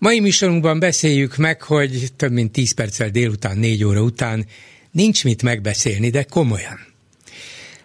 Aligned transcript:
Mai 0.00 0.20
műsorunkban 0.20 0.78
beszéljük 0.78 1.36
meg, 1.36 1.62
hogy 1.62 2.08
több 2.16 2.32
mint 2.32 2.52
10 2.52 2.72
perccel 2.72 3.10
délután, 3.10 3.58
4 3.58 3.84
óra 3.84 4.00
után 4.00 4.46
nincs 4.90 5.24
mit 5.24 5.42
megbeszélni, 5.42 6.10
de 6.10 6.22
komolyan. 6.22 6.78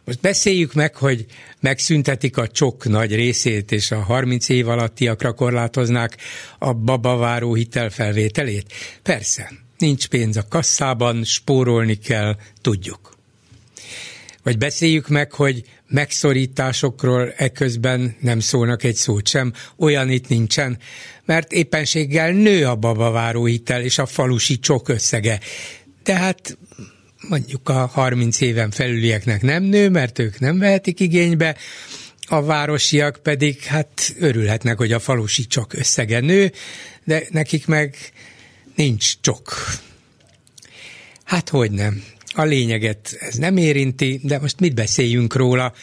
Most 0.06 0.20
beszéljük 0.20 0.74
meg, 0.74 0.96
hogy 0.96 1.26
megszüntetik 1.60 2.38
a 2.38 2.48
csok 2.48 2.86
nagy 2.86 3.16
részét, 3.16 3.72
és 3.72 3.92
a 3.92 4.00
30 4.00 4.50
év 4.50 4.68
alattiakra 4.68 5.34
korlátoznák 5.34 6.18
a 6.60 6.74
babaváró 6.74 7.54
hitelfelvételét? 7.54 8.74
Persze, 9.04 9.52
nincs 9.78 10.08
pénz 10.08 10.38
a 10.38 10.48
kasszában, 10.50 11.24
spórolni 11.24 11.98
kell, 11.98 12.38
tudjuk. 12.62 13.18
Vagy 14.44 14.58
beszéljük 14.58 15.08
meg, 15.08 15.32
hogy 15.32 15.64
megszorításokról 15.88 17.34
eközben 17.38 18.16
nem 18.20 18.40
szólnak 18.40 18.84
egy 18.84 18.96
szót 18.96 19.28
sem, 19.28 19.54
olyan 19.78 20.10
itt 20.10 20.28
nincsen, 20.28 20.78
mert 21.26 21.52
éppenséggel 21.52 22.32
nő 22.32 22.66
a 22.66 22.76
babaváró 22.76 23.46
hitel 23.46 23.82
és 23.82 23.98
a 23.98 24.06
falusi 24.06 24.60
csok 24.60 24.90
összege. 24.90 25.40
Tehát 26.04 26.58
mondjuk 27.28 27.70
a 27.70 27.86
30 27.86 28.42
éven 28.42 28.72
felülieknek 28.72 29.42
nem 29.42 29.64
nő, 29.64 29.90
mert 29.90 30.20
ők 30.20 30.40
nem 30.40 30.60
vehetik 30.60 31.00
igénybe, 31.00 31.58
a 32.26 32.42
városiak 32.42 33.20
pedig 33.24 33.62
hát 33.62 34.14
örülhetnek, 34.20 34.78
hogy 34.78 34.92
a 34.92 35.00
falusi 35.00 35.46
csok 35.46 35.74
összege 35.74 36.20
nő, 36.20 36.52
de 37.04 37.24
nekik 37.30 37.68
meg 37.68 37.96
nincs 38.76 39.14
csok. 39.22 39.54
Hát 41.24 41.50
hogy 41.50 41.72
nem. 41.72 42.04
A 42.34 42.44
lényeget 42.44 43.18
ez 43.20 43.36
nem 43.36 43.58
érinti, 43.58 44.20
de 44.24 44.40
most 44.40 44.60
mit 44.60 44.74
beszéljünk 44.74 45.36
róla? 45.36 45.74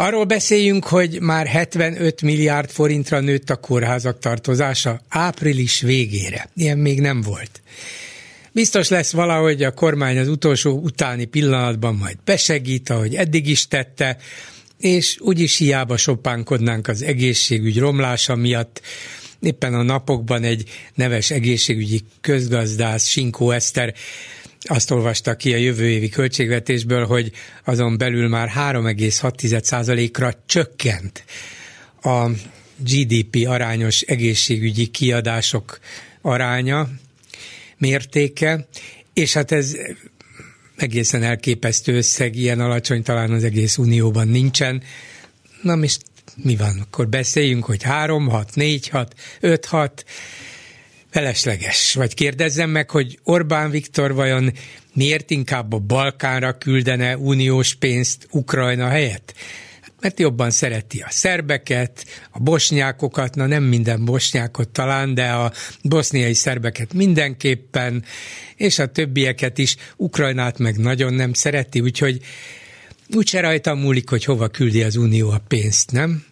Arról 0.00 0.24
beszéljünk, 0.24 0.84
hogy 0.84 1.20
már 1.20 1.46
75 1.46 2.22
milliárd 2.22 2.70
forintra 2.70 3.20
nőtt 3.20 3.50
a 3.50 3.56
kórházak 3.56 4.18
tartozása 4.18 5.00
április 5.08 5.80
végére. 5.80 6.48
Ilyen 6.54 6.78
még 6.78 7.00
nem 7.00 7.20
volt. 7.20 7.62
Biztos 8.52 8.88
lesz 8.88 9.12
valahogy 9.12 9.62
a 9.62 9.72
kormány 9.72 10.18
az 10.18 10.28
utolsó 10.28 10.70
utáni 10.70 11.24
pillanatban 11.24 11.94
majd 11.94 12.16
besegít, 12.24 12.90
ahogy 12.90 13.14
eddig 13.14 13.48
is 13.48 13.68
tette, 13.68 14.16
és 14.78 15.16
úgyis 15.20 15.56
hiába 15.56 15.96
sopánkodnánk 15.96 16.88
az 16.88 17.02
egészségügy 17.02 17.78
romlása 17.78 18.36
miatt. 18.36 18.80
Éppen 19.40 19.74
a 19.74 19.82
napokban 19.82 20.42
egy 20.42 20.70
neves 20.94 21.30
egészségügyi 21.30 22.00
közgazdász, 22.20 23.06
Sinkó 23.06 23.50
Eszter 23.50 23.94
azt 24.68 24.90
olvasta 24.90 25.36
ki 25.36 25.52
a 25.52 25.56
jövő 25.56 25.88
évi 25.88 26.08
költségvetésből, 26.08 27.06
hogy 27.06 27.32
azon 27.64 27.98
belül 27.98 28.28
már 28.28 28.52
3,6%-ra 28.56 30.32
csökkent 30.46 31.24
a 32.02 32.30
GDP 32.76 33.48
arányos 33.48 34.00
egészségügyi 34.00 34.86
kiadások 34.86 35.78
aránya, 36.20 36.88
mértéke, 37.76 38.66
és 39.12 39.32
hát 39.32 39.52
ez 39.52 39.76
egészen 40.76 41.22
elképesztő 41.22 41.96
összeg, 41.96 42.36
ilyen 42.36 42.60
alacsony 42.60 43.02
talán 43.02 43.30
az 43.30 43.44
egész 43.44 43.76
unióban 43.76 44.28
nincsen. 44.28 44.82
Na 45.62 45.76
most 45.76 46.02
mi 46.42 46.56
van? 46.56 46.80
Akkor 46.80 47.08
beszéljünk, 47.08 47.64
hogy 47.64 47.82
3, 47.82 48.28
6, 48.28 48.54
4, 48.54 48.88
6, 48.88 49.14
5, 49.40 49.64
6, 49.64 50.04
felesleges. 51.10 51.94
Vagy 51.94 52.14
kérdezzem 52.14 52.70
meg, 52.70 52.90
hogy 52.90 53.18
Orbán 53.22 53.70
Viktor 53.70 54.14
vajon 54.14 54.52
miért 54.92 55.30
inkább 55.30 55.72
a 55.72 55.78
Balkánra 55.78 56.58
küldene 56.58 57.16
uniós 57.16 57.74
pénzt 57.74 58.26
Ukrajna 58.30 58.88
helyett? 58.88 59.34
mert 60.00 60.20
jobban 60.20 60.50
szereti 60.50 61.00
a 61.00 61.10
szerbeket, 61.10 62.06
a 62.30 62.38
bosnyákokat, 62.38 63.34
na 63.34 63.46
nem 63.46 63.62
minden 63.62 64.04
bosnyákot 64.04 64.68
talán, 64.68 65.14
de 65.14 65.30
a 65.30 65.52
boszniai 65.82 66.34
szerbeket 66.34 66.92
mindenképpen, 66.92 68.04
és 68.56 68.78
a 68.78 68.86
többieket 68.86 69.58
is, 69.58 69.76
Ukrajnát 69.96 70.58
meg 70.58 70.76
nagyon 70.76 71.14
nem 71.14 71.32
szereti, 71.32 71.80
úgyhogy 71.80 72.20
úgyse 73.14 73.40
rajta 73.40 73.74
múlik, 73.74 74.08
hogy 74.08 74.24
hova 74.24 74.48
küldi 74.48 74.82
az 74.82 74.96
Unió 74.96 75.30
a 75.30 75.42
pénzt, 75.48 75.92
nem? 75.92 76.24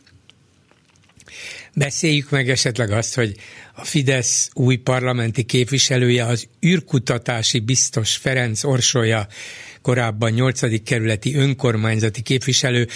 Beszéljük 1.79 2.31
meg 2.31 2.51
esetleg 2.51 2.91
azt, 2.91 3.15
hogy 3.15 3.35
a 3.75 3.85
Fidesz 3.85 4.51
új 4.55 4.77
parlamenti 4.77 5.43
képviselője, 5.43 6.25
az 6.25 6.49
űrkutatási 6.67 7.59
biztos 7.61 8.17
Ferenc 8.17 8.65
Orsolya, 8.65 9.27
korábban 9.83 10.31
8. 10.33 10.83
kerületi 10.83 11.35
önkormányzati 11.35 12.23
képviselő, 12.23 12.89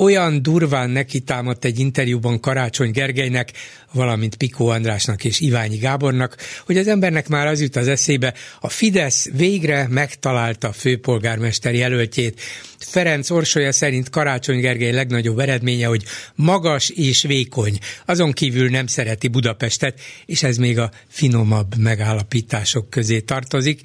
olyan 0.00 0.42
durván 0.42 0.90
neki 0.90 1.20
támadt 1.20 1.64
egy 1.64 1.78
interjúban 1.78 2.40
Karácsony 2.40 2.90
Gergelynek, 2.90 3.52
valamint 3.92 4.36
Pikó 4.36 4.68
Andrásnak 4.68 5.24
és 5.24 5.40
Iványi 5.40 5.76
Gábornak, 5.76 6.36
hogy 6.66 6.76
az 6.76 6.88
embernek 6.88 7.28
már 7.28 7.46
az 7.46 7.60
jut 7.60 7.76
az 7.76 7.88
eszébe, 7.88 8.34
a 8.60 8.68
Fidesz 8.68 9.30
végre 9.32 9.86
megtalálta 9.90 10.68
a 10.68 10.72
főpolgármester 10.72 11.74
jelöltjét. 11.74 12.40
Ferenc 12.78 13.30
Orsolya 13.30 13.72
szerint 13.72 14.10
Karácsony 14.10 14.60
Gergely 14.60 14.92
legnagyobb 14.92 15.38
eredménye, 15.38 15.86
hogy 15.86 16.04
magas 16.34 16.88
és 16.88 17.22
vékony, 17.22 17.78
azon 18.06 18.32
kívül 18.32 18.68
nem 18.68 18.86
szereti 18.86 19.28
Budapestet, 19.28 20.00
és 20.26 20.42
ez 20.42 20.56
még 20.56 20.78
a 20.78 20.90
finomabb 21.08 21.76
megállapítások 21.76 22.90
közé 22.90 23.20
tartozik. 23.20 23.80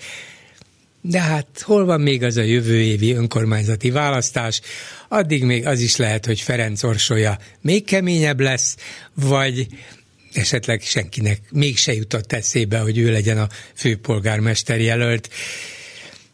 De 1.08 1.22
hát 1.22 1.62
hol 1.62 1.86
van 1.86 2.02
még 2.02 2.24
az 2.24 2.38
a 2.38 2.42
jövő 2.42 2.82
évi 2.82 3.14
önkormányzati 3.14 3.90
választás? 3.90 4.62
Addig 5.08 5.44
még 5.44 5.68
az 5.68 5.80
is 5.80 5.96
lehet, 5.96 6.26
hogy 6.26 6.42
Ferenc 6.42 6.84
Orsolya 6.84 7.38
még 7.62 7.86
keményebb 7.86 8.40
lesz, 8.40 8.76
vagy 9.14 9.68
esetleg 10.34 10.82
senkinek 10.82 11.42
még 11.52 11.78
se 11.78 11.94
jutott 11.94 12.34
eszébe, 12.34 12.80
hogy 12.80 12.98
ő 12.98 13.12
legyen 13.12 13.38
a 13.38 13.48
főpolgármester 13.76 14.82
jelölt. 14.82 15.30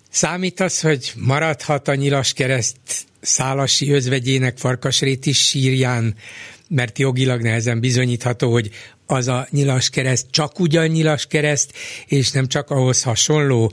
Számít 0.10 0.60
az, 0.60 0.80
hogy 0.80 1.14
maradhat 1.16 1.88
a 1.88 1.96
nyilas 1.96 2.34
kereszt 2.34 2.78
Szálasi 3.22 3.92
özvegyének 3.92 4.58
Farkasréti 4.58 5.32
sírján, 5.32 6.16
mert 6.68 7.00
jogilag 7.00 7.42
nehezen 7.42 7.80
bizonyítható, 7.80 8.52
hogy 8.52 8.70
az 9.06 9.28
a 9.28 9.48
nyilas 9.50 9.90
kereszt 9.90 10.26
csak 10.30 10.60
ugyan 10.60 10.88
nyilas 10.88 11.26
kereszt, 11.26 11.74
és 12.06 12.32
nem 12.32 12.48
csak 12.48 12.70
ahhoz 12.70 13.04
hasonló. 13.04 13.72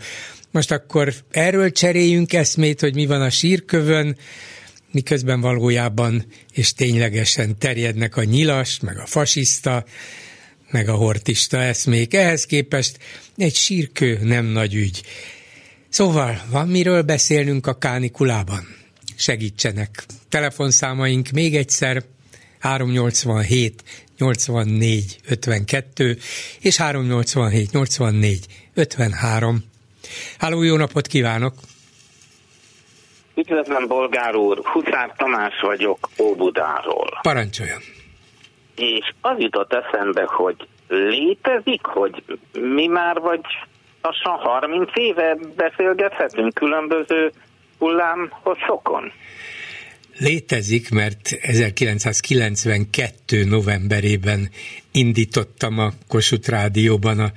Most 0.50 0.70
akkor 0.70 1.14
erről 1.30 1.72
cseréljünk 1.72 2.32
eszmét, 2.32 2.80
hogy 2.80 2.94
mi 2.94 3.06
van 3.06 3.20
a 3.20 3.30
sírkövön, 3.30 4.16
miközben 4.92 5.40
valójában 5.40 6.24
és 6.52 6.72
ténylegesen 6.72 7.58
terjednek 7.58 8.16
a 8.16 8.24
nyilas, 8.24 8.80
meg 8.80 8.98
a 8.98 9.06
fasiszta, 9.06 9.84
meg 10.70 10.88
a 10.88 10.94
hortista 10.94 11.56
eszmék. 11.62 12.14
Ehhez 12.14 12.44
képest 12.44 12.98
egy 13.36 13.54
sírkő 13.54 14.18
nem 14.22 14.44
nagy 14.44 14.74
ügy. 14.74 15.02
Szóval 15.88 16.42
van 16.50 16.68
miről 16.68 17.02
beszélnünk 17.02 17.66
a 17.66 17.78
kánikulában? 17.78 18.76
Segítsenek. 19.16 20.04
Telefonszámaink 20.28 21.30
még 21.30 21.56
egyszer 21.56 22.04
387 22.58 23.82
84 24.18 25.20
52 25.28 26.18
és 26.60 26.76
387 26.76 27.72
84 27.72 28.46
53. 28.74 29.64
Háló, 30.38 30.62
jó 30.62 30.76
napot 30.76 31.06
kívánok! 31.06 31.54
Üdvözlöm, 33.34 33.86
Bolgár 33.86 34.34
úr! 34.34 34.60
Huszár 34.64 35.14
Tamás 35.16 35.60
vagyok 35.60 36.08
Óbudáról. 36.18 37.18
Parancsoljon! 37.22 37.80
És 38.76 39.12
az 39.20 39.38
jutott 39.38 39.72
eszembe, 39.72 40.24
hogy 40.26 40.56
létezik, 40.88 41.84
hogy 41.84 42.22
mi 42.52 42.86
már 42.86 43.20
vagy 43.20 43.40
lassan 44.02 44.36
30 44.36 44.90
éve 44.94 45.36
beszélgethetünk 45.56 46.54
különböző 46.54 47.32
hullámhosszokon? 47.78 49.12
Létezik, 50.18 50.90
mert 50.90 51.32
1992. 51.40 53.44
novemberében 53.44 54.50
indítottam 54.92 55.78
a 55.78 55.90
Kossuth 56.08 56.48
Rádióban 56.48 57.18
a 57.18 57.32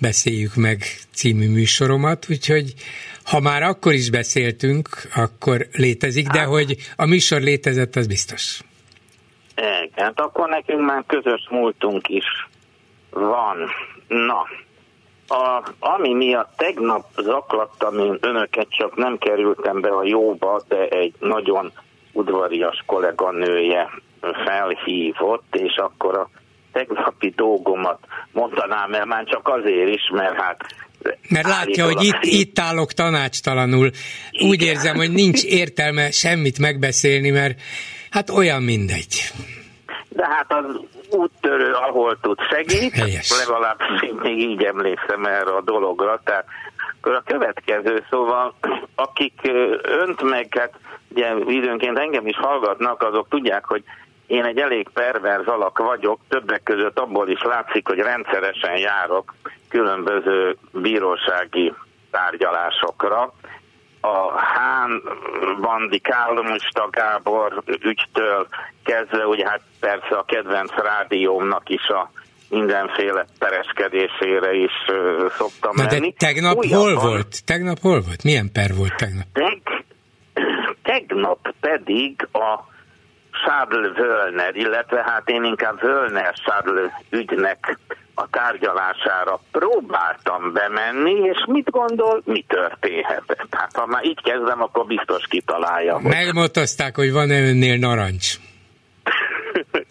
Beszéljük 0.00 0.54
meg 0.54 0.82
című 1.12 1.50
műsoromat, 1.50 2.26
úgyhogy 2.30 2.74
ha 3.24 3.40
már 3.40 3.62
akkor 3.62 3.92
is 3.92 4.10
beszéltünk, 4.10 4.88
akkor 5.14 5.66
létezik, 5.72 6.28
de 6.28 6.42
hogy 6.42 6.76
a 6.96 7.06
műsor 7.06 7.40
létezett, 7.40 7.96
az 7.96 8.06
biztos. 8.06 8.60
Igen, 9.56 9.90
hát 9.94 10.20
akkor 10.20 10.48
nekünk 10.48 10.80
már 10.80 11.04
közös 11.06 11.48
múltunk 11.50 12.08
is 12.08 12.48
van. 13.10 13.56
Na, 14.08 14.46
A, 15.28 15.68
ami 15.78 16.14
miatt 16.14 16.56
tegnap 16.56 17.04
zaklattam 17.16 17.98
én 17.98 18.18
önöket, 18.20 18.66
csak 18.70 18.96
nem 18.96 19.18
kerültem 19.18 19.80
be 19.80 19.88
a 19.88 20.04
jóba, 20.04 20.62
de 20.68 20.88
egy 20.88 21.14
nagyon 21.18 21.72
udvarias 22.12 22.82
kolléganője 22.86 23.90
felhívott, 24.44 25.56
és 25.56 25.76
akkor 25.76 26.18
a 26.18 26.30
tegnapi 26.76 27.32
dolgomat 27.36 27.98
mondanám 28.32 28.92
el, 28.92 29.04
már 29.04 29.24
csak 29.24 29.48
azért 29.48 29.88
is, 29.88 30.10
mert 30.12 30.40
hát 30.40 30.64
mert 31.28 31.46
látja, 31.46 31.84
hogy 31.84 32.04
itt, 32.04 32.18
itt 32.20 32.58
állok 32.58 32.92
tanácstalanul. 32.92 33.90
Igen. 34.30 34.48
Úgy 34.48 34.62
érzem, 34.62 34.96
hogy 34.96 35.10
nincs 35.10 35.44
értelme 35.44 36.10
semmit 36.10 36.58
megbeszélni, 36.58 37.30
mert 37.30 37.60
hát 38.10 38.30
olyan 38.30 38.62
mindegy. 38.62 39.30
De 40.08 40.26
hát 40.26 40.52
az 40.52 40.64
úttörő, 41.10 41.72
ahol 41.72 42.18
tud 42.20 42.38
segít, 42.50 42.92
Helyes. 42.92 43.38
legalábbis 43.38 44.02
én 44.02 44.14
még 44.22 44.38
így 44.38 44.62
emlékszem 44.62 45.24
erre 45.24 45.50
a 45.50 45.62
dologra, 45.62 46.20
tehát 46.24 46.44
a 47.00 47.22
következő, 47.24 48.04
szóval 48.10 48.54
akik 48.94 49.40
önt 49.82 50.22
meg, 50.22 50.46
hát 50.58 50.72
ugye 51.08 51.34
időnként 51.46 51.98
engem 51.98 52.26
is 52.26 52.36
hallgatnak, 52.36 53.02
azok 53.02 53.28
tudják, 53.28 53.64
hogy 53.64 53.84
én 54.26 54.44
egy 54.44 54.58
elég 54.58 54.88
perverz 54.88 55.46
alak 55.46 55.78
vagyok, 55.78 56.20
többek 56.28 56.62
között 56.62 56.98
abból 56.98 57.28
is 57.28 57.42
látszik, 57.42 57.88
hogy 57.88 57.98
rendszeresen 57.98 58.78
járok 58.78 59.34
különböző 59.68 60.56
bírósági 60.72 61.72
tárgyalásokra. 62.10 63.32
A 64.00 64.38
Hán 64.38 65.02
Bandi 65.60 65.98
Kálomista 65.98 66.88
Gábor 66.90 67.62
ügytől 67.66 68.46
kezdve, 68.84 69.26
ugye 69.26 69.48
hát 69.48 69.60
persze 69.80 70.16
a 70.16 70.24
kedvenc 70.24 70.72
rádiómnak 70.74 71.68
is 71.68 71.88
a 71.88 72.10
mindenféle 72.48 73.26
pereskedésére 73.38 74.54
is 74.54 74.72
uh, 74.88 75.30
szoktam 75.30 75.72
Na 75.74 75.84
menni. 75.84 76.08
De 76.08 76.26
tegnap 76.26 76.56
Újabban, 76.56 76.78
hol 76.78 76.94
volt? 76.94 77.44
Tegnap 77.44 77.78
hol 77.80 78.00
volt? 78.00 78.24
Milyen 78.24 78.52
per 78.52 78.74
volt 78.74 78.96
tegnap? 78.96 79.26
Teg, 79.32 79.84
tegnap 80.82 81.54
pedig 81.60 82.28
a 82.32 82.74
Sadl 83.44 83.86
Völner, 83.94 84.56
illetve 84.56 85.02
hát 85.06 85.28
én 85.28 85.44
inkább 85.44 85.80
Völner 85.80 86.34
Sadl 86.34 86.78
ügynek 87.10 87.78
a 88.14 88.28
tárgyalására 88.30 89.40
próbáltam 89.52 90.52
bemenni, 90.52 91.12
és 91.12 91.44
mit 91.46 91.70
gondol, 91.70 92.22
mi 92.24 92.44
történhetett? 92.48 93.46
Hát 93.50 93.76
ha 93.76 93.86
már 93.86 94.04
így 94.04 94.22
kezdem, 94.22 94.62
akkor 94.62 94.86
biztos 94.86 95.26
kitalálja. 95.26 95.94
Hogy... 95.94 96.12
Megmotozták, 96.12 96.96
hogy 96.96 97.12
van-e 97.12 97.40
önnél 97.40 97.78
narancs? 97.78 98.34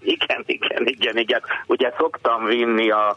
igen, 0.00 0.42
igen, 0.46 0.86
igen, 0.86 1.16
igen. 1.16 1.42
Ugye 1.66 1.92
szoktam 1.98 2.44
vinni 2.44 2.90
a, 2.90 3.16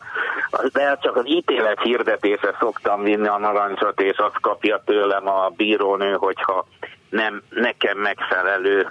de 0.74 0.98
csak 1.02 1.16
az 1.16 1.28
ítélet 1.28 1.82
hirdetése 1.82 2.56
szoktam 2.60 3.04
vinni 3.04 3.28
a 3.28 3.38
narancsot, 3.38 4.02
és 4.02 4.18
azt 4.18 4.40
kapja 4.42 4.84
tőlem 4.86 5.28
a 5.28 5.50
bírónő, 5.50 6.14
hogyha 6.14 6.68
nem 7.12 7.42
nekem 7.50 7.98
megfelelő 7.98 8.90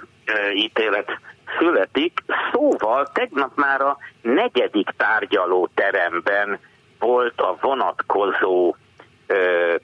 ítélet 0.53 1.19
születik. 1.59 2.19
Szóval 2.51 3.11
tegnap 3.13 3.51
már 3.55 3.81
a 3.81 3.97
negyedik 4.21 4.89
tárgyaló 4.97 5.69
teremben 5.73 6.59
volt 6.99 7.41
a 7.41 7.57
vonatkozó 7.61 8.75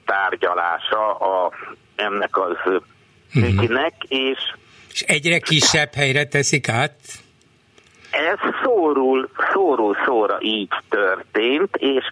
tárgyalása 0.04 1.14
a, 1.14 1.52
ennek 1.96 2.36
az 2.36 2.82
ügynek, 3.34 3.94
és 4.08 4.38
és 4.98 5.04
egyre 5.04 5.38
kisebb 5.38 5.94
helyre 5.94 6.24
teszik 6.26 6.68
át? 6.68 6.94
Ez 8.10 8.38
szórul, 8.62 9.28
szórul 9.52 9.96
szóra 10.04 10.38
így 10.40 10.72
történt, 10.88 11.76
és 11.76 12.04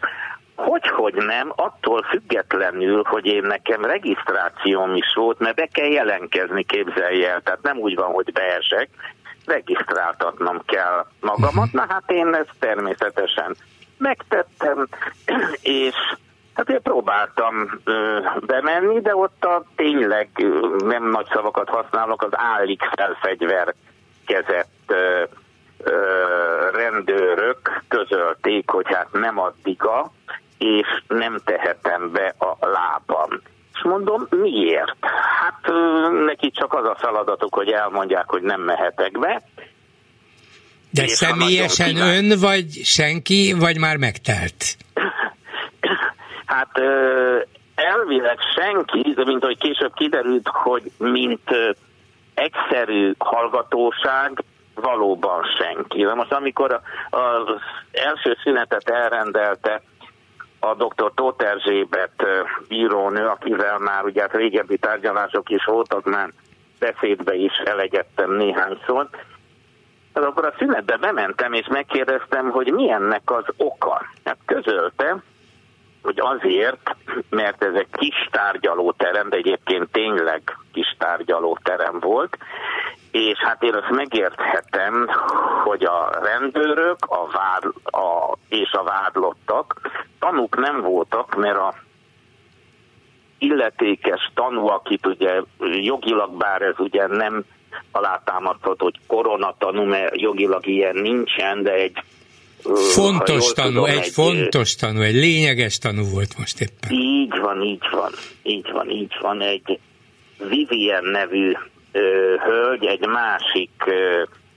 hogy, 0.56 0.88
hogy 0.88 1.14
nem, 1.14 1.52
attól 1.56 2.02
függetlenül, 2.02 3.02
hogy 3.04 3.26
én 3.26 3.42
nekem 3.42 3.84
regisztrációm 3.84 4.94
is 4.94 5.14
volt, 5.14 5.38
mert 5.38 5.56
be 5.56 5.68
kell 5.72 5.90
jelentkezni, 5.90 6.62
képzelje 6.62 7.30
el. 7.30 7.40
Tehát 7.40 7.62
nem 7.62 7.78
úgy 7.78 7.94
van, 7.94 8.12
hogy 8.12 8.32
beesek, 8.32 8.88
regisztráltatnom 9.46 10.62
kell 10.66 11.06
magamat. 11.20 11.72
Na 11.72 11.84
hát 11.88 12.10
én 12.10 12.34
ezt 12.34 12.54
természetesen 12.58 13.56
megtettem, 13.98 14.86
és 15.62 15.94
hát 16.54 16.68
én 16.68 16.82
próbáltam 16.82 17.80
ö, 17.84 18.18
bemenni, 18.40 19.00
de 19.00 19.16
ott 19.16 19.44
a 19.44 19.64
tényleg 19.76 20.28
nem 20.78 21.10
nagy 21.10 21.26
szavakat 21.32 21.68
használok, 21.68 22.22
az 22.22 22.32
állik 22.32 22.82
felfegyver 22.96 23.74
kezett 24.26 24.82
ö, 24.86 25.22
ö, 25.78 26.00
rendőrök 26.72 27.82
közölték, 27.88 28.70
hogy 28.70 28.86
hát 28.88 29.12
nem 29.12 29.38
addiga, 29.38 30.12
és 30.58 31.02
nem 31.08 31.38
tehetem 31.44 32.10
be 32.12 32.34
a 32.38 32.66
lábam. 32.66 33.40
És 33.74 33.82
mondom, 33.82 34.26
miért? 34.30 34.96
Hát 35.40 35.72
neki 36.26 36.50
csak 36.50 36.74
az 36.74 36.84
a 36.84 36.96
feladatuk, 36.98 37.54
hogy 37.54 37.68
elmondják, 37.68 38.28
hogy 38.28 38.42
nem 38.42 38.60
mehetek 38.60 39.18
be. 39.18 39.42
De 40.90 41.06
személyesen 41.06 41.96
ön, 41.96 42.38
vagy 42.40 42.70
senki, 42.84 43.54
vagy 43.58 43.78
már 43.78 43.96
megtelt? 43.96 44.76
Hát 46.46 46.80
elvileg 47.74 48.38
senki, 48.54 49.12
de 49.14 49.24
mint 49.24 49.42
ahogy 49.42 49.58
később 49.58 49.92
kiderült, 49.94 50.48
hogy 50.48 50.82
mint 50.98 51.50
egyszerű 52.34 53.12
hallgatóság, 53.18 54.44
valóban 54.74 55.42
senki. 55.58 56.04
De 56.04 56.14
most 56.14 56.32
amikor 56.32 56.80
az 57.10 57.48
első 57.92 58.36
szünetet 58.42 58.88
elrendelte 58.88 59.82
a 60.68 60.74
dr. 60.74 61.12
Tóth 61.14 61.44
Erzsébet 61.44 62.26
bírónő, 62.68 63.26
akivel 63.26 63.78
már 63.78 64.04
ugye 64.04 64.20
hát 64.20 64.32
régebbi 64.32 64.78
tárgyalások 64.78 65.50
is 65.50 65.64
voltak, 65.64 66.04
már 66.04 66.32
beszédbe 66.78 67.34
is 67.34 67.52
elegyedtem 67.64 68.32
néhányszor. 68.32 69.08
Hát 70.14 70.24
akkor 70.24 70.44
a 70.44 70.54
szünetbe 70.58 70.96
bementem 70.96 71.52
és 71.52 71.66
megkérdeztem, 71.68 72.50
hogy 72.50 72.72
milyennek 72.72 73.30
az 73.30 73.44
oka. 73.56 74.06
Hát 74.24 74.38
közölte, 74.46 75.22
hogy 76.02 76.20
azért, 76.20 76.96
mert 77.30 77.64
ez 77.64 77.74
egy 77.74 77.90
kis 77.92 78.28
tárgyalóterem, 78.30 79.28
de 79.28 79.36
egyébként 79.36 79.90
tényleg 79.90 80.58
kis 80.72 80.96
tárgyalóterem 80.98 82.00
volt, 82.00 82.38
és 83.16 83.38
hát 83.38 83.62
én 83.62 83.74
azt 83.74 83.90
megérthetem, 83.90 85.08
hogy 85.64 85.84
a 85.84 86.18
rendőrök 86.22 86.96
a 87.00 87.26
vád, 87.32 87.64
a, 87.84 88.36
és 88.48 88.72
a 88.72 88.82
vádlottak 88.82 89.80
tanúk 90.18 90.56
nem 90.56 90.80
voltak, 90.80 91.36
mert 91.36 91.58
a 91.58 91.74
illetékes 93.38 94.30
tanú, 94.34 94.66
akit 94.66 95.06
ugye 95.06 95.42
jogilag, 95.80 96.36
bár 96.36 96.62
ez 96.62 96.74
ugye 96.78 97.06
nem 97.06 97.44
alátámasztott, 97.90 98.80
hogy 98.80 98.94
koronatanú, 99.06 99.82
mert 99.82 100.20
jogilag 100.20 100.66
ilyen 100.66 100.96
nincsen, 100.96 101.62
de 101.62 101.72
egy 101.72 102.02
Fontos 102.74 103.52
tanú, 103.52 103.68
tudom, 103.68 103.84
egy, 103.84 103.96
egy 103.96 104.12
fontos 104.12 104.74
tanú, 104.74 105.00
egy 105.00 105.14
lényeges 105.14 105.78
tanú 105.78 106.04
volt 106.10 106.38
most 106.38 106.60
éppen. 106.60 106.90
Így 106.90 107.38
van, 107.38 107.62
így 107.62 107.88
van, 107.90 108.12
így 108.42 108.70
van, 108.72 108.90
így 108.90 109.16
van. 109.20 109.40
Egy 109.40 109.78
Vivien 110.48 111.04
nevű 111.04 111.52
hölgy 112.44 112.84
egy 112.84 113.06
másik 113.06 113.84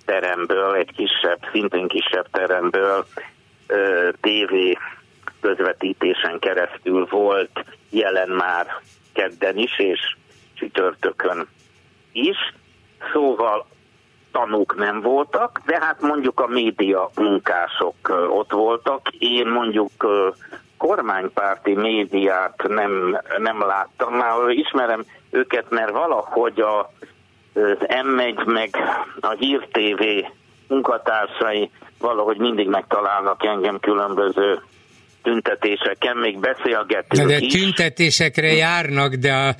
teremből, 0.05 0.75
egy 0.75 0.91
kisebb, 0.96 1.39
szintén 1.51 1.88
kisebb 1.88 2.27
teremből 2.31 3.05
TV 4.22 4.53
közvetítésen 5.41 6.39
keresztül 6.39 7.08
volt 7.10 7.65
jelen 7.89 8.29
már 8.29 8.67
kedden 9.13 9.58
is, 9.58 9.79
és 9.79 10.15
csütörtökön 10.53 11.48
is. 12.12 12.38
Szóval 13.13 13.65
tanúk 14.31 14.75
nem 14.75 15.01
voltak, 15.01 15.62
de 15.65 15.77
hát 15.81 16.01
mondjuk 16.01 16.39
a 16.39 16.48
média 16.48 17.10
munkások 17.15 17.96
ott 18.29 18.51
voltak. 18.51 19.10
Én 19.17 19.48
mondjuk 19.48 19.91
kormánypárti 20.77 21.74
médiát 21.74 22.67
nem, 22.67 23.19
nem 23.38 23.62
láttam, 23.62 24.13
már 24.13 24.50
ismerem 24.50 25.03
őket, 25.29 25.69
mert 25.69 25.91
valahogy 25.91 26.60
a, 26.60 26.91
az 27.63 27.78
M1 27.88 28.46
meg 28.46 28.70
a 29.20 29.36
Hír 29.39 29.68
TV 29.72 30.04
munkatársai 30.68 31.70
valahogy 32.00 32.38
mindig 32.38 32.68
megtalálnak 32.68 33.46
engem 33.46 33.80
különböző 33.80 34.62
tüntetéseken, 35.24 36.18
még 36.18 36.39
beszélgetünk 36.39 37.28
de, 37.28 37.39
de 37.39 37.48
tüntetésekre 37.48 38.51
járnak, 38.54 39.13
de 39.13 39.34
a 39.34 39.56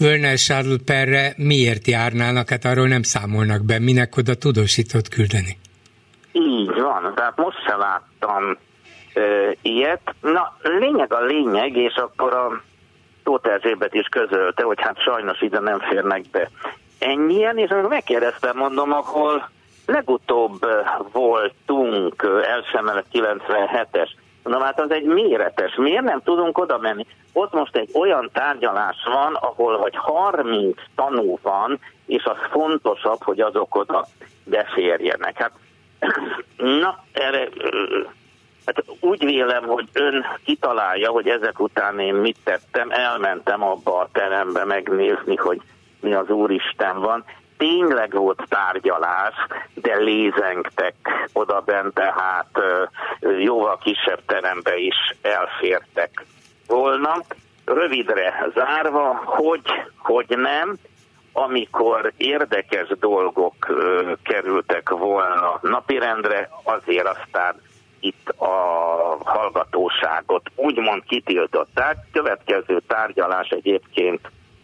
Werner 0.00 0.36
Charles 0.36 0.78
perre 0.84 1.32
miért 1.36 1.86
járnának? 1.86 2.48
Hát 2.48 2.64
arról 2.64 2.88
nem 2.88 3.02
számolnak 3.02 3.64
be. 3.64 3.78
Minek 3.78 4.16
oda 4.16 4.34
tudósított 4.34 5.08
küldeni? 5.08 5.58
Így 6.32 6.80
van, 6.80 7.12
tehát 7.14 7.36
most 7.36 7.56
se 7.66 7.76
láttam 7.76 8.58
ö, 9.14 9.50
ilyet. 9.62 10.14
Na, 10.20 10.56
lényeg 10.62 11.12
a 11.12 11.24
lényeg, 11.24 11.76
és 11.76 11.94
akkor 11.94 12.34
a 12.34 12.62
Tóth 13.24 13.48
Erzsébet 13.48 13.94
is 13.94 14.06
közölte, 14.10 14.62
hogy 14.62 14.78
hát 14.80 15.02
sajnos 15.02 15.40
ide 15.40 15.60
nem 15.60 15.78
férnek 15.78 16.22
be 16.30 16.50
ennyien, 17.00 17.58
és 17.58 17.70
akkor 17.70 17.88
megkérdeztem, 17.88 18.56
mondom, 18.56 18.92
ahol 18.92 19.50
legutóbb 19.86 20.66
voltunk, 21.12 22.42
első 22.42 23.02
97-es 23.12 24.08
Na 24.42 24.64
hát 24.64 24.80
az 24.80 24.90
egy 24.90 25.04
méretes. 25.04 25.74
Miért 25.74 26.04
nem 26.04 26.20
tudunk 26.22 26.58
oda 26.58 26.78
menni? 26.78 27.06
Ott 27.32 27.52
most 27.52 27.76
egy 27.76 27.90
olyan 27.94 28.30
tárgyalás 28.32 28.96
van, 29.04 29.34
ahol 29.34 29.78
vagy 29.78 29.96
30 29.96 30.76
tanú 30.94 31.38
van, 31.42 31.78
és 32.06 32.24
az 32.24 32.36
fontosabb, 32.50 33.22
hogy 33.22 33.40
azok 33.40 33.74
oda 33.74 34.06
beférjenek. 34.44 35.38
Hát, 35.38 35.52
na, 36.80 37.04
erre, 37.12 37.48
hát 38.66 38.84
úgy 39.00 39.24
vélem, 39.24 39.62
hogy 39.66 39.88
ön 39.92 40.24
kitalálja, 40.44 41.10
hogy 41.10 41.28
ezek 41.28 41.60
után 41.60 41.98
én 41.98 42.14
mit 42.14 42.36
tettem, 42.44 42.90
elmentem 42.90 43.62
abba 43.62 43.98
a 43.98 44.08
terembe 44.12 44.64
megnézni, 44.64 45.36
hogy 45.36 45.60
mi 46.00 46.14
az 46.14 46.28
Úristen 46.28 47.00
van. 47.00 47.24
Tényleg 47.56 48.12
volt 48.12 48.42
tárgyalás, 48.48 49.34
de 49.74 49.96
lézengtek 49.96 50.94
oda 51.32 51.60
bent, 51.60 51.94
tehát 51.94 52.50
jóval 53.38 53.78
kisebb 53.78 54.20
terembe 54.26 54.76
is 54.76 54.96
elfértek 55.22 56.24
volna. 56.66 57.16
Rövidre 57.64 58.48
zárva, 58.54 59.22
hogy, 59.24 59.62
hogy 59.98 60.26
nem, 60.28 60.76
amikor 61.32 62.12
érdekes 62.16 62.88
dolgok 63.00 63.54
kerültek 64.22 64.88
volna 64.88 65.58
napirendre, 65.62 66.48
azért 66.62 67.06
aztán 67.06 67.54
itt 68.00 68.28
a 68.28 68.54
hallgatóságot 69.24 70.50
úgymond 70.54 71.02
kitiltották. 71.04 71.96
Következő 72.12 72.80
tárgyalás 72.86 73.48
egyébként 73.48 74.20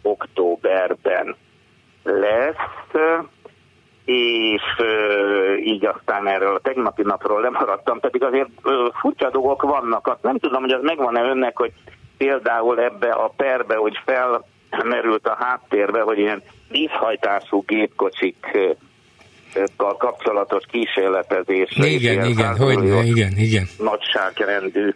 októberben 0.09 1.35
lesz, 2.03 2.91
és 4.05 4.61
így 5.63 5.85
aztán 5.85 6.27
erről 6.27 6.55
a 6.55 6.59
tegnapi 6.59 7.01
napról 7.01 7.41
lemaradtam, 7.41 7.99
pedig 7.99 8.23
azért 8.23 8.49
furcsa 8.99 9.29
dolgok 9.29 9.61
vannak. 9.61 10.07
Azt 10.07 10.23
nem 10.23 10.37
tudom, 10.37 10.61
hogy 10.61 10.71
az 10.71 10.83
megvan-e 10.83 11.21
önnek, 11.21 11.57
hogy 11.57 11.71
például 12.17 12.79
ebbe 12.79 13.09
a 13.09 13.33
perbe, 13.37 13.75
hogy 13.75 13.99
felmerült 14.05 15.27
a 15.27 15.37
háttérbe, 15.39 16.01
hogy 16.01 16.17
ilyen 16.17 16.41
vízhajtású 16.69 17.63
gépkocsik 17.67 18.57
kapcsolatos 19.97 20.63
kísérletezés. 20.71 21.69
Igen, 21.75 22.25
igen, 22.25 22.57
hogy 22.57 23.07
igen, 23.07 23.31
igen. 23.37 23.67
Nagyságrendű 23.77 24.93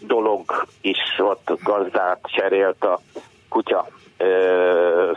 dolog 0.00 0.66
is 0.80 0.98
ott 1.18 1.58
gazdát 1.62 2.20
cserélt 2.22 2.84
a 2.84 3.00
kutya 3.48 3.86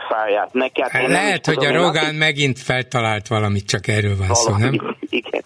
fáját. 0.08 0.52
Neked, 0.52 0.88
hát 0.88 1.06
lehet, 1.06 1.42
tudom, 1.42 1.64
hogy 1.64 1.74
a 1.76 1.78
Rogán 1.78 2.06
aki... 2.06 2.16
megint 2.16 2.58
feltalált 2.58 3.28
valamit, 3.28 3.66
csak 3.66 3.88
erről 3.88 4.16
van 4.16 4.34
szó, 4.34 4.56
nem? 4.56 4.96
Igen. 5.08 5.42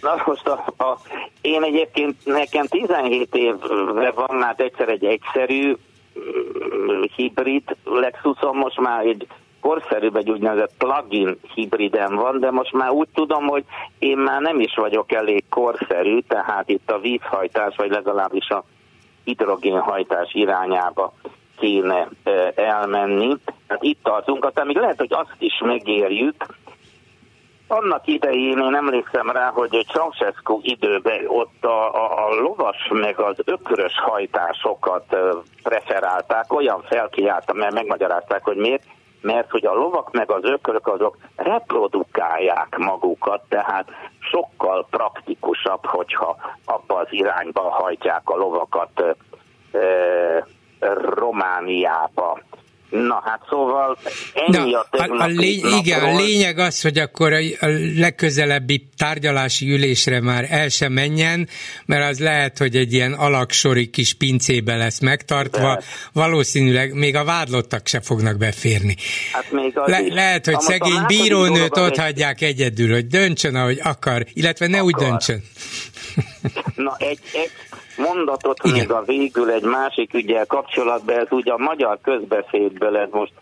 Na 0.00 0.22
most 0.26 0.46
a, 0.46 0.84
a, 0.84 0.98
én 1.40 1.62
egyébként 1.62 2.16
nekem 2.24 2.66
17 2.66 3.34
évre 3.34 4.10
van, 4.10 4.42
hát 4.42 4.60
egyszer 4.60 4.88
egy 4.88 5.04
egyszerű 5.04 5.76
hibrid 7.16 7.76
Lexuson, 7.84 8.56
most 8.56 8.80
már 8.80 9.04
egy 9.04 9.26
korszerűbb 9.60 10.16
egy 10.16 10.30
úgynevezett 10.30 10.72
plugin 10.78 11.38
hibriden 11.54 12.14
van, 12.14 12.40
de 12.40 12.50
most 12.50 12.72
már 12.72 12.90
úgy 12.90 13.08
tudom, 13.14 13.46
hogy 13.46 13.64
én 13.98 14.18
már 14.18 14.40
nem 14.40 14.60
is 14.60 14.74
vagyok 14.74 15.12
elég 15.12 15.44
korszerű, 15.48 16.18
tehát 16.28 16.68
itt 16.68 16.90
a 16.90 16.98
vízhajtás, 16.98 17.76
vagy 17.76 17.90
legalábbis 17.90 18.48
a 18.48 18.64
hidrogénhajtás 19.24 20.30
irányába 20.32 21.12
kéne 21.60 22.08
elmenni. 22.54 23.36
Hát 23.68 23.82
itt 23.82 24.02
tartunk, 24.02 24.44
aztán 24.44 24.66
még 24.66 24.76
lehet, 24.76 24.98
hogy 24.98 25.12
azt 25.12 25.36
is 25.38 25.60
megérjük, 25.64 26.46
annak 27.70 28.06
idején 28.06 28.58
én 28.58 28.74
emlékszem 28.74 29.30
rá, 29.30 29.50
hogy 29.50 29.86
Ceausescu 29.92 30.60
időben 30.62 31.24
ott 31.26 31.64
a, 31.64 31.94
a, 31.94 32.26
a 32.26 32.34
lovas 32.34 32.88
meg 32.90 33.18
az 33.20 33.36
ökörös 33.44 33.98
hajtásokat 33.98 35.16
preferálták, 35.62 36.52
olyan 36.52 36.82
felkiáltam, 36.82 37.56
mert 37.56 37.74
megmagyarázták, 37.74 38.44
hogy 38.44 38.56
miért, 38.56 38.84
mert 39.20 39.50
hogy 39.50 39.66
a 39.66 39.74
lovak 39.74 40.12
meg 40.12 40.30
az 40.30 40.44
ökörök 40.44 40.86
azok 40.86 41.16
reprodukálják 41.36 42.76
magukat, 42.78 43.42
tehát 43.48 43.88
sokkal 44.18 44.86
praktikusabb, 44.90 45.86
hogyha 45.86 46.36
abba 46.64 46.94
az 46.94 47.08
irányba 47.10 47.70
hajtják 47.70 48.22
a 48.24 48.36
lovakat 48.36 49.16
Romániába. 51.14 52.40
Na 52.90 53.22
hát 53.24 53.40
szóval 53.48 53.98
ennyi 54.34 54.70
Na, 54.70 54.78
a 54.80 54.86
a, 54.90 55.22
a 55.22 55.26
lény, 55.26 55.64
Igen, 55.78 56.00
a 56.00 56.16
lényeg 56.16 56.58
az, 56.58 56.80
hogy 56.80 56.98
akkor 56.98 57.32
a, 57.32 57.38
a 57.60 57.66
legközelebbi 57.96 58.88
tárgyalási 58.96 59.70
ülésre 59.72 60.20
már 60.20 60.46
el 60.48 60.68
sem 60.68 60.92
menjen, 60.92 61.48
mert 61.86 62.10
az 62.10 62.20
lehet, 62.20 62.58
hogy 62.58 62.76
egy 62.76 62.92
ilyen 62.92 63.12
alaksori 63.12 63.90
kis 63.90 64.14
pincébe 64.14 64.76
lesz 64.76 65.00
megtartva, 65.00 65.74
de. 65.74 65.82
valószínűleg 66.12 66.94
még 66.94 67.16
a 67.16 67.24
vádlottak 67.24 67.86
se 67.86 68.00
fognak 68.00 68.36
beférni. 68.36 68.96
Hát 69.32 69.52
még 69.52 69.78
az 69.78 69.90
Le, 69.90 70.00
lehet, 70.08 70.46
hogy 70.46 70.60
szegény 70.60 71.02
bírónőt 71.06 71.76
ott 71.76 71.96
hagyják 71.96 72.40
egyedül, 72.40 72.92
hogy 72.92 73.06
döntsön, 73.06 73.54
ahogy 73.54 73.80
akar, 73.82 74.26
illetve 74.32 74.66
ne 74.66 74.78
akar. 74.78 74.86
úgy 74.86 74.94
döntsön. 74.94 75.42
Na, 76.74 76.96
egy, 76.98 77.18
egy 77.32 77.50
mondatot 78.00 78.58
Igen. 78.62 78.78
még 78.78 78.92
a 78.92 79.02
végül 79.02 79.50
egy 79.50 79.64
másik 79.64 80.14
ügyel 80.14 80.46
kapcsolatban, 80.46 81.18
ez 81.18 81.26
ugye 81.30 81.52
a 81.52 81.58
magyar 81.58 81.98
közbeszédből 82.02 82.96
ez 82.96 83.08
most 83.10 83.32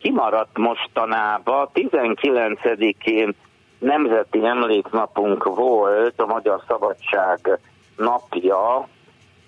kimaradt 0.00 0.58
mostanában, 0.58 1.68
19-én 1.74 3.34
Nemzeti 3.78 4.44
Emléknapunk 4.44 5.44
volt, 5.44 6.20
a 6.20 6.26
Magyar 6.26 6.62
Szabadság 6.68 7.58
napja, 7.96 8.88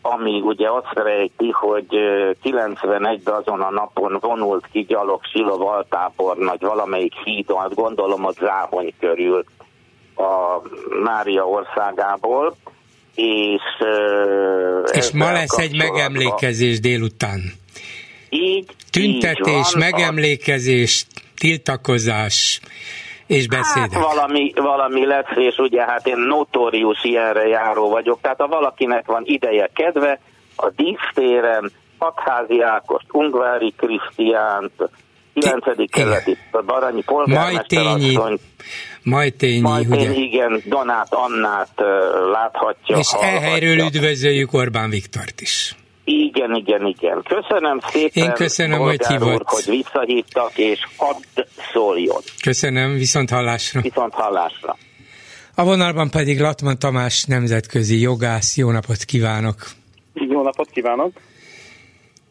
ami 0.02 0.40
ugye 0.40 0.70
azt 0.70 0.92
rejti, 0.92 1.50
hogy 1.50 1.86
91-ben 2.42 3.34
azon 3.34 3.60
a 3.60 3.70
napon 3.70 4.16
vonult 4.20 4.66
ki 4.72 4.80
gyalog 4.80 5.20
Silov 5.24 5.84
nagy 6.36 6.60
valamelyik 6.60 7.14
hídon, 7.24 7.62
azt 7.62 7.74
gondolom 7.74 8.26
a 8.26 8.30
Záhony 8.30 8.94
körül 9.00 9.44
a 10.16 10.60
Mária 11.02 11.48
országából, 11.48 12.54
és... 13.14 13.62
És 14.92 15.10
ma 15.10 15.32
lesz 15.32 15.58
egy 15.58 15.76
megemlékezés 15.76 16.80
délután. 16.80 17.40
Így, 18.28 18.66
Tüntetés, 18.90 19.46
így 19.46 19.72
van, 19.72 19.90
megemlékezés, 19.90 21.06
tiltakozás 21.38 22.60
és 23.26 23.48
beszédek. 23.48 23.92
Hát 23.92 24.02
valami, 24.02 24.52
valami 24.54 25.06
lesz, 25.06 25.36
és 25.36 25.56
ugye 25.56 25.84
hát 25.84 26.06
én 26.06 26.18
notórius 26.18 27.04
ilyenre 27.04 27.46
járó 27.46 27.88
vagyok, 27.88 28.18
tehát 28.20 28.40
ha 28.40 28.46
valakinek 28.46 29.06
van 29.06 29.22
ideje, 29.24 29.70
kedve, 29.74 30.20
a 30.56 30.70
dísztéren, 30.76 31.72
Hatházi 31.98 32.62
Ákost, 32.62 33.06
Ungvári 33.12 33.74
Krisztiánt, 33.76 34.72
9. 35.34 35.90
kerületi 35.90 36.36
Baranyi 36.66 37.02
polgármester 37.02 37.86
asszony, 37.86 38.38
Majtényi, 39.02 39.60
Majtényi 39.60 40.06
ugye? 40.06 40.12
igen, 40.12 40.62
Donát 40.64 41.14
Annát 41.14 41.70
uh, 41.76 41.86
láthatja. 42.32 42.96
És 42.96 43.12
ehelyről 43.20 43.78
üdvözöljük 43.78 44.52
Orbán 44.52 44.90
Viktort 44.90 45.40
is. 45.40 45.74
Igen, 46.04 46.54
igen, 46.54 46.86
igen. 46.86 47.22
Köszönöm 47.22 47.80
szépen, 47.92 48.22
Én 48.24 48.32
köszönöm, 48.32 48.78
hogy 48.78 49.06
hívott. 49.06 49.32
Úr, 49.32 49.42
hogy 49.44 49.64
visszahívtak, 49.66 50.58
és 50.58 50.78
hadd 50.96 51.44
szóljon. 51.72 52.20
Köszönöm, 52.42 52.92
viszont 52.94 53.30
hallásra. 53.30 53.80
Viszont 53.80 54.12
hallásra. 54.14 54.76
A 55.54 55.64
vonalban 55.64 56.10
pedig 56.10 56.40
Latman 56.40 56.78
Tamás 56.78 57.24
nemzetközi 57.24 58.00
jogász. 58.00 58.56
Jó 58.56 58.70
napot 58.70 59.04
kívánok! 59.04 59.56
Jó 60.14 60.42
napot 60.42 60.70
kívánok! 60.70 61.12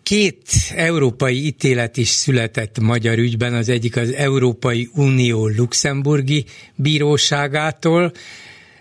Két 0.09 0.47
európai 0.75 1.45
ítélet 1.45 1.97
is 1.97 2.07
született 2.07 2.79
magyar 2.79 3.17
ügyben, 3.17 3.53
az 3.53 3.69
egyik 3.69 3.95
az 3.97 4.13
Európai 4.13 4.89
Unió 4.93 5.47
luxemburgi 5.47 6.45
bíróságától, 6.75 8.11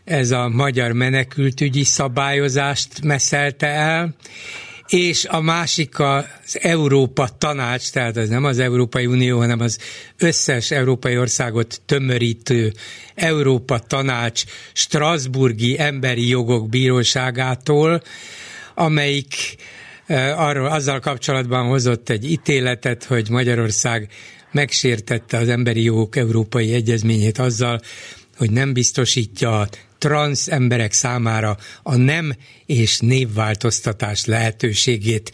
ez 0.05 0.31
a 0.31 0.49
magyar 0.49 0.93
menekültügyi 0.93 1.85
szabályozást 1.85 3.03
meszelte 3.03 3.67
el, 3.67 4.15
és 4.87 5.25
a 5.25 5.41
másik 5.41 5.99
az 5.99 6.25
Európa 6.61 7.29
Tanács, 7.39 7.91
tehát 7.91 8.17
az 8.17 8.29
nem 8.29 8.45
az 8.45 8.59
Európai 8.59 9.07
Unió, 9.07 9.39
hanem 9.39 9.61
az 9.61 9.79
összes 10.19 10.71
európai 10.71 11.19
országot 11.19 11.81
tömörítő 11.87 12.73
Európa 13.15 13.79
Tanács 13.79 14.43
Strasburgi 14.73 15.79
Emberi 15.79 16.29
Jogok 16.29 16.69
Bíróságától, 16.69 18.03
amelyik 18.75 19.35
arról 20.37 20.67
azzal 20.67 21.01
kapcsolatban 21.01 21.67
hozott 21.67 22.09
egy 22.09 22.31
ítéletet, 22.31 23.05
hogy 23.05 23.29
Magyarország 23.31 24.09
megsértette 24.53 25.37
az 25.37 25.49
emberi 25.49 25.83
jogok 25.83 26.17
európai 26.17 26.73
egyezményét 26.75 27.39
azzal, 27.39 27.81
hogy 28.37 28.51
nem 28.51 28.73
biztosítja 28.73 29.61
a 29.61 29.69
transz 29.99 30.49
emberek 30.49 30.93
számára 30.93 31.57
a 31.83 31.97
nem 31.97 32.35
és 32.67 32.99
névváltoztatás 32.99 34.25
lehetőségét. 34.25 35.33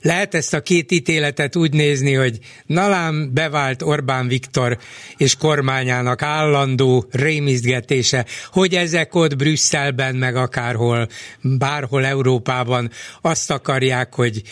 Lehet 0.00 0.34
ezt 0.34 0.54
a 0.54 0.62
két 0.62 0.92
ítéletet 0.92 1.56
úgy 1.56 1.72
nézni, 1.72 2.12
hogy 2.14 2.38
nalám 2.66 3.30
bevált 3.34 3.82
Orbán 3.82 4.28
Viktor 4.28 4.78
és 5.16 5.36
kormányának 5.36 6.22
állandó 6.22 7.06
rémizgetése, 7.10 8.26
hogy 8.52 8.74
ezek 8.74 9.14
ott 9.14 9.36
Brüsszelben, 9.36 10.14
meg 10.14 10.36
akárhol, 10.36 11.08
bárhol 11.40 12.04
Európában 12.04 12.90
azt 13.20 13.50
akarják, 13.50 14.14
hogy 14.14 14.42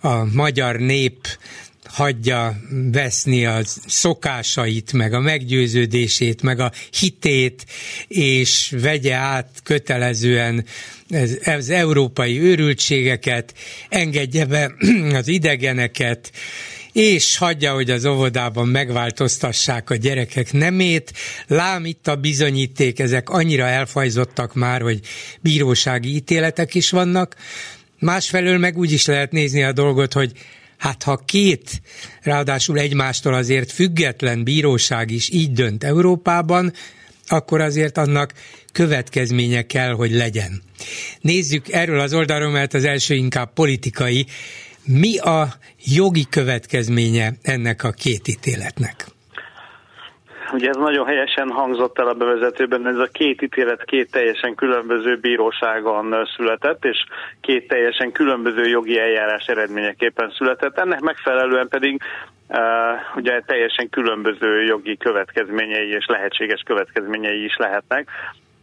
a 0.00 0.24
magyar 0.34 0.76
nép 0.76 1.26
hagyja 1.92 2.60
veszni 2.92 3.46
a 3.46 3.60
szokásait, 3.86 4.92
meg 4.92 5.12
a 5.12 5.20
meggyőződését, 5.20 6.42
meg 6.42 6.60
a 6.60 6.72
hitét, 6.90 7.66
és 8.08 8.74
vegye 8.80 9.14
át 9.14 9.48
kötelezően 9.62 10.64
az 11.44 11.70
európai 11.70 12.40
őrültségeket, 12.40 13.54
engedje 13.88 14.44
be 14.44 14.74
az 15.20 15.28
idegeneket, 15.28 16.32
és 16.92 17.36
hagyja, 17.36 17.74
hogy 17.74 17.90
az 17.90 18.04
óvodában 18.04 18.68
megváltoztassák 18.68 19.90
a 19.90 19.96
gyerekek 19.96 20.52
nemét. 20.52 21.12
Lám 21.46 21.84
itt 21.84 22.08
a 22.08 22.16
bizonyíték, 22.16 22.98
ezek 22.98 23.30
annyira 23.30 23.66
elfajzottak 23.66 24.54
már, 24.54 24.80
hogy 24.80 25.00
bírósági 25.40 26.14
ítéletek 26.14 26.74
is 26.74 26.90
vannak. 26.90 27.36
Másfelől 27.98 28.58
meg 28.58 28.78
úgy 28.78 28.92
is 28.92 29.06
lehet 29.06 29.32
nézni 29.32 29.62
a 29.62 29.72
dolgot, 29.72 30.12
hogy 30.12 30.32
Hát 30.82 31.02
ha 31.02 31.16
két, 31.16 31.82
ráadásul 32.22 32.78
egymástól 32.78 33.34
azért 33.34 33.72
független 33.72 34.44
bíróság 34.44 35.10
is 35.10 35.30
így 35.30 35.52
dönt 35.52 35.84
Európában, 35.84 36.72
akkor 37.26 37.60
azért 37.60 37.98
annak 37.98 38.32
következménye 38.72 39.62
kell, 39.62 39.92
hogy 39.92 40.10
legyen. 40.10 40.62
Nézzük 41.20 41.68
erről 41.72 42.00
az 42.00 42.14
oldalról, 42.14 42.50
mert 42.50 42.74
az 42.74 42.84
első 42.84 43.14
inkább 43.14 43.52
politikai. 43.52 44.26
Mi 44.84 45.18
a 45.18 45.54
jogi 45.84 46.26
következménye 46.30 47.34
ennek 47.42 47.84
a 47.84 47.90
két 47.90 48.28
ítéletnek? 48.28 49.06
Ugye 50.52 50.68
ez 50.68 50.76
nagyon 50.76 51.06
helyesen 51.06 51.50
hangzott 51.50 51.98
el 51.98 52.08
a 52.08 52.14
bevezetőben, 52.14 52.86
ez 52.86 52.98
a 52.98 53.08
két 53.12 53.42
ítélet 53.42 53.84
két 53.84 54.10
teljesen 54.10 54.54
különböző 54.54 55.16
bíróságon 55.16 56.28
született, 56.36 56.84
és 56.84 57.04
két 57.40 57.68
teljesen 57.68 58.12
különböző 58.12 58.68
jogi 58.68 58.98
eljárás 58.98 59.46
eredményeképpen 59.46 60.32
született. 60.36 60.78
Ennek 60.78 61.00
megfelelően 61.00 61.68
pedig 61.68 62.02
uh, 62.48 62.58
ugye 63.16 63.40
teljesen 63.40 63.88
különböző 63.88 64.62
jogi 64.62 64.96
következményei 64.96 65.88
és 65.88 66.06
lehetséges 66.06 66.62
következményei 66.66 67.44
is 67.44 67.56
lehetnek. 67.56 68.08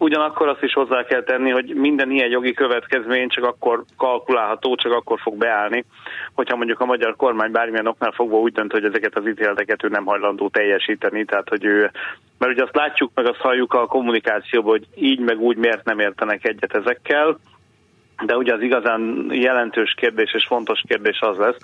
Ugyanakkor 0.02 0.48
azt 0.48 0.64
is 0.64 0.74
hozzá 0.74 1.04
kell 1.04 1.24
tenni, 1.24 1.50
hogy 1.50 1.74
minden 1.76 2.12
ilyen 2.12 2.30
jogi 2.30 2.54
következmény 2.54 3.28
csak 3.28 3.44
akkor 3.44 3.84
kalkulálható, 3.98 4.76
csak 4.76 4.92
akkor 4.92 5.20
fog 5.20 5.38
beállni, 5.38 5.86
hogyha 6.34 6.56
mondjuk 6.56 6.80
a 6.80 6.86
magyar 6.86 7.16
kormány 7.16 7.52
bármilyen 7.52 7.88
oknál 7.88 8.12
fogva 8.12 8.38
úgy 8.38 8.54
dönt, 8.54 8.72
hogy 8.72 8.84
ezeket 8.84 9.16
az 9.18 9.28
ítéleteket 9.28 9.84
ő 9.84 9.88
nem 9.88 10.06
hajlandó 10.06 10.50
teljesíteni, 10.50 11.26
tehát 11.26 11.50
hogy 11.50 11.66
ő, 11.66 11.92
mert 12.38 12.52
ugye 12.52 12.64
azt 12.64 12.76
látjuk, 12.76 13.12
meg 13.14 13.26
azt 13.26 13.40
halljuk 13.40 13.74
a 13.74 13.86
kommunikációban, 13.86 14.72
hogy 14.72 14.88
így 14.96 15.20
meg 15.20 15.40
úgy 15.40 15.58
miért 15.58 15.86
nem 15.86 16.00
értenek 16.00 16.48
egyet 16.48 16.76
ezekkel, 16.76 17.40
de 18.26 18.38
ugye 18.38 18.54
az 18.54 18.62
igazán 18.62 19.28
jelentős 19.32 19.94
kérdés 19.98 20.34
és 20.34 20.46
fontos 20.48 20.82
kérdés 20.88 21.20
az 21.20 21.38
lesz, 21.38 21.58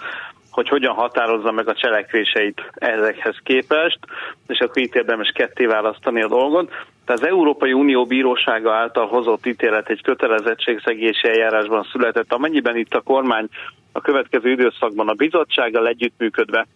hogy 0.51 0.69
hogyan 0.69 0.93
határozza 0.93 1.51
meg 1.51 1.67
a 1.67 1.73
cselekvéseit 1.73 2.61
ezekhez 2.73 3.37
képest, 3.43 3.99
és 4.47 4.59
akkor 4.59 4.81
itt 4.81 4.95
érdemes 4.95 5.31
ketté 5.35 5.65
választani 5.65 6.21
a 6.21 6.27
dolgot. 6.27 6.71
Tehát 7.05 7.21
az 7.21 7.27
Európai 7.27 7.73
Unió 7.73 8.05
bírósága 8.05 8.73
által 8.73 9.07
hozott 9.07 9.45
ítélet 9.45 9.89
egy 9.89 10.01
kötelezettségszegési 10.01 11.27
eljárásban 11.27 11.87
született, 11.91 12.33
amennyiben 12.33 12.77
itt 12.77 12.93
a 12.93 13.01
kormány 13.01 13.47
a 13.91 14.01
következő 14.01 14.51
időszakban 14.51 15.07
a 15.07 15.13
bizottsággal 15.13 15.87
együttműködve 15.87 16.67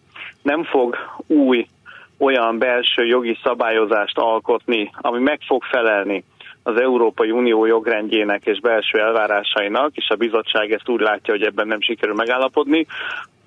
nem 0.42 0.64
fog 0.64 0.96
új 1.26 1.66
olyan 2.18 2.58
belső 2.58 3.04
jogi 3.04 3.38
szabályozást 3.42 4.18
alkotni, 4.18 4.90
ami 4.96 5.20
meg 5.20 5.40
fog 5.46 5.62
felelni 5.64 6.24
az 6.62 6.80
Európai 6.80 7.30
Unió 7.30 7.66
jogrendjének 7.66 8.46
és 8.46 8.60
belső 8.60 8.98
elvárásainak, 8.98 9.96
és 9.96 10.08
a 10.08 10.16
bizottság 10.16 10.72
ezt 10.72 10.88
úgy 10.88 11.00
látja, 11.00 11.34
hogy 11.34 11.42
ebben 11.42 11.66
nem 11.66 11.80
sikerül 11.80 12.14
megállapodni, 12.14 12.86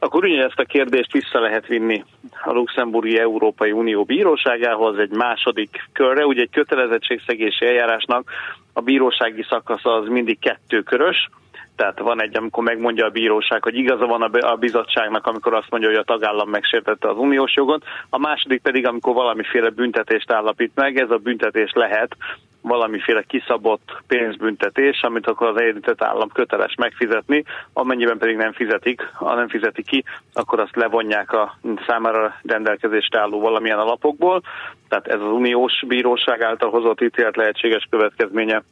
akkor 0.04 0.26
ugyanezt 0.26 0.60
a 0.60 0.64
kérdést 0.64 1.12
vissza 1.12 1.40
lehet 1.40 1.68
vinni 1.68 2.04
a 2.44 2.52
Luxemburgi 2.52 3.20
Európai 3.20 3.72
Unió 3.72 4.04
bíróságához 4.04 4.98
egy 4.98 5.12
második 5.12 5.90
körre. 5.94 6.26
Ugye 6.26 6.42
egy 6.42 6.50
kötelezettségszegési 6.52 7.66
eljárásnak 7.66 8.32
a 8.74 8.82
bírósági 8.82 9.46
szakasza 9.50 9.94
az 9.94 10.08
mindig 10.08 10.40
kettőkörös, 10.40 11.30
tehát 11.76 12.00
van 12.00 12.22
egy, 12.22 12.38
amikor 12.38 12.64
megmondja 12.64 13.06
a 13.06 13.10
bíróság, 13.10 13.64
hogy 13.64 13.76
igaza 13.76 14.06
van 14.06 14.22
a 14.22 14.56
bizottságnak, 14.56 15.28
amikor 15.28 15.54
azt 15.54 15.70
mondja, 15.70 15.90
hogy 15.90 15.98
a 15.98 16.04
tagállam 16.04 16.50
megsértette 16.50 17.10
az 17.10 17.18
uniós 17.18 17.56
jogot. 17.56 17.84
A 18.10 18.18
második 18.18 18.62
pedig, 18.62 18.88
amikor 18.88 19.14
valamiféle 19.14 19.70
büntetést 19.70 20.32
állapít 20.32 20.72
meg, 20.76 20.98
ez 20.98 21.10
a 21.10 21.18
büntetés 21.18 21.72
lehet 21.74 22.16
valamiféle 22.64 23.22
kiszabott 23.22 24.02
pénzbüntetés, 24.08 25.02
amit 25.02 25.28
akkor 25.28 25.48
az 25.48 25.62
érintett 25.62 26.04
állam 26.04 26.30
köteles 26.30 26.76
megfizetni, 26.76 27.44
amennyiben 27.74 28.18
pedig 28.18 28.36
nem 28.36 28.54
fizetik, 28.54 29.10
ha 29.14 29.36
nem 29.36 29.48
fizeti 29.48 29.84
ki, 29.84 30.04
akkor 30.34 30.60
azt 30.60 30.76
levonják 30.76 31.32
a 31.32 31.58
számára 31.88 32.36
rendelkezésre 32.44 33.20
álló 33.20 33.40
valamilyen 33.40 33.80
alapokból. 33.80 34.42
Tehát 34.88 35.08
ez 35.08 35.20
az 35.20 35.32
uniós 35.32 35.84
bíróság 35.88 36.42
által 36.42 36.70
hozott 36.70 37.02
ítélet 37.02 37.36
lehetséges 37.36 37.88
következménye 37.90 38.64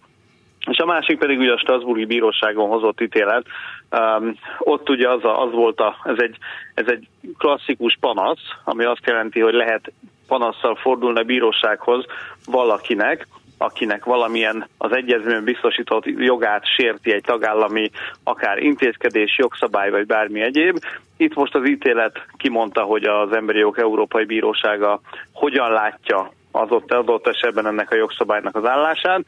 és 0.69 0.77
a 0.77 0.85
másik 0.85 1.17
pedig 1.17 1.39
ugye 1.39 1.51
a 1.51 1.57
Strasburgi 1.57 2.05
Bíróságon 2.05 2.69
hozott 2.69 3.01
ítélet. 3.01 3.45
Um, 3.91 4.35
ott 4.59 4.89
ugye 4.89 5.09
az, 5.09 5.23
a, 5.23 5.43
az 5.43 5.51
volt 5.51 5.79
a, 5.79 5.95
ez 6.03 6.17
egy, 6.17 6.37
ez 6.73 6.87
egy 6.87 7.07
klasszikus 7.37 7.97
panasz, 7.99 8.41
ami 8.63 8.83
azt 8.83 9.05
jelenti, 9.05 9.39
hogy 9.39 9.53
lehet 9.53 9.91
panasszal 10.27 10.75
fordulni 10.75 11.19
a 11.19 11.23
bírósághoz 11.23 12.05
valakinek, 12.45 13.27
akinek 13.61 14.05
valamilyen 14.05 14.67
az 14.77 14.95
egyezményben 14.95 15.43
biztosított 15.43 16.05
jogát 16.05 16.63
sérti 16.75 17.13
egy 17.13 17.23
tagállami 17.23 17.89
akár 18.23 18.57
intézkedés, 18.57 19.37
jogszabály 19.37 19.89
vagy 19.89 20.05
bármi 20.05 20.41
egyéb. 20.41 20.77
Itt 21.17 21.33
most 21.33 21.55
az 21.55 21.67
ítélet 21.67 22.25
kimondta, 22.37 22.81
hogy 22.81 23.03
az 23.03 23.31
Emberi 23.31 23.59
Jog 23.59 23.79
Európai 23.79 24.25
Bírósága 24.25 25.01
hogyan 25.33 25.71
látja 25.71 26.31
az 26.51 26.71
ott 26.71 26.91
adott 26.91 27.27
esetben 27.27 27.67
ennek 27.67 27.91
a 27.91 27.95
jogszabálynak 27.95 28.55
az 28.55 28.65
állását, 28.65 29.21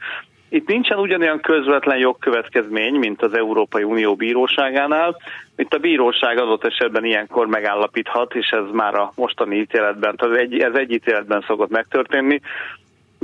itt 0.54 0.68
nincsen 0.68 0.98
ugyanolyan 0.98 1.40
közvetlen 1.40 1.98
jogkövetkezmény, 1.98 2.94
mint 2.94 3.22
az 3.22 3.36
Európai 3.36 3.82
Unió 3.82 4.14
bíróságánál. 4.14 5.16
Itt 5.56 5.74
a 5.74 5.78
bíróság 5.78 6.38
adott 6.38 6.64
esetben 6.64 7.04
ilyenkor 7.04 7.46
megállapíthat, 7.46 8.34
és 8.34 8.48
ez 8.48 8.64
már 8.72 8.94
a 8.94 9.12
mostani 9.16 9.56
ítéletben, 9.56 10.16
tehát 10.16 10.36
egy, 10.36 10.58
ez 10.58 10.74
egy 10.74 10.92
ítéletben 10.92 11.44
szokott 11.46 11.70
megtörténni, 11.70 12.40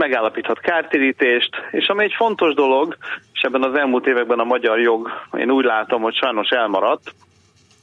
megállapíthat 0.01 0.61
kártérítést, 0.61 1.51
és 1.71 1.87
ami 1.89 2.05
egy 2.05 2.15
fontos 2.17 2.55
dolog, 2.55 2.97
és 3.33 3.41
ebben 3.41 3.63
az 3.63 3.75
elmúlt 3.75 4.07
években 4.07 4.39
a 4.39 4.45
magyar 4.45 4.81
jog, 4.81 5.11
én 5.39 5.51
úgy 5.51 5.65
látom, 5.65 6.03
hogy 6.03 6.15
sajnos 6.15 6.49
elmaradt, 6.49 7.15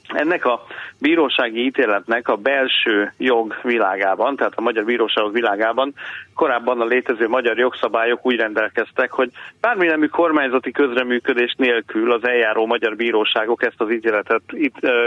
ennek 0.08 0.46
a 0.46 0.66
bírósági 1.00 1.66
ítéletnek 1.66 2.28
a 2.28 2.36
belső 2.36 3.14
jog 3.18 3.60
világában, 3.64 4.36
tehát 4.36 4.54
a 4.56 4.62
magyar 4.62 4.86
bíróságok 4.86 5.34
világában 5.34 5.94
korábban 6.36 6.82
a 6.82 6.86
létező 6.86 7.28
magyar 7.28 7.58
jogszabályok 7.58 8.26
úgy 8.26 8.36
rendelkeztek, 8.36 9.12
hogy 9.12 9.30
bármilyenű 9.62 10.06
kormányzati 10.06 10.72
közreműködés 10.72 11.54
nélkül 11.58 12.12
az 12.12 12.28
eljáró 12.28 12.66
magyar 12.66 12.96
bíróságok 12.96 13.64
ezt 13.64 13.82
az 13.82 13.92
ítéletet 13.92 14.42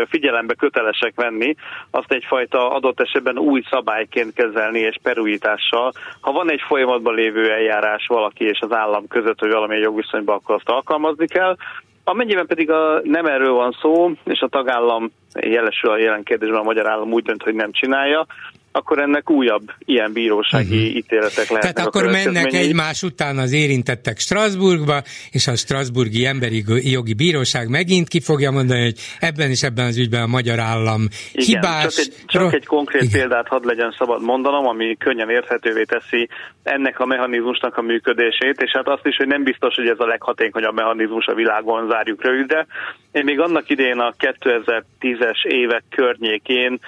figyelembe 0.08 0.54
kötelesek 0.54 1.12
venni, 1.14 1.54
azt 1.90 2.12
egyfajta 2.12 2.70
adott 2.70 3.00
esetben 3.00 3.38
új 3.38 3.62
szabályként 3.70 4.32
kezelni 4.34 4.78
és 4.78 4.96
perújítással. 5.02 5.92
Ha 6.20 6.32
van 6.32 6.50
egy 6.50 6.62
folyamatban 6.66 7.14
lévő 7.14 7.50
eljárás 7.50 8.06
valaki 8.06 8.44
és 8.44 8.58
az 8.60 8.72
állam 8.72 9.08
között, 9.08 9.38
hogy 9.38 9.50
valamilyen 9.52 9.82
jogviszonyban, 9.82 10.36
akkor 10.36 10.54
azt 10.54 10.68
alkalmazni 10.68 11.26
kell, 11.26 11.56
Amennyiben 12.04 12.46
pedig 12.46 12.70
a, 12.70 13.00
nem 13.04 13.26
erről 13.26 13.52
van 13.52 13.76
szó, 13.80 14.10
és 14.24 14.40
a 14.40 14.48
tagállam 14.48 15.10
jelesül 15.40 15.90
a 15.90 15.98
jelen 15.98 16.22
kérdésben 16.22 16.58
a 16.60 16.62
magyar 16.62 16.88
állam 16.88 17.12
úgy 17.12 17.22
dönt, 17.22 17.42
hogy 17.42 17.54
nem 17.54 17.72
csinálja, 17.72 18.26
akkor 18.72 18.98
ennek 18.98 19.30
újabb 19.30 19.70
ilyen 19.78 20.12
bírósági 20.12 20.76
uh-huh. 20.76 20.96
ítéletek 20.96 21.48
lehetnek. 21.48 21.72
Tehát 21.72 21.88
akkor 21.88 22.10
mennek 22.10 22.52
egymás 22.52 23.02
után 23.02 23.38
az 23.38 23.52
érintettek 23.52 24.18
Strasbourgba, 24.18 25.02
és 25.30 25.46
a 25.46 25.56
Strasburgi 25.56 26.26
Emberi 26.26 26.64
Jogi 26.92 27.14
Bíróság 27.14 27.68
megint 27.68 28.08
ki 28.08 28.20
fogja 28.20 28.50
mondani, 28.50 28.82
hogy 28.82 28.98
ebben 29.20 29.50
és 29.50 29.62
ebben 29.62 29.86
az 29.86 29.98
ügyben 29.98 30.22
a 30.22 30.26
magyar 30.26 30.58
állam 30.58 31.08
Igen, 31.32 31.46
hibás. 31.46 31.94
Csak 31.94 32.04
egy, 32.04 32.14
csak 32.26 32.54
egy 32.54 32.66
konkrét 32.66 33.02
Igen. 33.02 33.20
példát 33.20 33.48
hadd 33.48 33.66
legyen 33.66 33.94
szabad 33.98 34.22
mondanom, 34.22 34.66
ami 34.66 34.96
könnyen 34.96 35.30
érthetővé 35.30 35.82
teszi 35.82 36.28
ennek 36.62 37.00
a 37.00 37.06
mechanizmusnak 37.06 37.76
a 37.76 37.82
működését, 37.82 38.60
és 38.62 38.70
hát 38.72 38.88
azt 38.88 39.06
is, 39.06 39.16
hogy 39.16 39.26
nem 39.26 39.42
biztos, 39.42 39.74
hogy 39.74 39.88
ez 39.88 39.98
a 40.00 40.06
leghatékonyabb 40.06 40.74
mechanizmus 40.74 41.26
a 41.26 41.34
világon, 41.34 41.88
zárjuk 41.88 42.24
rövidre. 42.24 42.66
Én 43.12 43.24
még 43.24 43.40
annak 43.40 43.70
idején 43.70 43.98
a 43.98 44.14
2010-es 44.18 45.44
évek 45.44 45.84
környékén 45.90 46.80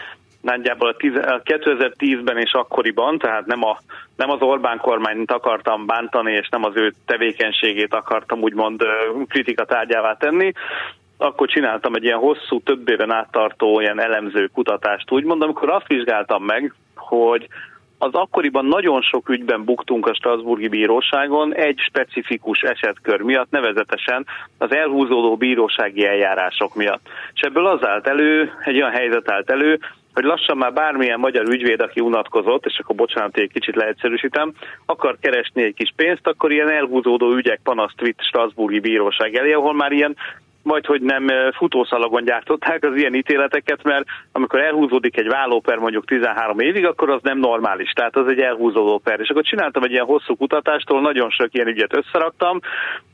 nagyjából 0.42 0.88
a 0.88 0.96
2010-ben 1.42 2.38
és 2.38 2.52
akkoriban, 2.52 3.18
tehát 3.18 3.46
nem, 3.46 3.64
a, 3.64 3.78
nem 4.16 4.30
az 4.30 4.40
Orbán 4.40 4.78
kormányt 4.78 5.32
akartam 5.32 5.86
bántani, 5.86 6.32
és 6.32 6.48
nem 6.48 6.64
az 6.64 6.72
ő 6.74 6.92
tevékenységét 7.06 7.94
akartam 7.94 8.42
úgymond 8.42 8.82
kritika 9.28 9.64
tárgyává 9.64 10.16
tenni, 10.16 10.52
akkor 11.16 11.48
csináltam 11.48 11.94
egy 11.94 12.04
ilyen 12.04 12.18
hosszú, 12.18 12.60
több 12.60 12.88
éven 12.88 13.12
áttartó 13.12 13.80
ilyen 13.80 14.00
elemző 14.00 14.46
kutatást, 14.46 15.10
úgymond, 15.12 15.42
amikor 15.42 15.70
azt 15.70 15.86
vizsgáltam 15.86 16.44
meg, 16.44 16.74
hogy 16.94 17.48
az 18.02 18.14
akkoriban 18.14 18.64
nagyon 18.64 19.02
sok 19.02 19.28
ügyben 19.28 19.64
buktunk 19.64 20.06
a 20.06 20.14
Strasburgi 20.14 20.68
Bíróságon 20.68 21.54
egy 21.54 21.78
specifikus 21.78 22.60
esetkör 22.60 23.20
miatt, 23.20 23.50
nevezetesen 23.50 24.26
az 24.58 24.74
elhúzódó 24.74 25.36
bírósági 25.36 26.06
eljárások 26.06 26.74
miatt. 26.74 27.08
És 27.34 27.40
ebből 27.40 27.66
az 27.66 27.86
állt 27.86 28.06
elő, 28.06 28.52
egy 28.64 28.76
olyan 28.76 28.90
helyzet 28.90 29.30
állt 29.30 29.50
elő, 29.50 29.78
hogy 30.14 30.24
lassan 30.24 30.56
már 30.56 30.72
bármilyen 30.72 31.18
magyar 31.18 31.48
ügyvéd, 31.48 31.80
aki 31.80 32.00
unatkozott, 32.00 32.66
és 32.66 32.78
akkor 32.78 32.96
bocsánat, 32.96 33.36
egy 33.36 33.52
kicsit 33.52 33.76
leegyszerűsítem, 33.76 34.52
akar 34.86 35.16
keresni 35.20 35.62
egy 35.62 35.74
kis 35.74 35.92
pénzt, 35.96 36.26
akkor 36.26 36.52
ilyen 36.52 36.70
elhúzódó 36.70 37.32
ügyek 37.34 37.60
panaszt 37.62 38.00
vitt 38.00 38.20
Strasburgi 38.20 38.80
Bíróság 38.80 39.34
elé, 39.34 39.52
ahol 39.52 39.74
már 39.74 39.92
ilyen 39.92 40.16
majd 40.62 40.86
hogy 40.86 41.00
nem 41.00 41.26
futószalagon 41.52 42.24
gyártották 42.24 42.84
az 42.84 42.96
ilyen 42.96 43.14
ítéleteket, 43.14 43.82
mert 43.82 44.04
amikor 44.32 44.60
elhúzódik 44.60 45.16
egy 45.18 45.28
vállóper 45.28 45.76
mondjuk 45.78 46.04
13 46.04 46.58
évig, 46.58 46.86
akkor 46.86 47.10
az 47.10 47.20
nem 47.22 47.38
normális, 47.38 47.90
tehát 47.90 48.16
az 48.16 48.26
egy 48.28 48.40
elhúzódó 48.40 48.98
per. 48.98 49.20
És 49.20 49.28
akkor 49.28 49.42
csináltam 49.42 49.82
egy 49.82 49.90
ilyen 49.90 50.04
hosszú 50.04 50.36
kutatástól, 50.36 51.00
nagyon 51.00 51.30
sok 51.30 51.54
ilyen 51.54 51.68
ügyet 51.68 51.96
összeraktam, 51.96 52.60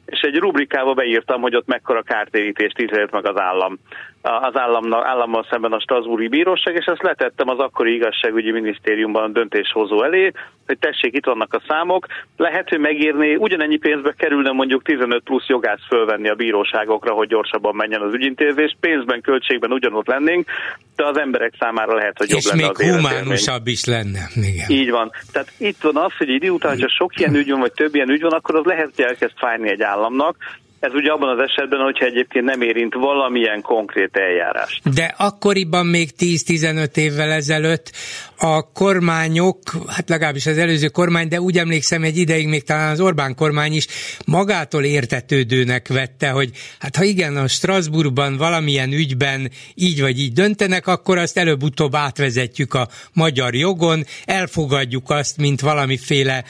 és 0.06 0.20
egy 0.20 0.36
rubrikába 0.36 0.94
beírtam, 0.94 1.40
hogy 1.40 1.56
ott 1.56 1.66
mekkora 1.66 2.02
kártérítést 2.02 2.80
ítélt 2.80 3.10
meg 3.10 3.26
az 3.26 3.40
állam 3.40 3.78
az 4.22 4.56
államnak, 4.56 5.04
állammal 5.06 5.46
szemben 5.50 5.72
a 5.72 5.80
Strasburgi 5.80 6.28
Bíróság, 6.28 6.74
és 6.74 6.84
ezt 6.84 7.02
letettem 7.02 7.48
az 7.48 7.58
akkori 7.58 7.94
igazságügyi 7.94 8.50
minisztériumban 8.50 9.22
a 9.22 9.28
döntéshozó 9.28 10.02
elé, 10.02 10.32
hogy 10.66 10.78
tessék, 10.78 11.14
itt 11.14 11.24
vannak 11.24 11.54
a 11.54 11.62
számok, 11.68 12.06
lehet, 12.36 12.68
hogy 12.68 12.78
megírni, 12.78 13.36
ugyanennyi 13.36 13.76
pénzbe 13.76 14.14
kerülne 14.16 14.50
mondjuk 14.50 14.82
15 14.82 15.22
plusz 15.22 15.46
jogász 15.46 15.86
fölvenni 15.88 16.28
a 16.28 16.34
bíróságokra, 16.34 17.12
hogy 17.12 17.28
gyorsabban 17.28 17.74
menjen 17.74 18.00
az 18.00 18.14
ügyintézés, 18.14 18.76
pénzben, 18.80 19.20
költségben 19.20 19.72
ugyanott 19.72 20.06
lennénk, 20.06 20.50
de 20.96 21.04
az 21.04 21.18
emberek 21.18 21.54
számára 21.58 21.94
lehet, 21.94 22.18
hogy 22.18 22.28
jobb 22.28 22.38
és 22.38 22.50
lenne 22.50 22.68
az 22.68 22.78
még 22.78 22.94
humánusabb 22.94 23.66
is 23.66 23.84
lenne. 23.84 24.20
Igen. 24.34 24.70
Így 24.70 24.90
van. 24.90 25.10
Tehát 25.32 25.52
itt 25.58 25.80
van 25.82 25.96
az, 25.96 26.12
hogy 26.18 26.28
idő 26.28 26.50
után, 26.50 26.80
ha 26.80 26.88
sok 26.88 27.16
ilyen 27.16 27.34
ügy 27.34 27.50
van, 27.50 27.60
vagy 27.60 27.72
több 27.72 27.94
ilyen 27.94 28.10
ügy 28.10 28.22
van, 28.22 28.32
akkor 28.32 28.54
az 28.56 28.64
lehet, 28.64 28.90
hogy 28.96 29.04
elkezd 29.04 29.32
fájni 29.36 29.70
egy 29.70 29.82
államnak, 29.82 30.36
ez 30.80 30.94
ugye 30.94 31.10
abban 31.10 31.38
az 31.38 31.44
esetben, 31.44 31.80
hogyha 31.80 32.04
egyébként 32.04 32.44
nem 32.44 32.62
érint 32.62 32.94
valamilyen 32.94 33.62
konkrét 33.62 34.16
eljárást. 34.16 34.94
De 34.94 35.14
akkoriban 35.18 35.86
még 35.86 36.10
10-15 36.18 36.96
évvel 36.96 37.30
ezelőtt 37.30 37.92
a 38.38 38.72
kormányok, 38.72 39.58
hát 39.86 40.08
legalábbis 40.08 40.46
az 40.46 40.58
előző 40.58 40.88
kormány, 40.88 41.28
de 41.28 41.40
úgy 41.40 41.58
emlékszem 41.58 42.02
egy 42.02 42.16
ideig 42.16 42.48
még 42.48 42.62
talán 42.62 42.90
az 42.90 43.00
Orbán 43.00 43.34
kormány 43.34 43.72
is 43.72 43.86
magától 44.26 44.84
értetődőnek 44.84 45.88
vette, 45.88 46.30
hogy 46.30 46.50
hát 46.78 46.96
ha 46.96 47.04
igen, 47.04 47.36
a 47.36 47.48
Strasbourgban 47.48 48.36
valamilyen 48.36 48.92
ügyben 48.92 49.50
így 49.74 50.00
vagy 50.00 50.18
így 50.18 50.32
döntenek, 50.32 50.86
akkor 50.86 51.18
azt 51.18 51.38
előbb-utóbb 51.38 51.94
átvezetjük 51.94 52.74
a 52.74 52.88
magyar 53.14 53.54
jogon, 53.54 54.04
elfogadjuk 54.24 55.10
azt, 55.10 55.36
mint 55.36 55.60
valamiféle 55.60 56.44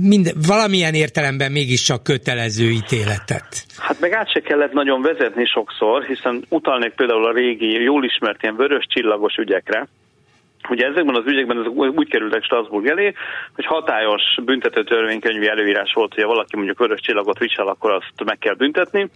mind, 0.00 0.46
valamilyen 0.46 0.94
értelemben 0.94 1.52
mégiscsak 1.52 2.02
kötelező 2.02 2.70
ítéletet. 2.70 3.64
Hát 3.76 4.00
meg 4.00 4.12
át 4.12 4.30
se 4.32 4.40
kellett 4.40 4.72
nagyon 4.72 5.02
vezetni 5.02 5.44
sokszor, 5.44 6.04
hiszen 6.04 6.44
utalnék 6.48 6.92
például 6.92 7.26
a 7.26 7.32
régi, 7.32 7.82
jól 7.82 8.04
ismert 8.04 8.42
ilyen 8.42 8.56
vörös 8.56 8.86
csillagos 8.88 9.34
ügyekre, 9.36 9.88
Ugye 10.68 10.86
ezekben 10.86 11.14
az 11.14 11.26
ügyekben 11.26 11.58
ezek 11.58 11.72
úgy 11.72 12.08
kerültek 12.08 12.44
Strasbourg 12.44 12.86
elé, 12.86 13.14
hogy 13.54 13.66
hatályos 13.66 14.22
büntető 14.44 14.84
törvénykönyvi 14.84 15.48
előírás 15.48 15.92
volt, 15.92 16.14
hogy 16.14 16.22
ha 16.22 16.28
valaki 16.28 16.56
mondjuk 16.56 16.78
vörös 16.78 17.00
csillagot 17.00 17.38
visel, 17.38 17.66
akkor 17.66 17.90
azt 17.90 18.24
meg 18.24 18.38
kell 18.38 18.54
büntetni. 18.54 19.10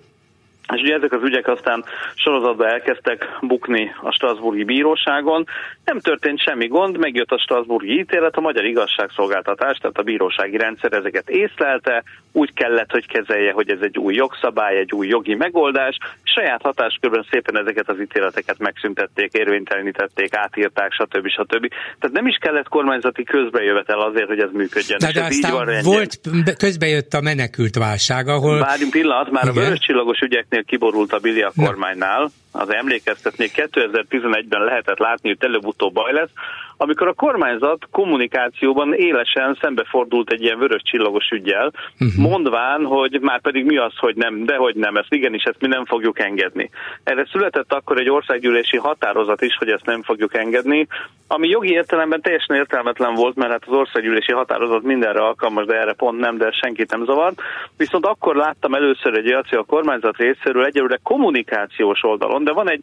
És 0.74 0.80
ugye 0.83 0.94
ezek 0.94 1.12
az 1.12 1.22
ügyek 1.22 1.48
aztán 1.48 1.85
sorozatban 2.14 2.68
elkezdtek 2.68 3.38
bukni 3.40 3.94
a 4.02 4.11
Strasburgi 4.12 4.64
Bíróságon. 4.64 5.46
Nem 5.85 6.01
történt 6.01 6.40
semmi 6.40 6.66
gond, 6.66 6.99
megjött 6.99 7.31
a 7.31 7.38
Strasburgi 7.38 7.99
ítélet, 7.99 8.37
a 8.37 8.40
magyar 8.40 8.64
igazságszolgáltatás, 8.64 9.79
tehát 9.79 9.99
a 9.99 10.03
bírósági 10.03 10.57
rendszer 10.57 10.92
ezeket 10.92 11.29
észlelte, 11.29 12.03
úgy 12.33 12.53
kellett, 12.55 12.90
hogy 12.90 13.07
kezelje, 13.07 13.53
hogy 13.53 13.70
ez 13.70 13.79
egy 13.81 13.99
új 13.99 14.14
jogszabály, 14.14 14.77
egy 14.79 14.92
új 14.92 15.07
jogi 15.07 15.35
megoldás. 15.35 15.97
Saját 16.23 16.62
hatáskörben 16.62 17.27
szépen 17.31 17.59
ezeket 17.59 17.88
az 17.88 18.01
ítéleteket 18.01 18.59
megszüntették, 18.59 19.33
érvénytelenítették, 19.33 20.35
átírták, 20.35 20.92
stb. 20.92 21.29
stb. 21.29 21.68
Tehát 21.99 22.12
nem 22.12 22.27
is 22.27 22.37
kellett 22.40 22.68
kormányzati 22.68 23.25
közbejövetel 23.25 24.01
azért, 24.01 24.27
hogy 24.27 24.38
ez 24.38 24.51
működjön. 24.53 24.99
De, 24.99 25.12
de 25.12 25.25
aztán 25.25 25.33
így 25.33 25.66
van 25.66 25.83
volt, 25.83 26.20
közbejött 26.59 27.12
a 27.12 27.20
menekült 27.20 27.77
válság, 27.77 28.29
ahol... 28.29 28.59
Várjunk 28.59 28.92
pillanat, 28.92 29.31
már 29.31 29.44
Igen. 29.44 29.57
a 29.57 29.61
vörös 29.61 29.79
csillagos 29.79 30.20
ügyeknél 30.20 30.64
kiborult 30.64 31.12
a 31.12 31.18
Billy 31.18 31.42
a 31.42 31.53
kormánynál, 31.57 32.31
az 32.53 32.73
emlékeztet, 32.73 33.37
még 33.37 33.51
2011-ben 33.55 34.64
lehetett 34.64 34.99
látni, 34.99 35.29
hogy 35.29 35.38
előbb-utóbb 35.74 35.92
baj 35.92 36.12
lesz, 36.12 36.30
amikor 36.76 37.08
a 37.08 37.12
kormányzat 37.12 37.88
kommunikációban 37.90 38.94
élesen 38.94 39.58
szembefordult 39.60 40.30
egy 40.30 40.42
ilyen 40.42 40.58
vörös 40.58 40.82
csillagos 40.84 41.28
ügyjel, 41.30 41.72
uh-huh. 42.00 42.30
mondván, 42.30 42.84
hogy 42.84 43.18
már 43.20 43.40
pedig 43.40 43.64
mi 43.64 43.76
az, 43.76 43.92
hogy 43.96 44.16
nem, 44.16 44.44
de 44.44 44.56
hogy 44.56 44.74
nem, 44.74 44.96
ezt 44.96 45.12
igenis, 45.12 45.42
ezt 45.42 45.60
mi 45.60 45.68
nem 45.68 45.84
fogjuk 45.84 46.18
engedni. 46.18 46.70
Erre 47.04 47.26
született 47.32 47.72
akkor 47.72 47.98
egy 47.98 48.10
országgyűlési 48.10 48.76
határozat 48.76 49.42
is, 49.42 49.56
hogy 49.56 49.68
ezt 49.68 49.87
nem 49.87 50.02
fogjuk 50.02 50.37
engedni, 50.37 50.87
ami 51.26 51.48
jogi 51.48 51.70
értelemben 51.70 52.20
teljesen 52.20 52.56
értelmetlen 52.56 53.14
volt, 53.14 53.37
mert 53.37 53.50
hát 53.50 53.64
az 53.66 53.76
országgyűlési 53.76 54.32
határozat 54.32 54.82
mindenre 54.82 55.20
alkalmas, 55.20 55.66
de 55.66 55.74
erre 55.80 55.92
pont 55.92 56.18
nem, 56.18 56.37
de 56.37 56.50
senkit 56.50 56.90
nem 56.90 57.04
zavart. 57.04 57.40
Viszont 57.76 58.06
akkor 58.06 58.37
láttam 58.37 58.74
először 58.74 59.14
egy 59.14 59.54
a 59.54 59.64
kormányzat 59.66 60.16
részéről 60.16 60.64
egyelőre 60.64 61.00
kommunikációs 61.02 62.02
oldalon, 62.02 62.44
de 62.44 62.52
van 62.52 62.70
egy 62.70 62.82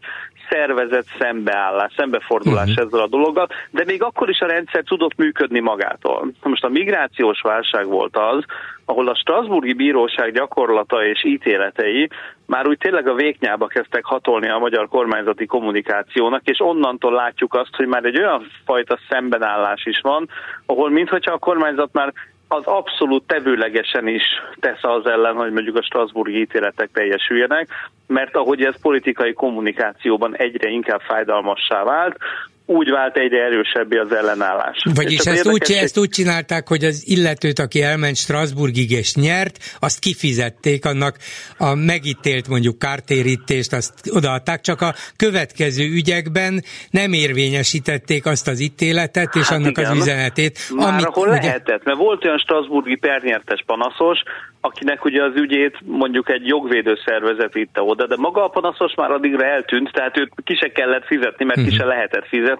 szervezet 0.52 1.06
szembeállás, 1.20 1.94
szembefordulás 1.98 2.70
uh-huh. 2.70 2.86
ezzel 2.86 3.00
a 3.00 3.08
dologgal, 3.08 3.48
de 3.70 3.84
még 3.86 4.04
akkor 4.04 4.30
is 4.30 4.40
a 4.40 4.46
rendszer 4.48 4.84
tudott 4.84 5.18
működni 5.18 5.60
magától. 5.60 6.32
Most 6.44 6.64
a 6.64 6.70
migrációs 6.70 7.42
válság 7.42 7.88
volt 7.88 8.18
az, 8.18 8.44
ahol 8.86 9.08
a 9.08 9.16
Strasburgi 9.16 9.74
Bíróság 9.74 10.34
gyakorlata 10.34 11.06
és 11.06 11.24
ítéletei 11.26 12.10
már 12.46 12.68
úgy 12.68 12.78
tényleg 12.78 13.08
a 13.08 13.14
véknyába 13.14 13.68
kezdtek 13.68 14.06
hatolni 14.06 14.50
a 14.50 14.58
magyar 14.58 14.88
kormányzati 14.88 15.46
kommunikációnak, 15.46 16.42
és 16.44 16.60
onnantól 16.60 17.14
látjuk 17.14 17.54
azt, 17.54 17.76
hogy 17.76 17.88
már 17.88 18.06
egy 18.06 18.20
olyan 18.20 18.52
fajta 18.66 19.00
szembenállás 19.10 19.86
is 19.86 20.00
van, 20.02 20.30
ahol 20.66 20.90
mintha 20.90 21.20
a 21.24 21.38
kormányzat 21.38 21.90
már 21.94 22.14
az 22.52 22.66
abszolút 22.66 23.24
tevőlegesen 23.28 24.08
is 24.08 24.24
tesz 24.60 24.84
az 24.84 25.06
ellen, 25.06 25.36
hogy 25.36 25.52
mondjuk 25.52 25.78
a 25.78 25.84
Strasburgi 25.84 26.40
ítéletek 26.40 26.90
teljesüljenek, 26.94 27.68
mert 28.08 28.36
ahogy 28.36 28.64
ez 28.64 28.82
politikai 28.82 29.34
kommunikációban 29.34 30.36
egyre 30.36 30.70
inkább 30.70 31.02
fájdalmassá 31.02 31.84
vált, 31.84 32.18
úgy 32.66 32.90
vált 32.90 33.18
egyre 33.18 33.44
erősebbé 33.44 33.98
az 33.98 34.14
ellenállás. 34.14 34.78
Vagyis 34.96 35.18
ezt, 35.20 35.28
érdekes, 35.28 35.70
úgy, 35.70 35.76
ezt 35.84 35.98
úgy 35.98 36.10
csinálták, 36.10 36.68
hogy 36.68 36.84
az 36.84 37.04
illetőt, 37.08 37.60
aki 37.60 37.82
elment 37.82 38.16
Strasbourgig 38.16 38.92
és 38.92 39.16
nyert, 39.16 39.58
azt 39.80 40.00
kifizették, 40.00 40.86
annak 40.86 41.16
a 41.58 41.76
megítélt 41.76 42.48
mondjuk 42.48 42.80
kártérítést, 42.80 43.74
azt 43.74 43.94
odaadták, 44.10 44.62
csak 44.62 44.82
a 44.82 44.94
következő 45.18 45.84
ügyekben 45.84 46.64
nem 46.92 47.14
érvényesítették 47.14 48.26
azt 48.26 48.48
az 48.48 48.60
ítéletet 48.60 49.36
és 49.36 49.48
hát 49.48 49.58
annak 49.58 49.78
igen, 49.78 49.92
az 49.92 49.98
üzenetét. 49.98 50.60
Már 50.76 50.94
amit, 50.94 51.06
ahol 51.06 51.28
ugye... 51.28 51.42
lehetett, 51.42 51.84
mert 51.84 51.98
volt 51.98 52.26
olyan 52.26 52.38
Strasburgi 52.38 52.96
pernyertes 52.96 53.64
panaszos, 53.66 54.20
akinek 54.62 55.06
ugye 55.06 55.24
az 55.24 55.36
ügyét 55.36 55.78
mondjuk 55.86 56.30
egy 56.30 56.48
jogvédő 56.48 56.98
szervezet 57.06 57.54
vitte 57.54 57.82
oda, 57.82 58.08
de 58.08 58.16
maga 58.18 58.44
a 58.44 58.48
panaszos 58.48 58.94
már 58.96 59.12
addigra 59.12 59.46
eltűnt, 59.46 59.92
tehát 59.92 60.18
őt 60.18 60.32
ki 60.44 60.56
se 60.56 60.72
kellett 60.72 61.06
fizetni, 61.06 61.46
mert 61.46 61.64
ki 61.64 61.70
se 61.70 61.84
mhm. 61.84 61.88
lehetett 61.88 62.28
fizetni, 62.28 62.51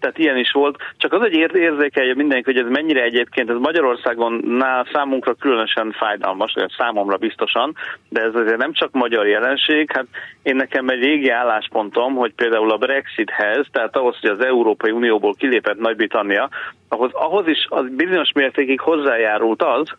tehát 0.00 0.18
ilyen 0.18 0.36
is 0.36 0.52
volt. 0.52 0.76
Csak 0.96 1.12
az, 1.12 1.20
hogy 1.20 1.34
érzékelje 1.54 2.14
mindenki, 2.14 2.52
hogy 2.52 2.64
ez 2.64 2.70
mennyire 2.70 3.02
egyébként, 3.02 3.50
ez 3.50 3.56
Magyarországon 3.56 4.32
nál 4.44 4.86
számunkra 4.92 5.34
különösen 5.34 5.92
fájdalmas, 5.92 6.54
számomra 6.76 7.16
biztosan, 7.16 7.74
de 8.08 8.20
ez 8.22 8.34
azért 8.34 8.56
nem 8.56 8.72
csak 8.72 8.92
magyar 8.92 9.26
jelenség, 9.26 9.92
hát 9.92 10.06
én 10.42 10.56
nekem 10.56 10.88
egy 10.88 11.02
régi 11.02 11.28
álláspontom, 11.28 12.14
hogy 12.14 12.32
például 12.34 12.70
a 12.70 12.76
Brexithez, 12.76 13.66
tehát 13.72 13.96
ahhoz, 13.96 14.16
hogy 14.20 14.30
az 14.30 14.44
Európai 14.44 14.90
Unióból 14.90 15.34
kilépett 15.34 15.78
Nagy-Britannia, 15.78 16.48
ahhoz, 16.88 17.10
ahhoz 17.12 17.48
is 17.48 17.66
az 17.68 17.84
bizonyos 17.90 18.32
mértékig 18.32 18.80
hozzájárult 18.80 19.62
az, 19.62 19.92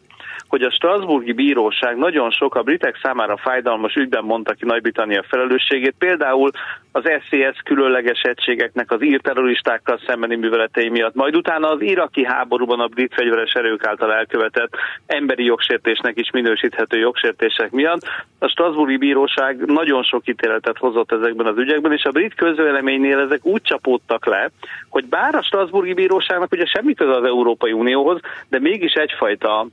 hogy 0.48 0.62
a 0.62 0.72
Strasburgi 0.72 1.32
Bíróság 1.32 1.98
nagyon 1.98 2.32
sok 2.32 2.56
a 2.56 2.62
britek 2.62 3.00
számára 3.02 3.38
fájdalmas 3.38 3.96
ügyben 3.96 4.24
mondta 4.24 4.54
ki 4.54 4.66
Nagy-Britannia 4.66 5.24
felelősségét, 5.28 5.96
például 5.98 6.52
az 6.92 7.04
SCS 7.22 7.62
különleges 7.64 8.22
egységeknek 8.22 8.92
az 8.92 9.04
írterroristákkal 9.04 10.00
szembeni 10.08 10.36
műveletei 10.36 10.90
miatt, 10.90 11.16
majd 11.16 11.36
utána 11.36 11.70
az 11.70 11.82
iraki 11.82 12.26
háborúban 12.26 12.80
a 12.80 12.88
brit 12.88 13.14
fegyveres 13.14 13.52
erők 13.52 13.86
által 13.86 14.14
elkövetett 14.14 14.76
emberi 15.06 15.44
jogsértésnek 15.44 16.20
is 16.20 16.32
minősíthető 16.32 16.98
jogsértések 16.98 17.72
miatt. 17.72 18.02
A 18.40 18.48
Strasburgi 18.48 18.98
Bíróság 18.98 19.66
nagyon 19.66 20.04
sok 20.04 20.28
ítéletet 20.28 20.78
hozott 20.78 21.12
ezekben 21.12 21.46
az 21.46 21.58
ügyekben, 21.58 21.92
és 21.92 22.04
a 22.04 22.12
brit 22.12 22.36
közvéleménynél 22.36 23.20
ezek 23.20 23.46
úgy 23.46 23.62
csapódtak 23.62 24.26
le, 24.26 24.50
hogy 24.90 25.06
bár 25.06 25.36
a 25.36 25.44
Strasburgi 25.44 25.94
Bíróságnak 25.94 26.52
ugye 26.52 26.66
semmi 26.66 26.94
köze 26.94 27.16
az 27.16 27.24
Európai 27.24 27.72
Unióhoz, 27.72 28.20
de 28.50 28.60
mégis 28.60 28.94
egyfajta 28.94 29.68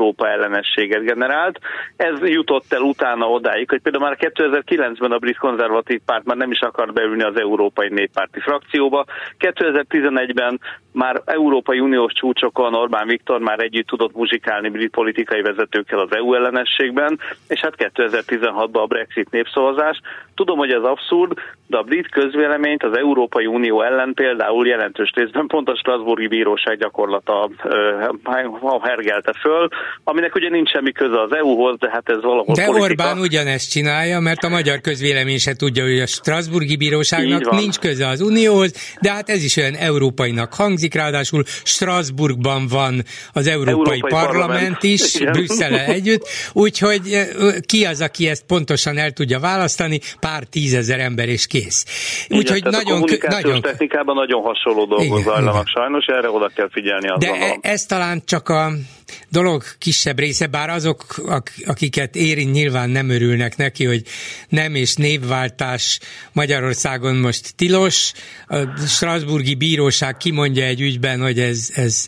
Európa 0.00 0.28
ellenességet 0.28 1.04
generált. 1.04 1.58
Ez 1.96 2.20
jutott 2.20 2.72
el 2.72 2.80
utána 2.80 3.30
odáig, 3.30 3.68
hogy 3.68 3.80
például 3.80 4.04
már 4.04 4.16
2009-ben 4.20 5.12
a 5.12 5.18
brit 5.18 5.38
konzervatív 5.38 6.00
párt 6.04 6.24
már 6.24 6.36
nem 6.36 6.50
is 6.50 6.60
akart 6.60 6.92
beülni 6.92 7.22
az 7.22 7.38
Európai 7.40 7.88
Néppárti 7.88 8.40
frakcióba. 8.40 9.04
2011-ben 9.38 10.60
már 10.92 11.22
Európai 11.24 11.80
Uniós 11.80 12.12
csúcsokon 12.12 12.74
Orbán 12.74 13.06
Viktor 13.06 13.40
már 13.40 13.60
együtt 13.60 13.86
tudott 13.86 14.14
muzsikálni 14.14 14.68
brit 14.68 14.90
politikai 14.90 15.42
vezetőkkel 15.42 15.98
az 15.98 16.16
EU 16.16 16.34
ellenességben, 16.34 17.18
és 17.48 17.60
hát 17.60 17.90
2016-ban 17.94 18.82
a 18.82 18.86
Brexit 18.86 19.30
népszavazás. 19.30 20.00
Tudom, 20.34 20.58
hogy 20.58 20.70
ez 20.72 20.82
abszurd, 20.82 21.32
de 21.66 21.76
a 21.76 21.82
brit 21.82 22.08
közvéleményt 22.08 22.82
az 22.82 22.96
Európai 22.96 23.46
Unió 23.46 23.82
ellen 23.82 24.14
például 24.14 24.66
jelentős 24.66 25.12
részben 25.14 25.46
pont 25.46 25.68
a 25.68 25.76
Strasburgi 25.76 26.26
Bíróság 26.26 26.78
gyakorlata 26.78 27.48
uh, 27.64 28.82
hergelte 28.82 29.32
föl, 29.32 29.68
aminek 30.04 30.34
ugye 30.34 30.48
nincs 30.48 30.70
semmi 30.70 30.92
köze 30.92 31.20
az 31.20 31.32
EU-hoz, 31.32 31.78
de 31.78 31.90
hát 31.90 32.08
ez 32.08 32.22
valahol 32.22 32.54
De 32.54 32.64
politika. 32.64 32.84
Orbán 32.84 33.18
ugyanezt 33.18 33.70
csinálja, 33.70 34.20
mert 34.20 34.44
a 34.44 34.48
magyar 34.48 34.80
közvélemény 34.80 35.38
se 35.38 35.54
tudja, 35.54 35.84
hogy 35.84 36.00
a 36.00 36.06
Strasburgi 36.06 36.76
Bíróságnak 36.76 37.50
nincs 37.50 37.78
köze 37.78 38.06
az 38.06 38.20
Unióhoz, 38.20 38.96
de 39.00 39.10
hát 39.10 39.28
ez 39.28 39.44
is 39.44 39.56
olyan 39.56 39.74
európainak 39.74 40.54
hangzik, 40.54 40.94
ráadásul 40.94 41.42
Strasbourgban 41.46 42.66
van 42.66 43.02
az 43.32 43.46
Európai, 43.46 43.72
Európai 43.72 44.00
Parlament, 44.00 44.38
Parlament 44.38 44.82
is, 44.82 45.18
Brüsszel 45.18 45.78
együtt, 45.78 46.28
úgyhogy 46.52 47.00
ki 47.66 47.84
az, 47.84 48.00
aki 48.00 48.28
ezt 48.28 48.44
pontosan 48.46 48.98
el 48.98 49.10
tudja 49.10 49.38
választani, 49.38 50.00
pár 50.20 50.44
tízezer 50.44 51.00
ember 51.00 51.28
és 51.28 51.46
kész. 51.46 51.86
Úgyhogy 52.28 52.62
nagyon, 52.64 53.02
a 53.02 53.30
nagyon 53.30 53.60
technikában 53.60 54.14
nagyon 54.14 54.42
hasonló 54.42 54.84
dolgok 54.84 55.04
igen, 55.04 55.22
zajlanak 55.22 55.52
igen. 55.52 55.64
sajnos, 55.64 56.06
erre 56.06 56.30
oda 56.30 56.50
kell 56.54 56.68
figyelni. 56.70 57.06
De 57.06 57.26
gondolom. 57.26 57.58
ez 57.60 57.86
talán 57.86 58.22
csak 58.24 58.48
a 58.48 58.70
dolog 59.28 59.64
kisebb 59.78 60.18
része, 60.18 60.46
bár 60.46 60.70
azok, 60.70 61.22
akiket 61.64 62.16
érint, 62.16 62.52
nyilván 62.52 62.90
nem 62.90 63.08
örülnek 63.08 63.56
neki, 63.56 63.84
hogy 63.84 64.02
nem 64.48 64.74
és 64.74 64.94
névváltás 64.94 65.98
Magyarországon 66.32 67.16
most 67.16 67.54
tilos. 67.56 68.12
A 68.46 68.76
Strasburgi 68.86 69.54
Bíróság 69.54 70.16
kimondja 70.16 70.64
egy 70.64 70.80
ügyben, 70.80 71.20
hogy 71.20 71.40
ez, 71.40 71.70
ez 71.74 72.06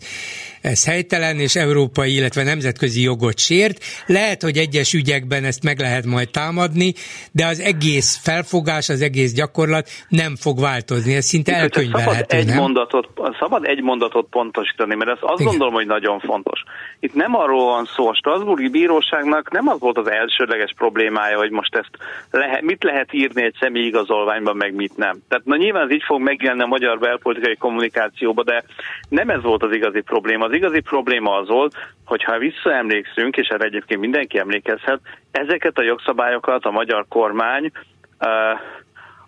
ez 0.63 0.87
helytelen 0.87 1.37
és 1.39 1.57
európai, 1.57 2.15
illetve 2.15 2.43
nemzetközi 2.43 3.03
jogot 3.03 3.39
sért. 3.39 3.85
Lehet, 4.07 4.43
hogy 4.43 4.57
egyes 4.57 4.93
ügyekben 4.93 5.45
ezt 5.45 5.63
meg 5.63 5.79
lehet 5.79 6.05
majd 6.05 6.31
támadni, 6.31 6.93
de 7.33 7.47
az 7.47 7.61
egész 7.61 8.21
felfogás, 8.23 8.89
az 8.89 9.03
egész 9.03 9.33
gyakorlat 9.33 9.89
nem 10.09 10.37
fog 10.37 10.61
változni. 10.61 11.15
Ez 11.15 11.25
szinte 11.25 11.55
elkönyvelhető, 11.55 12.37
szabad 12.39 12.47
nem? 12.47 12.55
Egy 12.55 12.61
mondatot, 12.61 13.09
szabad 13.39 13.65
egy 13.65 13.83
mondatot 13.83 14.27
pontosítani, 14.31 14.95
mert 14.95 15.11
ezt 15.11 15.23
azt 15.23 15.41
Igen. 15.41 15.47
gondolom, 15.47 15.75
hogy 15.75 15.87
nagyon 15.87 16.21
fontos. 16.21 16.63
Itt 17.01 17.15
nem 17.15 17.37
arról 17.37 17.65
van 17.65 17.85
szó, 17.85 18.09
a 18.09 18.15
Strasburgi 18.15 18.69
Bíróságnak 18.69 19.51
nem 19.51 19.69
az 19.69 19.79
volt 19.79 19.99
az 19.99 20.11
elsődleges 20.11 20.73
problémája, 20.77 21.39
hogy 21.39 21.51
most 21.51 21.75
ezt 21.75 21.91
lehet, 22.31 22.63
mit 22.63 22.83
lehet 22.83 23.13
írni 23.13 23.43
egy 23.45 23.57
személyi 23.61 23.87
igazolványban, 23.87 24.57
meg 24.57 24.75
mit 24.75 24.97
nem. 24.97 25.19
Tehát 25.29 25.45
na 25.45 25.57
nyilván 25.57 25.85
ez 25.85 25.91
így 25.91 26.05
fog 26.07 26.21
megjelenni 26.21 26.63
a 26.63 26.67
magyar 26.67 26.99
belpolitikai 26.99 27.57
kommunikációba, 27.57 28.43
de 28.43 28.65
nem 29.09 29.29
ez 29.29 29.43
volt 29.43 29.63
az 29.63 29.73
igazi 29.73 30.01
probléma. 30.01 30.49
Az 30.53 30.59
igazi 30.59 30.81
probléma 30.81 31.37
az 31.37 31.49
volt, 31.49 31.75
hogy 32.05 32.23
ha 32.23 32.39
visszaemlékszünk, 32.39 33.37
és 33.37 33.49
erre 33.49 33.65
egyébként 33.65 34.01
mindenki 34.01 34.39
emlékezhet, 34.39 35.01
ezeket 35.31 35.79
a 35.79 35.83
jogszabályokat 35.83 36.65
a 36.65 36.71
magyar 36.71 37.05
kormány 37.09 37.71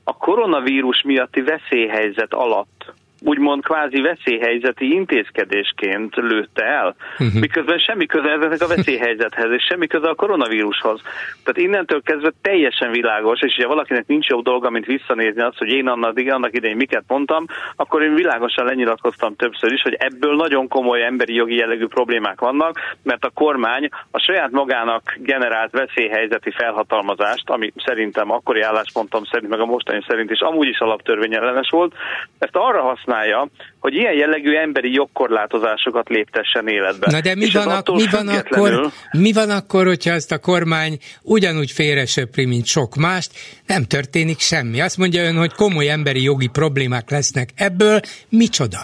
a 0.05 0.17
koronavírus 0.17 1.03
miatti 1.03 1.41
veszélyhelyzet 1.41 2.35
alatt 2.35 2.93
úgymond 3.25 3.63
kvázi 3.63 4.01
veszélyhelyzeti 4.01 4.93
intézkedésként 4.93 6.15
lőtte 6.15 6.65
el, 6.65 6.97
uh-huh. 7.19 7.41
miközben 7.41 7.79
semmi 7.79 8.07
köze 8.07 8.31
ezeknek 8.31 8.63
a 8.63 8.75
veszélyhelyzethez, 8.75 9.51
és 9.51 9.67
semmi 9.69 9.87
köze 9.87 10.09
a 10.09 10.15
koronavírushoz. 10.15 11.01
Tehát 11.45 11.69
innentől 11.69 12.03
kezdve 12.03 12.33
teljesen 12.43 12.91
világos, 12.91 13.41
és 13.41 13.57
ha 13.63 13.69
valakinek 13.69 14.07
nincs 14.07 14.27
jobb 14.27 14.45
dolga, 14.45 14.71
mint 14.71 14.87
visszanézni 14.87 15.43
azt, 15.43 15.59
hogy 15.59 15.69
én 15.69 15.89
annak, 15.89 16.19
annak 16.29 16.57
idején 16.57 16.77
miket 16.77 17.05
mondtam, 17.07 17.47
akkor 17.77 18.03
én 18.03 18.15
világosan 18.15 18.65
lenyilatkoztam 18.65 19.37
többször 19.37 19.73
is, 19.73 19.83
hogy 19.83 19.97
ebből 19.99 20.37
nagyon 20.37 20.69
komoly 20.69 21.05
emberi 21.05 21.35
jogi 21.35 21.57
jellegű 21.57 21.87
problémák 21.87 22.41
vannak, 22.41 22.81
mert 23.03 23.25
a 23.25 23.31
kormány 23.31 23.89
a 24.11 24.19
saját 24.19 24.51
magának 24.51 25.17
generált 25.19 25.73
veszélyhelyzeti 25.73 26.51
felhatalmazást, 26.51 27.51
ami 27.51 27.73
szerintem 27.85 28.31
akkori 28.31 28.61
álláspontom 28.61 29.25
szerint, 29.25 29.51
meg 29.51 29.61
a 29.61 29.67
mostani 29.67 30.05
szerint 30.07 30.31
is 30.31 30.41
amúgy 30.41 30.69
is 30.69 30.79
alaptörvényellenes 30.79 31.69
volt, 31.71 31.95
ezt 32.39 32.57
arra 32.57 32.83
használ 32.83 33.14
használja, 33.15 33.49
hogy 33.79 33.95
ilyen 33.95 34.13
jellegű 34.13 34.55
emberi 34.55 34.93
jogkorlátozásokat 34.93 36.09
léptessen 36.09 36.69
életbe. 36.69 37.07
Na 37.11 37.21
de 37.21 37.35
mi, 37.35 37.51
van, 37.53 37.69
ak- 37.69 37.91
mi, 37.91 38.05
van 38.11 38.29
akkor, 38.29 38.93
mi 39.13 39.33
van 39.33 39.51
akkor, 39.51 39.87
hogyha 39.87 40.11
ezt 40.11 40.33
a 40.33 40.39
kormány 40.39 40.99
ugyanúgy 41.23 41.71
félresöpri, 41.71 42.45
mint 42.45 42.67
sok 42.67 42.95
mást, 42.95 43.31
nem 43.67 43.85
történik 43.85 44.39
semmi. 44.39 44.81
Azt 44.81 44.97
mondja 44.97 45.25
ön, 45.25 45.37
hogy 45.37 45.53
komoly 45.53 45.91
emberi 45.91 46.23
jogi 46.23 46.49
problémák 46.49 47.11
lesznek 47.11 47.49
ebből, 47.57 48.01
micsoda? 48.29 48.79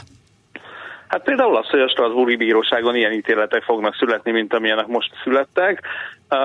Hát 1.10 1.22
például 1.22 1.56
az, 1.56 1.68
hogy 1.68 1.80
a 1.80 1.88
Strasburgi 1.88 2.36
Bíróságon 2.36 2.96
ilyen 2.96 3.12
ítéletek 3.12 3.62
fognak 3.62 3.94
születni, 3.94 4.30
mint 4.30 4.54
amilyenek 4.54 4.86
most 4.86 5.10
születtek. 5.24 5.82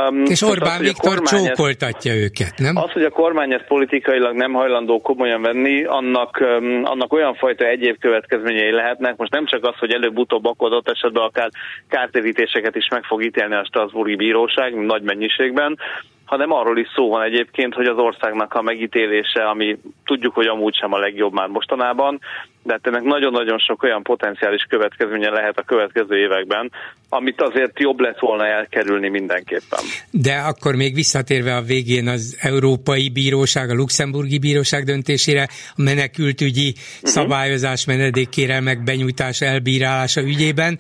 Um, 0.10 0.24
és 0.24 0.42
Orbán 0.42 0.80
az, 0.80 0.82
Viktor 0.82 1.22
csókoltatja 1.22 2.12
ezt, 2.12 2.22
őket, 2.22 2.54
nem? 2.58 2.76
Az, 2.76 2.92
hogy 2.92 3.04
a 3.04 3.10
kormány 3.10 3.54
ezt 3.54 3.68
politikailag 3.68 4.36
nem 4.36 4.54
hajlandó 4.54 5.02
komolyan 5.02 5.42
venni, 5.42 5.84
annak, 5.84 6.40
um, 6.42 6.82
annak 6.84 7.14
olyan 7.14 7.36
fajta 7.36 7.66
egyéb 7.66 8.00
következményei 8.00 8.72
lehetnek. 8.72 9.18
Most 9.18 9.32
nem 9.32 9.46
csak 9.46 9.66
az, 9.66 9.76
hogy 9.78 9.92
előbb-utóbb 9.92 10.46
akkor 10.46 10.68
adott 10.68 10.90
esetben 10.90 11.24
akár 11.24 11.50
kártérítéseket 11.90 12.76
is 12.76 12.88
meg 12.88 13.04
fog 13.04 13.24
ítélni 13.24 13.56
a 13.56 13.66
Strasburgi 13.66 14.16
Bíróság 14.16 14.76
nagy 14.86 15.02
mennyiségben, 15.02 15.78
hanem 16.26 16.52
arról 16.52 16.78
is 16.78 16.88
szó 16.96 17.10
van 17.10 17.24
egyébként, 17.24 17.74
hogy 17.74 17.86
az 17.86 17.98
országnak 17.98 18.54
a 18.54 18.62
megítélése, 18.62 19.44
ami 19.44 19.78
tudjuk, 20.06 20.34
hogy 20.34 20.48
amúgy 20.48 20.76
sem 20.76 20.94
a 20.94 20.98
legjobb 20.98 21.34
már 21.34 21.48
mostanában, 21.48 22.20
de 22.64 22.72
hát 22.72 22.88
ennek 22.88 23.04
nagyon-nagyon 23.04 23.58
sok 23.58 23.84
olyan 23.84 24.04
potenciális 24.04 24.66
következménye 24.70 25.30
lehet 25.30 25.60
a 25.60 25.64
következő 25.64 26.18
években, 26.18 26.72
amit 27.10 27.42
azért 27.42 27.80
jobb 27.80 28.00
lett 28.00 28.20
volna 28.20 28.46
elkerülni 28.46 29.10
mindenképpen. 29.10 29.80
De 30.12 30.34
akkor 30.34 30.76
még 30.76 30.94
visszatérve 30.94 31.56
a 31.56 31.62
végén 31.62 32.08
az 32.08 32.38
Európai 32.42 33.10
Bíróság, 33.10 33.70
a 33.70 33.74
Luxemburgi 33.74 34.40
Bíróság 34.40 34.84
döntésére, 34.84 35.48
a 35.76 35.82
menekültügyi 35.82 36.70
uh-huh. 36.70 37.10
szabályozás 37.10 37.86
menedékkérelmek 37.86 38.84
benyújtása, 38.84 39.46
elbírálása 39.46 40.22
ügyében, 40.22 40.78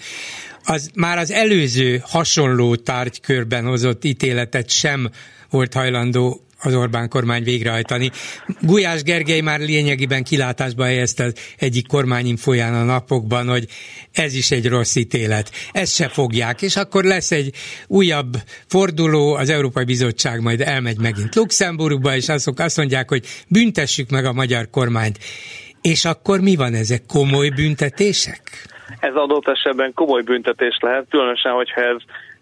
az 0.65 0.91
már 0.95 1.17
az 1.17 1.31
előző 1.31 2.01
hasonló 2.03 2.75
tárgykörben 2.75 3.65
hozott 3.65 4.03
ítéletet 4.03 4.69
sem 4.69 5.09
volt 5.55 5.73
hajlandó 5.73 6.39
az 6.61 6.75
Orbán 6.75 7.09
kormány 7.09 7.43
végrehajtani. 7.43 8.11
Gulyás 8.61 9.03
Gergely 9.03 9.41
már 9.41 9.59
lényegében 9.59 10.23
kilátásba 10.23 10.83
helyezte 10.83 11.31
egyik 11.57 11.87
kormányinfóján 11.87 12.73
a 12.73 12.83
napokban, 12.83 13.47
hogy 13.47 13.65
ez 14.11 14.35
is 14.35 14.51
egy 14.51 14.67
rossz 14.67 14.95
ítélet. 14.95 15.51
Ezt 15.71 15.93
se 15.93 16.07
fogják, 16.07 16.61
és 16.61 16.75
akkor 16.75 17.03
lesz 17.03 17.31
egy 17.31 17.53
újabb 17.87 18.33
forduló, 18.67 19.33
az 19.33 19.49
Európai 19.49 19.83
Bizottság 19.83 20.41
majd 20.41 20.61
elmegy 20.61 20.99
megint 20.99 21.35
Luxemburgba, 21.35 22.15
és 22.15 22.29
azok 22.29 22.59
azt 22.59 22.77
mondják, 22.77 23.09
hogy 23.09 23.25
büntessük 23.49 24.09
meg 24.09 24.25
a 24.25 24.33
magyar 24.33 24.69
kormányt. 24.69 25.17
És 25.81 26.05
akkor 26.05 26.39
mi 26.39 26.55
van 26.55 26.73
ezek? 26.73 27.05
Komoly 27.07 27.49
büntetések? 27.49 28.41
Ez 28.99 29.13
adott 29.13 29.47
esetben 29.47 29.93
komoly 29.93 30.21
büntetés 30.21 30.77
lehet, 30.79 31.05
különösen, 31.09 31.51
hogyha 31.51 31.81
ez 31.81 31.97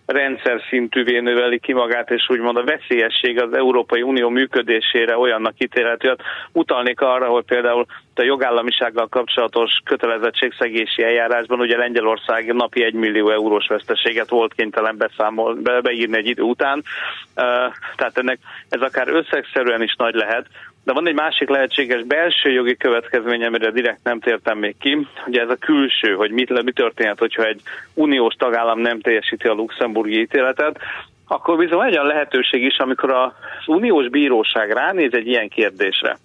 rendszer 0.05 0.61
szintűvé 0.69 1.19
növeli 1.19 1.59
ki 1.59 1.73
magát, 1.73 2.11
és 2.11 2.29
úgymond 2.29 2.57
a 2.57 2.63
veszélyesség 2.63 3.41
az 3.41 3.53
Európai 3.53 4.01
Unió 4.01 4.29
működésére 4.29 5.17
olyannak 5.17 5.53
ítélhető. 5.57 6.07
Hát 6.07 6.21
utalnék 6.51 7.01
arra, 7.01 7.27
hogy 7.27 7.43
például 7.43 7.85
a 8.15 8.23
jogállamisággal 8.23 9.07
kapcsolatos 9.07 9.71
kötelezettségszegési 9.83 11.03
eljárásban 11.03 11.59
ugye 11.59 11.77
Lengyelország 11.77 12.53
napi 12.53 12.83
1 12.83 12.93
millió 12.93 13.29
eurós 13.29 13.67
veszteséget 13.67 14.29
volt 14.29 14.53
kénytelen 14.53 14.97
beszámol, 14.97 15.55
be, 15.55 15.81
beírni 15.81 16.17
egy 16.17 16.27
idő 16.27 16.41
után. 16.41 16.83
Tehát 17.95 18.17
ennek 18.17 18.39
ez 18.69 18.81
akár 18.81 19.07
összegszerűen 19.07 19.81
is 19.81 19.95
nagy 19.97 20.13
lehet, 20.13 20.45
De 20.83 20.93
van 20.93 21.07
egy 21.07 21.13
másik 21.13 21.49
lehetséges 21.49 22.03
belső 22.03 22.51
jogi 22.51 22.77
következmény, 22.77 23.43
amire 23.45 23.71
direkt 23.71 24.03
nem 24.03 24.19
tértem 24.19 24.57
még 24.57 24.75
ki, 24.79 25.07
hogy 25.23 25.37
ez 25.37 25.49
a 25.49 25.55
külső, 25.55 26.13
hogy 26.13 26.31
mit, 26.31 26.63
mi 26.63 26.71
történhet, 26.71 27.19
hogyha 27.19 27.43
egy 27.43 27.61
uniós 27.93 28.33
tagállam 28.33 28.79
nem 28.79 28.99
teljesíti 28.99 29.47
a 29.47 29.53
luxemburgi 29.53 30.19
ítéletet, 30.19 30.79
akkor 31.27 31.57
bizony 31.57 31.87
egy 31.87 31.93
olyan 31.93 32.07
lehetőség 32.07 32.63
is, 32.63 32.77
amikor 32.77 33.11
az 33.11 33.31
uniós 33.67 34.09
bíróság 34.09 34.71
ránéz 34.71 35.13
egy 35.13 35.27
ilyen 35.27 35.49
kérdésre. 35.49 36.17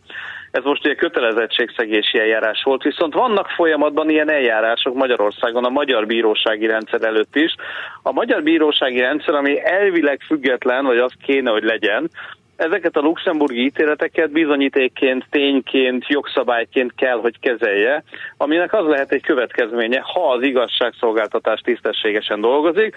Ez 0.51 0.64
most 0.64 0.85
ugye 0.85 0.94
kötelezettségszegési 0.94 2.18
eljárás 2.18 2.62
volt, 2.64 2.83
viszont 2.83 3.14
vannak 3.14 3.49
folyamatban 3.49 4.11
ilyen 4.11 4.31
eljárások 4.31 4.94
Magyarországon 4.94 5.64
a 5.64 5.68
magyar 5.68 6.07
bírósági 6.07 6.66
rendszer 6.66 7.03
előtt 7.03 7.37
is. 7.37 7.55
A 8.03 8.12
magyar 8.12 8.42
bírósági 8.42 9.01
rendszer, 9.01 9.35
ami 9.35 9.64
elvileg 9.64 10.21
független, 10.27 10.85
vagy 10.85 10.99
az 10.99 11.12
kéne, 11.23 11.51
hogy 11.51 11.62
legyen, 11.62 12.11
ezeket 12.59 12.97
a 12.97 13.01
luxemburgi 13.01 13.64
ítéleteket 13.64 14.31
bizonyítékként, 14.31 15.27
tényként, 15.31 16.07
jogszabályként 16.07 16.92
kell, 16.94 17.21
hogy 17.21 17.38
kezelje, 17.40 18.03
aminek 18.37 18.73
az 18.73 18.87
lehet 18.87 19.12
egy 19.12 19.23
következménye, 19.23 20.01
ha 20.01 20.33
az 20.33 20.42
igazságszolgáltatás 20.42 21.61
tisztességesen 21.61 22.40
dolgozik, 22.40 22.97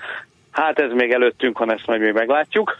hát 0.51 0.79
ez 0.79 0.91
még 0.91 1.11
előttünk 1.11 1.59
van, 1.59 1.71
ezt 1.71 1.87
majd 1.87 2.01
még 2.01 2.13
meglátjuk, 2.13 2.77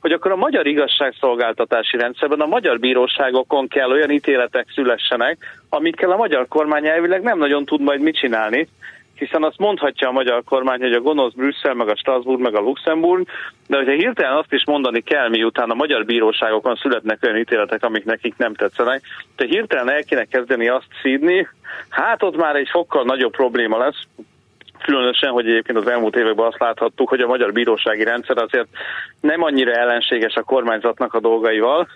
hogy 0.00 0.12
akkor 0.12 0.30
a 0.30 0.36
magyar 0.36 0.66
igazságszolgáltatási 0.66 1.96
rendszerben 1.96 2.40
a 2.40 2.46
magyar 2.46 2.78
bíróságokon 2.78 3.68
kell 3.68 3.90
olyan 3.90 4.10
ítéletek 4.10 4.66
szülessenek, 4.74 5.38
amikkel 5.68 6.10
a 6.10 6.16
magyar 6.16 6.48
kormány 6.48 6.86
elvileg 6.86 7.22
nem 7.22 7.38
nagyon 7.38 7.64
tud 7.64 7.80
majd 7.80 8.00
mit 8.00 8.18
csinálni, 8.18 8.68
hiszen 9.18 9.42
azt 9.42 9.58
mondhatja 9.58 10.08
a 10.08 10.12
magyar 10.12 10.44
kormány, 10.44 10.80
hogy 10.80 10.92
a 10.92 11.00
gonosz 11.00 11.32
Brüsszel, 11.32 11.74
meg 11.74 11.88
a 11.88 11.96
Strasbourg, 11.96 12.40
meg 12.40 12.54
a 12.54 12.60
Luxemburg, 12.60 13.28
de 13.66 13.76
hogyha 13.76 13.92
hirtelen 13.92 14.36
azt 14.36 14.52
is 14.52 14.64
mondani 14.66 15.00
kell, 15.00 15.28
miután 15.28 15.70
a 15.70 15.74
magyar 15.74 16.04
bíróságokon 16.04 16.76
születnek 16.76 17.18
olyan 17.22 17.36
ítéletek, 17.36 17.84
amik 17.84 18.04
nekik 18.04 18.36
nem 18.36 18.54
tetszenek, 18.54 19.02
de 19.36 19.46
hirtelen 19.46 19.90
el 19.90 20.04
kéne 20.04 20.24
kezdeni 20.24 20.68
azt 20.68 20.88
szídni, 21.02 21.48
hát 21.88 22.22
ott 22.22 22.36
már 22.36 22.56
egy 22.56 22.68
fokkal 22.68 23.04
nagyobb 23.04 23.32
probléma 23.32 23.78
lesz, 23.78 24.02
Különösen, 24.82 25.30
hogy 25.30 25.46
egyébként 25.46 25.78
az 25.78 25.88
elmúlt 25.88 26.16
években 26.16 26.46
azt 26.46 26.60
láthattuk, 26.60 27.08
hogy 27.08 27.20
a 27.20 27.26
magyar 27.26 27.52
bírósági 27.52 28.04
rendszer 28.04 28.36
azért 28.38 28.68
nem 29.20 29.42
annyira 29.42 29.72
ellenséges 29.72 30.34
a 30.34 30.42
kormányzatnak 30.42 31.14
a 31.14 31.20
dolgaival. 31.20 31.88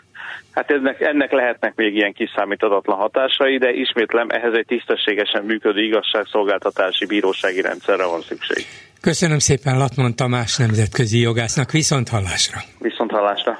Hát 0.53 0.71
ennek, 0.71 1.01
ennek 1.01 1.33
lehetnek 1.33 1.75
még 1.75 1.95
ilyen 1.95 2.13
kiszámíthatatlan 2.13 2.97
hatásai, 2.97 3.59
de 3.59 3.71
ismétlem, 3.71 4.29
ehhez 4.31 4.55
egy 4.55 4.67
tisztességesen 4.67 5.45
működő 5.45 5.81
igazságszolgáltatási 5.81 7.07
bírósági 7.07 7.61
rendszerre 7.61 8.07
van 8.07 8.21
szükség. 8.21 8.65
Köszönöm 9.01 9.39
szépen 9.39 9.79
Latman 9.79 10.17
Tamás 10.17 10.57
nemzetközi 10.57 11.21
jogásznak. 11.21 11.71
Viszont 11.71 12.09
hallásra. 12.09 12.59
Viszont 12.79 13.11
hallásra. 13.11 13.59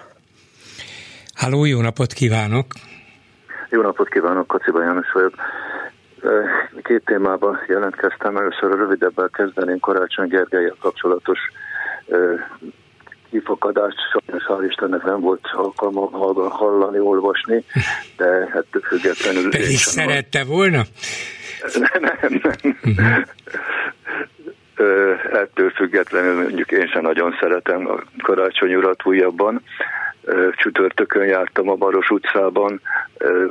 Háló, 1.35 1.65
jó 1.65 1.81
napot 1.81 2.13
kívánok! 2.13 2.67
Jó 3.71 3.83
napot 3.83 4.09
kívánok, 4.09 4.47
Kociba 4.47 4.83
János 4.83 5.13
vagyok. 5.13 5.35
Két 6.83 7.05
témába 7.05 7.59
jelentkeztem, 7.67 8.37
először 8.37 8.71
a 8.73 8.77
rövidebbel 8.77 9.29
kezdeném 9.33 9.79
Karácsony 9.79 10.29
Gergelyel 10.29 10.77
kapcsolatos 10.81 11.39
kifakadást, 13.31 13.97
sajnos 14.11 14.45
hál' 14.47 14.69
Istennek 14.69 15.03
nem 15.03 15.21
volt 15.21 15.49
alkalma 15.53 16.09
hallani, 16.49 16.99
olvasni, 16.99 17.65
de 18.17 18.49
hát 18.53 18.67
függetlenül... 18.83 19.51
Pedig 19.51 19.77
szerette 19.77 20.45
volna? 20.45 20.83
Nem, 21.75 22.01
nem, 22.01 22.41
nem. 22.43 22.77
Uh-huh. 22.83 23.25
Ettől 25.33 25.71
függetlenül 25.71 26.43
mondjuk 26.43 26.71
én 26.71 26.87
sem 26.87 27.03
nagyon 27.03 27.37
szeretem 27.41 27.89
a 27.89 28.03
karácsony 28.23 28.75
urat 28.75 29.07
újabban, 29.07 29.63
csütörtökön 30.57 31.25
jártam 31.25 31.69
a 31.69 31.75
Baros 31.75 32.11
utcában, 32.11 32.81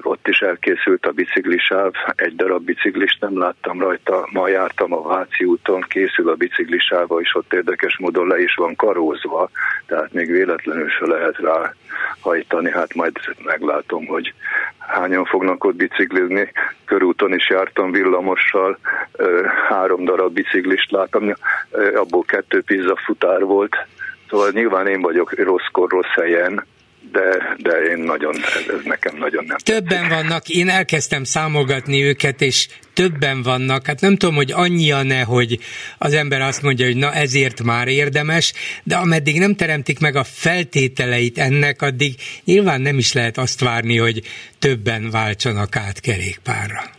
ott 0.01 0.27
is 0.27 0.39
elkészült 0.39 1.05
a 1.05 1.11
biciklisáv, 1.11 1.91
egy 2.15 2.35
darab 2.35 2.63
biciklist 2.63 3.21
nem 3.21 3.39
láttam 3.39 3.79
rajta, 3.79 4.27
ma 4.31 4.47
jártam 4.47 4.93
a 4.93 5.01
Váci 5.01 5.43
úton, 5.43 5.81
készül 5.81 6.29
a 6.29 6.35
biciklisáva, 6.35 7.19
és 7.19 7.35
ott 7.35 7.53
érdekes 7.53 7.97
módon 7.97 8.27
le 8.27 8.41
is 8.41 8.55
van 8.55 8.75
karózva, 8.75 9.49
tehát 9.85 10.13
még 10.13 10.31
véletlenül 10.31 10.89
se 10.89 11.05
lehet 11.05 11.37
rá 11.37 11.73
hajtani, 12.19 12.71
hát 12.71 12.93
majd 12.93 13.15
meglátom, 13.43 14.05
hogy 14.05 14.33
hányan 14.77 15.25
fognak 15.25 15.63
ott 15.63 15.75
biciklizni. 15.75 16.51
Körúton 16.85 17.33
is 17.33 17.49
jártam 17.49 17.91
villamossal, 17.91 18.77
három 19.67 20.05
darab 20.05 20.33
biciklist 20.33 20.91
láttam, 20.91 21.33
abból 21.95 22.23
kettő 22.23 22.61
pizza 22.61 22.95
futár 22.95 23.43
volt, 23.43 23.75
Szóval 24.29 24.51
nyilván 24.53 24.87
én 24.87 25.01
vagyok 25.01 25.33
rosszkor, 25.43 25.89
rossz 25.89 26.13
helyen, 26.15 26.65
de, 27.11 27.55
de 27.57 27.71
én 27.71 27.97
nagyon, 27.97 28.35
ez, 28.35 28.73
ez 28.77 28.83
nekem 28.83 29.17
nagyon 29.17 29.45
nem. 29.47 29.57
Többen 29.57 30.07
tetszik. 30.07 30.09
vannak, 30.09 30.49
én 30.49 30.69
elkezdtem 30.69 31.23
számolgatni 31.23 32.03
őket, 32.03 32.41
és 32.41 32.67
többen 32.93 33.41
vannak, 33.41 33.85
hát 33.85 34.01
nem 34.01 34.15
tudom, 34.15 34.35
hogy 34.35 34.51
annyian-e, 34.51 35.23
hogy 35.23 35.59
az 35.97 36.13
ember 36.13 36.41
azt 36.41 36.61
mondja, 36.61 36.85
hogy 36.85 36.97
na 36.97 37.13
ezért 37.13 37.63
már 37.63 37.87
érdemes, 37.87 38.53
de 38.83 38.95
ameddig 38.95 39.39
nem 39.39 39.55
teremtik 39.55 39.99
meg 39.99 40.15
a 40.15 40.23
feltételeit 40.23 41.37
ennek, 41.37 41.81
addig 41.81 42.13
nyilván 42.43 42.81
nem 42.81 42.97
is 42.97 43.13
lehet 43.13 43.37
azt 43.37 43.59
várni, 43.59 43.97
hogy 43.97 44.21
többen 44.59 45.09
váltsanak 45.09 45.75
át 45.75 45.99
kerékpárra. 45.99 46.97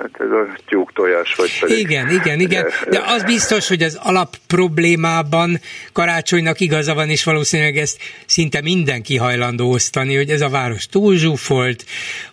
Hát 0.00 0.20
ez 0.20 0.30
a 0.30 0.46
tyúk 0.66 0.92
tojás 0.92 1.34
vagy 1.34 1.60
pedig. 1.60 1.78
Igen, 1.78 2.10
igen, 2.10 2.40
igen. 2.40 2.66
De 2.88 3.02
az 3.06 3.22
biztos, 3.22 3.68
hogy 3.68 3.82
az 3.82 3.98
alap 4.02 4.36
problémában 4.46 5.58
karácsonynak 5.92 6.60
igaza 6.60 6.94
van, 6.94 7.08
és 7.08 7.24
valószínűleg 7.24 7.76
ezt 7.76 7.98
szinte 8.26 8.60
mindenki 8.60 9.16
hajlandó 9.16 9.70
osztani, 9.70 10.16
hogy 10.16 10.30
ez 10.30 10.40
a 10.40 10.48
város 10.48 10.86
túlzsúfolt, 10.86 11.84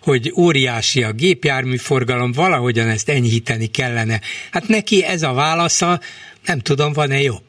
hogy 0.02 0.32
óriási 0.36 1.02
a 1.02 1.12
gépjárműforgalom, 1.12 2.32
valahogyan 2.32 2.88
ezt 2.88 3.08
enyhíteni 3.08 3.66
kellene. 3.66 4.20
Hát 4.50 4.68
neki 4.68 5.04
ez 5.04 5.22
a 5.22 5.32
válasza, 5.32 6.00
nem 6.46 6.58
tudom, 6.58 6.92
van-e 6.92 7.20
jobb? 7.20 7.46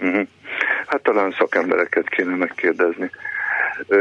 Uh-huh. 0.00 0.26
Hát 0.86 1.02
talán 1.02 1.34
szakembereket 1.38 2.08
kéne 2.08 2.36
megkérdezni. 2.36 3.10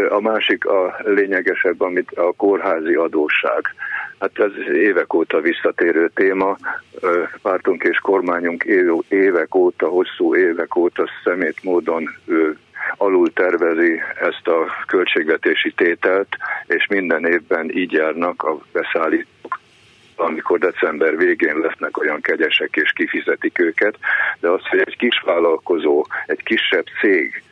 A 0.09 0.21
másik 0.21 0.65
a 0.65 0.95
lényegesebb, 1.03 1.81
amit 1.81 2.11
a 2.11 2.33
kórházi 2.37 2.93
adósság 2.93 3.75
Hát 4.23 4.39
ez 4.39 4.73
évek 4.73 5.13
óta 5.13 5.39
visszatérő 5.39 6.11
téma. 6.13 6.57
Pártunk 7.41 7.83
és 7.83 7.97
kormányunk 7.97 8.63
évek 9.07 9.55
óta, 9.55 9.87
hosszú 9.87 10.35
évek 10.35 10.75
óta 10.75 11.07
szemét 11.23 11.63
módon 11.63 12.09
alul 12.97 13.33
tervezi 13.33 14.01
ezt 14.19 14.47
a 14.47 14.85
költségvetési 14.87 15.71
tételt, 15.71 16.27
és 16.67 16.87
minden 16.87 17.25
évben 17.25 17.77
így 17.77 17.91
járnak 17.91 18.43
a 18.43 18.57
beszállítók 18.71 19.61
amikor 20.15 20.59
december 20.59 21.17
végén 21.17 21.57
lesznek 21.57 21.97
olyan 21.97 22.21
kegyesek 22.21 22.75
és 22.75 22.91
kifizetik 22.91 23.59
őket, 23.59 23.95
de 24.39 24.49
az, 24.49 24.67
hogy 24.67 24.79
egy 24.79 24.97
kis 24.97 25.21
vállalkozó, 25.25 26.05
egy 26.25 26.43
kisebb 26.43 26.85
cég 27.01 27.43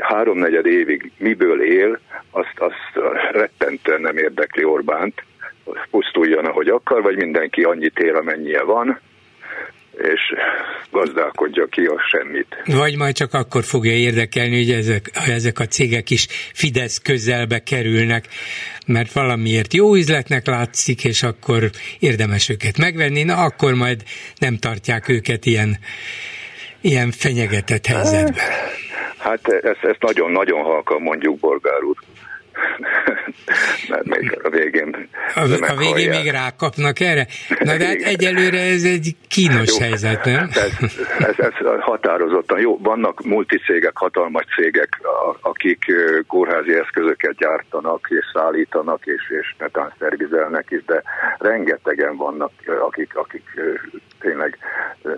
háromnegyed 0.00 0.66
évig 0.66 1.10
miből 1.16 1.62
él, 1.62 1.98
azt, 2.30 2.58
azt 2.58 3.06
rettentően 3.32 4.00
nem 4.00 4.16
érdekli 4.16 4.64
Orbánt, 4.64 5.22
pusztuljon, 5.90 6.44
ahogy 6.44 6.68
akar, 6.68 7.02
vagy 7.02 7.16
mindenki 7.16 7.62
annyit 7.62 7.98
ér, 7.98 8.14
amennyie 8.14 8.62
van, 8.62 9.00
és 9.98 10.34
gazdálkodja 10.90 11.66
ki 11.66 11.84
a 11.84 12.00
semmit. 12.10 12.62
Vagy 12.64 12.96
majd 12.96 13.14
csak 13.14 13.34
akkor 13.34 13.64
fogja 13.64 13.92
érdekelni, 13.92 14.56
hogy 14.56 14.70
ezek, 14.70 15.10
ezek 15.26 15.58
a 15.58 15.64
cégek 15.66 16.10
is 16.10 16.26
Fidesz 16.52 16.98
közelbe 16.98 17.58
kerülnek, 17.58 18.24
mert 18.86 19.12
valamiért 19.12 19.74
jó 19.74 19.94
üzletnek 19.94 20.46
látszik, 20.46 21.04
és 21.04 21.22
akkor 21.22 21.70
érdemes 21.98 22.48
őket 22.48 22.78
megvenni, 22.78 23.22
na 23.22 23.34
akkor 23.36 23.74
majd 23.74 24.02
nem 24.38 24.56
tartják 24.56 25.08
őket 25.08 25.46
ilyen, 25.46 25.76
ilyen 26.80 27.10
fenyegetett 27.10 27.86
helyzetben. 27.86 28.44
Hát 29.18 29.48
ezt, 29.48 29.84
ezt 29.84 30.00
nagyon-nagyon 30.00 30.62
halkan 30.62 31.02
mondjuk, 31.02 31.38
Bolgár 31.38 31.82
úr. 31.82 31.96
Mert 33.88 34.04
még 34.04 34.38
a 34.42 34.48
végén 34.50 35.08
A, 35.34 35.40
a 35.60 35.76
végén 35.76 36.08
még 36.08 36.30
rákapnak 36.30 37.00
erre? 37.00 37.26
Na 37.48 37.76
de 37.76 37.86
hát 37.86 38.00
egyelőre 38.02 38.60
ez 38.60 38.84
egy 38.84 39.16
kínos 39.28 39.78
jó, 39.78 39.78
helyzet, 39.78 40.24
nem? 40.24 40.48
Ez, 40.50 40.72
ez, 41.18 41.36
ez 41.38 41.80
határozottan 41.80 42.60
jó. 42.60 42.78
Vannak 42.78 43.24
multicégek, 43.24 43.96
hatalmas 43.96 44.44
cégek, 44.54 45.00
akik 45.40 45.84
kórházi 46.26 46.74
eszközöket 46.74 47.34
gyártanak 47.36 48.06
és 48.10 48.24
szállítanak 48.32 49.06
és, 49.06 49.22
és 49.40 49.54
netán 49.58 49.92
szervizelnek 49.98 50.66
is, 50.70 50.84
de 50.84 51.02
rengetegen 51.38 52.16
vannak, 52.16 52.50
akik, 52.86 53.16
akik 53.16 53.44
tényleg 54.20 54.58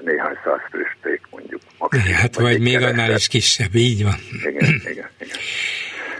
néhány 0.05 0.39
száz 0.45 0.61
fős 0.71 0.97
cég 1.03 1.21
mondjuk. 1.31 1.61
Maximum, 1.79 2.15
hát 2.15 2.35
vagy, 2.35 2.45
vagy 2.45 2.61
még 2.61 2.83
annál 2.83 3.15
is 3.15 3.29
kisebb, 3.29 3.75
így 3.75 4.03
van. 4.03 4.15
Igen, 4.45 4.81
igen, 4.91 5.09
igen. 5.19 5.37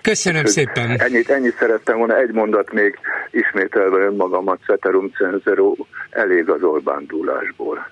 Köszönöm 0.03 0.45
szépen. 0.45 1.01
Ennyit, 1.01 1.31
ennyit 1.31 1.57
szerettem 1.59 1.99
volna, 1.99 2.19
egy 2.19 2.33
mondat 2.33 2.73
még 2.73 2.99
ismételve 3.31 3.99
önmagamat, 4.05 4.61
Ceterum 4.67 5.11
Cenzero, 5.17 5.75
elég 6.11 6.49
az 6.49 6.63
Orbán 6.63 7.05
dúlásból. 7.07 7.91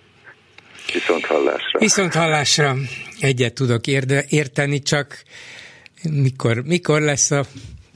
Viszont 0.92 1.24
hallásra. 1.24 1.78
Viszont 1.78 2.14
hallásra. 2.14 2.74
Egyet 3.20 3.54
tudok 3.54 3.86
érde, 3.86 4.24
érteni, 4.28 4.82
csak 4.82 5.22
mikor, 6.22 6.62
mikor 6.64 7.00
lesz 7.00 7.30
a 7.30 7.44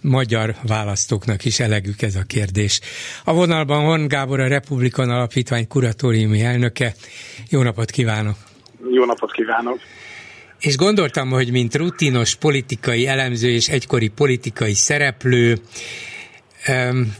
magyar 0.03 0.55
választóknak 0.68 1.44
is 1.44 1.61
elegük 1.61 2.03
ez 2.03 2.14
a 2.14 2.22
kérdés. 2.27 2.81
A 3.25 3.35
vonalban 3.35 3.85
Horn 3.85 4.09
Gábor, 4.09 4.40
a 4.40 4.48
Republikan 4.48 5.11
Alapítvány 5.11 5.68
kuratóriumi 5.68 6.40
elnöke. 6.40 6.92
Jó 7.51 7.62
napot 7.62 7.90
kívánok! 7.90 8.37
Jó 8.90 9.05
napot 9.05 9.33
kívánok! 9.33 9.79
És 10.62 10.77
gondoltam, 10.77 11.31
hogy 11.31 11.51
mint 11.51 11.75
rutinos 11.75 12.35
politikai 12.35 13.06
elemző 13.06 13.50
és 13.50 13.69
egykori 13.69 14.08
politikai 14.08 14.75
szereplő, 14.75 15.60
um, 16.69 17.15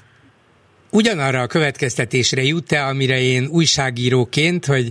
ugyanarra 0.90 1.40
a 1.40 1.47
következtetésre 1.47 2.43
jut-e, 2.43 2.86
amire 2.86 3.20
én 3.20 3.47
újságíróként, 3.47 4.66
hogy 4.66 4.90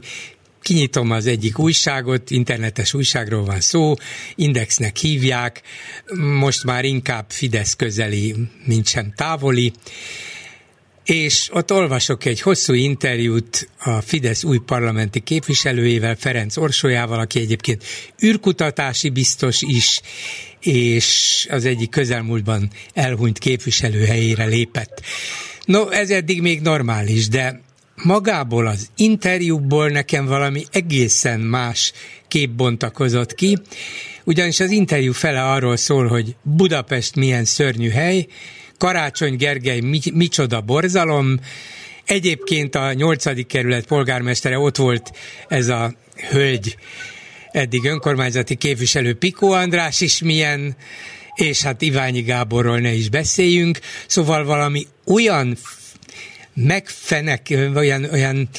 kinyitom 0.61 1.11
az 1.11 1.25
egyik 1.25 1.59
újságot, 1.59 2.29
internetes 2.31 2.93
újságról 2.93 3.43
van 3.43 3.59
szó, 3.59 3.93
indexnek 4.35 4.97
hívják, 4.97 5.61
most 6.39 6.63
már 6.63 6.85
inkább 6.85 7.25
Fidesz 7.29 7.73
közeli, 7.73 8.35
mint 8.65 8.87
sem 8.87 9.13
távoli, 9.15 9.71
és 11.05 11.49
ott 11.53 11.71
olvasok 11.71 12.25
egy 12.25 12.41
hosszú 12.41 12.73
interjút 12.73 13.69
a 13.77 14.01
Fidesz 14.01 14.43
új 14.43 14.57
parlamenti 14.65 15.19
képviselőjével, 15.19 16.15
Ferenc 16.15 16.57
Orsolyával, 16.57 17.19
aki 17.19 17.39
egyébként 17.39 17.83
űrkutatási 18.23 19.09
biztos 19.09 19.61
is, 19.61 20.01
és 20.59 21.47
az 21.49 21.65
egyik 21.65 21.89
közelmúltban 21.89 22.69
elhunyt 22.93 23.37
képviselő 23.37 24.05
helyére 24.05 24.45
lépett. 24.45 25.01
No, 25.65 25.89
ez 25.89 26.09
eddig 26.09 26.41
még 26.41 26.61
normális, 26.61 27.27
de 27.27 27.61
magából 28.03 28.67
az 28.67 28.89
interjúból 28.95 29.89
nekem 29.89 30.25
valami 30.25 30.63
egészen 30.71 31.39
más 31.39 31.93
kép 32.27 32.49
bontakozott 32.49 33.35
ki, 33.35 33.57
ugyanis 34.23 34.59
az 34.59 34.71
interjú 34.71 35.13
fele 35.13 35.43
arról 35.43 35.77
szól, 35.77 36.07
hogy 36.07 36.35
Budapest 36.41 37.15
milyen 37.15 37.45
szörnyű 37.45 37.89
hely, 37.89 38.27
Karácsony 38.81 39.35
Gergely 39.35 39.79
micsoda 40.13 40.61
borzalom, 40.61 41.39
egyébként 42.05 42.75
a 42.75 42.93
nyolcadik 42.93 43.47
kerület 43.47 43.85
polgármestere 43.85 44.59
ott 44.59 44.75
volt 44.75 45.11
ez 45.47 45.67
a 45.67 45.93
hölgy, 46.29 46.77
eddig 47.51 47.85
önkormányzati 47.85 48.55
képviselő 48.55 49.13
Pikó 49.13 49.51
András 49.51 50.01
is 50.01 50.21
milyen, 50.21 50.75
és 51.35 51.61
hát 51.61 51.81
Iványi 51.81 52.21
Gáborról 52.21 52.79
ne 52.79 52.93
is 52.93 53.09
beszéljünk, 53.09 53.79
szóval 54.07 54.45
valami 54.45 54.87
olyan 55.05 55.57
megfenek, 56.53 57.47
olyan, 57.75 58.03
olyan 58.03 58.49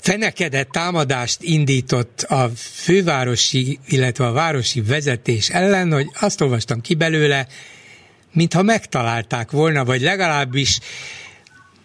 fenekedett 0.00 0.70
támadást 0.70 1.42
indított 1.42 2.22
a 2.22 2.50
fővárosi, 2.56 3.78
illetve 3.86 4.26
a 4.26 4.32
városi 4.32 4.80
vezetés 4.80 5.50
ellen, 5.50 5.92
hogy 5.92 6.06
azt 6.20 6.40
olvastam 6.40 6.80
ki 6.80 6.94
belőle, 6.94 7.46
mintha 8.36 8.62
megtalálták 8.62 9.50
volna, 9.50 9.84
vagy 9.84 10.00
legalábbis 10.00 10.78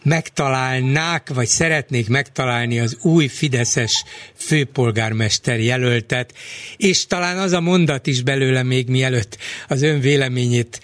megtalálnák, 0.04 1.30
vagy 1.34 1.48
szeretnék 1.48 2.10
megtalálni 2.10 2.80
az 2.80 2.98
új 3.02 3.28
Fideszes 3.28 4.04
főpolgármester 4.36 5.60
jelöltet, 5.60 6.34
és 6.78 7.06
talán 7.06 7.38
az 7.38 7.52
a 7.52 7.60
mondat 7.62 8.08
is 8.08 8.22
belőle 8.22 8.64
még 8.64 8.88
mielőtt 8.88 9.38
az 9.68 9.82
ön 9.82 10.00
véleményét 10.00 10.82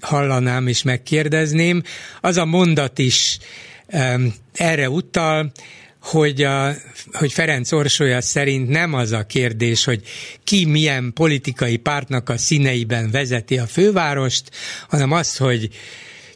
hallanám 0.00 0.66
és 0.66 0.82
megkérdezném, 0.82 1.82
az 2.20 2.36
a 2.36 2.44
mondat 2.44 2.98
is 2.98 3.38
um, 3.86 4.34
erre 4.52 4.90
utal, 4.90 5.52
hogy, 6.00 6.42
a, 6.42 6.74
hogy 7.12 7.32
Ferenc 7.32 7.72
Orsolya 7.72 8.20
szerint 8.20 8.68
nem 8.68 8.94
az 8.94 9.12
a 9.12 9.26
kérdés, 9.26 9.84
hogy 9.84 10.02
ki 10.44 10.64
milyen 10.64 11.12
politikai 11.12 11.76
pártnak 11.76 12.28
a 12.28 12.36
színeiben 12.36 13.10
vezeti 13.10 13.58
a 13.58 13.66
fővárost, 13.66 14.50
hanem 14.88 15.12
az, 15.12 15.36
hogy 15.36 15.68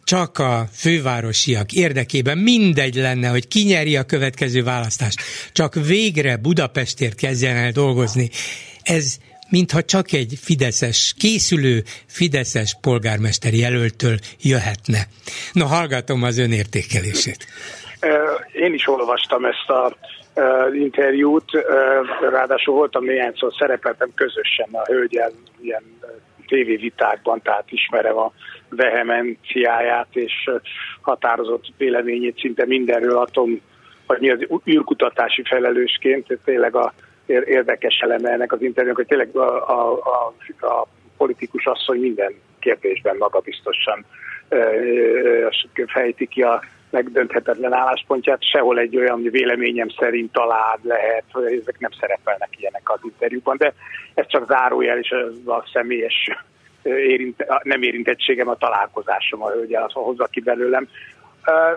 csak 0.04 0.38
a 0.38 0.68
fővárosiak 0.72 1.72
érdekében 1.72 2.38
mindegy 2.38 2.94
lenne, 2.94 3.28
hogy 3.28 3.48
ki 3.48 3.62
nyeri 3.62 3.96
a 3.96 4.02
következő 4.02 4.62
választást, 4.62 5.20
csak 5.52 5.74
végre 5.74 6.36
Budapestért 6.36 7.14
kezdjen 7.14 7.56
el 7.56 7.70
dolgozni. 7.70 8.30
Ez 8.82 9.16
mintha 9.48 9.84
csak 9.84 10.12
egy 10.12 10.38
fideszes, 10.42 11.14
készülő 11.18 11.84
fideszes 12.06 12.76
polgármester 12.80 13.54
jelöltől 13.54 14.18
jöhetne. 14.40 15.08
Na, 15.52 15.66
hallgatom 15.66 16.22
az 16.22 16.38
ön 16.38 16.52
értékelését. 16.52 17.46
Én 18.52 18.74
is 18.74 18.88
olvastam 18.88 19.44
ezt 19.44 19.70
a 19.70 19.92
interjút, 20.72 21.50
ráadásul 22.30 22.74
voltam 22.74 23.04
néhányszor 23.04 23.52
szerepeltem 23.58 24.10
közösen 24.14 24.68
a 24.72 24.84
hölgyel 24.84 25.30
ilyen 25.60 25.82
tévévitákban, 26.46 27.42
tehát 27.42 27.64
ismerem 27.70 28.16
a 28.16 28.32
vehemenciáját 28.68 30.08
és 30.12 30.50
határozott 31.00 31.64
véleményét 31.76 32.38
szinte 32.38 32.66
mindenről 32.66 33.16
atom, 33.16 33.60
vagy 34.06 34.20
mi 34.20 34.30
az 34.30 34.46
űrkutatási 34.66 35.42
felelősként, 35.44 36.38
tényleg 36.44 36.76
a 36.76 36.92
érdekes 37.26 37.98
eleme 37.98 38.30
ennek 38.30 38.52
az 38.52 38.62
interjúnak, 38.62 38.98
hogy 38.98 39.06
tényleg 39.06 39.36
a, 39.36 39.70
a, 39.70 39.98
a, 39.98 40.66
a 40.66 40.86
politikus 41.16 41.66
asszony 41.66 42.00
minden 42.00 42.34
kérdésben 42.60 43.16
magabiztosan 43.16 44.04
fejti 45.86 46.26
ki 46.26 46.42
a 46.42 46.62
megdönthetetlen 46.94 47.72
álláspontját, 47.72 48.50
sehol 48.50 48.78
egy 48.78 48.96
olyan 48.96 49.22
véleményem 49.22 49.88
szerint 49.88 50.32
talán 50.32 50.78
lehet, 50.82 51.24
hogy 51.32 51.44
ezek 51.44 51.78
nem 51.78 51.90
szerepelnek 52.00 52.48
ilyenek 52.58 52.90
az 52.90 52.98
interjúban, 53.02 53.56
de 53.56 53.74
ez 54.14 54.26
csak 54.28 54.46
zárójel, 54.46 54.98
és 54.98 55.10
a 55.46 55.68
személyes 55.72 56.30
érint, 56.82 57.44
nem 57.62 57.82
érintettségem 57.82 58.48
a 58.48 58.56
találkozásom 58.56 59.42
a 59.42 59.50
hölgyel, 59.50 59.82
az 59.82 59.92
hozza 59.92 60.26
ki 60.26 60.40
belőlem. 60.40 60.88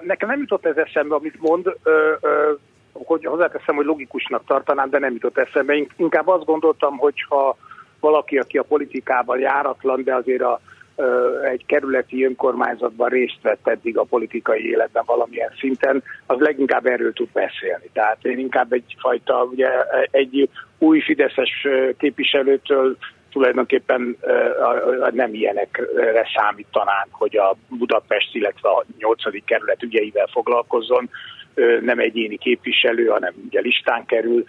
Nekem 0.01 0.29
nem 0.29 0.39
jutott 0.39 0.65
ez 0.65 0.77
eszembe, 0.77 1.15
amit 1.15 1.41
mond, 1.41 1.75
hogy 2.93 3.25
hozzáteszem, 3.25 3.75
hogy 3.75 3.85
logikusnak 3.85 4.45
tartanám, 4.45 4.89
de 4.89 4.99
nem 4.99 5.13
jutott 5.13 5.37
eszembe. 5.37 5.75
Inkább 5.95 6.27
azt 6.27 6.45
gondoltam, 6.45 6.97
hogy 6.97 7.25
ha 7.29 7.57
valaki, 7.99 8.37
aki 8.37 8.57
a 8.57 8.63
politikával 8.63 9.39
járatlan, 9.39 10.03
de 10.03 10.15
azért 10.15 10.41
a 10.41 10.59
egy 11.43 11.65
kerületi 11.65 12.25
önkormányzatban 12.25 13.09
részt 13.09 13.41
vett 13.41 13.67
eddig 13.67 13.97
a 13.97 14.03
politikai 14.03 14.69
életben 14.69 15.03
valamilyen 15.05 15.51
szinten, 15.59 16.03
az 16.25 16.39
leginkább 16.39 16.85
erről 16.85 17.13
tud 17.13 17.29
beszélni. 17.33 17.89
Tehát 17.93 18.17
én 18.25 18.39
inkább 18.39 18.71
egyfajta, 18.71 19.43
ugye 19.43 19.69
egy 20.11 20.49
új 20.77 21.01
Fideszes 21.01 21.67
képviselőtől 21.97 22.97
tulajdonképpen 23.31 24.17
nem 25.11 25.33
ilyenekre 25.33 26.27
számítanánk, 26.35 27.09
hogy 27.11 27.37
a 27.37 27.55
Budapest, 27.69 28.35
illetve 28.35 28.69
a 28.69 28.85
nyolcadik 28.97 29.45
kerület 29.45 29.83
ügyeivel 29.83 30.27
foglalkozzon, 30.31 31.09
nem 31.81 31.99
egyéni 31.99 32.37
képviselő, 32.37 33.05
hanem 33.05 33.33
ugye 33.47 33.59
listán 33.59 34.05
kerül, 34.05 34.43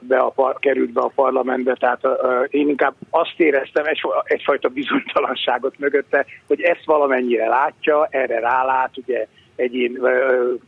be 0.00 0.18
a 0.18 0.28
par, 0.28 0.58
került 0.58 0.92
be 0.92 1.00
a 1.00 1.12
parlamentbe, 1.14 1.74
tehát 1.74 2.00
én 2.48 2.68
inkább 2.68 2.94
azt 3.10 3.34
éreztem 3.36 3.84
egy, 3.86 4.00
egyfajta 4.24 4.68
bizonytalanságot 4.68 5.78
mögötte, 5.78 6.26
hogy 6.46 6.60
ezt 6.60 6.84
valamennyire 6.84 7.48
látja, 7.48 8.06
erre 8.10 8.40
rálát, 8.40 8.96
ugye 8.96 9.26
egyén 9.56 9.98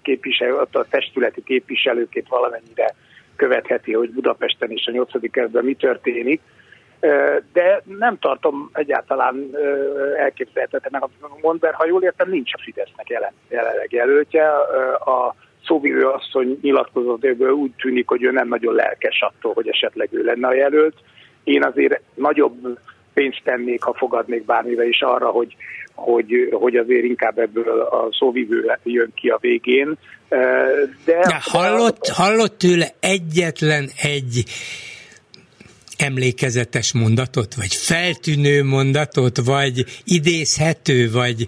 képviselő, 0.03 0.55
a 0.55 0.85
testületi 0.91 1.43
képviselőként 1.43 2.29
valamennyire 2.29 2.95
követheti, 3.37 3.93
hogy 3.93 4.11
Budapesten 4.11 4.71
és 4.71 4.87
a 4.87 4.91
8. 4.91 5.31
kerületben 5.31 5.65
mi 5.65 5.75
történik, 5.75 6.41
de 7.53 7.83
nem 7.99 8.19
tartom 8.19 8.71
egyáltalán 8.73 9.51
elképzelhetetlenek 10.19 11.03
a 11.03 11.09
mond, 11.41 11.61
mert 11.61 11.75
ha 11.75 11.87
jól 11.87 12.03
értem, 12.03 12.31
nincs 12.31 12.55
a 12.55 12.61
Fidesznek 12.63 13.09
jelen, 13.09 13.33
jelenleg 13.49 13.93
jelöltje. 13.93 14.49
A 14.99 15.35
szóvívő 15.67 16.07
asszony 16.07 16.59
nyilatkozatéből 16.63 17.51
úgy 17.51 17.71
tűnik, 17.71 18.09
hogy 18.09 18.23
ő 18.23 18.31
nem 18.31 18.49
nagyon 18.49 18.75
lelkes 18.75 19.21
attól, 19.21 19.53
hogy 19.53 19.69
esetleg 19.69 20.09
ő 20.13 20.23
lenne 20.23 20.49
a 20.49 20.55
jelölt. 20.55 20.95
Én 21.45 21.65
azért 21.65 22.01
nagyobb 22.15 22.79
pénzt 23.15 23.41
tennék, 23.45 23.83
ha 23.83 23.95
fogadnék 23.95 24.45
bármivel 24.45 24.87
is 24.87 25.01
arra, 25.01 25.27
hogy, 25.27 25.57
hogy, 25.95 26.49
hogy 26.53 26.77
azért 26.77 27.05
inkább 27.05 27.39
ebből 27.39 27.81
a 27.81 28.09
szóvivő 28.19 28.79
jön 28.83 29.13
ki 29.15 29.29
a 29.29 29.39
végén. 29.41 29.99
De, 31.05 31.19
De 31.21 31.41
hallott, 31.41 32.09
hallott 32.09 32.59
tőle 32.59 32.87
egyetlen 33.01 33.89
egy 34.03 34.45
emlékezetes 35.99 36.93
mondatot, 36.93 37.55
vagy 37.55 37.75
feltűnő 37.75 38.65
mondatot, 38.65 39.37
vagy 39.45 39.85
idézhető, 40.05 41.11
vagy 41.11 41.47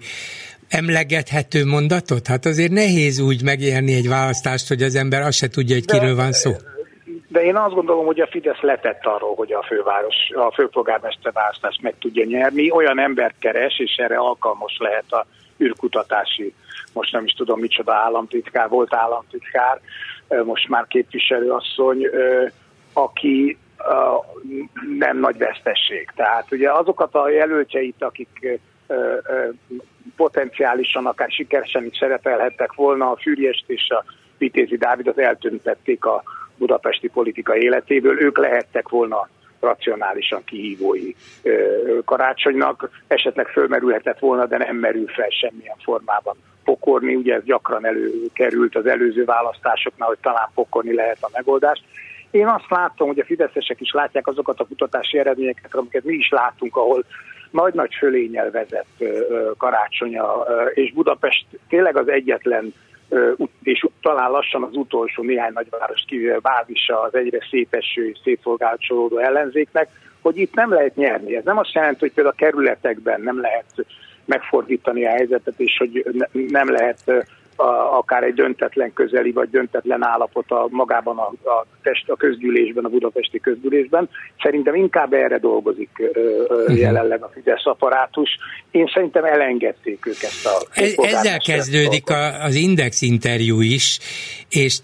emlegethető 0.69 1.65
mondatot? 1.65 2.27
Hát 2.27 2.45
azért 2.45 2.73
nehéz 2.73 3.21
úgy 3.21 3.43
megélni 3.43 3.95
egy 3.95 4.09
választást, 4.09 4.69
hogy 4.69 4.83
az 4.83 4.95
ember 4.95 5.23
azt 5.23 5.39
se 5.39 5.49
tudja, 5.49 5.75
hogy 5.75 5.85
kiről 5.85 6.15
van 6.15 6.33
szó. 6.33 6.53
De 7.29 7.43
én 7.43 7.57
azt 7.57 7.75
gondolom, 7.75 8.07
hogy 8.07 8.21
a 8.21 8.29
Fidesz 8.31 8.61
letett 8.61 9.05
arról, 9.05 9.35
hogy 9.35 9.53
a 9.53 9.63
főváros, 9.63 10.15
a 10.35 10.53
főpolgármester 10.55 11.33
választást 11.33 11.83
meg 11.83 11.95
tudja 11.99 12.25
nyerni. 12.25 12.71
Olyan 12.71 13.01
embert 13.01 13.35
keres, 13.39 13.79
és 13.79 13.95
erre 13.97 14.17
alkalmas 14.17 14.77
lehet 14.79 15.13
a 15.13 15.27
űrkutatási, 15.63 16.55
most 16.93 17.13
nem 17.13 17.25
is 17.25 17.33
tudom 17.33 17.61
micsoda 17.61 17.95
államtitkár, 17.95 18.69
volt 18.69 18.95
államtitkár, 18.95 19.81
most 20.45 20.69
már 20.69 20.87
képviselőasszony, 20.87 21.99
aki 22.93 23.59
nem 24.99 25.19
nagy 25.19 25.39
vesztesség. 25.39 26.11
Tehát 26.15 26.53
ugye 26.53 26.73
azokat 26.73 27.15
a 27.15 27.31
jelöltjeit, 27.31 28.03
akik 28.03 28.61
potenciálisan 30.17 31.07
akár 31.07 31.31
sikeresen 31.31 31.85
is 31.85 31.99
szerepelhettek 31.99 32.73
volna, 32.73 33.11
a 33.11 33.17
Füriyest 33.17 33.65
és 33.67 33.89
a 33.89 34.05
Vitézi 34.39 34.77
Dávidot 34.77 35.19
eltüntették 35.19 36.05
a 36.05 36.23
budapesti 36.59 37.09
politika 37.09 37.57
életéből, 37.57 38.23
ők 38.23 38.39
lehettek 38.39 38.89
volna 38.89 39.29
racionálisan 39.61 40.45
kihívói 40.45 41.15
karácsonynak, 42.05 42.91
esetleg 43.07 43.47
fölmerülhetett 43.47 44.19
volna, 44.19 44.47
de 44.47 44.57
nem 44.57 44.77
merül 44.77 45.07
fel 45.07 45.29
semmilyen 45.31 45.77
formában 45.83 46.37
pokorni, 46.65 47.15
ugye 47.15 47.35
ez 47.35 47.45
gyakran 47.45 47.87
előkerült 47.87 48.77
az 48.77 48.87
előző 48.87 49.25
választásoknál, 49.25 50.09
hogy 50.09 50.19
talán 50.21 50.51
pokorni 50.55 50.95
lehet 50.95 51.19
a 51.21 51.31
megoldást. 51.33 51.83
Én 52.37 52.47
azt 52.47 52.71
látom, 52.71 53.07
hogy 53.09 53.19
a 53.19 53.25
fideszesek 53.25 53.81
is 53.81 53.93
látják 53.93 54.27
azokat 54.27 54.61
a 54.61 54.65
kutatási 54.65 55.19
eredményeket, 55.19 55.75
amiket 55.75 56.05
mi 56.05 56.15
is 56.15 56.29
látunk, 56.29 56.77
ahol 56.77 57.05
nagy-nagy 57.51 57.95
fölényel 57.95 58.51
vezet 58.51 58.87
karácsonya, 59.57 60.47
és 60.75 60.93
Budapest 60.93 61.47
tényleg 61.69 61.97
az 61.97 62.09
egyetlen 62.09 62.75
és 63.63 63.87
talán 64.03 64.31
lassan 64.31 64.63
az 64.63 64.77
utolsó 64.77 65.23
néhány 65.23 65.53
nagyváros 65.53 66.05
kivéve 66.07 66.39
bázisa 66.39 67.01
az 67.01 67.15
egyre 67.15 67.39
széteső 67.51 68.09
és 68.09 68.19
szétszolgáltsolódó 68.25 69.19
ellenzéknek, 69.19 69.89
hogy 70.23 70.37
itt 70.39 70.55
nem 70.55 70.71
lehet 70.71 70.97
nyerni. 70.97 71.37
Ez 71.37 71.45
nem 71.45 71.59
azt 71.59 71.73
jelenti, 71.73 71.99
hogy 72.01 72.13
például 72.13 72.35
a 72.39 72.45
kerületekben 72.45 73.21
nem 73.21 73.41
lehet 73.41 73.87
megfordítani 74.25 75.07
a 75.07 75.11
helyzetet, 75.11 75.61
és 75.61 75.77
hogy 75.77 76.05
nem 76.33 76.71
lehet 76.71 77.27
a, 77.57 77.97
akár 77.99 78.23
egy 78.23 78.35
döntetlen 78.35 78.93
közeli 78.93 79.33
vagy 79.33 79.51
döntetlen 79.51 80.05
állapot 80.05 80.51
a, 80.51 80.67
magában 80.71 81.19
a, 81.19 81.49
a, 81.49 81.67
test, 81.83 82.09
a 82.09 82.17
közgyűlésben, 82.17 82.85
a 82.85 82.89
budapesti 82.89 83.41
közgyűlésben. 83.41 84.09
Szerintem 84.43 84.75
inkább 84.75 85.13
erre 85.13 85.39
dolgozik 85.39 85.91
uh-huh. 85.99 86.79
jelenleg 86.79 87.23
a 87.23 87.31
Fidesz 87.35 87.67
apparátus. 87.67 88.29
Én 88.71 88.91
szerintem 88.95 89.25
elengedték 89.25 90.07
ők 90.07 90.23
ezt 90.23 90.47
a... 90.47 90.67
E, 90.73 90.85
ezzel 90.97 91.39
kezdődik 91.39 92.11
a, 92.11 92.43
az 92.43 92.55
Index 92.55 93.03
interjú 93.03 93.61
is, 93.61 93.99
és 94.49 94.79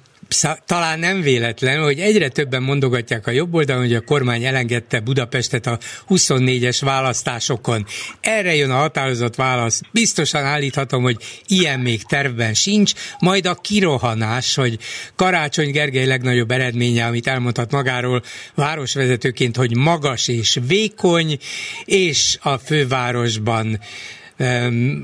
talán 0.66 0.98
nem 0.98 1.20
véletlen, 1.20 1.82
hogy 1.82 2.00
egyre 2.00 2.28
többen 2.28 2.62
mondogatják 2.62 3.26
a 3.26 3.30
jobb 3.30 3.54
oldalon, 3.54 3.82
hogy 3.82 3.94
a 3.94 4.00
kormány 4.00 4.44
elengedte 4.44 5.00
Budapestet 5.00 5.66
a 5.66 5.78
24-es 6.08 6.78
választásokon. 6.80 7.86
Erre 8.20 8.54
jön 8.54 8.70
a 8.70 8.76
határozott 8.76 9.34
válasz. 9.34 9.80
Biztosan 9.90 10.44
állíthatom, 10.44 11.02
hogy 11.02 11.16
ilyen 11.46 11.80
még 11.80 12.02
tervben 12.02 12.54
sincs. 12.54 12.92
Majd 13.18 13.46
a 13.46 13.54
kirohanás, 13.54 14.54
hogy 14.54 14.78
Karácsony 15.16 15.70
Gergely 15.70 16.06
legnagyobb 16.06 16.50
eredménye, 16.50 17.06
amit 17.06 17.26
elmondhat 17.26 17.70
magáról 17.70 18.22
városvezetőként, 18.54 19.56
hogy 19.56 19.76
magas 19.76 20.28
és 20.28 20.58
vékony, 20.66 21.38
és 21.84 22.38
a 22.40 22.58
fővárosban 22.58 23.80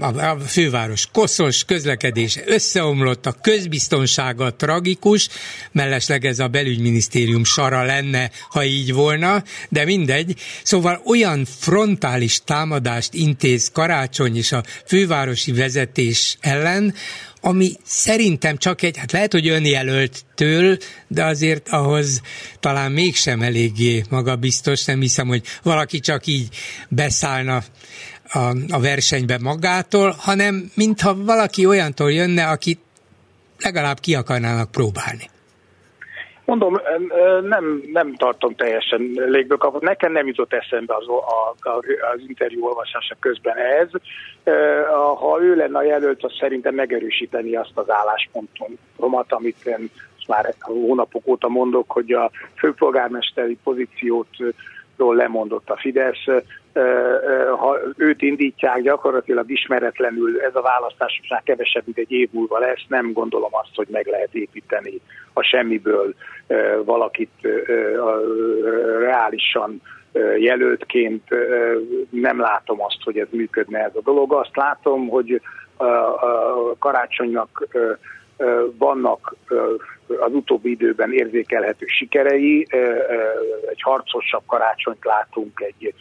a 0.00 0.34
főváros 0.46 1.08
koszos, 1.12 1.64
közlekedés 1.64 2.38
összeomlott, 2.46 3.26
a 3.26 3.32
közbiztonsága 3.32 4.54
tragikus, 4.54 5.28
mellesleg 5.72 6.24
ez 6.24 6.38
a 6.38 6.48
belügyminisztérium 6.48 7.44
sara 7.44 7.82
lenne, 7.82 8.30
ha 8.48 8.64
így 8.64 8.92
volna, 8.92 9.42
de 9.68 9.84
mindegy. 9.84 10.34
Szóval 10.62 11.02
olyan 11.04 11.44
frontális 11.58 12.40
támadást 12.44 13.14
intéz 13.14 13.70
Karácsony 13.72 14.36
és 14.36 14.52
a 14.52 14.62
fővárosi 14.86 15.52
vezetés 15.52 16.36
ellen, 16.40 16.94
ami 17.40 17.72
szerintem 17.84 18.56
csak 18.56 18.82
egy, 18.82 18.96
hát 18.96 19.12
lehet, 19.12 19.32
hogy 19.32 19.48
önjelölttől, 19.48 20.78
de 21.08 21.24
azért 21.24 21.68
ahhoz 21.68 22.20
talán 22.60 22.92
mégsem 22.92 23.42
eléggé 23.42 24.04
magabiztos, 24.10 24.84
nem 24.84 25.00
hiszem, 25.00 25.26
hogy 25.26 25.42
valaki 25.62 26.00
csak 26.00 26.26
így 26.26 26.48
beszállna 26.88 27.64
a, 28.32 28.38
a 28.70 28.80
versenybe 28.80 29.38
magától, 29.42 30.14
hanem 30.18 30.70
mintha 30.74 31.24
valaki 31.24 31.66
olyantól 31.66 32.12
jönne, 32.12 32.46
akit 32.46 32.80
legalább 33.58 33.98
ki 34.00 34.14
akarnának 34.14 34.70
próbálni. 34.70 35.26
Mondom, 36.44 36.80
nem, 37.42 37.82
nem 37.92 38.14
tartom 38.14 38.54
teljesen 38.54 39.00
légből 39.26 39.58
kapott. 39.58 39.82
Nekem 39.82 40.12
nem 40.12 40.26
jutott 40.26 40.52
eszembe 40.52 40.94
az, 40.94 41.08
a, 41.08 41.74
az 42.14 42.20
interjú 42.26 42.64
olvasása 42.66 43.16
közben 43.20 43.56
ez. 43.56 43.88
Ha 45.18 45.38
ő 45.42 45.54
lenne 45.54 45.78
a 45.78 45.82
jelölt, 45.82 46.24
az 46.24 46.32
szerintem 46.40 46.74
megerősíteni 46.74 47.56
azt 47.56 47.72
az 47.74 47.90
álláspontomat, 47.90 49.32
amit 49.32 49.66
én 49.66 49.90
már 50.28 50.54
hónapok 50.60 51.26
óta 51.26 51.48
mondok, 51.48 51.90
hogy 51.90 52.12
a 52.12 52.30
főpolgármesteri 52.56 53.58
pozíciót 53.64 54.28
lemondott 54.96 55.70
a 55.70 55.76
Fidesz, 55.76 56.26
ha 57.58 57.78
őt 57.96 58.22
indítják 58.22 58.80
gyakorlatilag 58.80 59.50
ismeretlenül, 59.50 60.40
ez 60.40 60.54
a 60.54 60.62
választás 60.62 61.20
már 61.28 61.42
kevesebb, 61.44 61.82
mint 61.84 61.98
egy 61.98 62.12
év 62.12 62.28
múlva 62.32 62.58
lesz, 62.58 62.84
nem 62.88 63.12
gondolom 63.12 63.50
azt, 63.54 63.74
hogy 63.74 63.86
meg 63.90 64.06
lehet 64.06 64.34
építeni 64.34 65.00
a 65.32 65.42
semmiből 65.42 66.14
valakit 66.84 67.48
reálisan 68.98 69.82
jelöltként. 70.38 71.22
Nem 72.10 72.40
látom 72.40 72.82
azt, 72.82 73.02
hogy 73.04 73.18
ez 73.18 73.28
működne 73.30 73.78
ez 73.78 73.94
a 73.94 74.00
dolog. 74.00 74.32
Azt 74.32 74.56
látom, 74.56 75.08
hogy 75.08 75.40
a 75.76 76.78
karácsonynak 76.78 77.66
vannak 78.78 79.34
az 80.06 80.32
utóbbi 80.32 80.70
időben 80.70 81.12
érzékelhető 81.12 81.86
sikerei, 81.86 82.66
egy 83.68 83.82
harcosabb 83.82 84.42
karácsonyt 84.46 85.04
látunk, 85.04 85.60
egy, 85.60 85.94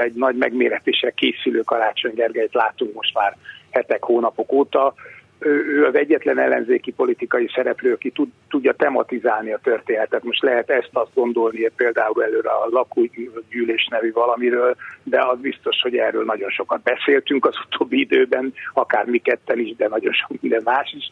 egy 0.00 0.14
nagy 0.14 0.36
megméretésre 0.36 1.10
készülő 1.10 1.60
Karácsony 1.60 2.14
Gergelyt 2.14 2.54
látunk 2.54 2.94
most 2.94 3.14
már 3.14 3.36
hetek, 3.70 4.04
hónapok 4.04 4.52
óta. 4.52 4.94
Ő 5.40 5.86
az 5.86 5.94
egyetlen 5.94 6.38
ellenzéki 6.38 6.92
politikai 6.92 7.50
szereplő, 7.54 7.92
aki 7.92 8.10
tud, 8.10 8.28
tudja 8.48 8.72
tematizálni 8.72 9.52
a 9.52 9.60
történetet. 9.62 10.24
Most 10.24 10.42
lehet 10.42 10.70
ezt 10.70 10.90
azt 10.92 11.14
gondolni 11.14 11.70
például 11.76 12.24
előre 12.24 12.50
a 12.50 12.68
lakógyűlés 12.70 13.88
nevű 13.90 14.12
valamiről, 14.12 14.76
de 15.02 15.24
az 15.24 15.38
biztos, 15.38 15.80
hogy 15.82 15.96
erről 15.96 16.24
nagyon 16.24 16.50
sokat 16.50 16.82
beszéltünk 16.82 17.46
az 17.46 17.54
utóbbi 17.66 18.00
időben, 18.00 18.54
akár 18.74 19.04
mi 19.04 19.18
ketten 19.18 19.58
is, 19.58 19.76
de 19.76 19.88
nagyon 19.88 20.12
sok 20.12 20.40
minden 20.40 20.62
más 20.64 20.94
is. 20.98 21.10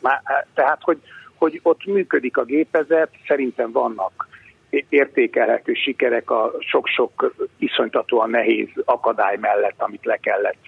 Tehát, 0.55 0.78
hogy 0.80 0.99
hogy 1.39 1.61
ott 1.62 1.84
működik 1.84 2.37
a 2.37 2.45
gépezet, 2.45 3.11
szerintem 3.26 3.72
vannak 3.72 4.25
értékelhető 4.88 5.72
sikerek 5.74 6.30
a 6.30 6.52
sok-sok 6.58 7.34
iszonytatóan 7.58 8.30
nehéz 8.30 8.68
akadály 8.84 9.36
mellett, 9.40 9.74
amit 9.78 10.04
le 10.04 10.16
kellett 10.16 10.58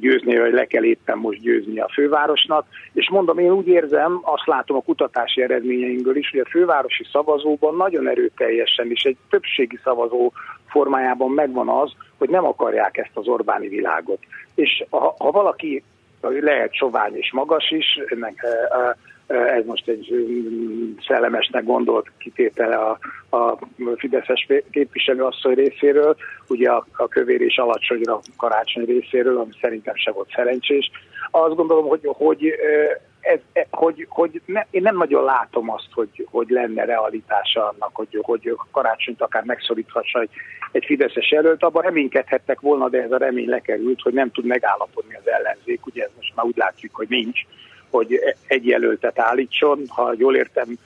győzni, 0.00 0.38
vagy 0.38 0.52
le 0.52 0.64
kell 0.64 0.84
éppen 0.84 1.18
most 1.18 1.40
győzni 1.40 1.80
a 1.80 1.90
fővárosnak. 1.92 2.66
És 2.92 3.10
mondom, 3.10 3.38
én 3.38 3.50
úgy 3.50 3.68
érzem, 3.68 4.20
azt 4.22 4.46
látom 4.46 4.76
a 4.76 4.80
kutatási 4.82 5.42
eredményeinkből 5.42 6.16
is, 6.16 6.30
hogy 6.30 6.40
a 6.40 6.48
fővárosi 6.50 7.06
szavazóban 7.12 7.76
nagyon 7.76 8.08
erőteljesen 8.08 8.90
és 8.90 9.02
egy 9.02 9.16
többségi 9.30 9.78
szavazó 9.84 10.32
formájában 10.68 11.30
megvan 11.30 11.68
az, 11.68 11.92
hogy 12.18 12.28
nem 12.28 12.44
akarják 12.44 12.96
ezt 12.96 13.10
az 13.14 13.28
Orbáni 13.28 13.68
világot. 13.68 14.18
És 14.54 14.84
ha, 14.90 15.14
ha 15.18 15.30
valaki 15.30 15.82
lehet 16.20 16.74
sovány 16.74 17.16
és 17.16 17.32
magas 17.32 17.70
is, 17.70 17.98
ennek, 18.06 18.46
ez 19.26 19.64
most 19.64 19.88
egy 19.88 20.26
szellemesnek 21.06 21.64
gondolt 21.64 22.10
kitétele 22.18 22.76
a, 22.76 22.98
a 23.36 23.58
Fideszes 23.96 24.46
képviselőasszony 24.70 25.54
részéről, 25.54 26.16
ugye 26.48 26.70
a, 26.70 26.86
a 26.96 27.08
kövér 27.08 27.40
és 27.40 27.56
alacsonyra 27.56 28.20
karácsony 28.36 28.84
részéről, 28.84 29.38
ami 29.38 29.52
szerintem 29.60 29.94
se 29.96 30.10
volt 30.10 30.32
szerencsés. 30.34 30.90
Azt 31.30 31.54
gondolom, 31.54 31.88
hogy, 31.88 32.00
hogy 32.02 32.54
ez, 33.20 33.38
hogy, 33.70 34.06
hogy 34.08 34.40
ne, 34.44 34.66
én 34.70 34.82
nem 34.82 34.96
nagyon 34.96 35.24
látom 35.24 35.70
azt, 35.70 35.88
hogy, 35.92 36.26
hogy 36.30 36.48
lenne 36.48 36.84
realitása 36.84 37.68
annak, 37.68 37.90
hogy, 37.92 38.18
hogy 38.22 38.56
karácsonyt 38.70 39.22
akár 39.22 39.44
megszoríthatsa 39.44 40.20
egy, 40.20 40.30
egy 40.72 40.84
Fideszes 40.84 41.30
jelölt. 41.30 41.62
Abban 41.62 41.82
reménykedhettek 41.82 42.60
volna, 42.60 42.88
de 42.88 43.02
ez 43.02 43.12
a 43.12 43.16
remény 43.16 43.48
lekerült, 43.48 44.00
hogy 44.00 44.12
nem 44.12 44.30
tud 44.30 44.44
megállapodni 44.44 45.14
az 45.14 45.28
ellenzék. 45.28 45.86
Ugye 45.86 46.04
ez 46.04 46.10
most 46.16 46.32
már 46.34 46.46
úgy 46.46 46.56
látjuk, 46.56 46.94
hogy 46.94 47.08
nincs 47.08 47.40
hogy 47.92 48.20
egy 48.46 48.66
jelöltet 48.66 49.18
állítson. 49.18 49.82
Ha 49.88 50.14
jól 50.16 50.36
értem, 50.36 50.78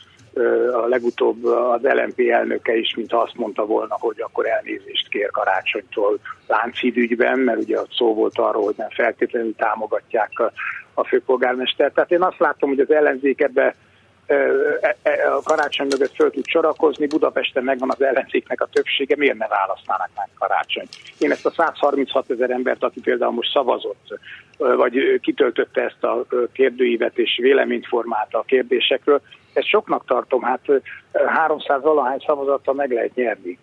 a 0.73 0.87
legutóbb 0.87 1.45
az 1.45 1.83
LNP 1.83 2.21
elnöke 2.31 2.77
is, 2.77 2.95
mint 2.95 3.13
azt 3.13 3.35
mondta 3.35 3.67
volna, 3.67 3.97
hogy 3.99 4.21
akkor 4.21 4.47
elnézést 4.47 5.09
kér 5.09 5.31
karácsonytól 5.31 6.19
Lánchíd 6.47 6.97
mert 7.39 7.59
ugye 7.59 7.79
szó 7.97 8.15
volt 8.15 8.39
arról, 8.39 8.65
hogy 8.65 8.75
nem 8.77 8.91
feltétlenül 8.91 9.55
támogatják 9.57 10.31
a, 10.39 10.53
a. 10.95 11.93
Tehát 11.95 12.11
én 12.11 12.23
azt 12.23 12.39
látom, 12.39 12.69
hogy 12.69 12.81
az 12.81 12.91
ellenzék 12.91 13.41
ebbe 13.41 13.75
a 15.37 15.43
karácsony 15.45 15.87
mögött 15.87 16.15
föl 16.15 16.31
tud 16.31 16.47
sorakozni, 16.47 17.07
Budapesten 17.07 17.65
megvan 17.65 17.91
az 17.91 18.03
ellenzéknek 18.03 18.61
a 18.61 18.69
többsége, 18.73 19.17
miért 19.17 19.39
ne 19.39 19.47
választanak 19.49 20.11
meg 20.17 20.29
karácsony? 20.39 20.87
Én 21.19 21.31
ezt 21.31 21.47
a 21.47 21.51
136 21.51 22.31
ezer 22.31 22.51
embert, 22.51 22.83
aki 22.83 23.01
például 23.01 23.33
most 23.33 23.53
szavazott, 23.53 24.19
vagy 24.57 25.21
kitöltötte 25.21 25.83
ezt 25.83 26.05
a 26.05 26.27
kérdőívet 26.53 27.19
és 27.19 27.39
véleményt 27.43 27.87
formálta 27.87 28.39
a 28.39 28.45
kérdésekről, 28.47 29.21
ezt 29.53 29.69
soknak 29.69 30.05
tartom, 30.07 30.43
hát 30.43 30.61
300 31.27 31.83
valahány 31.83 32.23
szavazattal 32.27 32.75
meg 32.75 32.93
lehet 32.93 33.15
nyerni 33.15 33.59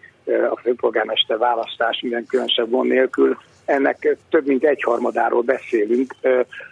a 0.51 0.59
főpolgármester 0.61 1.37
választás 1.37 2.01
minden 2.01 2.25
különösebb 2.25 2.69
gond 2.69 2.89
nélkül. 2.89 3.37
Ennek 3.65 4.17
több 4.29 4.45
mint 4.45 4.63
egyharmadáról 4.63 5.41
beszélünk, 5.41 6.15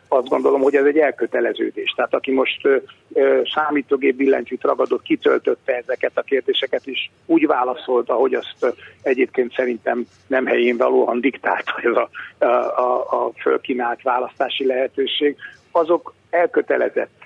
azt 0.08 0.28
gondolom, 0.28 0.62
hogy 0.62 0.76
ez 0.76 0.86
egy 0.86 0.98
elköteleződés. 0.98 1.94
Tehát 1.96 2.14
aki 2.14 2.32
most 2.32 2.68
számítógép 3.54 4.16
billentyűt 4.16 4.62
ragadott, 4.62 5.02
kitöltötte 5.02 5.74
ezeket 5.76 6.12
a 6.14 6.22
kérdéseket, 6.22 6.86
és 6.86 7.10
úgy 7.26 7.48
válaszolta, 7.48 8.14
hogy 8.14 8.34
azt 8.34 8.76
egyébként 9.02 9.54
szerintem 9.54 10.06
nem 10.28 10.46
helyén 10.46 10.78
valóan 10.78 11.22
diktálta 11.22 11.74
ez 11.84 11.96
a, 11.96 12.10
a, 12.46 13.26
a, 13.26 13.32
fölkínált 13.42 14.02
választási 14.02 14.66
lehetőség, 14.66 15.36
azok 15.72 16.14
elkötelezett 16.32 17.24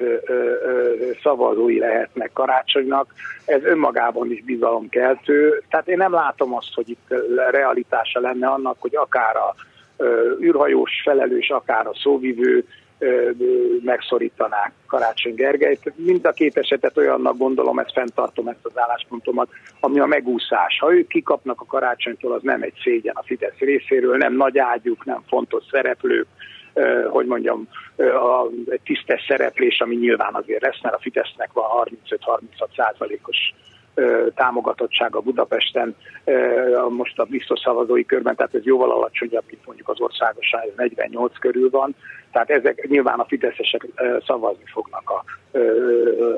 szavazói 1.24 1.80
lehetnek 1.80 2.32
karácsonynak, 2.34 3.14
ez 3.46 3.64
önmagában 3.64 4.32
is 4.32 4.44
bizalomkeltő. 4.44 5.64
Tehát 5.70 5.88
én 5.88 5.98
nem 5.98 6.14
látom 6.14 6.56
azt, 6.56 6.74
hogy 6.74 6.90
itt 6.90 7.14
realitása 7.52 8.20
lenne 8.20 8.48
annak, 8.48 8.76
hogy 8.80 8.96
akár 8.96 9.36
a 9.36 9.56
űrhajós 10.42 10.92
felelős, 11.04 11.50
akár 11.50 11.88
a 11.88 11.96
szóvivő 11.96 12.66
megszorítanák 13.84 14.72
Karácsony 14.88 15.36
Gergelyt. 15.36 15.94
Mind 15.96 16.26
a 16.26 16.32
két 16.32 16.58
esetet 16.58 16.98
olyannak 16.98 17.38
gondolom, 17.38 17.80
ezt 17.80 17.92
fenntartom, 17.92 18.48
ezt 18.48 18.60
az 18.62 18.78
álláspontomat, 18.78 19.50
ami 19.80 20.00
a 20.00 20.06
megúszás. 20.06 20.80
Ha 20.80 20.94
ők 20.94 21.08
kikapnak 21.08 21.62
a 21.62 21.66
karácsonytól, 21.66 22.34
az 22.34 22.42
nem 22.42 22.62
egy 22.62 22.74
szégyen 22.84 23.16
a 23.16 23.24
Fidesz 23.24 23.58
részéről, 23.58 24.18
nem 24.18 24.36
nagy 24.36 24.58
ágyuk, 24.58 25.06
nem 25.06 25.22
fontos 25.28 25.64
szereplők, 25.72 26.28
hogy 27.10 27.26
mondjam, 27.26 27.68
a, 27.98 28.48
tisztes 28.84 29.26
szereplés, 29.28 29.80
ami 29.80 29.96
nyilván 29.96 30.34
azért 30.34 30.62
lesz, 30.62 30.82
mert 30.82 30.96
a 30.96 31.00
Fidesznek 31.00 31.50
van 31.54 31.66
35-36 32.10 32.76
százalékos 32.76 33.38
támogatottsága 34.36 35.20
Budapesten 35.20 35.96
most 36.90 37.20
a 37.20 37.24
biztos 37.24 37.60
szavazói 37.60 38.06
körben, 38.06 38.36
tehát 38.36 38.56
ez 38.56 38.64
jóval 38.64 38.92
alacsonyabb, 38.92 39.44
mint 39.48 39.66
mondjuk 39.66 39.90
az 39.90 40.00
országosan, 40.00 40.62
ez 40.62 40.76
48 40.76 41.40
körül 41.40 41.70
van. 41.70 41.96
Tehát 42.32 42.50
ezek 42.50 42.88
nyilván 42.90 43.20
a 43.20 43.26
fideszesek 43.26 43.88
szavazni 44.26 44.64
fognak 44.66 45.10
a 45.10 45.24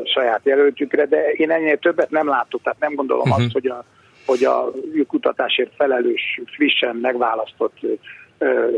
saját 0.04 0.42
jelöltjükre, 0.44 1.06
de 1.06 1.32
én 1.32 1.52
ennél 1.52 1.78
többet 1.78 2.10
nem 2.10 2.28
látok, 2.28 2.62
tehát 2.62 2.80
nem 2.80 2.96
gondolom 2.96 3.30
uh-huh. 3.30 3.44
azt, 3.44 3.54
hogy 3.54 3.68
a, 3.68 3.84
hogy 4.26 4.44
a 4.44 4.72
kutatásért 5.08 5.76
felelős, 5.76 6.42
frissen 6.46 6.96
megválasztott 6.96 7.78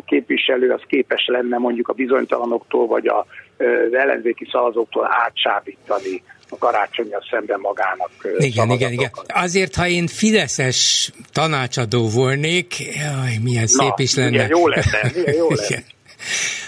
képviselő 0.05 0.71
az 0.71 0.81
képes 0.87 1.25
lenne 1.27 1.57
mondjuk 1.57 1.87
a 1.87 1.93
bizonytalanoktól 1.93 2.87
vagy 2.87 3.07
az 3.07 3.93
ellenzéki 3.93 4.47
szavazóktól 4.51 5.07
átsábítani 5.11 6.23
a 6.49 6.57
karácsonyjal 6.57 7.23
szemben 7.29 7.59
magának. 7.59 8.09
Igen, 8.37 8.69
igen, 8.69 8.91
igen. 8.91 9.11
Azért, 9.27 9.75
ha 9.75 9.87
én 9.87 10.07
Fideszes 10.07 11.11
tanácsadó 11.33 12.09
volnék, 12.09 12.73
jaj, 12.79 13.37
milyen 13.43 13.67
szép 13.67 13.87
Na, 13.87 13.93
is 13.97 14.15
lenne. 14.15 14.29
Milyen 14.29 14.49
jó 14.49 14.67
lenne, 14.67 15.11
milyen 15.15 15.35
jó 15.35 15.47
lenne 15.49 15.83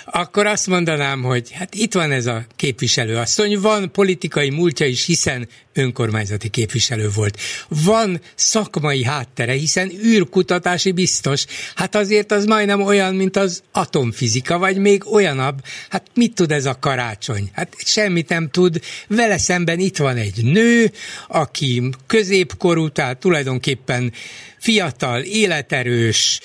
akkor 0.06 0.46
azt 0.46 0.68
mondanám, 0.68 1.22
hogy 1.22 1.52
hát 1.52 1.76
itt 1.76 1.94
van 1.94 2.12
ez 2.12 2.26
a 2.26 2.46
képviselőasszony, 2.56 3.60
van 3.60 3.92
politikai 3.92 4.50
múltja 4.50 4.86
is, 4.86 5.06
hiszen 5.06 5.48
önkormányzati 5.74 6.50
képviselő 6.50 7.10
volt. 7.16 7.40
Van 7.68 8.22
szakmai 8.36 9.04
háttere, 9.04 9.52
hiszen 9.52 9.92
űrkutatási 10.06 10.92
biztos. 10.92 11.46
Hát 11.76 11.96
azért 11.96 12.32
az 12.32 12.46
majdnem 12.46 12.82
olyan, 12.82 13.16
mint 13.16 13.38
az 13.38 13.64
atomfizika, 13.72 14.58
vagy 14.58 14.78
még 14.78 15.14
olyanabb. 15.14 15.60
Hát 15.90 16.08
mit 16.14 16.34
tud 16.34 16.52
ez 16.52 16.66
a 16.66 16.80
karácsony? 16.80 17.50
Hát 17.54 17.76
semmit 17.78 18.30
nem 18.30 18.50
tud. 18.50 18.80
Vele 19.08 19.38
szemben 19.38 19.80
itt 19.80 19.98
van 19.98 20.18
egy 20.18 20.44
nő, 20.44 20.92
aki 21.28 21.90
középkorú, 22.08 22.90
tehát 22.90 23.18
tulajdonképpen 23.18 24.14
fiatal, 24.60 25.22
életerős, 25.22 26.40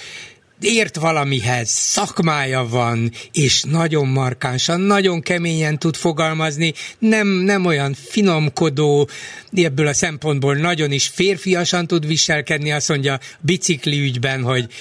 ért 0.60 0.96
valamihez, 0.96 1.68
szakmája 1.68 2.66
van, 2.68 3.12
és 3.32 3.62
nagyon 3.62 4.06
markánsan, 4.06 4.80
nagyon 4.80 5.20
keményen 5.20 5.78
tud 5.78 5.96
fogalmazni, 5.96 6.72
nem, 6.98 7.28
nem 7.28 7.64
olyan 7.64 7.94
finomkodó, 7.94 9.08
ebből 9.52 9.86
a 9.86 9.94
szempontból 9.94 10.54
nagyon 10.54 10.92
is 10.92 11.06
férfiasan 11.06 11.86
tud 11.86 12.06
viselkedni, 12.06 12.72
azt 12.72 12.88
mondja 12.88 13.20
bicikli 13.40 14.00
ügyben, 14.00 14.42
hogy 14.42 14.72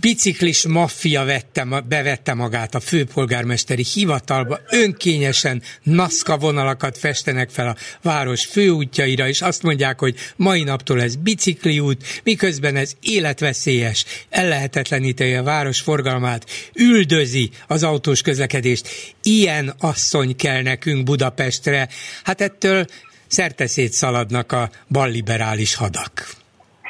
biciklis 0.00 0.66
maffia 0.66 1.24
vette, 1.24 1.82
bevette 1.88 2.34
magát 2.34 2.74
a 2.74 2.80
főpolgármesteri 2.80 3.84
hivatalba, 3.94 4.58
önkényesen 4.70 5.62
naszka 5.82 6.38
vonalakat 6.38 6.98
festenek 6.98 7.50
fel 7.50 7.68
a 7.68 7.76
város 8.02 8.44
főútjaira, 8.44 9.28
és 9.28 9.42
azt 9.42 9.62
mondják, 9.62 9.98
hogy 9.98 10.14
mai 10.36 10.62
naptól 10.62 11.02
ez 11.02 11.16
bicikliút, 11.16 12.20
miközben 12.24 12.76
ez 12.76 12.92
életveszélyes, 13.00 14.04
ellehetetleníti 14.28 15.34
a 15.34 15.42
város 15.42 15.80
forgalmát, 15.80 16.46
üldözi 16.74 17.50
az 17.66 17.82
autós 17.82 18.22
közlekedést. 18.22 18.88
Ilyen 19.22 19.74
asszony 19.80 20.36
kell 20.36 20.62
nekünk 20.62 21.04
Budapestre. 21.04 21.88
Hát 22.24 22.40
ettől 22.40 22.84
szerteszét 23.26 23.92
szaladnak 23.92 24.52
a 24.52 24.70
balliberális 24.88 25.74
hadak. 25.74 26.26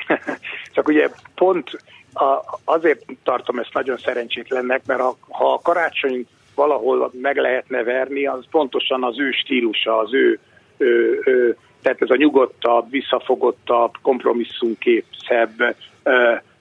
Csak 0.74 0.88
ugye 0.88 1.08
pont 1.34 1.70
a, 2.12 2.58
azért 2.64 3.04
tartom 3.22 3.58
ezt 3.58 3.74
nagyon 3.74 3.96
szerencsétlennek, 3.98 4.86
mert 4.86 5.00
ha, 5.00 5.16
ha 5.28 5.52
a 5.52 5.60
karácsony 5.62 6.26
valahol 6.54 7.10
meg 7.20 7.36
lehetne 7.36 7.82
verni, 7.82 8.26
az 8.26 8.44
pontosan 8.50 9.04
az 9.04 9.18
ő 9.18 9.30
stílusa, 9.30 9.98
az 9.98 10.14
ő, 10.14 10.38
ő, 10.76 11.22
ő 11.24 11.56
tehát 11.82 12.02
ez 12.02 12.10
a 12.10 12.16
nyugodtabb, 12.16 12.90
visszafogottabb, 12.90 13.92
kompromisszumképszebb, 14.02 15.76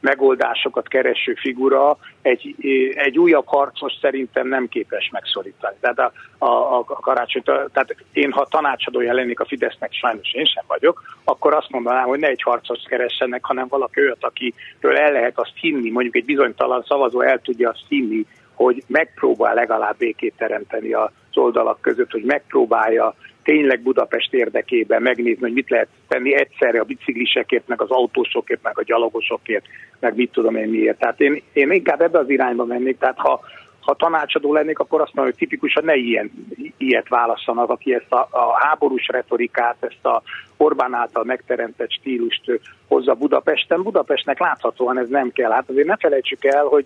megoldásokat 0.02 0.88
kereső 0.88 1.34
figura 1.34 1.98
egy, 2.22 2.56
egy 2.94 3.18
újabb 3.18 3.48
harcos 3.48 3.94
szerintem 4.02 4.48
nem 4.48 4.68
képes 4.68 5.10
megszorítani. 5.12 5.76
Tehát 5.80 6.00
a, 6.00 6.12
a, 6.46 6.78
a 6.78 6.84
karácsony, 6.84 7.44
tehát 7.44 7.96
én 8.12 8.32
ha 8.32 8.46
tanácsadója 8.50 9.14
lennék 9.14 9.40
a 9.40 9.46
Fidesznek, 9.46 9.94
sajnos 9.94 10.34
én 10.34 10.46
sem 10.46 10.64
vagyok, 10.68 11.02
akkor 11.24 11.54
azt 11.54 11.70
mondanám, 11.70 12.08
hogy 12.08 12.20
ne 12.20 12.28
egy 12.28 12.42
harcos 12.42 12.80
keressenek, 12.88 13.46
hanem 13.46 13.68
valaki 13.68 14.02
olyat, 14.02 14.24
akiről 14.24 14.98
el 14.98 15.12
lehet 15.12 15.40
azt 15.40 15.54
hinni, 15.56 15.90
mondjuk 15.90 16.16
egy 16.16 16.26
bizonytalan 16.26 16.84
szavazó 16.88 17.22
el 17.22 17.40
tudja 17.40 17.70
azt 17.70 17.86
hinni, 17.88 18.26
hogy 18.54 18.84
megpróbál 18.88 19.54
legalább 19.54 19.98
békét 19.98 20.34
teremteni 20.38 20.94
az 20.94 21.10
oldalak 21.34 21.82
között, 21.82 22.12
hogy 22.12 22.24
megpróbálja 22.24 23.16
tényleg 23.44 23.82
Budapest 23.82 24.34
érdekében 24.34 25.02
megnézni, 25.02 25.42
hogy 25.42 25.54
mit 25.54 25.70
lehet 25.70 25.88
tenni 26.08 26.36
egyszerre 26.36 26.80
a 26.80 26.84
biciklisekért, 26.84 27.68
meg 27.68 27.82
az 27.82 27.90
autósokért, 27.90 28.64
meg 28.64 28.80
a 28.80 28.84
gyalogosokért, 28.84 29.66
meg 30.00 30.16
mit 30.16 30.32
tudom 30.32 30.56
én 30.56 30.70
miért. 30.70 31.00
Tehát 31.00 31.20
én, 31.22 31.44
én 31.54 31.72
inkább 31.72 32.02
ebbe 32.02 32.20
az 32.20 32.30
irányba 32.30 32.66
mennék, 32.66 32.98
tehát 32.98 33.18
ha, 33.18 33.40
ha 33.80 33.96
tanácsadó 33.96 34.54
lennék, 34.54 34.80
akkor 34.80 35.02
azt 35.02 35.14
mondom, 35.14 35.34
hogy 35.34 35.48
tipikusan 35.48 35.84
ne 35.84 35.96
ilyen, 35.96 36.32
ilyet 36.78 37.10
válasszanak, 37.10 37.70
aki 37.70 37.94
ezt 37.94 38.12
a, 38.12 38.28
a 38.32 38.60
háborús 38.60 39.08
retorikát, 39.08 39.76
ezt 39.80 40.06
a 40.06 40.22
Orbán 40.62 40.94
által 40.94 41.24
megteremtett 41.24 41.92
stílust 41.92 42.62
hozza 42.88 43.14
Budapesten. 43.14 43.82
Budapestnek 43.82 44.40
láthatóan 44.40 44.98
ez 45.00 45.10
nem 45.10 45.32
kell. 45.32 45.52
Hát 45.52 45.70
azért 45.70 45.88
ne 45.88 45.96
felejtsük 45.98 46.46
el, 46.46 46.64
hogy 46.66 46.86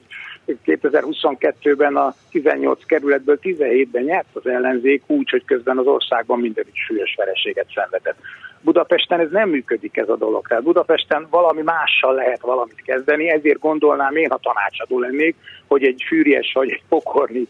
2022-ben 0.65 1.95
a 1.95 2.13
18 2.30 2.86
kerületből 2.86 3.39
17-ben 3.41 4.03
nyert 4.03 4.28
az 4.34 4.47
ellenzék 4.47 5.03
úgy, 5.07 5.30
hogy 5.30 5.45
közben 5.45 5.78
az 5.78 5.86
országban 5.86 6.39
mindenütt 6.39 6.76
súlyos 6.76 7.15
vereséget 7.17 7.67
szenvedett. 7.76 8.17
Budapesten 8.61 9.19
ez 9.19 9.32
nem 9.32 9.49
működik 9.49 9.97
ez 9.97 10.09
a 10.09 10.15
dolog. 10.15 10.47
Tehát 10.47 10.63
Budapesten 10.63 11.28
valami 11.30 11.61
mással 11.61 12.13
lehet 12.13 12.41
valamit 12.41 12.82
kezdeni, 12.86 13.30
ezért 13.30 13.59
gondolnám 13.59 14.15
én, 14.15 14.30
ha 14.30 14.39
tanácsadó 14.41 14.99
lennék, 14.99 15.36
hogy 15.67 15.84
egy 15.84 16.03
fűries 16.07 16.51
vagy 16.53 16.69
egy 16.69 16.84
pokorni, 16.89 17.47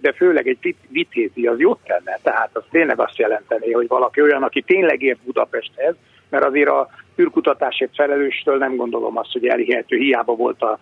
de 0.00 0.12
főleg 0.12 0.48
egy 0.48 0.74
vitézi 0.88 1.46
az 1.46 1.58
jót 1.58 1.78
tenne. 1.84 2.18
Tehát 2.22 2.50
az 2.52 2.62
tényleg 2.70 3.00
azt 3.00 3.18
jelenteni, 3.18 3.72
hogy 3.72 3.88
valaki 3.88 4.22
olyan, 4.22 4.42
aki 4.42 4.62
tényleg 4.62 5.02
ért 5.02 5.18
Budapesthez, 5.50 5.94
mert 6.28 6.44
azért 6.44 6.68
a 6.68 6.88
űrkutatásért 7.20 7.94
felelőstől 7.94 8.58
nem 8.58 8.76
gondolom 8.76 9.18
azt, 9.18 9.32
hogy 9.32 9.46
elhihető, 9.46 9.96
hiába 9.96 10.34
volt 10.34 10.62
a 10.62 10.78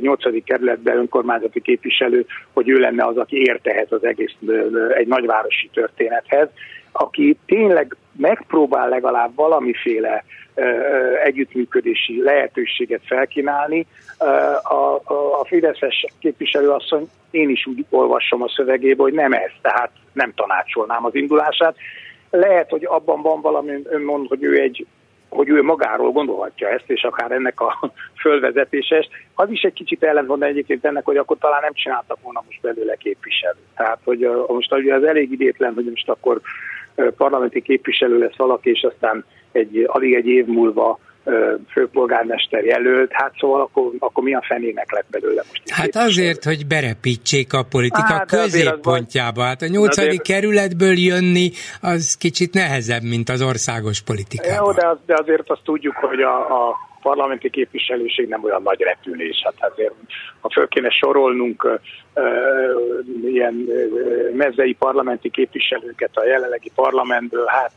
8. 0.00 0.44
kerületben 0.44 0.96
önkormányzati 0.96 1.60
képviselő, 1.60 2.26
hogy 2.52 2.68
ő 2.68 2.78
lenne 2.78 3.04
az, 3.04 3.16
aki 3.16 3.36
értehet 3.36 3.92
az 3.92 4.04
egész 4.04 4.34
egy 4.96 5.06
nagyvárosi 5.06 5.70
történethez, 5.72 6.48
aki 6.92 7.38
tényleg 7.46 7.96
megpróbál 8.16 8.88
legalább 8.88 9.34
valamiféle 9.34 10.24
együttműködési 11.24 12.22
lehetőséget 12.22 13.00
felkínálni. 13.04 13.86
A, 14.62 14.74
a, 14.74 15.40
a 15.40 15.44
Fideszes 15.44 16.06
képviselőasszony, 16.18 17.08
én 17.30 17.48
is 17.50 17.66
úgy 17.66 17.84
olvasom 17.90 18.42
a 18.42 18.48
szövegébe, 18.48 19.02
hogy 19.02 19.12
nem 19.12 19.32
ez, 19.32 19.50
tehát 19.62 19.90
nem 20.12 20.32
tanácsolnám 20.34 21.04
az 21.04 21.14
indulását. 21.14 21.76
Lehet, 22.36 22.70
hogy 22.70 22.84
abban 22.84 23.22
van 23.22 23.40
valami, 23.40 23.82
ön 23.84 24.02
mond, 24.02 24.28
hogy 24.28 24.42
ő 24.42 24.60
egy 24.60 24.86
hogy 25.28 25.48
ő 25.48 25.62
magáról 25.62 26.10
gondolhatja 26.10 26.68
ezt, 26.68 26.90
és 26.90 27.02
akár 27.02 27.30
ennek 27.30 27.60
a 27.60 27.92
fölvezetéses. 28.22 29.08
Az 29.34 29.50
is 29.50 29.62
egy 29.62 29.72
kicsit 29.72 30.02
ellentmond 30.02 30.42
egyébként 30.42 30.84
ennek, 30.84 31.04
hogy 31.04 31.16
akkor 31.16 31.36
talán 31.38 31.60
nem 31.62 31.72
csináltak 31.72 32.18
volna 32.22 32.42
most 32.46 32.60
belőle 32.60 32.96
képviselő. 32.96 33.58
Tehát, 33.76 33.98
hogy 34.04 34.28
most 34.46 34.74
ugye 34.74 34.94
az 34.94 35.04
elég 35.04 35.32
idétlen, 35.32 35.74
hogy 35.74 35.84
most 35.84 36.08
akkor 36.08 36.40
parlamenti 37.16 37.62
képviselő 37.62 38.18
lesz 38.18 38.36
valaki, 38.36 38.70
és 38.70 38.82
aztán 38.82 39.24
egy, 39.52 39.84
alig 39.86 40.14
egy 40.14 40.26
év 40.26 40.46
múlva 40.46 40.98
főpolgármester 41.72 42.64
jelölt, 42.64 43.10
hát 43.12 43.32
szóval 43.38 43.60
akkor, 43.60 43.90
akkor 43.98 44.24
mi 44.24 44.34
a 44.34 44.44
fenének 44.48 44.92
lett 44.92 45.06
belőle 45.10 45.42
most? 45.48 45.62
Hát 45.70 45.96
azért, 45.96 46.44
hogy 46.44 46.66
berepítsék 46.66 47.52
a 47.52 47.62
politika 47.62 48.12
hát, 48.12 48.26
középpontjába. 48.26 49.42
Hát 49.42 49.62
a 49.62 49.66
nyolcadik 49.66 50.20
azért... 50.20 50.22
kerületből 50.22 50.98
jönni, 50.98 51.50
az 51.80 52.16
kicsit 52.16 52.54
nehezebb, 52.54 53.02
mint 53.02 53.28
az 53.28 53.42
országos 53.42 54.02
politikában. 54.02 54.64
Jó, 54.66 54.72
de, 54.72 54.86
az, 54.86 54.98
de 55.06 55.14
azért 55.18 55.50
azt 55.50 55.62
tudjuk, 55.64 55.94
hogy 55.94 56.20
a, 56.20 56.38
a 56.38 56.76
parlamenti 57.08 57.50
képviselőség 57.50 58.28
nem 58.28 58.44
olyan 58.44 58.62
nagy 58.62 58.80
repülés. 58.80 59.42
Hát 59.44 59.70
azért, 59.70 59.94
ha 60.40 60.50
föl 60.50 60.68
kéne 60.68 60.90
sorolnunk 60.90 61.80
ilyen 63.24 63.54
mezei 64.32 64.72
parlamenti 64.72 65.30
képviselőket 65.30 66.10
a 66.14 66.26
jelenlegi 66.26 66.70
parlamentből, 66.74 67.46
hát... 67.46 67.72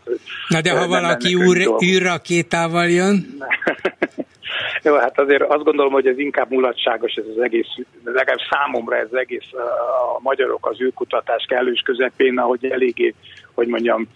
Na 0.48 0.62
de 0.62 0.72
ha 0.80 0.88
valaki 0.88 1.36
úr, 1.36 1.58
űrrakétával 1.84 2.88
jön? 2.90 3.18
Jó, 4.84 4.96
hát 4.96 5.20
azért 5.20 5.44
azt 5.44 5.64
gondolom, 5.64 5.92
hogy 5.92 6.08
ez 6.08 6.18
inkább 6.18 6.52
mulatságos, 6.52 7.14
ez 7.14 7.26
az 7.36 7.42
egész, 7.44 7.68
legalább 8.04 8.44
számomra 8.50 8.96
ez 8.96 9.08
az 9.12 9.18
egész 9.18 9.50
a 10.16 10.20
magyarok 10.22 10.68
az 10.68 10.82
űrkutatás 10.82 11.46
kellős 11.48 11.82
közepén, 11.82 12.38
ahogy 12.38 12.66
eléggé, 12.66 13.14
hogy 13.54 13.68
mondjam, 13.68 14.08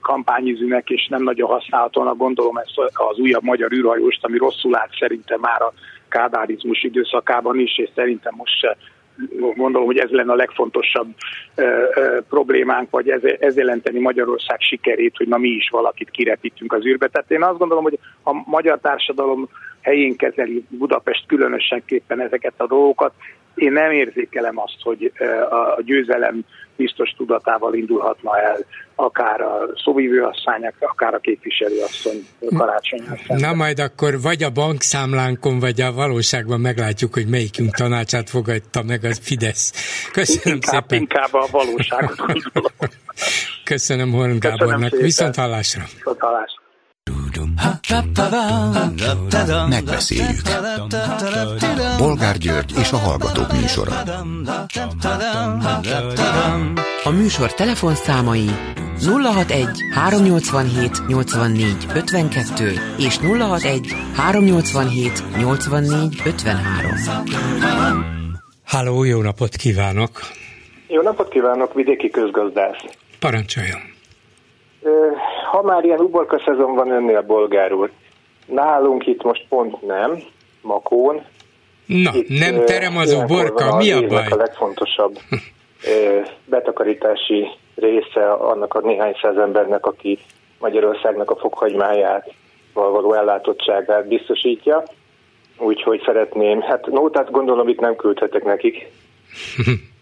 kampányizűnek, 0.00 0.90
és 0.90 1.06
nem 1.06 1.22
nagyon 1.22 1.48
használhatónak 1.48 2.16
gondolom 2.16 2.56
ezt 2.56 2.78
az 2.92 3.18
újabb 3.18 3.42
magyar 3.42 3.72
űrhajóst, 3.72 4.24
ami 4.24 4.38
rosszul 4.38 4.76
állt 4.76 4.96
szerintem 4.98 5.40
már 5.40 5.62
a 5.62 5.72
kádárizmus 6.08 6.82
időszakában 6.82 7.58
is, 7.58 7.78
és 7.78 7.90
szerintem 7.94 8.34
most 8.36 8.58
se 8.58 8.76
gondolom, 9.56 9.86
hogy 9.86 9.98
ez 9.98 10.10
lenne 10.10 10.32
a 10.32 10.36
legfontosabb 10.36 11.08
ö, 11.54 11.62
ö, 11.94 12.20
problémánk, 12.28 12.90
vagy 12.90 13.08
ez, 13.08 13.20
ez 13.38 13.56
jelenteni 13.56 14.00
Magyarország 14.00 14.60
sikerét, 14.60 15.16
hogy 15.16 15.28
na 15.28 15.38
mi 15.38 15.48
is 15.48 15.68
valakit 15.70 16.10
kirepítünk 16.10 16.72
az 16.72 16.84
űrbe. 16.84 17.08
Tehát 17.08 17.30
én 17.30 17.42
azt 17.42 17.58
gondolom, 17.58 17.82
hogy 17.82 17.98
a 18.24 18.32
magyar 18.46 18.78
társadalom 18.82 19.48
helyén 19.80 20.16
kezeli 20.16 20.64
Budapest 20.68 21.26
különösenképpen 21.26 22.20
ezeket 22.20 22.54
a 22.56 22.66
dolgokat. 22.66 23.12
Én 23.54 23.72
nem 23.72 23.90
érzékelem 23.90 24.58
azt, 24.58 24.78
hogy 24.82 25.12
a 25.50 25.82
győzelem 25.82 26.44
biztos 26.76 27.10
tudatával 27.16 27.74
indulhatna 27.74 28.38
el 28.38 28.58
akár 28.94 29.40
a 29.40 29.68
szóvívőasszony, 29.84 30.72
akár 30.80 31.14
a 31.14 31.18
képviselőasszony 31.18 32.26
karácsonyán. 32.56 33.18
Na 33.26 33.54
majd 33.54 33.78
akkor 33.78 34.20
vagy 34.20 34.42
a 34.42 34.50
bankszámlánkon, 34.50 35.58
vagy 35.58 35.80
a 35.80 35.92
valóságban 35.92 36.60
meglátjuk, 36.60 37.14
hogy 37.14 37.26
melyikünk 37.26 37.74
tanácsát 37.74 38.30
fogadta 38.30 38.82
meg 38.82 39.04
az 39.04 39.18
Fidesz. 39.22 39.72
Köszönöm 40.12 40.54
inkább, 40.54 40.82
szépen. 40.82 40.98
Inkább 40.98 41.32
a 41.32 41.46
valóságot 41.50 42.16
gondolom. 42.16 42.72
Köszönöm 43.64 44.10
Horn 44.10 44.38
Gábornak. 44.38 44.90
Viszont 44.90 45.36
hallásra. 45.36 45.82
Viszont 45.94 46.20
hallásra. 46.20 46.63
Megbeszéljük. 49.68 50.42
Bolgár 51.98 52.38
György 52.38 52.72
és 52.78 52.92
a 52.92 52.96
Hallgatók 52.96 53.52
műsora. 53.52 53.92
A 57.04 57.10
műsor 57.10 57.54
telefonszámai 57.54 58.50
061 59.00 59.68
387 59.94 61.06
84 61.06 61.86
52 61.94 62.72
és 62.98 63.18
061 63.18 63.94
387 64.16 65.22
84 65.36 66.22
53. 66.24 67.64
Háló, 68.64 69.04
jó 69.04 69.22
napot 69.22 69.56
kívánok! 69.56 70.20
Jó 70.88 71.02
napot 71.02 71.28
kívánok, 71.28 71.74
vidéki 71.74 72.10
közgazdász. 72.10 72.84
Parancsoljon! 73.18 73.93
Ha 75.50 75.62
már 75.62 75.84
ilyen 75.84 76.00
uborka 76.00 76.42
szezon 76.44 76.74
van 76.74 76.90
önnél, 76.90 77.22
bolgár 77.22 77.72
úr, 77.72 77.90
nálunk 78.46 79.06
itt 79.06 79.22
most 79.22 79.46
pont 79.48 79.82
nem, 79.82 80.18
Makón. 80.60 81.22
Na, 81.86 82.10
itt, 82.14 82.28
nem 82.28 82.64
terem 82.64 82.96
az 82.96 83.12
uborka, 83.12 83.76
mi 83.76 83.92
a 83.92 84.06
baj? 84.06 84.26
a 84.30 84.36
legfontosabb 84.36 85.18
betakarítási 86.44 87.48
része 87.74 88.32
annak 88.32 88.74
a 88.74 88.80
néhány 88.80 89.14
száz 89.22 89.36
embernek, 89.36 89.86
aki 89.86 90.18
Magyarországnak 90.58 91.30
a 91.30 91.36
fokhagymáját 91.36 92.32
való 92.72 93.14
ellátottságát 93.14 94.08
biztosítja. 94.08 94.82
Úgyhogy 95.58 96.02
szeretném, 96.04 96.60
hát 96.60 96.86
nótát 96.86 97.30
gondolom 97.30 97.68
itt 97.68 97.80
nem 97.80 97.96
küldhetek 97.96 98.44
nekik. 98.44 98.86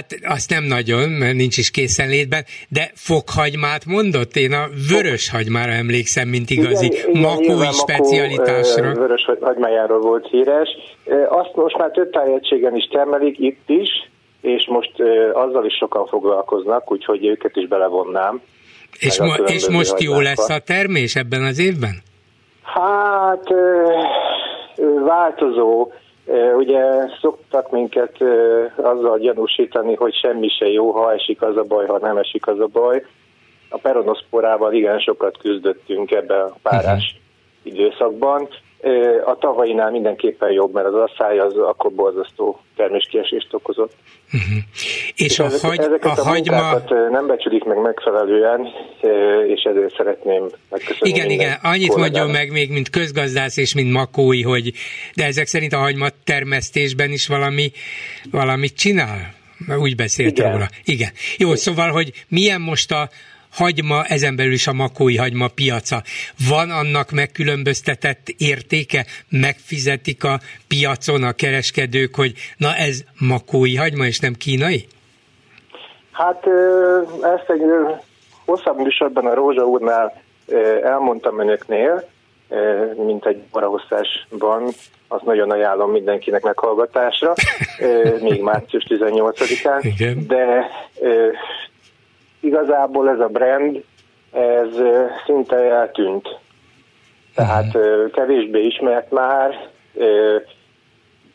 Hát 0.00 0.18
azt 0.22 0.50
nem 0.50 0.64
nagyon, 0.64 1.08
mert 1.08 1.34
nincs 1.34 1.56
is 1.56 1.70
készenlétben, 1.70 2.44
de 2.68 2.90
fokhagymát 2.94 3.84
mondott? 3.86 4.36
Én 4.36 4.52
a 4.52 4.68
vörös 4.90 5.30
hagymára 5.30 5.72
emlékszem, 5.72 6.28
mint 6.28 6.50
igazi 6.50 6.86
igen, 6.86 7.20
makói 7.20 7.44
igen, 7.44 7.72
specialitásra. 7.72 8.86
Makó, 8.88 9.00
vörös 9.00 9.28
hagymájáról 9.40 10.00
volt 10.00 10.28
híres. 10.30 10.68
Azt 11.28 11.54
most 11.54 11.76
már 11.76 11.90
több 11.90 12.10
tájegységen 12.10 12.76
is 12.76 12.84
termelik, 12.84 13.38
itt 13.38 13.64
is, 13.66 13.88
és 14.40 14.66
most 14.68 14.92
azzal 15.32 15.64
is 15.64 15.74
sokan 15.74 16.06
foglalkoznak, 16.06 16.92
úgyhogy 16.92 17.26
őket 17.26 17.56
is 17.56 17.68
belevonnám. 17.68 18.40
És, 18.98 19.18
mo- 19.18 19.50
és 19.50 19.68
most 19.68 20.00
jó 20.00 20.20
lesz 20.20 20.48
a 20.48 20.58
termés 20.58 21.16
ebben 21.16 21.42
az 21.42 21.58
évben? 21.58 22.02
Hát 22.62 23.44
változó. 25.04 25.90
Ugye 26.56 26.82
szoktak 27.20 27.70
minket 27.70 28.16
azzal 28.76 29.18
gyanúsítani, 29.18 29.94
hogy 29.94 30.14
semmi 30.14 30.48
se 30.48 30.66
jó, 30.66 30.90
ha 30.90 31.12
esik 31.12 31.42
az 31.42 31.56
a 31.56 31.62
baj, 31.62 31.86
ha 31.86 31.98
nem 31.98 32.16
esik 32.16 32.46
az 32.46 32.60
a 32.60 32.66
baj. 32.66 33.04
A 33.68 33.78
peronoszporával 33.78 34.72
igen 34.72 34.98
sokat 34.98 35.38
küzdöttünk 35.38 36.10
ebben 36.10 36.40
a 36.40 36.54
párás 36.62 37.16
uh-huh. 37.62 37.80
időszakban. 37.80 38.48
A 39.24 39.36
tavainál 39.38 39.90
mindenképpen 39.90 40.50
jobb, 40.50 40.72
mert 40.72 40.86
az 40.86 40.94
asszály 40.94 41.38
az 41.38 41.56
akkor 41.56 41.92
borzasztó 41.92 42.60
terméskiesést 42.76 43.48
okozott. 43.50 43.92
Uh-huh. 44.26 44.62
És, 45.14 45.24
és 45.24 45.38
a, 45.38 45.44
ezek, 45.44 45.60
hagy, 45.60 45.78
ezeket 45.78 46.18
a, 46.18 46.20
a 46.20 46.24
hagyma... 46.24 46.82
nem 47.10 47.26
becsülik 47.26 47.64
meg 47.64 47.80
megfelelően, 47.80 48.66
és 49.46 49.62
ezért 49.62 49.94
szeretném 49.96 50.46
megköszönni. 50.68 51.08
Igen, 51.08 51.30
igen, 51.30 51.58
annyit 51.62 51.88
kollégának. 51.88 51.98
mondjon 51.98 52.30
meg 52.30 52.50
még, 52.52 52.70
mint 52.70 52.90
közgazdász 52.90 53.56
és 53.56 53.74
mint 53.74 53.92
makói, 53.92 54.42
hogy 54.42 54.72
de 55.14 55.24
ezek 55.24 55.46
szerint 55.46 55.72
a 55.72 55.78
hagyma 55.78 56.06
termesztésben 56.24 57.10
is 57.10 57.28
valami, 57.28 57.70
valamit 58.30 58.76
csinál? 58.76 59.38
Úgy 59.78 59.96
beszélt 59.96 60.38
igen. 60.38 60.52
róla. 60.52 60.68
Igen. 60.84 61.10
Jó, 61.38 61.54
szóval, 61.54 61.90
hogy 61.90 62.12
milyen 62.28 62.60
most 62.60 62.92
a, 62.92 63.08
hagyma, 63.52 64.04
ezen 64.04 64.36
belül 64.36 64.52
is 64.52 64.66
a 64.66 64.72
makói 64.72 65.16
hagyma 65.16 65.48
piaca. 65.48 66.02
Van 66.48 66.70
annak 66.70 67.10
megkülönböztetett 67.10 68.28
értéke? 68.38 69.04
Megfizetik 69.28 70.24
a 70.24 70.40
piacon 70.68 71.22
a 71.22 71.32
kereskedők, 71.32 72.14
hogy 72.14 72.32
na 72.56 72.74
ez 72.74 73.00
makói 73.18 73.76
hagyma, 73.76 74.04
és 74.04 74.18
nem 74.18 74.32
kínai? 74.34 74.86
Hát 76.12 76.46
ezt 77.22 77.50
egy 77.50 77.62
hosszabb 78.44 78.76
műsorban 78.76 79.26
a 79.26 79.34
Rózsa 79.34 79.64
úrnál 79.64 80.22
elmondtam 80.82 81.40
önöknél, 81.40 82.08
mint 82.96 83.26
egy 83.26 83.42
parahosszásban, 83.50 84.68
azt 85.08 85.24
nagyon 85.24 85.50
ajánlom 85.50 85.90
mindenkinek 85.90 86.42
meghallgatásra, 86.42 87.34
még 88.20 88.42
március 88.42 88.86
18-án, 88.88 89.78
Igen. 89.82 90.26
de 90.26 90.70
igazából 92.40 93.08
ez 93.08 93.20
a 93.20 93.28
brand, 93.28 93.84
ez 94.32 94.68
szinte 95.26 95.56
eltűnt. 95.56 96.38
Tehát 97.34 97.74
uh-huh. 97.74 98.10
kevésbé 98.10 98.66
ismert 98.66 99.10
már, 99.10 99.68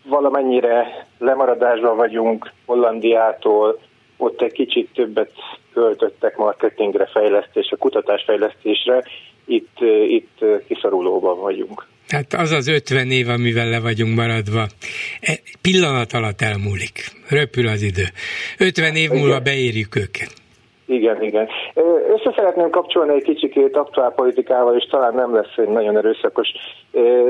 valamennyire 0.03 1.07
lemaradásban 1.19 1.95
vagyunk 1.95 2.51
Hollandiától, 2.65 3.79
ott 4.17 4.41
egy 4.41 4.51
kicsit 4.51 4.89
többet 4.93 5.31
költöttek 5.73 6.37
marketingre, 6.37 7.05
fejlesztésre, 7.05 7.75
kutatásfejlesztésre, 7.79 9.03
itt, 9.45 9.77
itt 10.07 10.39
kiszorulóban 10.67 11.39
vagyunk. 11.39 11.87
Hát 12.07 12.33
az 12.33 12.51
az 12.51 12.67
50 12.67 13.11
év, 13.11 13.29
amivel 13.29 13.69
le 13.69 13.79
vagyunk 13.79 14.15
maradva, 14.15 14.67
e, 15.21 15.39
pillanat 15.61 16.13
alatt 16.13 16.41
elmúlik, 16.41 17.11
röpül 17.29 17.67
az 17.67 17.81
idő. 17.81 18.03
50 18.57 18.95
év 18.95 19.09
múlva 19.09 19.39
beérjük 19.39 19.95
őket. 19.95 20.44
Igen, 20.87 21.21
igen. 21.21 21.47
Össze 22.09 22.33
szeretném 22.35 22.69
kapcsolni 22.69 23.13
egy 23.13 23.23
kicsikét 23.23 23.77
aktuálpolitikával, 23.77 24.75
és 24.75 24.85
talán 24.85 25.13
nem 25.13 25.33
lesz 25.33 25.57
egy 25.57 25.67
nagyon 25.67 25.97
erőszakos. 25.97 26.47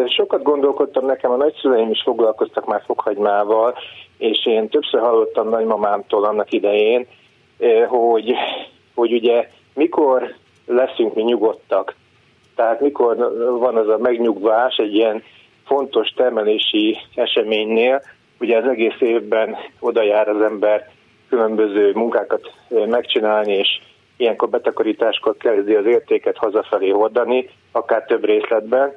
Sokat 0.07 0.43
gondolkodtam, 0.43 1.05
nekem 1.05 1.31
a 1.31 1.35
nagyszüleim 1.35 1.89
is 1.89 2.01
foglalkoztak 2.03 2.65
már 2.65 2.81
fokhagymával, 2.85 3.75
és 4.17 4.45
én 4.45 4.69
többször 4.69 4.99
hallottam 4.99 5.49
nagymamámtól 5.49 6.25
annak 6.25 6.51
idején, 6.51 7.07
hogy, 7.87 8.33
hogy 8.95 9.13
ugye 9.13 9.49
mikor 9.73 10.35
leszünk 10.65 11.13
mi 11.13 11.21
nyugodtak. 11.21 11.95
Tehát 12.55 12.81
mikor 12.81 13.15
van 13.59 13.77
az 13.77 13.87
a 13.87 13.97
megnyugvás 13.97 14.75
egy 14.77 14.93
ilyen 14.93 15.23
fontos 15.65 16.09
termelési 16.09 16.97
eseménynél, 17.15 18.01
ugye 18.39 18.57
az 18.57 18.67
egész 18.67 18.99
évben 18.99 19.55
oda 19.79 20.03
jár 20.03 20.29
az 20.29 20.41
ember 20.41 20.89
különböző 21.29 21.91
munkákat 21.93 22.53
megcsinálni, 22.69 23.53
és 23.53 23.81
ilyenkor 24.17 24.49
betakarításkor 24.49 25.37
kezdi 25.37 25.73
az 25.73 25.85
értéket 25.85 26.37
hazafelé 26.37 26.89
hordani, 26.89 27.49
akár 27.71 28.05
több 28.05 28.25
részletben. 28.25 28.93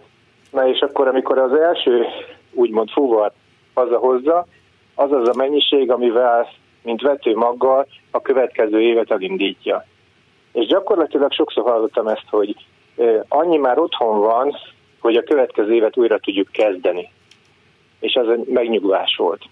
Na 0.50 0.68
és 0.68 0.80
akkor, 0.80 1.08
amikor 1.08 1.38
az 1.38 1.52
első 1.52 2.04
úgymond 2.52 2.90
fuvar 2.90 3.32
hazahozza, 3.74 4.46
az 4.94 5.12
az 5.12 5.28
a 5.28 5.36
mennyiség, 5.36 5.90
amivel, 5.90 6.48
mint 6.82 7.00
vetőmaggal 7.00 7.86
a 8.10 8.20
következő 8.20 8.80
évet 8.80 9.10
elindítja. 9.10 9.84
És 10.52 10.66
gyakorlatilag 10.66 11.32
sokszor 11.32 11.64
hallottam 11.64 12.06
ezt, 12.06 12.26
hogy 12.30 12.56
annyi 13.28 13.56
már 13.56 13.78
otthon 13.78 14.20
van, 14.20 14.56
hogy 15.00 15.16
a 15.16 15.22
következő 15.22 15.74
évet 15.74 15.96
újra 15.96 16.18
tudjuk 16.18 16.48
kezdeni. 16.52 17.10
És 18.00 18.14
az 18.14 18.28
egy 18.28 18.46
megnyugvás 18.46 19.16
volt. 19.16 19.44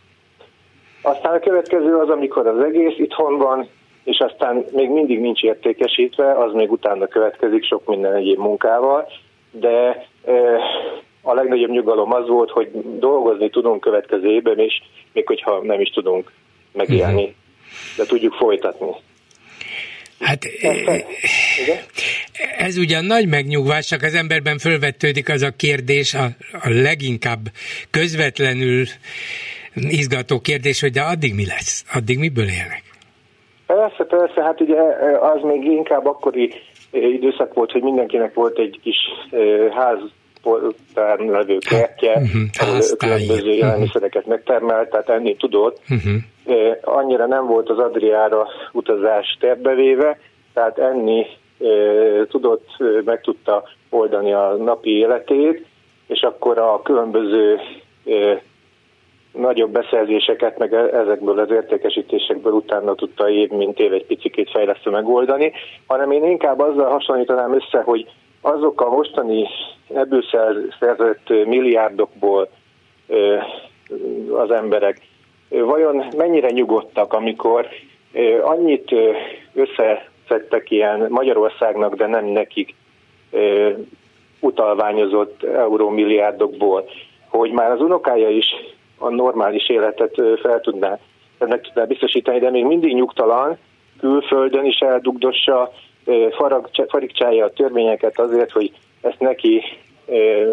Aztán 1.07 1.35
a 1.35 1.39
következő 1.39 1.97
az, 1.97 2.09
amikor 2.09 2.47
az 2.47 2.65
egész 2.65 2.99
itthon 2.99 3.39
van, 3.39 3.69
és 4.05 4.19
aztán 4.19 4.65
még 4.73 4.91
mindig 4.91 5.21
nincs 5.21 5.43
értékesítve, 5.43 6.33
az 6.33 6.53
még 6.53 6.71
utána 6.71 7.07
következik 7.07 7.65
sok 7.65 7.87
minden 7.87 8.15
egyéb 8.15 8.39
munkával, 8.39 9.09
de 9.51 10.07
a 11.23 11.35
legnagyobb 11.35 11.71
nyugalom 11.71 12.13
az 12.13 12.29
volt, 12.29 12.51
hogy 12.51 12.71
dolgozni 12.99 13.51
tudunk 13.51 13.81
következő 13.81 14.31
évben 14.31 14.59
is, 14.61 14.83
még 15.13 15.27
hogyha 15.27 15.63
nem 15.63 15.81
is 15.81 15.89
tudunk 15.89 16.33
megélni, 16.73 17.35
de 17.97 18.05
tudjuk 18.05 18.35
folytatni. 18.35 18.91
Hát 20.21 20.45
ez 22.59 22.77
ugyan 22.77 23.05
nagy 23.05 23.29
megnyugvás, 23.29 23.87
csak 23.87 24.03
az 24.03 24.15
emberben 24.15 24.59
fölvetődik 24.59 25.29
az 25.29 25.43
a 25.43 25.51
kérdés, 25.57 26.15
a, 26.15 26.25
a 26.53 26.69
leginkább 26.69 27.41
közvetlenül 27.91 28.85
izgató 29.77 30.41
kérdés, 30.41 30.81
hogy 30.81 30.93
de 30.93 31.01
addig 31.01 31.35
mi 31.35 31.47
lesz? 31.47 31.85
Addig 31.95 32.19
miből 32.19 32.49
élnek? 32.49 32.83
Persze, 33.67 34.05
persze, 34.05 34.43
hát 34.43 34.61
ugye 34.61 34.81
az 35.21 35.43
még 35.43 35.65
inkább 35.65 36.07
akkori 36.07 36.53
időszak 36.91 37.55
volt, 37.55 37.73
hogy 37.73 37.83
mindenkinek 37.83 38.35
volt 38.35 38.59
egy 38.59 38.81
kis 38.83 38.97
ház 39.71 39.99
levő 41.19 41.59
kertje, 41.59 42.13
uh-huh. 42.13 42.43
ahol 42.53 42.81
különböző 42.99 43.41
mhm. 43.41 43.51
élelmiszereket 43.51 44.27
megtermelt, 44.27 44.91
tehát 44.91 45.09
enni 45.09 45.37
tudott. 45.37 45.81
Uh-huh. 45.91 46.77
Annyira 46.81 47.27
nem 47.27 47.47
volt 47.47 47.69
az 47.69 47.79
Adriára 47.79 48.47
utazás 48.73 49.37
terbevéve, 49.41 50.19
tehát 50.55 50.79
enni 50.79 51.27
tudott, 52.29 52.69
meg 53.05 53.21
tudta 53.21 53.65
oldani 53.91 54.33
a 54.33 54.57
napi 54.59 54.91
életét, 54.91 55.67
és 56.07 56.21
akkor 56.21 56.59
a 56.59 56.83
különböző 56.83 57.61
nagyobb 59.37 59.71
beszerzéseket, 59.71 60.59
meg 60.59 60.75
e- 60.75 60.99
ezekből 60.99 61.39
az 61.39 61.51
értékesítésekből 61.51 62.53
utána 62.53 62.95
tudta 62.95 63.31
év, 63.31 63.51
mint 63.51 63.79
év 63.79 63.93
egy 63.93 64.07
picit 64.07 64.51
fejlesztő 64.51 64.91
megoldani, 64.91 65.53
hanem 65.87 66.11
én 66.11 66.25
inkább 66.25 66.61
azzal 66.61 66.91
hasonlítanám 66.91 67.55
össze, 67.55 67.83
hogy 67.83 68.07
azok 68.41 68.81
a 68.81 68.91
mostani 68.91 69.47
ebből 69.95 70.23
szerzett 70.81 71.29
milliárdokból 71.29 72.49
az 74.31 74.51
emberek 74.51 75.01
vajon 75.49 76.05
mennyire 76.17 76.51
nyugodtak, 76.51 77.13
amikor 77.13 77.67
annyit 78.43 78.95
összeszedtek 79.55 80.71
ilyen 80.71 81.07
Magyarországnak, 81.09 81.95
de 81.95 82.07
nem 82.07 82.25
nekik 82.25 82.75
utalványozott 84.41 85.43
eurómilliárdokból, 85.43 86.89
hogy 87.29 87.51
már 87.51 87.71
az 87.71 87.81
unokája 87.81 88.29
is 88.29 88.47
a 88.99 89.09
normális 89.09 89.69
életet 89.69 90.15
fel 90.43 90.61
tudná, 90.61 90.99
meg 91.39 91.61
tudná 91.61 91.85
biztosítani, 91.85 92.39
de 92.39 92.51
még 92.51 92.65
mindig 92.65 92.95
nyugtalan, 92.95 93.59
külföldön 94.01 94.65
is 94.65 94.79
eldugdossa, 94.79 95.73
farigcsálja 96.89 97.45
a 97.45 97.51
törvényeket 97.51 98.19
azért, 98.19 98.51
hogy 98.51 98.73
ezt 99.01 99.21
neki 99.21 99.63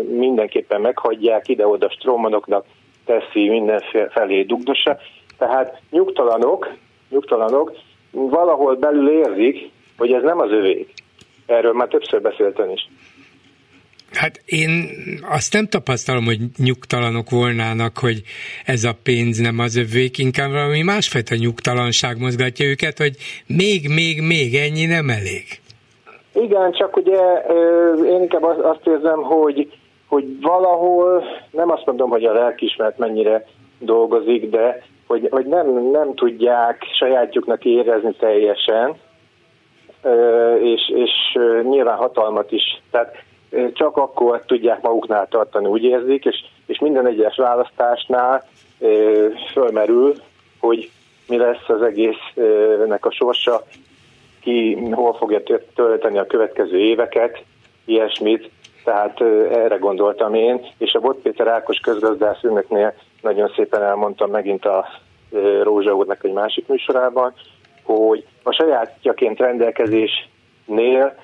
mindenképpen 0.07 0.81
meghagyják, 0.81 1.47
ide-oda 1.47 1.89
strómanoknak 1.89 2.65
teszi 3.05 3.49
mindenfelé 3.49 4.41
dugdossa. 4.41 4.97
Tehát 5.37 5.81
nyugtalanok, 5.89 6.69
nyugtalanok 7.09 7.71
valahol 8.11 8.75
belül 8.75 9.09
érzik, 9.09 9.71
hogy 9.97 10.11
ez 10.11 10.23
nem 10.23 10.39
az 10.39 10.51
övék. 10.51 10.93
Erről 11.45 11.73
már 11.73 11.87
többször 11.87 12.21
beszéltem 12.21 12.69
is. 12.69 12.89
Hát 14.13 14.41
én 14.45 14.89
azt 15.29 15.53
nem 15.53 15.67
tapasztalom, 15.67 16.25
hogy 16.25 16.39
nyugtalanok 16.57 17.29
volnának, 17.29 17.97
hogy 17.97 18.21
ez 18.65 18.83
a 18.83 18.93
pénz 19.03 19.37
nem 19.37 19.59
az 19.59 19.75
övék, 19.75 20.17
inkább 20.17 20.51
valami 20.51 20.81
másfajta 20.81 21.35
nyugtalanság 21.35 22.19
mozgatja 22.19 22.65
őket, 22.65 22.97
hogy 22.97 23.15
még, 23.47 23.89
még, 23.89 24.21
még 24.21 24.55
ennyi 24.55 24.85
nem 24.85 25.09
elég. 25.09 25.45
Igen, 26.33 26.71
csak 26.71 26.97
ugye 26.97 27.19
én 28.07 28.21
inkább 28.21 28.43
azt 28.43 28.87
érzem, 28.87 29.21
hogy, 29.21 29.71
hogy 30.07 30.41
valahol, 30.41 31.23
nem 31.51 31.71
azt 31.71 31.85
mondom, 31.85 32.09
hogy 32.09 32.23
a 32.23 32.33
lelkismert 32.33 32.97
mennyire 32.97 33.45
dolgozik, 33.79 34.49
de 34.49 34.83
hogy, 35.07 35.27
hogy 35.31 35.45
nem, 35.45 35.89
nem 35.91 36.13
tudják 36.15 36.83
sajátjuknak 36.97 37.65
érezni 37.65 38.15
teljesen, 38.19 38.95
és, 40.61 40.91
és 40.95 41.11
nyilván 41.69 41.97
hatalmat 41.97 42.51
is. 42.51 42.81
Tehát 42.91 43.23
csak 43.73 43.97
akkor 43.97 44.41
tudják 44.45 44.81
maguknál 44.81 45.27
tartani, 45.27 45.65
úgy 45.65 45.83
érzik, 45.83 46.25
és, 46.25 46.35
és 46.65 46.79
minden 46.79 47.07
egyes 47.07 47.35
választásnál 47.35 48.47
fölmerül, 49.51 50.13
hogy 50.59 50.89
mi 51.27 51.37
lesz 51.37 51.69
az 51.69 51.81
egésznek 51.81 53.05
a 53.05 53.11
sorsa, 53.11 53.63
ki 54.41 54.89
hol 54.91 55.13
fogja 55.13 55.41
tölteni 55.75 56.17
a 56.17 56.25
következő 56.25 56.77
éveket, 56.77 57.43
ilyesmit, 57.85 58.49
tehát 58.83 59.21
erre 59.51 59.75
gondoltam 59.75 60.33
én, 60.33 60.65
és 60.77 60.93
a 60.93 60.99
Bot 60.99 61.21
Péter 61.21 61.47
Ákos 61.47 61.77
közgazdász 61.77 62.43
ünnöknél 62.43 62.93
nagyon 63.21 63.51
szépen 63.55 63.83
elmondtam 63.83 64.31
megint 64.31 64.65
a 64.65 64.85
Rózsa 65.63 65.95
úrnak 65.95 66.23
egy 66.23 66.33
másik 66.33 66.67
műsorában, 66.67 67.33
hogy 67.83 68.25
a 68.43 68.51
sajátjaként 68.51 69.39
rendelkezésnél 69.39 71.15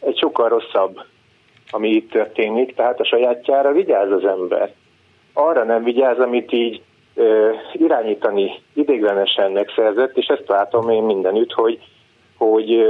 egy 0.00 0.18
sokkal 0.18 0.48
rosszabb, 0.48 1.00
ami 1.70 1.88
itt 1.88 2.10
történik, 2.10 2.74
tehát 2.74 3.00
a 3.00 3.04
sajátjára 3.04 3.72
vigyáz 3.72 4.10
az 4.10 4.24
ember. 4.24 4.72
Arra 5.32 5.64
nem 5.64 5.84
vigyáz, 5.84 6.18
amit 6.18 6.52
így 6.52 6.82
irányítani 7.72 8.52
idéglenesen 8.74 9.52
megszerzett, 9.52 10.16
és 10.16 10.26
ezt 10.26 10.48
látom 10.48 10.90
én 10.90 11.02
mindenütt, 11.02 11.52
hogy, 11.52 11.78
hogy 12.36 12.86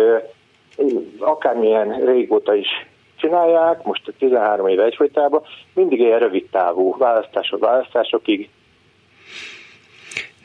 akármilyen 1.19 2.05
régóta 2.05 2.55
is 2.55 2.69
csinálják, 3.17 3.83
most 3.83 4.09
a 4.09 4.13
13 4.19 4.69
éve 4.69 4.85
egyfolytában, 4.85 5.43
mindig 5.75 6.01
ilyen 6.01 6.19
rövid 6.19 6.49
távú 6.51 6.97
választások 6.99 7.61
választásokig 7.61 8.51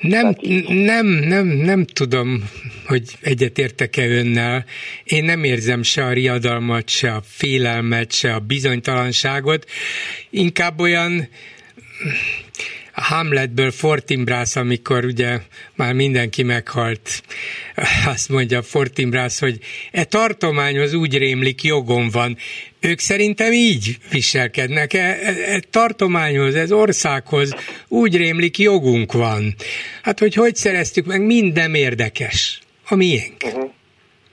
nem, 0.01 0.35
nem, 0.67 1.05
nem, 1.05 1.47
nem 1.47 1.85
tudom, 1.85 2.49
hogy 2.85 3.17
egyetértek-e 3.21 4.07
önnel. 4.07 4.65
Én 5.03 5.23
nem 5.23 5.43
érzem 5.43 5.83
se 5.83 6.05
a 6.05 6.13
riadalmat, 6.13 6.89
se 6.89 7.13
a 7.13 7.23
félelmet, 7.25 8.11
se 8.11 8.33
a 8.33 8.39
bizonytalanságot. 8.39 9.69
Inkább 10.29 10.79
olyan 10.79 11.27
a 12.95 13.01
Hamletből 13.01 13.71
Fortinbrász, 13.71 14.55
amikor 14.55 15.05
ugye 15.05 15.37
már 15.75 15.93
mindenki 15.93 16.43
meghalt, 16.43 17.21
azt 18.13 18.29
mondja 18.29 18.61
Fortinbrász, 18.61 19.39
hogy 19.39 19.57
e 19.91 20.03
tartományhoz 20.03 20.93
úgy 20.93 21.17
rémlik 21.17 21.63
jogom 21.63 22.09
van. 22.11 22.37
Ők 22.79 22.99
szerintem 22.99 23.51
így 23.51 23.97
viselkednek, 24.11 24.93
e, 24.93 24.97
e, 24.97 25.53
e 25.53 25.59
tartományhoz, 25.71 26.55
ez 26.55 26.71
országhoz 26.71 27.55
úgy 27.87 28.17
rémlik 28.17 28.57
jogunk 28.57 29.13
van. 29.13 29.55
Hát, 30.01 30.19
hogy 30.19 30.33
hogy 30.33 30.55
szereztük 30.55 31.05
meg, 31.05 31.21
minden 31.25 31.75
érdekes. 31.75 32.59
A 32.89 32.95
miénk. 32.95 33.35
Uh-huh. 33.45 33.69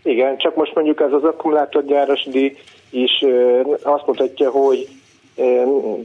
Igen, 0.03 0.39
csak 0.39 0.57
most 0.57 0.75
mondjuk 0.75 1.01
ez 1.01 1.13
az 1.13 1.25
akkumulátorgyáros 1.25 2.25
díj 2.25 2.57
is 2.91 3.25
azt 3.83 4.07
mutatja, 4.07 4.51
hogy 4.51 4.89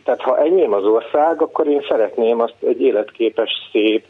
tehát 0.04 0.22
ha 0.22 0.40
enyém 0.40 0.74
az 0.74 0.84
ország, 0.84 1.42
akkor 1.42 1.68
én 1.68 1.86
szeretném 1.90 2.40
azt 2.40 2.56
egy 2.68 2.82
életképes, 2.82 3.50
szép, 3.72 4.06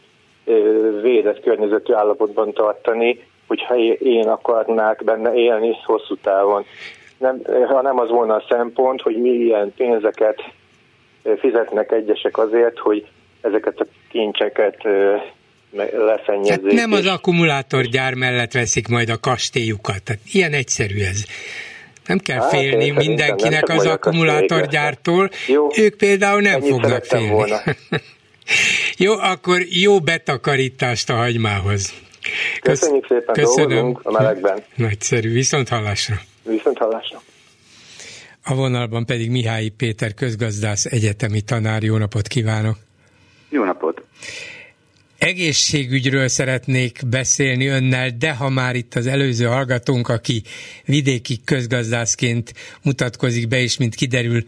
védett 1.02 1.40
környezetű 1.40 1.92
állapotban 1.92 2.52
tartani, 2.52 3.24
hogyha 3.46 3.76
én 3.98 4.28
akarnák 4.28 5.04
benne 5.04 5.34
élni 5.34 5.76
hosszú 5.84 6.16
távon. 6.16 6.64
Nem, 7.18 7.40
ha 7.66 7.82
nem 7.82 7.98
az 7.98 8.08
volna 8.08 8.34
a 8.34 8.44
szempont, 8.48 9.00
hogy 9.00 9.16
milyen 9.16 9.72
pénzeket 9.76 10.42
fizetnek 11.38 11.92
egyesek 11.92 12.38
azért, 12.38 12.78
hogy 12.78 13.06
ezeket 13.40 13.80
a 13.80 13.86
kincseket 14.10 14.82
leszennyezzék. 15.92 16.68
Tehát 16.68 16.88
nem 16.88 16.92
az 16.92 17.06
akkumulátorgyár 17.06 18.14
mellett 18.14 18.52
veszik 18.52 18.88
majd 18.88 19.08
a 19.08 19.18
kastélyukat. 19.20 20.02
Tehát 20.04 20.22
ilyen 20.32 20.52
egyszerű 20.52 21.00
ez. 21.00 21.24
Nem 22.06 22.18
kell 22.18 22.40
hát, 22.40 22.50
félni 22.50 22.90
mindenkinek 22.90 23.68
az 23.68 23.86
akkumulátorgyártól. 23.86 25.30
Jó, 25.46 25.68
ők 25.76 25.96
például 25.96 26.40
nem 26.40 26.60
fognak 26.60 27.04
félni. 27.04 27.28
Volna. 27.28 27.60
jó, 29.04 29.12
akkor 29.12 29.60
jó 29.68 30.00
betakarítást 30.00 31.10
a 31.10 31.14
hagymához. 31.14 31.92
Köszönjük 32.60 33.06
szépen, 33.08 33.34
Köszönöm. 33.34 33.98
a 34.02 34.10
melegben. 34.10 34.62
Nagyszerű, 34.74 35.32
viszont 35.32 35.68
hallásra. 35.68 36.14
Viszont 36.42 36.78
hallásra. 36.78 37.22
A 38.44 38.54
vonalban 38.54 39.06
pedig 39.06 39.30
Mihály 39.30 39.68
Péter 39.68 40.14
közgazdász 40.14 40.84
egyetemi 40.84 41.40
tanár. 41.40 41.82
Jó 41.82 41.96
napot 41.96 42.26
kívánok! 42.26 42.76
Jó 43.48 43.64
napot! 43.64 44.02
Egészségügyről 45.18 46.28
szeretnék 46.28 47.00
beszélni 47.06 47.66
önnel, 47.66 48.10
de 48.18 48.32
ha 48.32 48.48
már 48.48 48.74
itt 48.76 48.94
az 48.94 49.06
előző 49.06 49.44
hallgatónk, 49.44 50.08
aki 50.08 50.42
vidéki 50.84 51.40
közgazdászként 51.44 52.54
mutatkozik 52.82 53.48
be, 53.48 53.60
és 53.60 53.76
mint 53.76 53.94
kiderül, 53.94 54.44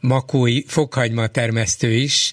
makói 0.00 0.62
fokhagyma 0.66 1.26
termesztő 1.26 1.92
is, 1.92 2.32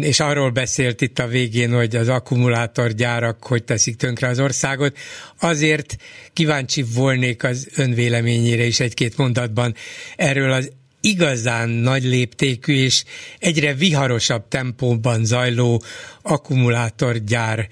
és 0.00 0.20
arról 0.20 0.50
beszélt 0.50 1.00
itt 1.00 1.18
a 1.18 1.26
végén, 1.26 1.72
hogy 1.72 1.96
az 1.96 2.08
akkumulátorgyárak 2.08 3.42
hogy 3.44 3.64
teszik 3.64 3.96
tönkre 3.96 4.28
az 4.28 4.40
országot. 4.40 4.96
Azért 5.40 5.96
kíváncsi 6.32 6.82
volnék 6.94 7.44
az 7.44 7.68
önvéleményére 7.76 8.64
is 8.64 8.80
egy-két 8.80 9.16
mondatban 9.16 9.74
erről 10.16 10.52
az 10.52 10.70
igazán 11.00 11.68
nagy 11.68 12.02
léptékű 12.02 12.74
és 12.74 13.04
egyre 13.38 13.74
viharosabb 13.74 14.48
tempóban 14.48 15.24
zajló 15.24 15.82
akkumulátorgyár 16.22 17.66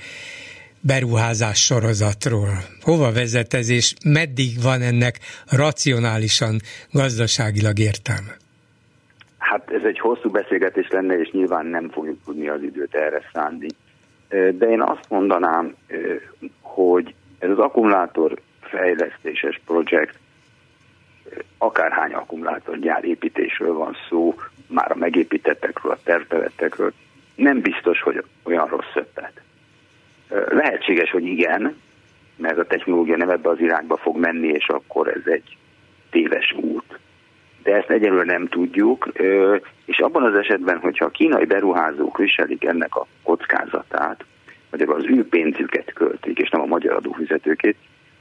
beruházás 0.80 1.64
sorozatról. 1.64 2.50
Hova 2.82 3.12
vezet 3.12 3.54
ez, 3.54 3.68
és 3.68 3.94
meddig 4.04 4.62
van 4.62 4.82
ennek 4.82 5.18
racionálisan, 5.50 6.60
gazdaságilag 6.90 7.78
értelme? 7.78 8.36
Hát 9.38 9.70
ez 9.70 9.82
egy 9.84 9.98
hosszú 9.98 10.30
beszélgetés 10.30 10.88
lenne, 10.88 11.18
és 11.18 11.30
nyilván 11.30 11.66
nem 11.66 11.90
fogjuk 11.90 12.18
tudni 12.24 12.48
az 12.48 12.62
időt 12.62 12.94
erre 12.94 13.22
szánni. 13.32 13.68
De 14.28 14.66
én 14.66 14.82
azt 14.82 15.06
mondanám, 15.08 15.74
hogy 16.60 17.14
ez 17.38 17.50
az 17.50 17.58
akkumulátor 17.58 18.40
fejlesztéses 18.60 19.60
projekt 19.66 20.18
akárhány 21.58 22.12
akkumulátorgyár 22.12 23.04
építésről 23.04 23.72
van 23.72 23.96
szó, 24.08 24.34
már 24.66 24.90
a 24.90 24.96
megépítettekről, 24.96 25.92
a 25.92 25.98
tervelettekről, 26.04 26.92
nem 27.34 27.60
biztos, 27.60 28.02
hogy 28.02 28.24
olyan 28.42 28.66
rossz 28.66 28.94
ötlet. 28.94 29.40
Lehetséges, 30.48 31.10
hogy 31.10 31.24
igen, 31.24 31.76
mert 32.36 32.58
a 32.58 32.66
technológia 32.66 33.16
nem 33.16 33.30
ebbe 33.30 33.48
az 33.48 33.60
irányba 33.60 33.96
fog 33.96 34.16
menni, 34.16 34.48
és 34.48 34.68
akkor 34.68 35.08
ez 35.08 35.32
egy 35.32 35.56
téves 36.10 36.52
út. 36.52 36.98
De 37.62 37.76
ezt 37.76 37.90
egyelőre 37.90 38.24
nem 38.24 38.46
tudjuk, 38.46 39.08
és 39.84 39.98
abban 39.98 40.22
az 40.22 40.34
esetben, 40.34 40.78
hogyha 40.78 41.04
a 41.04 41.10
kínai 41.10 41.44
beruházók 41.44 42.18
viselik 42.18 42.64
ennek 42.64 42.96
a 42.96 43.06
kockázatát, 43.22 44.24
vagy 44.70 44.82
az 44.82 45.04
ő 45.04 45.28
pénzüket 45.28 45.92
költik, 45.92 46.38
és 46.38 46.48
nem 46.48 46.60
a 46.60 46.66
magyar 46.66 46.94
adófizetőkét, 46.94 47.76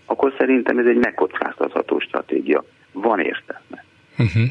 akkor 0.05 0.33
szerintem 0.37 0.77
ez 0.77 0.85
egy 0.85 0.97
megkockáztatható 0.97 1.99
stratégia 1.99 2.63
van 2.91 3.19
értelme. 3.19 3.83
Uh-huh. 4.17 4.43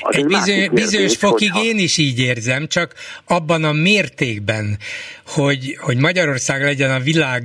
Egy 0.00 0.26
bizony, 0.26 0.70
bizonyos 0.72 1.16
fokig 1.16 1.52
hogyha... 1.52 1.68
én 1.68 1.78
is 1.78 1.98
így 1.98 2.20
érzem, 2.20 2.66
csak 2.66 2.92
abban 3.28 3.64
a 3.64 3.72
mértékben, 3.72 4.76
hogy, 5.26 5.76
hogy 5.80 5.98
Magyarország 5.98 6.62
legyen 6.62 6.90
a 6.90 6.98
világ 6.98 7.42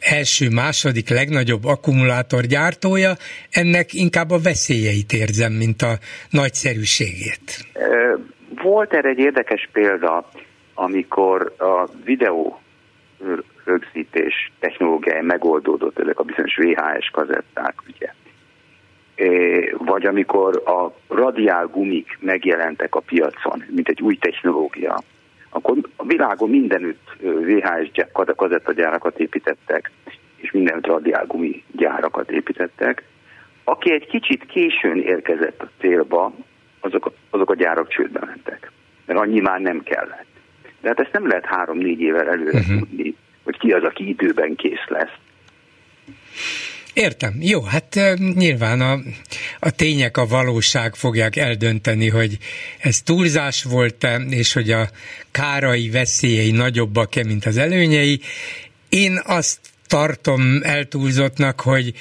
első, 0.00 0.50
második 0.50 1.08
legnagyobb 1.08 1.64
akkumulátorgyártója, 1.64 3.12
ennek 3.50 3.92
inkább 3.92 4.30
a 4.30 4.38
veszélyeit 4.38 5.12
érzem, 5.12 5.52
mint 5.52 5.82
a 5.82 5.98
nagyszerűségét. 6.30 7.66
Volt 8.62 8.92
erre 8.92 9.08
egy 9.08 9.18
érdekes 9.18 9.68
példa, 9.72 10.30
amikor 10.74 11.54
a 11.58 11.88
videó 12.04 12.60
rögzítés 13.66 14.52
technológiája 14.58 15.22
megoldódott, 15.22 15.98
ezek 15.98 16.18
a 16.18 16.22
bizonyos 16.22 16.56
VHS 16.56 17.10
kazetták, 17.10 17.74
ugye 17.94 18.12
vagy 19.78 20.06
amikor 20.06 20.62
a 20.64 20.94
radiál 21.14 21.66
gumik 21.66 22.18
megjelentek 22.20 22.94
a 22.94 23.00
piacon, 23.00 23.64
mint 23.68 23.88
egy 23.88 24.02
új 24.02 24.16
technológia, 24.16 25.02
akkor 25.50 25.76
a 25.96 26.06
világon 26.06 26.50
mindenütt 26.50 27.16
VHS 27.20 27.90
kazettagyárakat 28.36 29.18
építettek, 29.18 29.90
és 30.36 30.50
mindenütt 30.50 30.86
radiál 30.86 31.26
gumi 31.26 31.62
gyárakat 31.72 32.30
építettek. 32.30 33.02
Aki 33.64 33.92
egy 33.92 34.06
kicsit 34.06 34.46
későn 34.46 35.00
érkezett 35.00 35.62
a 35.62 35.68
célba, 35.80 36.32
azok, 36.80 37.12
azok 37.30 37.50
a 37.50 37.54
gyárak 37.54 37.88
csődbe 37.88 38.20
mentek, 38.26 38.70
mert 39.06 39.18
annyi 39.18 39.40
már 39.40 39.60
nem 39.60 39.82
kellett. 39.82 40.26
De 40.80 40.88
hát 40.88 41.00
ezt 41.00 41.12
nem 41.12 41.26
lehet 41.28 41.44
három-négy 41.44 42.00
évvel 42.00 42.28
előre 42.28 42.58
uh-huh. 42.58 42.78
tudni, 42.78 43.16
hogy 43.46 43.58
ki 43.58 43.70
az, 43.70 43.82
aki 43.82 44.08
időben 44.08 44.56
kész 44.56 44.86
lesz. 44.88 45.14
Értem. 46.92 47.36
Jó, 47.40 47.62
hát 47.62 48.00
nyilván 48.34 48.80
a, 48.80 48.98
a 49.60 49.70
tények, 49.70 50.16
a 50.16 50.26
valóság 50.26 50.94
fogják 50.94 51.36
eldönteni, 51.36 52.08
hogy 52.08 52.38
ez 52.78 53.02
túlzás 53.02 53.64
volt-e, 53.64 54.16
és 54.16 54.52
hogy 54.52 54.70
a 54.70 54.88
kárai 55.30 55.90
veszélyei 55.90 56.50
nagyobbak-e, 56.50 57.24
mint 57.24 57.44
az 57.44 57.56
előnyei. 57.56 58.20
Én 58.88 59.20
azt 59.24 59.58
tartom 59.86 60.40
eltúlzottnak, 60.62 61.60
hogy, 61.60 61.92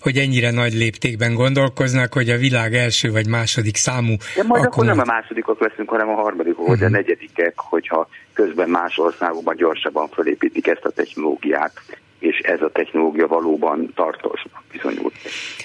hogy 0.00 0.16
ennyire 0.16 0.50
nagy 0.50 0.72
léptékben 0.72 1.34
gondolkoznak, 1.34 2.12
hogy 2.12 2.28
a 2.28 2.36
világ 2.36 2.74
első 2.74 3.10
vagy 3.10 3.28
második 3.28 3.76
számú... 3.76 4.16
De 4.36 4.42
majd 4.42 4.64
akkor 4.64 4.84
nem 4.84 4.98
a 4.98 5.04
másodikok 5.04 5.60
leszünk, 5.60 5.88
hanem 5.88 6.08
a 6.08 6.14
harmadikok, 6.14 6.60
uh-huh. 6.60 6.78
vagy 6.78 6.84
a 6.84 6.88
mhm. 6.88 6.96
negyedikek, 6.96 7.52
hogyha 7.56 8.08
közben 8.32 8.68
más 8.68 8.98
országokban 8.98 9.56
gyorsabban 9.56 10.08
felépítik 10.08 10.66
ezt 10.66 10.84
a 10.84 10.90
technológiát, 10.90 11.72
és 12.18 12.38
ez 12.38 12.62
a 12.62 12.70
technológia 12.70 13.26
valóban 13.26 13.92
tartósnak 13.94 14.62
bizonyult. 14.72 15.14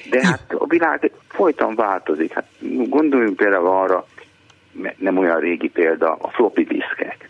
De 0.10 0.28
hát 0.28 0.54
a 0.58 0.66
világ 0.68 1.12
folyton 1.28 1.76
változik. 1.76 2.34
Hát 2.34 2.46
gondoljunk 2.90 3.36
például 3.36 3.68
arra, 3.68 4.06
nem 4.98 5.18
olyan 5.18 5.40
régi 5.40 5.70
példa, 5.70 6.14
a 6.14 6.30
floppy 6.30 6.64
diszkek. 6.64 7.30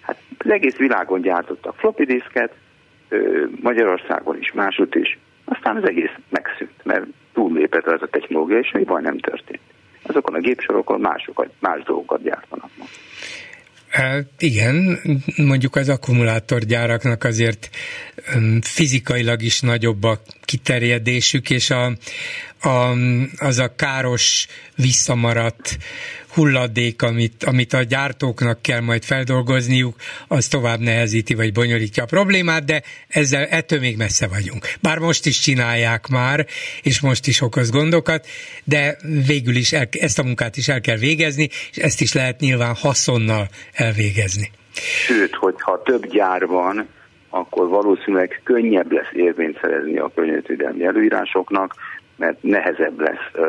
Hát 0.00 0.16
az 0.38 0.50
egész 0.50 0.76
világon 0.76 1.20
gyártottak 1.20 1.74
floppy 1.76 2.04
diszket, 2.04 2.54
Magyarországon 3.60 4.38
is, 4.38 4.52
másút 4.52 4.94
is, 4.94 5.18
aztán 5.44 5.76
az 5.76 5.88
egész 5.88 6.14
megszűnt, 6.28 6.84
mert 6.84 7.06
túllépett 7.32 7.86
ez 7.86 8.02
a 8.02 8.08
technológia, 8.10 8.58
és 8.58 8.70
még 8.72 8.86
baj 8.86 9.02
nem 9.02 9.18
történt. 9.18 9.60
Azokon 10.02 10.34
a 10.34 10.40
gépsorokon 10.40 11.00
másokat, 11.00 11.50
más 11.58 11.82
dolgokat 11.82 12.22
gyártanak 12.22 12.70
most. 12.78 12.98
Hát 13.88 14.26
igen, 14.38 14.98
mondjuk 15.36 15.76
az 15.76 15.88
akkumulátorgyáraknak 15.88 17.24
azért 17.24 17.68
fizikailag 18.60 19.42
is 19.42 19.60
nagyobb 19.60 20.02
a 20.02 20.18
kiterjedésük, 20.44 21.50
és 21.50 21.70
a, 21.70 21.92
a, 22.60 22.92
az 23.38 23.58
a 23.58 23.74
káros 23.76 24.46
visszamaradt 24.76 25.78
hulladék, 26.34 27.02
amit, 27.02 27.44
amit 27.44 27.72
a 27.72 27.82
gyártóknak 27.82 28.62
kell 28.62 28.80
majd 28.80 29.02
feldolgozniuk, 29.02 29.94
az 30.28 30.48
tovább 30.48 30.80
nehezíti 30.80 31.34
vagy 31.34 31.52
bonyolítja 31.52 32.02
a 32.02 32.06
problémát, 32.06 32.64
de 32.64 32.82
ezzel 33.08 33.44
ettől 33.44 33.78
még 33.78 33.96
messze 33.96 34.28
vagyunk. 34.28 34.66
Bár 34.82 34.98
most 34.98 35.26
is 35.26 35.38
csinálják 35.38 36.08
már, 36.08 36.46
és 36.82 37.00
most 37.00 37.26
is 37.26 37.40
okoz 37.40 37.70
gondokat, 37.70 38.26
de 38.64 38.96
végül 39.26 39.54
is 39.54 39.72
el, 39.72 39.88
ezt 39.90 40.18
a 40.18 40.22
munkát 40.22 40.56
is 40.56 40.68
el 40.68 40.80
kell 40.80 40.96
végezni, 40.96 41.48
és 41.70 41.76
ezt 41.76 42.00
is 42.00 42.12
lehet 42.12 42.40
nyilván 42.40 42.74
haszonnal 42.74 43.48
elvégezni. 43.72 44.50
Sőt, 45.06 45.34
hogyha 45.34 45.82
több 45.82 46.06
gyár 46.06 46.46
van, 46.46 46.88
akkor 47.30 47.68
valószínűleg 47.68 48.40
könnyebb 48.44 48.92
lesz 48.92 49.12
érvényt 49.12 49.58
szerezni 49.60 49.98
a 49.98 50.10
környezetvédelmi 50.14 50.84
előírásoknak, 50.84 51.74
mert 52.20 52.42
nehezebb 52.42 53.00
lesz, 53.00 53.44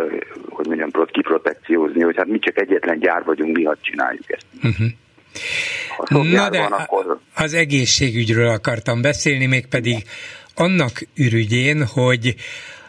hogy 0.49 0.65
mondjam, 0.65 0.91
kiprotekciózni, 1.05 2.01
hogy 2.01 2.15
hát 2.17 2.28
mi 2.28 2.39
csak 2.39 2.59
egyetlen 2.59 2.99
gyár 2.99 3.24
vagyunk, 3.24 3.55
mi 3.57 3.63
hadd 3.63 3.78
csináljuk 3.82 4.32
ezt. 4.32 4.45
Uh-huh. 4.63 6.32
Na 6.32 6.49
de 6.49 6.59
van, 6.59 6.72
akkor... 6.72 7.19
az 7.36 7.53
egészségügyről 7.53 8.47
akartam 8.47 9.01
beszélni, 9.01 9.45
mégpedig 9.45 10.03
annak 10.55 10.91
ürügyén, 11.15 11.86
hogy 11.86 12.36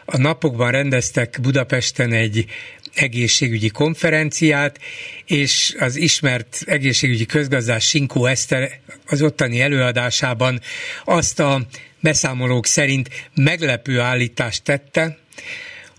a 0.05 0.17
napokban 0.17 0.71
rendeztek 0.71 1.37
Budapesten 1.41 2.11
egy 2.11 2.45
egészségügyi 2.95 3.69
konferenciát, 3.69 4.79
és 5.25 5.75
az 5.79 5.95
ismert 5.95 6.57
egészségügyi 6.65 7.25
közgazdás 7.25 7.87
Sinkó 7.87 8.25
Eszter 8.25 8.69
az 9.07 9.21
ottani 9.21 9.61
előadásában 9.61 10.59
azt 11.05 11.39
a 11.39 11.59
beszámolók 11.99 12.65
szerint 12.65 13.09
meglepő 13.35 13.99
állítást 13.99 14.63
tette, 14.63 15.17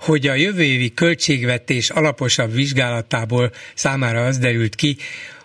hogy 0.04 0.26
a 0.26 0.34
jövő 0.34 0.62
évi 0.62 0.94
költségvetés 0.94 1.90
alaposabb 1.90 2.52
vizsgálatából 2.52 3.52
számára 3.74 4.24
az 4.24 4.38
derült 4.38 4.74
ki, 4.74 4.96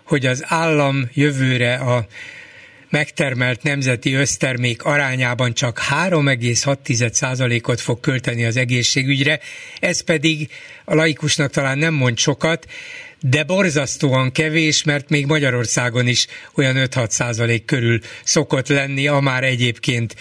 hogy 0.03 0.25
az 0.25 0.43
állam 0.47 1.09
jövőre 1.13 1.73
a 1.73 2.07
megtermelt 2.89 3.63
nemzeti 3.63 4.13
össztermék 4.13 4.83
arányában 4.83 5.53
csak 5.53 5.81
3,6%-ot 5.89 7.81
fog 7.81 7.99
költeni 7.99 8.45
az 8.45 8.57
egészségügyre, 8.57 9.39
ez 9.79 10.01
pedig 10.01 10.49
a 10.85 10.95
laikusnak 10.95 11.51
talán 11.51 11.77
nem 11.77 11.93
mond 11.93 12.17
sokat, 12.17 12.65
de 13.21 13.43
borzasztóan 13.43 14.31
kevés, 14.31 14.83
mert 14.83 15.09
még 15.09 15.25
Magyarországon 15.25 16.07
is 16.07 16.27
olyan 16.55 16.75
5-6 16.77 17.09
százalék 17.09 17.65
körül 17.65 17.99
szokott 18.23 18.67
lenni, 18.67 19.07
a 19.07 19.19
már 19.19 19.43
egyébként 19.43 20.15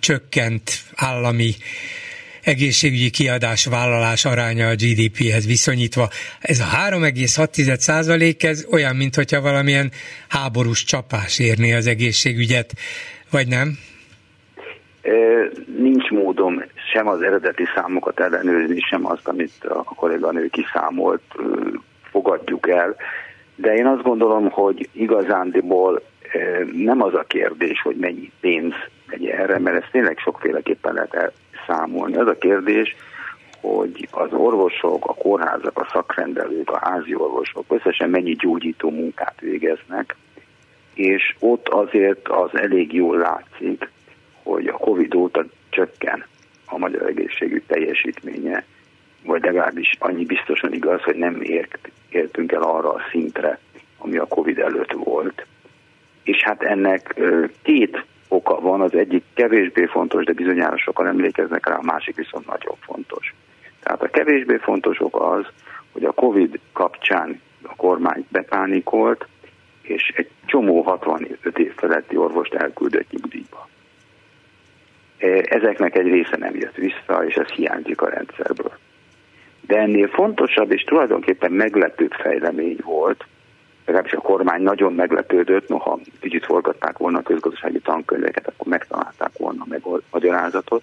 csökkent 0.00 0.82
állami 0.94 1.54
egészségügyi 2.48 3.10
kiadás 3.10 3.66
vállalás 3.66 4.24
aránya 4.24 4.66
a 4.68 4.74
GDP-hez 4.74 5.46
viszonyítva. 5.46 6.08
Ez 6.40 6.60
a 6.60 6.64
3,6 6.90 7.76
százalék, 7.76 8.42
ez 8.42 8.66
olyan, 8.70 8.96
mintha 8.96 9.40
valamilyen 9.40 9.90
háborús 10.28 10.84
csapás 10.84 11.38
érné 11.38 11.72
az 11.74 11.86
egészségügyet, 11.86 12.72
vagy 13.30 13.48
nem? 13.48 13.78
Nincs 15.78 16.10
módom 16.10 16.64
sem 16.92 17.08
az 17.08 17.22
eredeti 17.22 17.64
számokat 17.74 18.20
ellenőrizni, 18.20 18.80
sem 18.80 19.06
azt, 19.06 19.28
amit 19.28 19.64
a 19.68 19.82
kolléganő 19.82 20.46
kiszámolt, 20.46 21.22
fogadjuk 22.10 22.68
el. 22.68 22.96
De 23.56 23.74
én 23.74 23.86
azt 23.86 24.02
gondolom, 24.02 24.50
hogy 24.50 24.88
igazándiból 24.92 26.02
nem 26.72 27.02
az 27.02 27.14
a 27.14 27.24
kérdés, 27.28 27.80
hogy 27.82 27.96
mennyi 27.96 28.30
pénz 28.40 28.72
megy 29.06 29.26
erre, 29.26 29.58
mert 29.58 29.82
ezt 29.82 29.92
tényleg 29.92 30.18
sokféleképpen 30.18 30.94
lehet 30.94 31.32
számolni. 31.68 32.16
Az 32.16 32.26
a 32.26 32.38
kérdés, 32.38 32.96
hogy 33.60 34.08
az 34.10 34.32
orvosok, 34.32 35.06
a 35.06 35.14
kórházak, 35.14 35.78
a 35.78 35.88
szakrendelők, 35.92 36.70
a 36.70 36.78
házi 36.82 37.14
orvosok 37.14 37.64
összesen 37.68 38.10
mennyi 38.10 38.32
gyógyító 38.32 38.90
munkát 38.90 39.40
végeznek, 39.40 40.16
és 40.94 41.34
ott 41.38 41.68
azért 41.68 42.28
az 42.28 42.50
elég 42.52 42.92
jól 42.92 43.16
látszik, 43.16 43.90
hogy 44.42 44.66
a 44.66 44.76
Covid 44.76 45.14
óta 45.14 45.44
csökken 45.70 46.24
a 46.66 46.78
magyar 46.78 47.02
egészségügy 47.02 47.62
teljesítménye, 47.66 48.64
vagy 49.24 49.42
legalábbis 49.42 49.96
annyi 49.98 50.24
biztosan 50.24 50.72
igaz, 50.72 51.02
hogy 51.02 51.16
nem 51.16 51.42
ért, 51.42 51.90
értünk 52.08 52.52
el 52.52 52.62
arra 52.62 52.92
a 52.92 53.02
szintre, 53.10 53.58
ami 53.98 54.16
a 54.16 54.26
Covid 54.26 54.58
előtt 54.58 54.92
volt. 54.92 55.46
És 56.22 56.42
hát 56.42 56.62
ennek 56.62 57.20
két 57.62 58.04
oka 58.28 58.60
van, 58.60 58.80
az 58.80 58.94
egyik 58.94 59.24
kevésbé 59.34 59.84
fontos, 59.84 60.24
de 60.24 60.32
bizonyára 60.32 60.78
sokan 60.78 61.06
emlékeznek 61.06 61.68
rá, 61.68 61.74
a 61.74 61.82
másik 61.82 62.16
viszont 62.16 62.46
nagyon 62.46 62.76
fontos. 62.80 63.34
Tehát 63.82 64.02
a 64.02 64.08
kevésbé 64.08 64.56
fontos 64.56 65.00
ok 65.00 65.20
az, 65.20 65.46
hogy 65.92 66.04
a 66.04 66.12
Covid 66.12 66.58
kapcsán 66.72 67.40
a 67.62 67.76
kormány 67.76 68.26
bepánikolt, 68.28 69.26
és 69.82 70.12
egy 70.16 70.30
csomó 70.46 70.82
65 70.82 71.58
év 71.58 71.72
feletti 71.76 72.16
orvost 72.16 72.54
elküldött 72.54 73.10
nyugdíjba. 73.10 73.68
Ezeknek 75.42 75.96
egy 75.96 76.06
része 76.06 76.36
nem 76.36 76.54
jött 76.54 76.74
vissza, 76.74 77.24
és 77.26 77.34
ez 77.34 77.48
hiányzik 77.48 78.00
a 78.00 78.08
rendszerből. 78.08 78.72
De 79.60 79.78
ennél 79.78 80.08
fontosabb 80.08 80.72
és 80.72 80.82
tulajdonképpen 80.82 81.52
meglepőbb 81.52 82.12
fejlemény 82.12 82.78
volt, 82.82 83.26
legalábbis 83.88 84.12
a 84.12 84.20
kormány 84.20 84.62
nagyon 84.62 84.94
meglepődött, 84.94 85.68
noha 85.68 85.98
kicsit 86.20 86.44
forgatták 86.44 86.98
volna 86.98 87.18
a 87.18 87.22
közgazdasági 87.22 87.78
tankönyveket, 87.78 88.46
akkor 88.46 88.66
megtalálták 88.66 89.30
volna 89.36 89.64
meg 89.68 89.80
a 89.84 90.00
magyarázatot, 90.10 90.82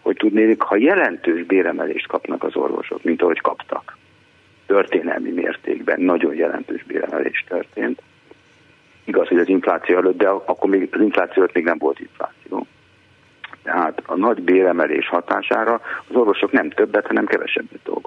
hogy 0.00 0.16
tudnék, 0.16 0.62
ha 0.62 0.76
jelentős 0.76 1.44
béremelést 1.44 2.06
kapnak 2.06 2.42
az 2.44 2.56
orvosok, 2.56 3.02
mint 3.02 3.22
ahogy 3.22 3.40
kaptak, 3.40 3.96
történelmi 4.66 5.30
mértékben 5.30 6.00
nagyon 6.00 6.34
jelentős 6.34 6.84
béremelés 6.84 7.44
történt. 7.48 8.02
Igaz, 9.04 9.28
hogy 9.28 9.38
az 9.38 9.48
infláció 9.48 9.96
előtt, 9.96 10.18
de 10.18 10.28
akkor 10.28 10.70
még 10.70 10.88
az 10.92 11.00
infláció 11.00 11.42
előtt 11.42 11.54
még 11.54 11.64
nem 11.64 11.78
volt 11.78 12.00
infláció. 12.00 12.66
Tehát 13.62 14.02
a 14.06 14.16
nagy 14.16 14.42
béremelés 14.42 15.08
hatására 15.08 15.80
az 16.08 16.16
orvosok 16.16 16.52
nem 16.52 16.70
többet, 16.70 17.06
hanem 17.06 17.26
kevesebbet 17.26 17.80
dolgoznak. 17.84 17.99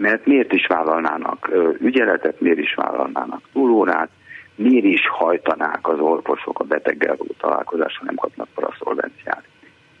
Mert 0.00 0.26
miért 0.26 0.52
is 0.52 0.66
vállalnának 0.66 1.50
ügyeletet, 1.80 2.40
miért 2.40 2.58
is 2.58 2.74
vállalnának 2.74 3.40
túlórát, 3.52 4.10
miért 4.54 4.84
is 4.84 5.08
hajtanák 5.08 5.88
az 5.88 5.98
orvosok 5.98 6.60
a 6.60 6.64
beteggel 6.64 7.16
való 7.16 7.30
találkozásra, 7.38 8.04
nem 8.04 8.14
kapnak 8.14 8.48
paraszolvenciát. 8.54 9.44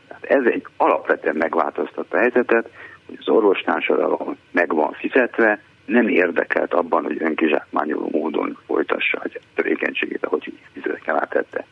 Tehát 0.08 0.24
ez 0.24 0.52
egy 0.52 0.66
alapvetően 0.76 1.36
megváltoztatta 1.36 2.16
a 2.16 2.20
helyzetet, 2.20 2.70
hogy 3.06 3.16
az 3.20 3.28
orvostársadalom 3.28 4.36
meg 4.50 4.74
van 4.74 4.92
fizetve, 4.92 5.60
nem 5.84 6.08
érdekelt 6.08 6.74
abban, 6.74 7.04
hogy 7.04 7.22
önkizsákmányoló 7.22 8.08
módon 8.12 8.58
folytassa 8.66 9.18
a 9.24 9.28
tevékenységét, 9.54 10.24
ahogy 10.24 10.52
évtizedeken 10.62 11.14
átette. 11.14 11.64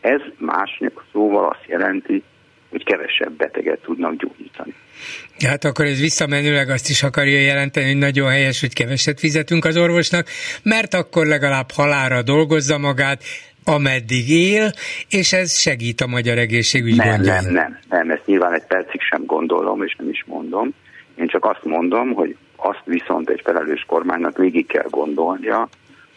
Ez 0.00 0.20
másnak 0.38 1.04
szóval 1.12 1.48
azt 1.48 1.66
jelenti, 1.66 2.22
hogy 2.70 2.84
kevesebb 2.84 3.32
beteget 3.32 3.80
tudnak 3.82 4.16
gyógyítani. 4.16 4.43
Hát 5.46 5.64
akkor 5.64 5.84
ez 5.84 6.00
visszamenőleg 6.00 6.68
azt 6.68 6.88
is 6.88 7.02
akarja 7.02 7.40
jelenteni, 7.40 7.86
hogy 7.86 7.96
nagyon 7.96 8.30
helyes, 8.30 8.60
hogy 8.60 8.72
keveset 8.72 9.18
fizetünk 9.18 9.64
az 9.64 9.76
orvosnak, 9.76 10.26
mert 10.62 10.94
akkor 10.94 11.26
legalább 11.26 11.70
halára 11.70 12.22
dolgozza 12.22 12.78
magát, 12.78 13.22
ameddig 13.64 14.30
él, 14.30 14.72
és 15.08 15.32
ez 15.32 15.58
segít 15.58 16.00
a 16.00 16.06
magyar 16.06 16.38
egészségügy 16.38 16.96
nem, 16.96 17.08
gondjain. 17.08 17.42
Nem, 17.42 17.52
nem, 17.52 17.78
nem, 17.88 18.10
ezt 18.10 18.26
nyilván 18.26 18.52
egy 18.52 18.64
percig 18.64 19.00
sem 19.00 19.24
gondolom, 19.26 19.82
és 19.82 19.96
nem 19.98 20.08
is 20.08 20.24
mondom. 20.26 20.74
Én 21.14 21.26
csak 21.26 21.44
azt 21.44 21.64
mondom, 21.64 22.12
hogy 22.12 22.36
azt 22.56 22.82
viszont 22.84 23.30
egy 23.30 23.40
felelős 23.44 23.84
kormánynak 23.86 24.38
végig 24.38 24.66
kell 24.66 24.86
gondolnia, 24.90 25.68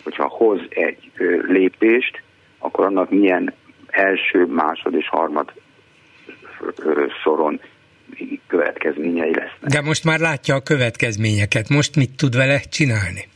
hogyha 0.04 0.28
hoz 0.28 0.60
egy 0.70 1.12
lépést, 1.48 2.22
akkor 2.58 2.86
annak 2.86 3.10
milyen 3.10 3.54
első, 3.88 4.46
másod 4.46 4.94
és 4.94 5.08
harmad 5.08 5.52
soron 7.24 7.60
következményei 8.48 9.34
lesznek. 9.34 9.72
De 9.72 9.82
most 9.82 10.04
már 10.04 10.20
látja 10.20 10.56
a 10.56 10.62
következményeket. 10.62 11.70
Most 11.70 11.96
mit 11.96 12.18
tud 12.18 12.36
vele 12.36 12.60
csinálni? 12.60 13.28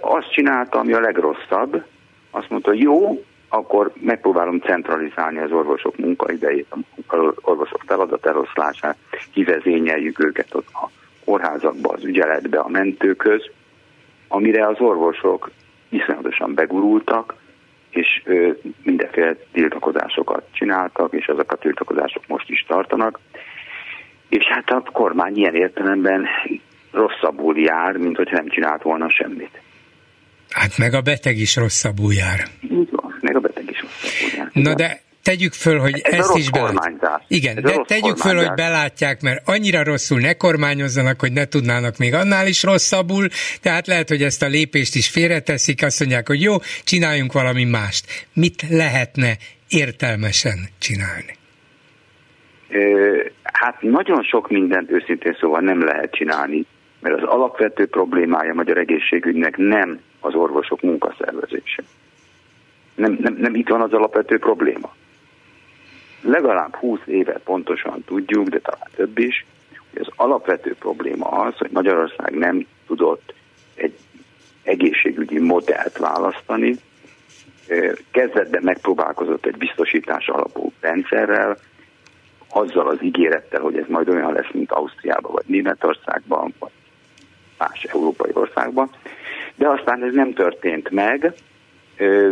Azt 0.00 0.32
csinálta, 0.32 0.78
ami 0.78 0.92
a 0.92 1.00
legrosszabb. 1.00 1.84
Azt 2.30 2.50
mondta, 2.50 2.72
jó, 2.72 3.24
akkor 3.48 3.92
megpróbálom 4.00 4.60
centralizálni 4.60 5.38
az 5.38 5.52
orvosok 5.52 5.96
munkaidejét, 5.96 6.66
az 7.06 7.18
orvosok 7.40 7.84
eloszlását, 8.22 8.96
kivezényeljük 9.32 10.24
őket 10.24 10.54
a 10.54 10.90
kórházakba, 11.24 11.92
az 11.92 12.04
ügyeletbe, 12.04 12.58
a 12.58 12.68
mentőköz, 12.68 13.50
amire 14.28 14.66
az 14.66 14.76
orvosok 14.78 15.50
iszonyatosan 15.88 16.54
begurultak, 16.54 17.34
és 17.90 18.22
mindenféle 18.82 19.36
tiltakozásokat 19.52 20.46
csináltak, 20.52 21.12
és 21.12 21.26
azok 21.26 21.52
a 21.52 21.56
tiltakozások 21.56 22.26
most 22.26 22.50
is 22.50 22.64
tartanak. 22.68 23.18
És 24.30 24.44
hát 24.44 24.70
a 24.70 24.82
kormány 24.92 25.36
ilyen 25.36 25.54
értelemben 25.54 26.26
rosszabbul 26.92 27.58
jár, 27.58 27.96
mint 27.96 28.16
hogyha 28.16 28.36
nem 28.36 28.48
csinált 28.48 28.82
volna 28.82 29.10
semmit. 29.10 29.60
Hát 30.50 30.78
meg 30.78 30.94
a 30.94 31.00
beteg 31.00 31.36
is 31.36 31.56
rosszabbul 31.56 32.12
jár. 32.12 32.40
Így 32.62 32.88
van, 32.90 33.18
meg 33.20 33.36
a 33.36 33.40
beteg 33.40 33.70
is 33.70 33.80
rosszabbul 33.80 34.38
jár. 34.38 34.50
Na 34.52 34.74
de 34.74 35.00
tegyük 35.22 35.52
föl, 35.52 35.78
hogy 35.78 36.00
Ez 36.02 36.18
ezt 36.18 36.36
is 36.36 36.50
belátják. 36.50 37.22
Igen, 37.28 37.56
Ez 37.56 37.62
de 37.62 37.82
tegyük 37.86 38.16
föl, 38.16 38.36
hogy 38.36 38.54
belátják, 38.54 39.20
mert 39.20 39.48
annyira 39.48 39.84
rosszul 39.84 40.20
ne 40.20 40.32
kormányozzanak, 40.32 41.20
hogy 41.20 41.32
ne 41.32 41.44
tudnának 41.44 41.96
még 41.96 42.14
annál 42.14 42.46
is 42.46 42.62
rosszabbul, 42.62 43.28
tehát 43.60 43.86
lehet, 43.86 44.08
hogy 44.08 44.22
ezt 44.22 44.42
a 44.42 44.46
lépést 44.46 44.94
is 44.94 45.08
félreteszik, 45.08 45.82
azt 45.82 46.00
mondják, 46.00 46.26
hogy 46.26 46.42
jó, 46.42 46.56
csináljunk 46.84 47.32
valami 47.32 47.64
mást. 47.64 48.26
Mit 48.32 48.64
lehetne 48.68 49.36
értelmesen 49.68 50.68
csinálni? 50.78 51.38
Hát 53.52 53.82
nagyon 53.82 54.22
sok 54.22 54.48
mindent 54.48 54.90
őszintén 54.90 55.36
szóval 55.40 55.60
nem 55.60 55.84
lehet 55.84 56.12
csinálni, 56.12 56.66
mert 57.00 57.22
az 57.22 57.28
alapvető 57.28 57.86
problémája 57.86 58.50
a 58.50 58.54
magyar 58.54 58.78
egészségügynek 58.78 59.56
nem 59.56 60.00
az 60.20 60.34
orvosok 60.34 60.80
munkaszervezése. 60.80 61.82
Nem, 62.94 63.18
nem, 63.20 63.34
nem 63.34 63.54
itt 63.54 63.68
van 63.68 63.80
az 63.80 63.92
alapvető 63.92 64.38
probléma. 64.38 64.94
Legalább 66.22 66.74
20 66.74 67.00
éve 67.06 67.32
pontosan 67.44 68.04
tudjuk, 68.04 68.48
de 68.48 68.58
talán 68.58 68.88
több 68.96 69.18
is, 69.18 69.46
hogy 69.92 70.00
az 70.00 70.12
alapvető 70.16 70.74
probléma 70.78 71.26
az, 71.26 71.56
hogy 71.56 71.70
Magyarország 71.72 72.34
nem 72.34 72.66
tudott 72.86 73.34
egy 73.74 73.94
egészségügyi 74.62 75.38
modellt 75.38 75.98
választani, 75.98 76.76
kezdetben 78.10 78.62
megpróbálkozott 78.62 79.46
egy 79.46 79.56
biztosítás 79.56 80.28
alapú 80.28 80.72
rendszerrel, 80.80 81.58
azzal 82.50 82.88
az 82.88 83.02
ígérettel, 83.02 83.60
hogy 83.60 83.76
ez 83.76 83.86
majd 83.88 84.08
olyan 84.08 84.32
lesz, 84.32 84.52
mint 84.52 84.72
Ausztriában, 84.72 85.32
vagy 85.32 85.44
Németországban, 85.46 86.54
vagy 86.58 86.70
más 87.58 87.84
európai 87.84 88.30
országban. 88.32 88.90
De 89.54 89.68
aztán 89.68 90.02
ez 90.02 90.14
nem 90.14 90.32
történt 90.32 90.90
meg, 90.90 91.34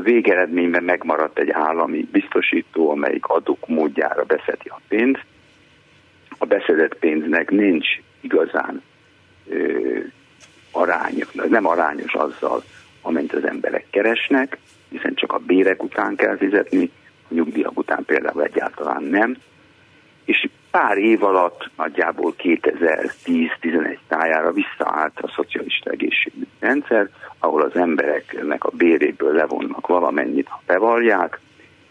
végeredményben 0.02 0.82
megmaradt 0.82 1.38
egy 1.38 1.50
állami 1.50 2.08
biztosító, 2.12 2.90
amelyik 2.90 3.26
adók 3.26 3.66
módjára 3.66 4.24
beszedi 4.24 4.68
a 4.68 4.80
pénzt. 4.88 5.24
A 6.38 6.47
beszedett 6.47 6.98
pénznek 6.98 7.51
nincs 7.51 7.86
igazán 8.20 8.82
ö, 9.48 9.98
arányos, 10.70 11.32
nem 11.32 11.66
arányos 11.66 12.14
azzal, 12.14 12.62
amennyit 13.02 13.32
az 13.32 13.44
emberek 13.44 13.86
keresnek, 13.90 14.59
hiszen 14.88 15.14
csak 15.14 15.32
a 15.32 15.38
bérek 15.38 15.82
után 15.82 16.16
kell 16.16 16.36
fizetni, 16.36 16.90
a 17.30 17.34
nyugdíjak 17.34 17.78
után 17.78 18.05
például 18.05 18.43
egyáltalán 18.43 19.02
nem. 19.02 19.36
És 20.28 20.48
pár 20.70 20.96
év 20.98 21.24
alatt, 21.24 21.70
nagyjából 21.76 22.34
2010-11 22.38 23.98
tájára 24.09 24.52
visszaállt 24.52 25.20
a 25.20 25.32
szocialista 25.34 25.90
egészségügyi 25.90 26.46
rendszer, 26.59 27.09
ahol 27.38 27.62
az 27.62 27.76
embereknek 27.76 28.64
a 28.64 28.70
béréből 28.70 29.32
levonnak 29.32 29.86
valamennyit, 29.86 30.48
ha 30.48 30.62
bevallják, 30.66 31.40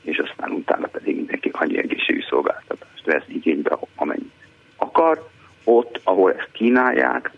és 0.02 0.18
aztán 0.18 0.52
utána 0.52 0.88
pedig 0.88 1.16
mindenki 1.16 1.52
annyi 1.54 1.78
egészségügyi 1.78 2.26
szolgáltatást 2.30 3.06
vesz 3.06 3.28
igénybe, 3.28 3.78
amennyit 3.96 4.34
akar, 4.76 5.28
ott, 5.64 6.00
ahol 6.04 6.34
ezt 6.34 6.52
kínálják, 6.52 7.32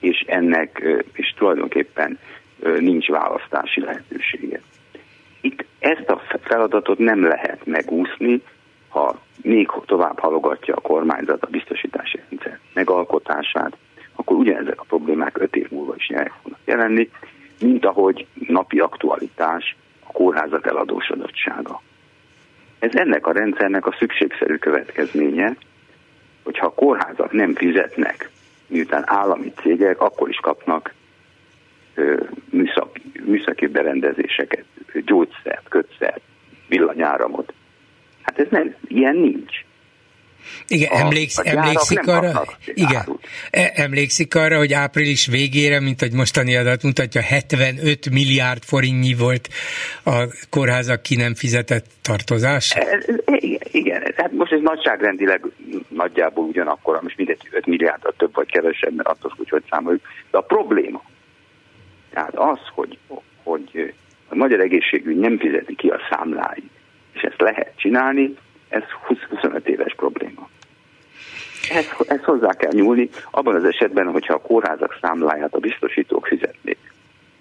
és 0.00 0.24
ennek, 0.26 0.84
és 1.12 1.34
tulajdonképpen 1.36 2.18
nincs 2.78 3.08
választási 3.08 3.80
lehetősége. 3.80 4.60
Itt 5.40 5.64
ezt 5.78 6.08
a 6.08 6.22
feladatot 6.42 6.98
nem 6.98 7.26
lehet 7.26 7.66
megúszni, 7.66 8.42
ha 8.94 9.18
még 9.42 9.70
tovább 9.86 10.18
halogatja 10.18 10.74
a 10.74 10.80
kormányzat 10.80 11.42
a 11.42 11.46
biztosítási 11.50 12.20
rendszer 12.28 12.58
megalkotását, 12.72 13.76
akkor 14.14 14.36
ugyanezek 14.36 14.80
a 14.80 14.84
problémák 14.88 15.38
öt 15.38 15.56
év 15.56 15.70
múlva 15.70 15.94
is 15.96 16.06
fognak 16.06 16.60
jelenni, 16.64 17.10
mint 17.60 17.84
ahogy 17.84 18.26
napi 18.46 18.78
aktualitás 18.78 19.76
a 20.06 20.12
kórházak 20.12 20.66
eladósodottsága. 20.66 21.82
Ez 22.78 22.94
ennek 22.94 23.26
a 23.26 23.32
rendszernek 23.32 23.86
a 23.86 23.96
szükségszerű 23.98 24.56
következménye, 24.56 25.56
hogyha 26.42 26.66
a 26.66 26.74
kórházak 26.74 27.32
nem 27.32 27.54
fizetnek, 27.54 28.30
miután 28.66 29.02
állami 29.06 29.52
cégek, 29.62 30.00
akkor 30.00 30.28
is 30.28 30.38
kapnak 30.38 30.94
műszaki, 32.50 33.12
műszaki 33.24 33.66
berendezéseket, 33.66 34.64
gyógyszert, 35.04 35.68
kötszert, 35.68 36.20
villanyáramot. 36.68 37.52
Hát 38.24 38.38
ez 38.38 38.46
nem, 38.50 38.74
ilyen 38.88 39.16
nincs. 39.16 39.64
Igen, 40.68 40.90
a, 40.92 40.96
emléksz, 40.98 41.38
a 41.38 41.42
emlékszik 41.44 42.06
arra? 42.06 42.42
Igen, 42.66 43.20
e, 43.50 43.72
emlékszik 43.74 44.34
arra, 44.34 44.56
hogy 44.56 44.72
április 44.72 45.26
végére, 45.26 45.80
mint 45.80 46.00
hogy 46.00 46.12
mostani 46.12 46.56
adat 46.56 46.82
mutatja, 46.82 47.20
75 47.20 48.10
milliárd 48.10 48.62
forintnyi 48.62 49.14
volt 49.14 49.48
a 50.04 50.24
kórházak 50.50 51.02
ki 51.02 51.16
nem 51.16 51.34
fizetett 51.34 51.86
tartozás? 52.02 52.74
E, 52.74 52.80
e, 52.80 53.36
igen, 53.36 53.60
igen, 53.70 54.02
hát 54.16 54.32
most 54.32 54.52
ez 54.52 54.60
nagyságrendileg 54.60 55.46
nagyjából 55.88 56.44
ugyanakkor, 56.44 57.02
most 57.02 57.16
mindegy 57.16 57.48
5 57.50 57.66
milliárd, 57.66 58.02
több 58.16 58.34
vagy 58.34 58.50
kevesebb, 58.50 58.94
mert 58.94 59.08
attól 59.08 59.34
hogy 59.36 59.48
hogy 59.48 59.64
számoljuk. 59.70 60.02
De 60.30 60.38
a 60.38 60.42
probléma, 60.42 61.02
tehát 62.12 62.34
az, 62.34 62.58
hogy, 62.74 62.98
hogy 63.42 63.94
a 64.28 64.34
magyar 64.34 64.60
egészségügy 64.60 65.16
nem 65.16 65.38
fizeti 65.38 65.74
ki 65.74 65.88
a 65.88 66.00
számláit, 66.10 66.70
és 67.14 67.22
ezt 67.22 67.40
lehet 67.40 67.72
csinálni, 67.76 68.34
ez 68.68 68.82
20-25 69.08 69.66
éves 69.66 69.94
probléma. 69.96 70.48
Ezt, 71.70 71.96
ezt 72.06 72.24
hozzá 72.24 72.52
kell 72.52 72.72
nyúlni, 72.72 73.08
abban 73.30 73.54
az 73.54 73.64
esetben, 73.64 74.06
hogyha 74.06 74.34
a 74.34 74.40
kórházak 74.40 74.98
számláját 75.00 75.54
a 75.54 75.58
biztosítók 75.58 76.26
fizetnék, 76.26 76.78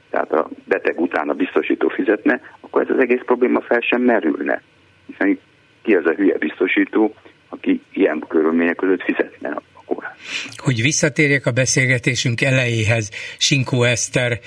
tehát 0.09 0.31
a 0.31 0.49
beteg 0.65 0.99
után 0.99 1.29
a 1.29 1.33
biztosító 1.33 1.87
fizetne, 1.87 2.41
akkor 2.59 2.81
ez 2.81 2.89
az 2.89 2.99
egész 2.99 3.21
probléma 3.25 3.61
fel 3.61 3.79
sem 3.79 4.01
merülne. 4.01 4.61
Hiszen 5.05 5.39
ki 5.81 5.95
az 5.95 6.05
a 6.05 6.13
hülye 6.13 6.37
biztosító, 6.37 7.15
aki 7.49 7.81
ilyen 7.93 8.23
körülmények 8.27 8.75
között 8.75 9.03
fizetne 9.03 9.49
a 9.49 9.83
kórház. 9.85 10.15
Hogy 10.55 10.81
visszatérjek 10.81 11.45
a 11.45 11.51
beszélgetésünk 11.51 12.41
elejéhez, 12.41 13.09
Sinkó 13.37 13.83
Eszter 13.83 14.39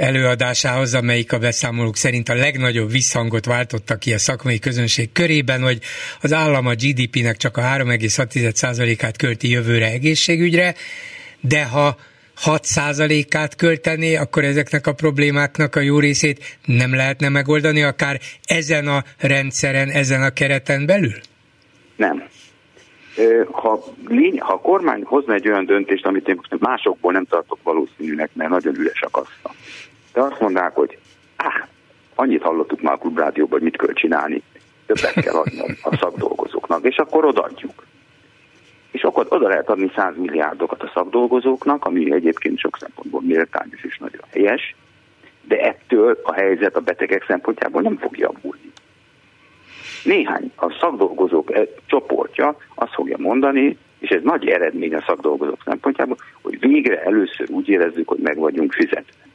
előadásához, 0.00 0.94
amelyik 0.94 1.32
a 1.32 1.38
beszámolók 1.38 1.96
szerint 1.96 2.28
a 2.28 2.34
legnagyobb 2.34 2.90
visszhangot 2.90 3.44
váltotta 3.44 3.96
ki 3.96 4.12
a 4.12 4.18
szakmai 4.18 4.58
közönség 4.58 5.12
körében, 5.12 5.62
hogy 5.62 5.78
az 6.20 6.32
állam 6.32 6.66
a 6.66 6.74
GDP-nek 6.74 7.36
csak 7.36 7.56
a 7.56 7.62
3,6%-át 7.62 9.16
költi 9.16 9.50
jövőre 9.50 9.86
egészségügyre, 9.90 10.74
de 11.40 11.64
ha 11.64 11.96
6%-át 12.44 13.56
költené, 13.56 14.14
akkor 14.14 14.44
ezeknek 14.44 14.86
a 14.86 14.92
problémáknak 14.92 15.76
a 15.76 15.80
jó 15.80 15.98
részét 15.98 16.58
nem 16.64 16.94
lehetne 16.94 17.28
megoldani, 17.28 17.82
akár 17.82 18.20
ezen 18.44 18.88
a 18.88 19.02
rendszeren, 19.18 19.88
ezen 19.88 20.22
a 20.22 20.30
kereten 20.30 20.86
belül? 20.86 21.20
Nem. 21.96 22.28
Ha, 23.50 23.84
lény, 24.08 24.40
ha 24.40 24.52
a 24.52 24.60
kormány 24.60 25.02
hozna 25.04 25.34
egy 25.34 25.48
olyan 25.48 25.66
döntést, 25.66 26.06
amit 26.06 26.28
én 26.28 26.40
másokból 26.58 27.12
nem 27.12 27.24
tartok 27.24 27.58
valószínűnek, 27.62 28.30
mert 28.32 28.50
nagyon 28.50 28.74
üres 28.74 29.00
a 29.00 29.10
kassa, 29.10 29.54
de 30.12 30.20
azt 30.20 30.40
mondták, 30.40 30.74
hogy 30.74 30.98
áh, 31.36 31.66
annyit 32.14 32.42
hallottuk 32.42 32.80
már 32.80 32.92
a 32.92 32.98
klubrádióban, 32.98 33.52
hogy 33.52 33.62
mit 33.62 33.76
kell 33.76 33.92
csinálni, 33.92 34.42
többet 34.86 35.24
kell 35.24 35.34
adni 35.34 35.60
a 35.82 35.96
szakdolgozóknak, 35.96 36.84
és 36.84 36.96
akkor 36.96 37.24
odaadjuk. 37.24 37.86
És 38.90 39.02
akkor 39.02 39.26
oda 39.28 39.48
lehet 39.48 39.68
adni 39.68 39.90
100 39.94 40.16
milliárdokat 40.16 40.82
a 40.82 40.90
szakdolgozóknak, 40.94 41.84
ami 41.84 42.12
egyébként 42.12 42.58
sok 42.58 42.76
szempontból 42.80 43.20
méltányos 43.20 43.84
és 43.84 43.98
nagyon 43.98 44.22
helyes, 44.30 44.74
de 45.42 45.60
ettől 45.60 46.20
a 46.22 46.32
helyzet 46.32 46.76
a 46.76 46.80
betegek 46.80 47.24
szempontjából 47.26 47.82
nem 47.82 47.96
fog 47.96 48.18
javulni. 48.18 48.72
Néhány 50.04 50.52
a 50.56 50.76
szakdolgozók 50.80 51.54
e, 51.54 51.66
csoportja 51.86 52.56
azt 52.74 52.94
fogja 52.94 53.16
mondani, 53.18 53.78
és 53.98 54.08
ez 54.08 54.22
nagy 54.22 54.48
eredmény 54.48 54.94
a 54.94 55.04
szakdolgozók 55.06 55.62
szempontjából, 55.64 56.16
hogy 56.42 56.58
végre 56.60 57.02
először 57.02 57.50
úgy 57.50 57.68
érezzük, 57.68 58.08
hogy 58.08 58.18
meg 58.18 58.36
vagyunk 58.36 58.72
fizetve 58.72 59.28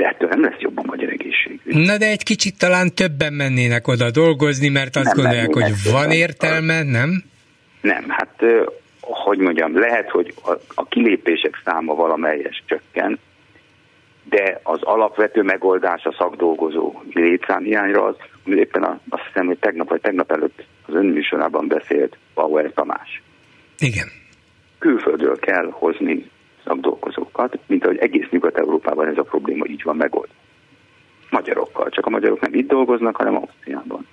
de 0.00 0.06
ettől 0.06 0.28
nem 0.28 0.42
lesz 0.42 0.60
jobb 0.60 0.78
a 0.78 0.82
magyar 0.84 1.08
egészségügy. 1.08 1.76
Na 1.76 1.96
de 1.98 2.06
egy 2.06 2.22
kicsit 2.22 2.58
talán 2.58 2.94
többen 2.94 3.32
mennének 3.32 3.88
oda 3.88 4.10
dolgozni, 4.10 4.68
mert 4.68 4.96
azt 4.96 5.04
nem 5.04 5.14
gondolják, 5.14 5.52
hogy 5.52 5.92
van 5.92 6.10
értelme, 6.10 6.82
nem? 6.82 7.22
Nem, 7.80 8.04
hát 8.08 8.44
hogy 9.00 9.38
mondjam, 9.38 9.78
lehet, 9.78 10.10
hogy 10.10 10.34
a, 10.44 10.52
a 10.74 10.84
kilépések 10.84 11.60
száma 11.64 11.94
valamelyes 11.94 12.62
csökken, 12.66 13.18
de 14.28 14.60
az 14.62 14.82
alapvető 14.82 15.42
megoldás 15.42 16.04
a 16.04 16.14
szakdolgozó 16.18 17.02
létszámhiányra 17.12 18.04
az, 18.04 18.16
hogy 18.44 18.56
éppen 18.56 18.82
a, 18.82 19.00
azt 19.08 19.22
hiszem, 19.26 19.46
hogy 19.46 19.58
tegnap 19.58 19.88
vagy 19.88 20.00
tegnap 20.00 20.32
előtt 20.32 20.64
az 20.86 20.94
önműsorában 20.94 21.68
beszélt 21.68 22.16
Bauer 22.34 22.70
Tamás. 22.74 23.22
Igen. 23.78 24.06
Külföldről 24.78 25.38
kell 25.38 25.68
hozni 25.70 26.30
szakdolgozókat, 26.64 27.58
mint 27.66 27.84
ahogy 27.84 27.98
egész 27.98 28.26
Nyugat-Európában 28.30 29.08
ez 29.08 29.18
a 29.18 29.22
probléma 29.22 29.66
így 29.66 29.82
van 29.82 29.96
megold. 29.96 30.28
Magyarokkal, 31.30 31.88
csak 31.88 32.06
a 32.06 32.10
magyarok 32.10 32.40
nem 32.40 32.54
itt 32.54 32.68
dolgoznak, 32.68 33.16
hanem 33.16 33.36
Ausztriában. 33.36 34.06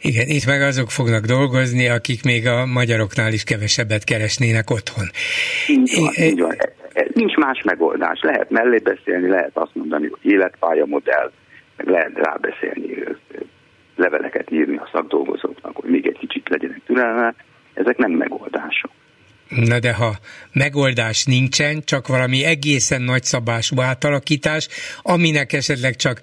Igen, 0.00 0.26
itt 0.28 0.46
meg 0.46 0.60
azok 0.60 0.90
fognak 0.90 1.24
dolgozni, 1.24 1.88
akik 1.88 2.24
még 2.24 2.46
a 2.46 2.66
magyaroknál 2.66 3.32
is 3.32 3.44
kevesebbet 3.44 4.04
keresnének 4.04 4.70
otthon. 4.70 5.04
Így 5.68 5.94
van, 6.00 6.12
é, 6.14 6.26
így 6.26 6.40
van. 6.40 6.54
E, 6.58 6.72
e, 6.92 7.06
nincs 7.14 7.34
más 7.36 7.62
megoldás. 7.62 8.20
Lehet 8.22 8.50
mellé 8.50 8.78
beszélni, 8.78 9.28
lehet 9.28 9.56
azt 9.56 9.74
mondani, 9.74 10.08
hogy 10.08 10.32
életpálya 10.32 10.86
modell, 10.86 11.32
meg 11.76 11.88
lehet 11.88 12.12
rábeszélni, 12.14 13.04
leveleket 13.96 14.50
írni 14.50 14.76
a 14.76 14.88
szakdolgozóknak, 14.92 15.76
hogy 15.76 15.90
még 15.90 16.06
egy 16.06 16.18
kicsit 16.18 16.48
legyenek 16.48 16.80
türelme. 16.86 17.34
Ezek 17.74 17.96
nem 17.96 18.10
megoldások. 18.10 18.90
Na 19.48 19.78
de 19.78 19.92
ha 19.94 20.18
megoldás 20.52 21.24
nincsen, 21.24 21.82
csak 21.84 22.06
valami 22.06 22.44
egészen 22.44 23.02
nagyszabású 23.02 23.80
átalakítás, 23.80 24.68
aminek 25.02 25.52
esetleg 25.52 25.96
csak 25.96 26.20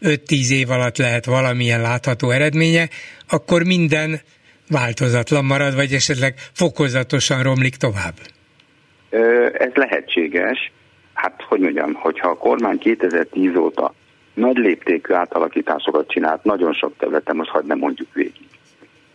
5-10 0.00 0.50
év 0.50 0.70
alatt 0.70 0.96
lehet 0.96 1.24
valamilyen 1.24 1.80
látható 1.80 2.30
eredménye, 2.30 2.88
akkor 3.28 3.62
minden 3.62 4.20
változatlan 4.68 5.44
marad, 5.44 5.74
vagy 5.74 5.92
esetleg 5.92 6.34
fokozatosan 6.52 7.42
romlik 7.42 7.76
tovább? 7.76 8.14
Ez 9.52 9.72
lehetséges. 9.74 10.72
Hát, 11.14 11.42
hogy 11.48 11.60
mondjam, 11.60 11.92
hogyha 11.92 12.28
a 12.28 12.36
kormány 12.36 12.78
2010 12.78 13.56
óta 13.56 13.94
nagy 14.34 14.56
léptékű 14.56 15.12
átalakításokat 15.12 16.08
csinált, 16.08 16.44
nagyon 16.44 16.72
sok 16.72 16.96
területen, 16.98 17.36
most 17.36 17.50
hagyd 17.50 17.66
nem 17.66 17.78
mondjuk 17.78 18.12
végig, 18.12 18.48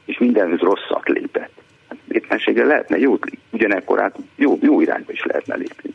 és 0.06 0.18
mindenhöz 0.18 0.60
rosszat 0.60 1.08
lépett, 1.08 1.62
éppenséggel 2.12 2.66
lehetne 2.66 2.98
jó, 2.98 3.18
ugyanekkor 3.50 4.02
át 4.02 4.16
jó, 4.36 4.58
jó 4.62 4.82
irányba 4.82 5.12
is 5.12 5.24
lehetne 5.24 5.56
lépni. 5.56 5.94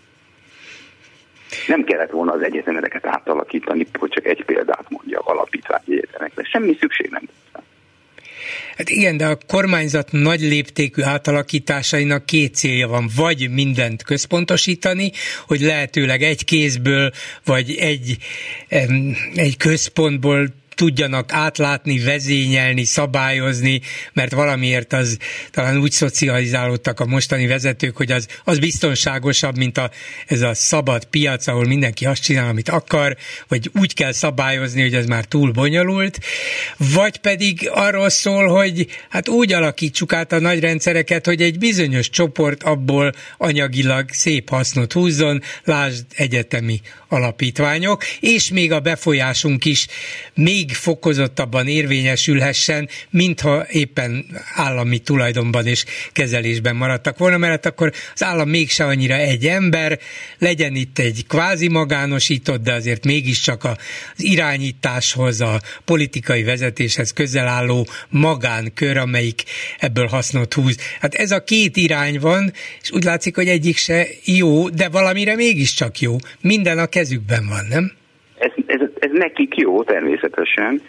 Nem 1.67 1.85
kellett 1.85 2.11
volna 2.11 2.33
az 2.33 2.43
egyetemereket 2.43 3.07
átalakítani, 3.07 3.87
hogy 3.99 4.11
csak 4.11 4.27
egy 4.27 4.45
példát 4.45 4.87
mondjak 4.89 5.27
alapítványi 5.29 5.85
egyetemekre. 5.87 6.43
Semmi 6.45 6.77
szükség 6.81 7.11
nem 7.11 7.29
Hát 8.77 8.89
igen, 8.89 9.17
de 9.17 9.27
a 9.27 9.39
kormányzat 9.47 10.09
nagy 10.13 10.41
léptékű 10.41 11.03
átalakításainak 11.03 12.27
két 12.27 12.55
célja 12.55 12.89
van. 12.89 13.09
Vagy 13.17 13.51
mindent 13.51 14.03
központosítani, 14.03 15.13
hogy 15.47 15.61
lehetőleg 15.61 16.23
egy 16.23 16.45
kézből, 16.45 17.11
vagy 17.45 17.75
egy, 17.79 18.17
egy 19.35 19.57
központból 19.57 20.49
tudjanak 20.75 21.33
átlátni, 21.33 21.99
vezényelni, 21.99 22.85
szabályozni, 22.85 23.81
mert 24.13 24.33
valamiért 24.33 24.93
az 24.93 25.19
talán 25.51 25.79
úgy 25.79 25.93
szocializálódtak 25.93 27.01
a 27.01 27.07
mostani 27.07 27.47
vezetők, 27.47 27.97
hogy 27.97 28.13
az, 28.13 28.27
az 28.45 28.59
biztonságosabb, 28.59 29.57
mint 29.57 29.79
a, 29.79 29.91
ez 30.27 30.41
a 30.41 30.55
szabad 30.55 31.05
piac, 31.05 31.47
ahol 31.47 31.65
mindenki 31.65 32.07
azt 32.07 32.23
csinál, 32.23 32.49
amit 32.49 32.69
akar, 32.69 33.17
vagy 33.49 33.71
úgy 33.81 33.95
kell 33.95 34.13
szabályozni, 34.13 34.81
hogy 34.81 34.95
ez 34.95 35.07
már 35.07 35.25
túl 35.25 35.51
bonyolult, 35.51 36.19
vagy 36.77 37.17
pedig 37.17 37.71
arról 37.73 38.09
szól, 38.09 38.47
hogy 38.47 38.87
hát 39.09 39.29
úgy 39.29 39.53
alakítsuk 39.53 40.13
át 40.13 40.33
a 40.33 40.41
nagy 40.41 40.61
rendszereket, 40.61 41.27
hogy 41.27 41.43
egy 41.43 41.59
bizonyos 41.59 42.11
csoport 42.11 42.63
abból 42.63 43.13
anyagilag 43.39 44.09
szép 44.13 44.49
hasznot 44.49 44.93
húzzon, 44.93 45.43
lásd 45.65 46.05
egyetemi 46.15 46.81
alapítványok, 47.09 48.05
és 48.21 48.51
még 48.51 48.73
a 48.73 48.81
befolyásunk 48.81 49.65
is. 49.65 49.87
Még 50.35 50.64
még 50.65 50.75
fokozottabban 50.75 51.67
érvényesülhessen, 51.67 52.89
mintha 53.11 53.67
éppen 53.71 54.27
állami 54.55 54.99
tulajdonban 54.99 55.67
és 55.67 55.85
kezelésben 56.13 56.77
maradtak 56.77 57.19
volna, 57.19 57.39
mert 57.39 57.67
akkor 57.67 57.93
az 58.15 58.23
állam 58.23 58.49
mégse 58.49 58.85
annyira 58.85 59.15
egy 59.15 59.47
ember, 59.47 59.99
legyen 60.39 60.75
itt 60.75 60.99
egy 60.99 61.25
kvázi 61.29 61.69
magánosított, 61.69 62.63
de 62.63 62.73
azért 62.73 63.05
mégiscsak 63.05 63.65
az 63.65 63.77
irányításhoz, 64.17 65.41
a 65.41 65.61
politikai 65.85 66.43
vezetéshez 66.43 67.13
közel 67.13 67.49
álló 67.49 67.87
magánkör, 68.09 68.97
amelyik 68.97 69.43
ebből 69.79 70.07
hasznot 70.07 70.55
húz. 70.55 70.77
Hát 71.01 71.15
ez 71.15 71.31
a 71.31 71.45
két 71.45 71.77
irány 71.77 72.19
van, 72.21 72.53
és 72.83 72.91
úgy 72.93 73.05
látszik, 73.05 73.35
hogy 73.35 73.49
egyik 73.49 73.77
se 73.77 74.07
jó, 74.25 74.69
de 74.69 74.89
valamire 74.89 75.35
mégiscsak 75.35 76.01
jó. 76.01 76.17
Minden 76.41 76.79
a 76.79 76.87
kezükben 76.87 77.47
van, 77.49 77.67
nem? 77.69 77.93
Ez, 78.39 78.51
ez, 78.67 78.81
ez 79.05 79.11
nekik 79.13 79.57
jó 79.57 79.83
természetesen, 79.83 80.83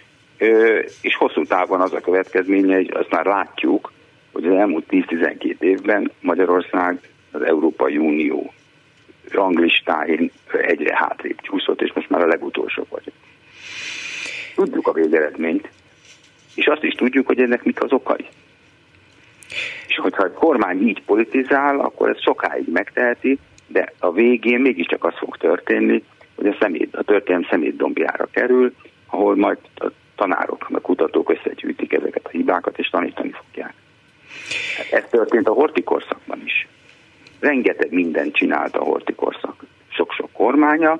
és 1.01 1.15
hosszú 1.15 1.45
távon 1.45 1.81
az 1.81 1.93
a 1.93 1.99
következménye, 1.99 2.75
hogy 2.75 2.91
azt 2.93 3.09
már 3.09 3.25
látjuk, 3.25 3.91
hogy 4.31 4.45
az 4.45 4.55
elmúlt 4.55 4.85
10-12 4.89 5.61
évben 5.61 6.11
Magyarország 6.21 6.99
az 7.31 7.41
Európai 7.41 7.97
Unió 7.97 8.53
ranglistáin 9.31 10.31
egyre 10.51 10.97
hátrébb 10.97 11.41
csúszott, 11.41 11.81
és 11.81 11.91
most 11.93 12.09
már 12.09 12.21
a 12.21 12.27
legutolsó 12.27 12.85
vagy. 12.89 13.11
Tudjuk 14.55 14.87
a 14.87 14.91
végeredményt, 14.93 15.69
és 16.55 16.65
azt 16.65 16.83
is 16.83 16.93
tudjuk, 16.93 17.27
hogy 17.27 17.39
ennek 17.39 17.63
mik 17.63 17.83
az 17.83 17.91
okai. 17.91 18.25
És 19.87 19.95
hogyha 19.95 20.23
a 20.23 20.31
kormány 20.31 20.87
így 20.87 21.03
politizál, 21.03 21.79
akkor 21.79 22.09
ez 22.09 22.21
sokáig 22.21 22.67
megteheti, 22.71 23.39
de 23.67 23.93
a 23.99 24.11
végén 24.11 24.59
mégiscsak 24.59 25.03
az 25.03 25.13
fog 25.17 25.37
történni, 25.37 26.03
hogy 26.35 26.47
a, 26.47 26.55
szemét, 26.59 26.95
a 26.95 27.03
történelem 27.03 27.47
szemétdombjára 27.49 28.25
kerül, 28.31 28.73
ahol 29.07 29.35
majd 29.35 29.57
a 29.75 29.87
tanárok, 30.15 30.67
a 30.73 30.79
kutatók 30.79 31.29
összegyűjtik 31.29 31.93
ezeket 31.93 32.25
a 32.25 32.29
hibákat, 32.29 32.77
és 32.77 32.89
tanítani 32.89 33.31
fogják. 33.31 33.73
Hát 34.77 34.91
ez 34.91 35.09
történt 35.09 35.47
a 35.47 35.53
hortikorszakban 35.53 36.41
is. 36.45 36.67
Rengeteg 37.39 37.91
mindent 37.91 38.35
csinált 38.35 38.75
a 38.75 38.83
hortikorszak. 38.83 39.63
Sok-sok 39.87 40.31
kormánya, 40.31 40.99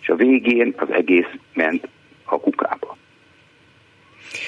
és 0.00 0.08
a 0.08 0.14
végén 0.14 0.74
az 0.76 0.90
egész 0.90 1.30
ment 1.54 1.88
a 2.24 2.40
kukába. 2.40 2.96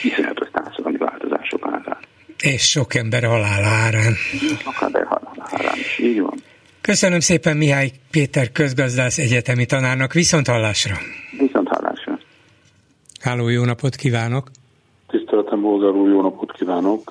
Iszonyatos 0.02 0.48
társadalmi 0.52 0.98
változások 0.98 1.66
árán. 1.66 1.98
És 2.42 2.70
sok 2.70 2.94
ember 2.94 3.22
halál 3.24 3.64
árán. 3.64 4.14
Sok 4.62 4.74
ember 4.80 5.06
halál 5.06 5.48
árán 5.50 5.78
is, 5.78 5.98
így 5.98 6.20
van. 6.20 6.34
Köszönöm 6.82 7.20
szépen 7.20 7.56
Mihály 7.56 7.90
Péter 8.10 8.52
közgazdász 8.52 9.18
egyetemi 9.18 9.66
tanárnak. 9.66 10.12
Viszont 10.12 10.46
hallásra! 10.46 10.94
Viszont 11.38 11.68
hallásra! 11.68 12.18
Háló, 13.20 13.48
jó 13.48 13.64
napot 13.64 13.94
kívánok! 13.94 14.50
Tiszteletem, 15.08 15.60
Bolgár 15.60 15.90
úr, 15.90 16.08
jó 16.08 16.22
napot 16.22 16.52
kívánok! 16.52 17.10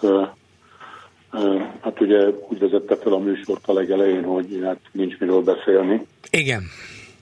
Hát 1.82 2.02
ugye 2.02 2.28
úgy 2.50 2.60
vezette 2.60 2.96
fel 2.96 3.14
a 3.14 3.18
műsort 3.18 3.68
a 3.68 3.74
legelején, 3.74 4.24
hogy 4.24 4.60
hát 4.64 4.80
nincs 4.92 5.18
miről 5.20 5.42
beszélni. 5.42 6.06
Igen. 6.30 6.64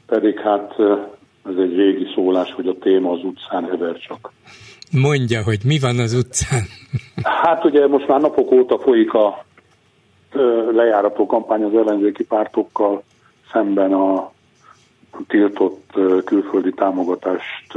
Pedig 0.05 0.39
hát 0.39 0.73
ez 1.45 1.55
egy 1.57 1.75
régi 1.75 2.07
szólás, 2.15 2.51
hogy 2.51 2.67
a 2.67 2.77
téma 2.79 3.11
az 3.11 3.23
utcán 3.23 3.63
hever 3.63 3.97
csak. 3.97 4.31
Mondja, 4.91 5.43
hogy 5.43 5.59
mi 5.63 5.79
van 5.79 5.99
az 5.99 6.13
utcán. 6.13 6.63
Hát 7.23 7.65
ugye 7.65 7.87
most 7.87 8.07
már 8.07 8.21
napok 8.21 8.51
óta 8.51 8.79
folyik 8.79 9.13
a 9.13 9.45
lejárató 10.71 11.25
kampány 11.25 11.63
az 11.63 11.73
ellenzéki 11.73 12.23
pártokkal 12.23 13.03
szemben 13.51 13.93
a 13.93 14.31
tiltott 15.27 15.91
külföldi 16.25 16.71
támogatást 16.71 17.73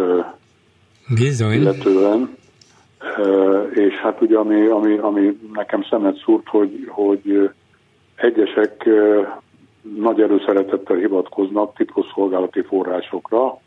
Bizony. 1.15 1.53
illetően. 1.53 2.39
És 3.71 3.95
hát 3.95 4.21
ugye 4.21 4.39
ami, 4.39 4.67
ami, 4.67 4.97
ami 4.97 5.39
nekem 5.53 5.85
szemet 5.91 6.23
szúrt, 6.25 6.49
hogy, 6.49 6.87
hogy 6.89 7.51
egyesek 8.15 8.89
nagy 9.97 10.21
erőszeretettel 10.21 10.97
hivatkoznak 10.97 11.75
titkosszolgálati 11.75 12.63
forrásokra, 12.63 13.59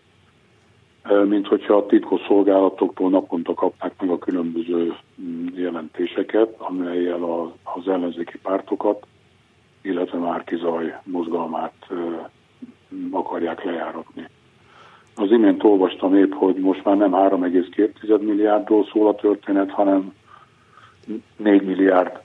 mint 1.09 1.47
hogyha 1.47 1.75
a 1.75 1.85
titkos 1.85 2.21
szolgálatoktól 2.27 3.09
naponta 3.09 3.53
kapnák 3.53 3.93
meg 3.99 4.09
a 4.09 4.17
különböző 4.17 4.93
mm, 5.21 5.47
jelentéseket, 5.55 6.55
amelyel 6.57 7.51
az 7.63 7.87
ellenzéki 7.87 8.37
pártokat, 8.37 9.05
illetve 9.81 10.17
Márki 10.17 10.55
Zaj 10.55 10.99
mozgalmát 11.03 11.87
akarják 13.11 13.63
lejáratni. 13.63 14.27
Az 15.15 15.31
imént 15.31 15.63
olvastam 15.63 16.15
épp, 16.15 16.31
hogy 16.33 16.55
most 16.55 16.83
már 16.83 16.97
nem 16.97 17.11
3,2 17.11 18.19
milliárdról 18.19 18.85
szól 18.91 19.07
a 19.07 19.15
történet, 19.15 19.71
hanem 19.71 20.13
4 21.37 21.61
milliárd 21.61 22.21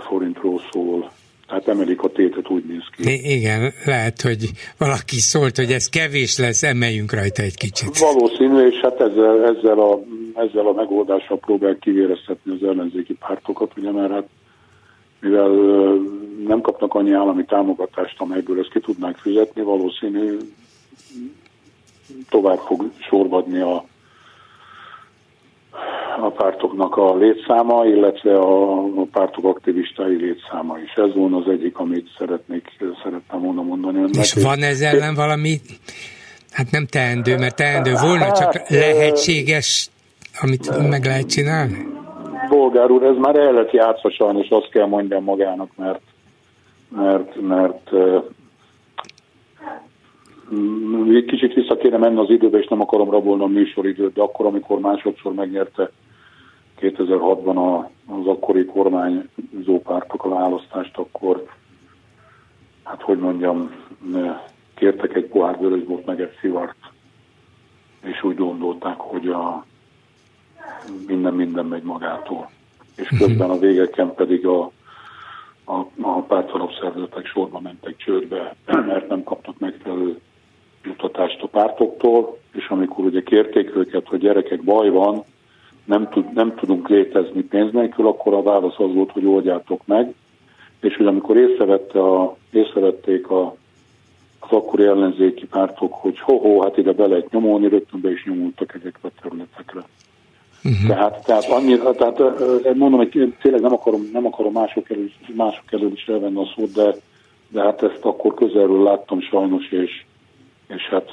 forintról 0.00 0.60
szól 0.70 1.10
tehát 1.46 1.68
emelik 1.68 2.02
a 2.02 2.08
tétet, 2.08 2.50
úgy 2.50 2.64
néz 2.64 2.82
ki. 2.96 3.32
Igen, 3.34 3.72
lehet, 3.84 4.20
hogy 4.20 4.50
valaki 4.78 5.16
szólt, 5.16 5.56
hogy 5.56 5.70
ez 5.70 5.88
kevés 5.88 6.38
lesz, 6.38 6.62
emeljünk 6.62 7.12
rajta 7.12 7.42
egy 7.42 7.56
kicsit. 7.56 7.98
Valószínű, 7.98 8.66
és 8.66 8.80
hát 8.80 9.00
ezzel, 9.00 9.44
ezzel, 9.44 9.78
a, 9.78 10.00
ezzel 10.34 10.66
a 10.66 10.72
megoldással 10.72 11.38
próbál 11.38 11.76
kivéreztetni 11.80 12.52
az 12.52 12.68
ellenzéki 12.68 13.14
pártokat, 13.14 13.72
ugye 13.76 13.90
mert 13.90 14.12
hát 14.12 14.28
mivel 15.20 15.48
nem 16.46 16.60
kapnak 16.60 16.94
annyi 16.94 17.12
állami 17.12 17.44
támogatást, 17.44 18.20
amelyből 18.20 18.58
ezt 18.58 18.70
ki 18.70 18.80
tudnák 18.80 19.16
fizetni, 19.16 19.62
valószínű 19.62 20.36
tovább 22.28 22.58
fog 22.58 22.90
sorvadni 23.08 23.60
a 23.60 23.84
a 26.20 26.30
pártoknak 26.30 26.96
a 26.96 27.16
létszáma, 27.16 27.84
illetve 27.84 28.38
a, 28.38 28.82
a 28.84 29.06
pártok 29.12 29.44
aktivistái 29.44 30.16
létszáma 30.16 30.78
is. 30.84 30.92
Ez 30.92 31.14
volna 31.14 31.36
az 31.36 31.48
egyik, 31.48 31.78
amit 31.78 32.08
szeretnék, 32.18 32.68
szerettem 33.02 33.40
volna 33.40 33.62
mondani. 33.62 33.98
Önnek. 33.98 34.14
És 34.14 34.34
van 34.34 34.62
ez 34.62 34.80
ellen 34.80 35.14
valami, 35.14 35.60
hát 36.50 36.70
nem 36.70 36.86
teendő, 36.86 37.36
mert 37.36 37.56
teendő 37.56 37.92
volna, 38.02 38.32
csak 38.32 38.52
hát, 38.52 38.68
lehetséges, 38.68 39.88
amit 40.40 40.88
meg 40.88 41.04
lehet 41.04 41.28
csinálni? 41.28 41.86
Bolgár 42.48 42.90
úr, 42.90 43.02
ez 43.02 43.16
már 43.16 43.36
el 43.38 43.52
lett 43.52 43.70
játszva 43.70 44.10
sajnos, 44.10 44.48
azt 44.48 44.68
kell 44.68 44.86
mondjam 44.86 45.24
magának, 45.24 45.68
mert 45.76 46.00
mert, 46.88 47.40
mert 47.40 47.90
egy 51.14 51.24
kicsit 51.24 51.54
vissza 51.54 51.76
kéne 51.76 51.96
menni 51.96 52.18
az 52.18 52.30
időbe, 52.30 52.58
és 52.58 52.66
nem 52.68 52.80
akarom 52.80 53.10
rabolni 53.10 53.42
a 53.42 53.46
műsoridőt, 53.46 54.12
de 54.12 54.22
akkor, 54.22 54.46
amikor 54.46 54.78
másodszor 54.78 55.34
megnyerte 55.34 55.90
2006-ban 56.80 57.86
az 58.06 58.26
akkori 58.26 58.64
kormányzó 58.64 59.80
pártok 59.82 60.24
a 60.24 60.28
választást, 60.28 60.96
akkor, 60.96 61.46
hát 62.82 63.02
hogy 63.02 63.18
mondjam, 63.18 63.70
kértek 64.74 65.14
egy 65.14 65.26
pohár 65.26 65.58
vörösbort, 65.58 66.06
meg 66.06 66.20
egy 66.20 66.36
szivart, 66.40 66.76
és 68.02 68.22
úgy 68.22 68.36
gondolták, 68.36 68.98
hogy 68.98 69.28
a 69.28 69.64
minden 71.06 71.34
minden 71.34 71.66
megy 71.66 71.82
magától. 71.82 72.50
És 72.96 73.10
mhm. 73.10 73.22
közben 73.22 73.50
a 73.50 73.58
végeken 73.58 74.14
pedig 74.14 74.46
a, 74.46 74.70
a, 75.64 75.86
a 76.00 76.20
pártalapszervezetek 76.20 77.26
sorba 77.26 77.60
mentek 77.60 77.96
csődbe, 77.96 78.56
mert 78.86 79.08
nem 79.08 79.22
kaptak 79.22 79.58
megfelelő 79.58 80.20
jutatást 80.86 81.42
a 81.42 81.46
pártoktól, 81.46 82.38
és 82.52 82.68
amikor 82.68 83.04
ugye 83.04 83.22
kérték 83.22 83.76
őket, 83.76 84.08
hogy 84.08 84.18
gyerekek 84.18 84.62
baj 84.62 84.88
van, 84.88 85.24
nem, 85.84 86.08
tud, 86.08 86.32
nem 86.32 86.54
tudunk 86.54 86.88
létezni 86.88 87.42
pénz 87.42 87.72
nélkül, 87.72 88.06
akkor 88.06 88.34
a 88.34 88.42
válasz 88.42 88.78
az 88.78 88.94
volt, 88.94 89.10
hogy 89.10 89.26
oldjátok 89.26 89.86
meg, 89.86 90.14
és 90.80 90.96
hogy 90.96 91.06
amikor 91.06 91.36
észrevette 91.36 92.00
a, 92.00 92.36
észrevették 92.50 93.30
a, 93.30 93.56
az 94.38 94.50
akkori 94.50 94.84
ellenzéki 94.84 95.46
pártok, 95.46 95.92
hogy 95.92 96.18
ho-ho, 96.18 96.60
hát 96.60 96.76
ide 96.76 96.92
be 96.92 97.06
lehet 97.06 97.30
nyomolni, 97.30 97.68
rögtön 97.68 98.00
be 98.00 98.10
is 98.10 98.24
nyomultak 98.24 98.74
ezekre 98.74 99.08
a 99.08 99.20
területekre. 99.22 99.84
Uh-huh. 100.64 100.86
Tehát, 100.88 101.24
tehát, 101.24 101.44
annyira, 101.44 101.92
tehát 101.92 102.18
mondom, 102.74 102.98
hogy 102.98 103.34
tényleg 103.42 103.60
nem 103.60 103.72
akarom, 103.72 104.08
nem 104.12 104.26
akarom 104.26 104.52
mások, 104.52 104.90
elő, 104.90 105.10
mások 105.34 105.72
elől 105.72 105.92
is 105.92 106.06
elvenni 106.06 106.40
a 106.40 106.52
szót, 106.56 106.72
de, 106.72 106.94
de 107.48 107.62
hát 107.62 107.82
ezt 107.82 108.04
akkor 108.04 108.34
közelről 108.34 108.82
láttam 108.82 109.20
sajnos, 109.20 109.70
és, 109.70 110.04
és 110.68 110.82
hát 110.90 111.08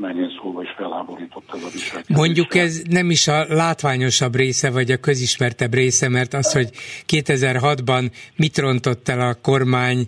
mennyien 0.00 0.30
szólva 0.40 0.62
is 0.62 0.70
felháborított 0.76 1.54
ez 1.54 1.62
a 1.62 1.68
viselkedés. 1.72 2.16
Mondjuk 2.16 2.54
ez 2.54 2.82
nem 2.88 3.10
is 3.10 3.28
a 3.28 3.44
látványosabb 3.48 4.34
része, 4.34 4.70
vagy 4.70 4.90
a 4.90 4.96
közismertebb 4.96 5.74
része, 5.74 6.08
mert 6.08 6.34
az, 6.34 6.52
hogy 6.52 6.70
2006-ban 7.06 8.10
mit 8.36 8.58
rontott 8.58 9.08
el 9.08 9.20
a 9.20 9.34
kormány 9.34 10.06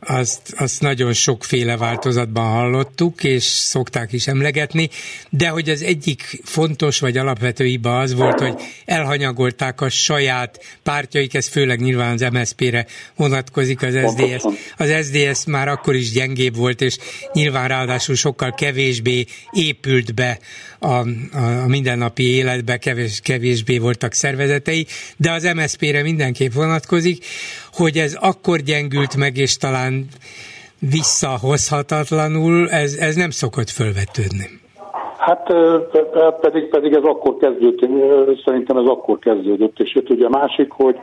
azt, 0.00 0.54
azt 0.56 0.80
nagyon 0.80 1.12
sokféle 1.12 1.76
változatban 1.76 2.50
hallottuk, 2.50 3.24
és 3.24 3.42
szokták 3.42 4.12
is 4.12 4.26
emlegetni, 4.26 4.88
de 5.30 5.48
hogy 5.48 5.68
az 5.68 5.82
egyik 5.82 6.40
fontos 6.44 7.00
vagy 7.00 7.16
alapvető 7.16 7.64
hiba 7.64 7.98
az 7.98 8.14
volt, 8.14 8.40
hogy 8.40 8.54
elhanyagolták 8.84 9.80
a 9.80 9.88
saját 9.88 10.78
pártjaik, 10.82 11.34
ez 11.34 11.46
főleg 11.46 11.80
nyilván 11.80 12.12
az 12.12 12.26
MSZP-re 12.32 12.86
vonatkozik, 13.16 13.82
az 13.82 13.94
SDS. 13.94 14.44
Az 14.76 15.06
SDS 15.06 15.44
már 15.44 15.68
akkor 15.68 15.94
is 15.94 16.10
gyengébb 16.10 16.56
volt, 16.56 16.80
és 16.80 16.96
nyilván 17.32 17.68
ráadásul 17.68 18.14
sokkal 18.14 18.54
kevésbé 18.54 19.24
épült 19.50 20.14
be 20.14 20.38
a, 20.78 20.86
a, 20.86 21.06
a 21.32 21.66
mindennapi 21.66 22.22
életbe, 22.22 22.76
kevés, 22.76 23.20
kevésbé 23.22 23.78
voltak 23.78 24.12
szervezetei, 24.12 24.86
de 25.16 25.30
az 25.30 25.42
MSZP-re 25.54 26.02
mindenképp 26.02 26.52
vonatkozik, 26.52 27.24
hogy 27.72 27.96
ez 27.96 28.14
akkor 28.20 28.58
gyengült 28.58 29.16
meg, 29.16 29.36
és 29.36 29.56
talán 29.56 30.06
visszahozhatatlanul, 30.80 32.70
ez, 32.70 32.94
ez 32.94 33.14
nem 33.14 33.30
szokott 33.30 33.70
fölvetődni. 33.70 34.58
Hát 35.18 35.52
pedig, 36.40 36.68
pedig 36.68 36.92
ez 36.92 37.02
akkor 37.02 37.36
kezdődött, 37.36 38.40
szerintem 38.44 38.76
ez 38.76 38.86
akkor 38.86 39.18
kezdődött, 39.18 39.80
és 39.80 39.94
jött 39.94 40.10
ugye 40.10 40.26
a 40.26 40.38
másik, 40.38 40.70
hogy, 40.70 40.96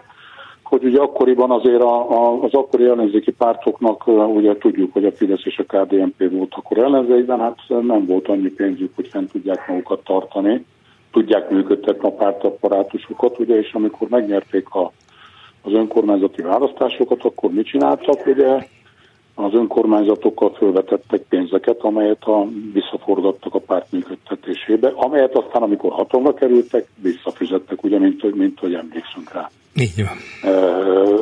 hogy 0.64 0.84
ugye 0.84 0.99
akkoriban 0.99 1.52
azért 1.52 1.81
a, 1.81 2.11
a, 2.11 2.44
az 2.44 2.53
akkori 2.53 2.85
ellenzéki 2.85 3.31
pártoknak, 3.31 4.07
ugye 4.07 4.57
tudjuk, 4.57 4.94
hogy 4.94 5.06
a 5.06 5.11
Fidesz 5.11 5.45
és 5.45 5.57
a 5.57 5.64
KDNP 5.64 6.31
volt 6.31 6.53
akkor 6.56 6.77
ellenzékben, 6.77 7.39
hát 7.39 7.57
nem 7.68 8.06
volt 8.06 8.27
annyi 8.27 8.49
pénzük, 8.49 8.91
hogy 8.95 9.07
fent 9.07 9.31
tudják 9.31 9.68
magukat 9.68 10.03
tartani, 10.03 10.65
tudják 11.11 11.49
működtetni 11.49 12.07
a 12.07 12.11
pártapparátusukat, 12.11 13.39
ugye, 13.39 13.57
és 13.60 13.73
amikor 13.73 14.07
megnyerték 14.10 14.73
a, 14.73 14.91
az 15.68 15.73
önkormányzati 15.73 16.41
választásokat, 16.41 17.23
akkor 17.23 17.52
mit 17.52 17.65
csináltak, 17.65 18.26
ugye 18.26 18.68
az 19.35 19.53
önkormányzatokkal 19.53 20.53
fölvetettek 20.53 21.22
pénzeket, 21.30 21.80
amelyet 21.80 22.23
a, 22.23 22.48
visszafordottak 22.73 23.56
a 23.56 23.60
párt 23.60 23.91
működtetésébe, 23.91 24.91
amelyet 24.95 25.35
aztán, 25.35 25.61
amikor 25.61 25.91
hatalma 25.91 26.34
kerültek, 26.34 26.88
visszafizettek, 27.02 27.84
ugye, 27.84 27.99
mint, 27.99 28.35
mint 28.35 28.60
hogy 28.60 28.73
emlékszünk 28.73 29.34
rá. 29.34 29.49
Így 29.76 30.03
van. 30.06 30.18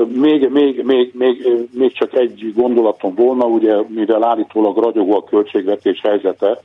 Még, 0.08 0.50
még, 0.50 0.84
még, 0.84 1.12
még, 1.14 1.48
még 1.72 1.94
csak 1.94 2.14
egy 2.14 2.54
gondolatom 2.56 3.16
volna, 3.16 3.46
ugye, 3.46 3.76
mivel 3.88 4.24
állítólag 4.24 4.78
ragyogó 4.78 5.16
a 5.16 5.24
költségvetés 5.24 6.02
helyzete, 6.02 6.62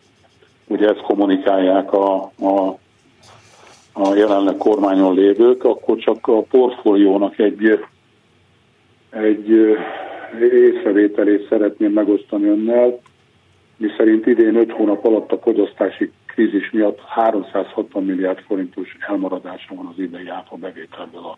ugye 0.66 0.88
ezt 0.88 1.02
kommunikálják 1.02 1.92
a, 1.92 2.14
a, 2.22 2.78
a 3.92 4.14
jelenleg 4.14 4.56
kormányon 4.56 5.14
lévők, 5.14 5.64
akkor 5.64 5.98
csak 5.98 6.26
a 6.26 6.42
portfóliónak 6.42 7.38
egy, 7.38 7.86
egy 9.10 9.48
észrevételét 10.52 11.48
szeretném 11.48 11.92
megosztani 11.92 12.48
önnel, 12.48 13.00
miszerint 13.76 14.26
idén 14.26 14.56
5 14.56 14.72
hónap 14.72 15.04
alatt 15.04 15.32
a 15.32 15.38
fogyasztási 15.38 16.12
krízis 16.26 16.70
miatt 16.70 17.00
360 17.00 18.04
milliárd 18.04 18.38
forintos 18.38 18.96
elmaradása 19.08 19.74
van 19.74 19.86
az 19.86 19.98
idei 19.98 20.28
áfa 20.28 20.56
bevételből 20.56 21.36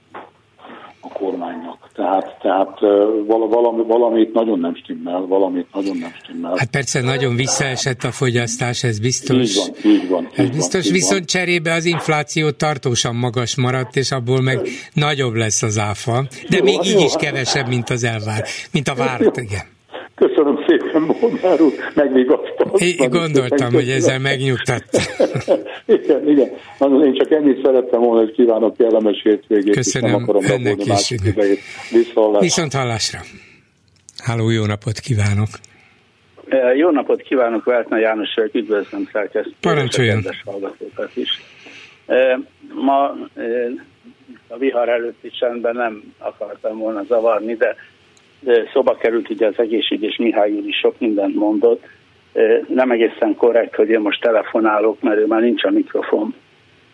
a 1.03 1.09
kormánynak. 1.12 1.89
Tehát, 1.95 2.39
tehát 2.41 2.81
valami, 3.27 3.83
valamit 3.87 4.33
nagyon 4.33 4.59
nem 4.59 4.74
stimmel, 4.74 5.20
valamit 5.20 5.66
nagyon 5.73 5.97
nem 5.97 6.12
stimmel. 6.23 6.55
Hát 6.57 6.70
persze 6.70 7.03
nagyon 7.03 7.37
visszaesett 7.37 8.03
a 8.03 8.11
fogyasztás, 8.11 8.85
ez 8.85 8.99
biztos. 8.99 9.57
Így 9.57 9.57
van, 9.57 9.93
így 9.93 10.09
van. 10.09 10.29
Ez 10.37 10.45
így 10.45 10.53
biztos, 10.53 10.85
van, 10.85 10.93
viszont 10.93 11.24
cserébe 11.24 11.73
az 11.73 11.85
infláció 11.85 12.51
tartósan 12.51 13.15
magas 13.15 13.57
maradt, 13.57 13.97
és 13.97 14.11
abból 14.11 14.41
meg 14.41 14.61
nagyobb 14.95 15.35
lesz 15.35 15.62
az 15.62 15.79
áfa, 15.79 16.24
de 16.49 16.57
jó, 16.57 16.65
még 16.65 16.79
így 16.85 16.99
jó. 16.99 17.05
is 17.05 17.12
kevesebb, 17.19 17.69
mint 17.69 17.91
az 17.91 18.05
elvár, 18.05 18.45
mint 18.73 18.89
a 18.89 18.95
várt, 18.95 19.37
igen. 19.37 19.70
Köszönöm 20.15 20.65
szépen, 20.66 20.81
Molnár 20.98 21.60
úr, 21.60 21.73
megvigasztalt. 21.94 22.81
Én 22.81 23.10
gondoltam, 23.10 23.73
hogy 23.73 23.89
ezzel 23.89 24.19
megnyugtat. 24.19 24.85
igen, 25.86 26.28
igen. 26.28 26.51
Én 27.05 27.14
csak 27.14 27.31
ennyit 27.31 27.64
szerettem 27.64 28.01
volna, 28.01 28.20
hogy 28.20 28.32
kívánok 28.32 28.77
kellemes 28.77 29.20
hétvégét. 29.23 29.74
Köszönöm, 29.74 30.10
nem 30.10 30.23
akarom 30.23 30.44
önnek 30.44 30.86
is. 30.86 31.10
Idejét. 31.10 31.60
Viszont, 31.90 32.40
Viszont 32.40 32.73
hallásra. 32.73 33.20
Háló, 34.24 34.51
jó 34.51 34.64
napot 34.64 34.98
kívánok. 34.98 35.48
Jó 36.77 36.90
napot 36.90 37.23
kívánok, 37.23 37.64
Vertna 37.64 37.98
János, 37.98 38.35
üdvözlöm 38.52 39.09
szerkesztő. 39.12 39.52
Parancsoljon. 39.60 40.23
hallgatókat 40.44 41.10
is. 41.16 41.43
Ma 42.74 43.16
a 44.48 44.59
vihar 44.59 44.89
előtti 44.89 45.31
csendben 45.31 45.77
nem 45.77 46.14
akartam 46.19 46.78
volna 46.78 47.02
zavarni, 47.05 47.55
de 47.55 47.77
szóba 48.73 48.97
került 48.97 49.31
ugye 49.31 49.47
az 49.47 49.55
egészség, 49.56 50.02
és 50.02 50.16
Mihály 50.16 50.51
úr 50.51 50.66
is 50.66 50.77
sok 50.77 50.94
mindent 50.98 51.35
mondott. 51.35 51.85
Nem 52.69 52.90
egészen 52.90 53.35
korrekt, 53.36 53.74
hogy 53.74 53.89
én 53.89 54.01
most 54.01 54.20
telefonálok, 54.20 55.01
mert 55.01 55.19
ő 55.19 55.27
már 55.27 55.40
nincs 55.40 55.64
a 55.64 55.70
mikrofon 55.70 56.35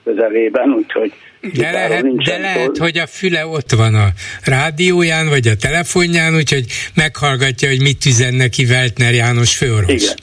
közelében, 0.05 0.73
úgyhogy 0.73 1.13
de 1.55 1.71
lehet, 1.71 2.17
de 2.17 2.39
lehet 2.39 2.77
hogy 2.77 2.99
a 2.99 3.07
füle 3.07 3.47
ott 3.47 3.71
van 3.71 3.95
a 3.95 4.07
rádióján, 4.45 5.29
vagy 5.29 5.47
a 5.47 5.57
telefonján, 5.61 6.35
úgyhogy 6.35 6.65
meghallgatja, 6.95 7.69
hogy 7.69 7.81
mit 7.81 8.05
üzen 8.07 8.35
neki 8.35 8.65
Weltner 8.65 9.15
János 9.15 9.57
főorvos. 9.57 10.03
Igen. 10.03 10.15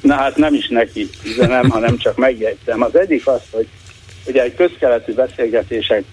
Na 0.00 0.14
hát 0.14 0.36
nem 0.36 0.54
is 0.54 0.68
neki 0.68 1.08
üzenem, 1.26 1.68
hanem 1.70 1.96
csak 1.96 2.16
megjegyzem. 2.16 2.82
Az 2.82 2.96
egyik 2.96 3.26
az, 3.26 3.42
hogy 3.50 3.66
Ugye 4.26 4.42
egy 4.42 4.54
közkeletű 4.54 5.12
beszélgetések 5.12 6.04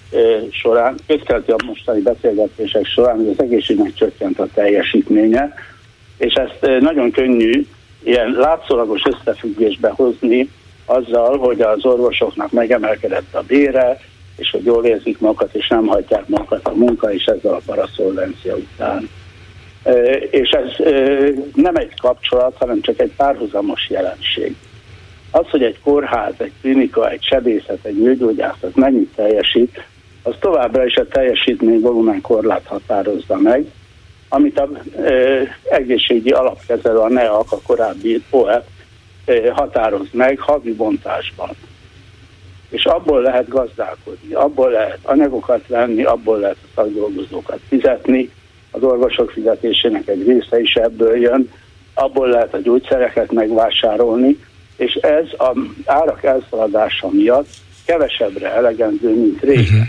során, 0.51 0.95
közkeletű 1.07 1.51
a 1.51 1.65
mostani 1.65 2.01
beszélgetések 2.01 2.85
során 2.85 3.15
hogy 3.15 3.27
az 3.37 3.43
egészségnek 3.43 3.93
csökkent 3.93 4.39
a 4.39 4.47
teljesítménye, 4.53 5.53
és 6.17 6.33
ezt 6.33 6.79
nagyon 6.79 7.11
könnyű 7.11 7.65
ilyen 8.03 8.31
látszólagos 8.31 9.01
összefüggésbe 9.05 9.89
hozni 9.89 10.49
azzal, 10.85 11.37
hogy 11.37 11.61
az 11.61 11.85
orvosoknak 11.85 12.51
megemelkedett 12.51 13.33
a 13.35 13.41
bére, 13.41 13.99
és 14.37 14.49
hogy 14.51 14.65
jól 14.65 14.85
érzik 14.85 15.19
magukat, 15.19 15.55
és 15.55 15.67
nem 15.67 15.85
hagyják 15.85 16.27
magukat 16.27 16.67
a 16.67 16.75
munka, 16.75 17.13
és 17.13 17.23
ezzel 17.25 17.53
a 17.53 17.61
paraszolvencia 17.65 18.55
után. 18.55 19.09
És 20.29 20.49
ez 20.49 20.85
nem 21.55 21.75
egy 21.75 21.93
kapcsolat, 22.01 22.55
hanem 22.57 22.81
csak 22.81 22.99
egy 22.99 23.11
párhuzamos 23.15 23.89
jelenség. 23.89 24.55
Az, 25.31 25.49
hogy 25.49 25.63
egy 25.63 25.79
kórház, 25.83 26.33
egy 26.37 26.51
klinika, 26.61 27.09
egy 27.09 27.23
sebészet, 27.23 27.85
egy 27.85 27.97
nőgyógyászat 27.97 28.75
mennyit 28.75 29.15
teljesít, 29.15 29.83
az 30.23 30.35
továbbra 30.39 30.85
is 30.85 30.95
a 30.95 31.07
teljesítmény 31.07 31.79
volumen 31.79 32.21
korlát 32.21 32.65
határozza 32.65 33.37
meg, 33.37 33.65
amit 34.29 34.59
a 34.59 34.69
e, 34.97 35.11
egészségügyi 35.69 36.31
alapkezelő, 36.31 36.97
a 36.97 37.09
NEAK, 37.09 37.51
a 37.51 37.61
korábbi 37.65 38.23
OEP 38.29 38.63
határoz 39.51 40.07
meg 40.11 40.39
havi 40.39 40.73
bontásban. 40.73 41.49
És 42.69 42.85
abból 42.85 43.21
lehet 43.21 43.47
gazdálkodni, 43.47 44.33
abból 44.33 44.69
lehet 44.69 44.99
anyagokat 45.01 45.67
venni, 45.67 46.03
abból 46.03 46.39
lehet 46.39 46.57
a 46.61 46.67
szakdolgozókat 46.75 47.59
fizetni, 47.67 48.29
az 48.71 48.83
orvosok 48.83 49.31
fizetésének 49.31 50.07
egy 50.07 50.27
része 50.27 50.59
is 50.59 50.73
ebből 50.73 51.17
jön, 51.17 51.51
abból 51.93 52.27
lehet 52.27 52.53
a 52.53 52.61
gyógyszereket 52.61 53.31
megvásárolni, 53.31 54.37
és 54.81 54.93
ez 54.93 55.25
az 55.37 55.57
árak 55.85 56.23
elszaladása 56.23 57.09
miatt 57.11 57.49
kevesebbre 57.85 58.51
elegendő, 58.55 59.09
mint 59.09 59.41
régen. 59.41 59.63
Uh-huh. 59.63 59.87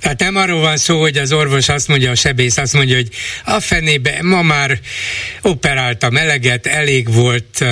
Tehát 0.00 0.20
nem 0.20 0.36
arról 0.36 0.60
van 0.60 0.76
szó, 0.76 1.00
hogy 1.00 1.16
az 1.16 1.32
orvos 1.32 1.68
azt 1.68 1.88
mondja, 1.88 2.10
a 2.10 2.14
sebész 2.14 2.58
azt 2.58 2.74
mondja, 2.74 2.96
hogy 2.96 3.08
a 3.44 3.60
fenébe 3.60 4.18
ma 4.22 4.42
már 4.42 4.78
operáltam 5.42 6.16
eleget, 6.16 6.66
elég 6.66 7.12
volt, 7.14 7.64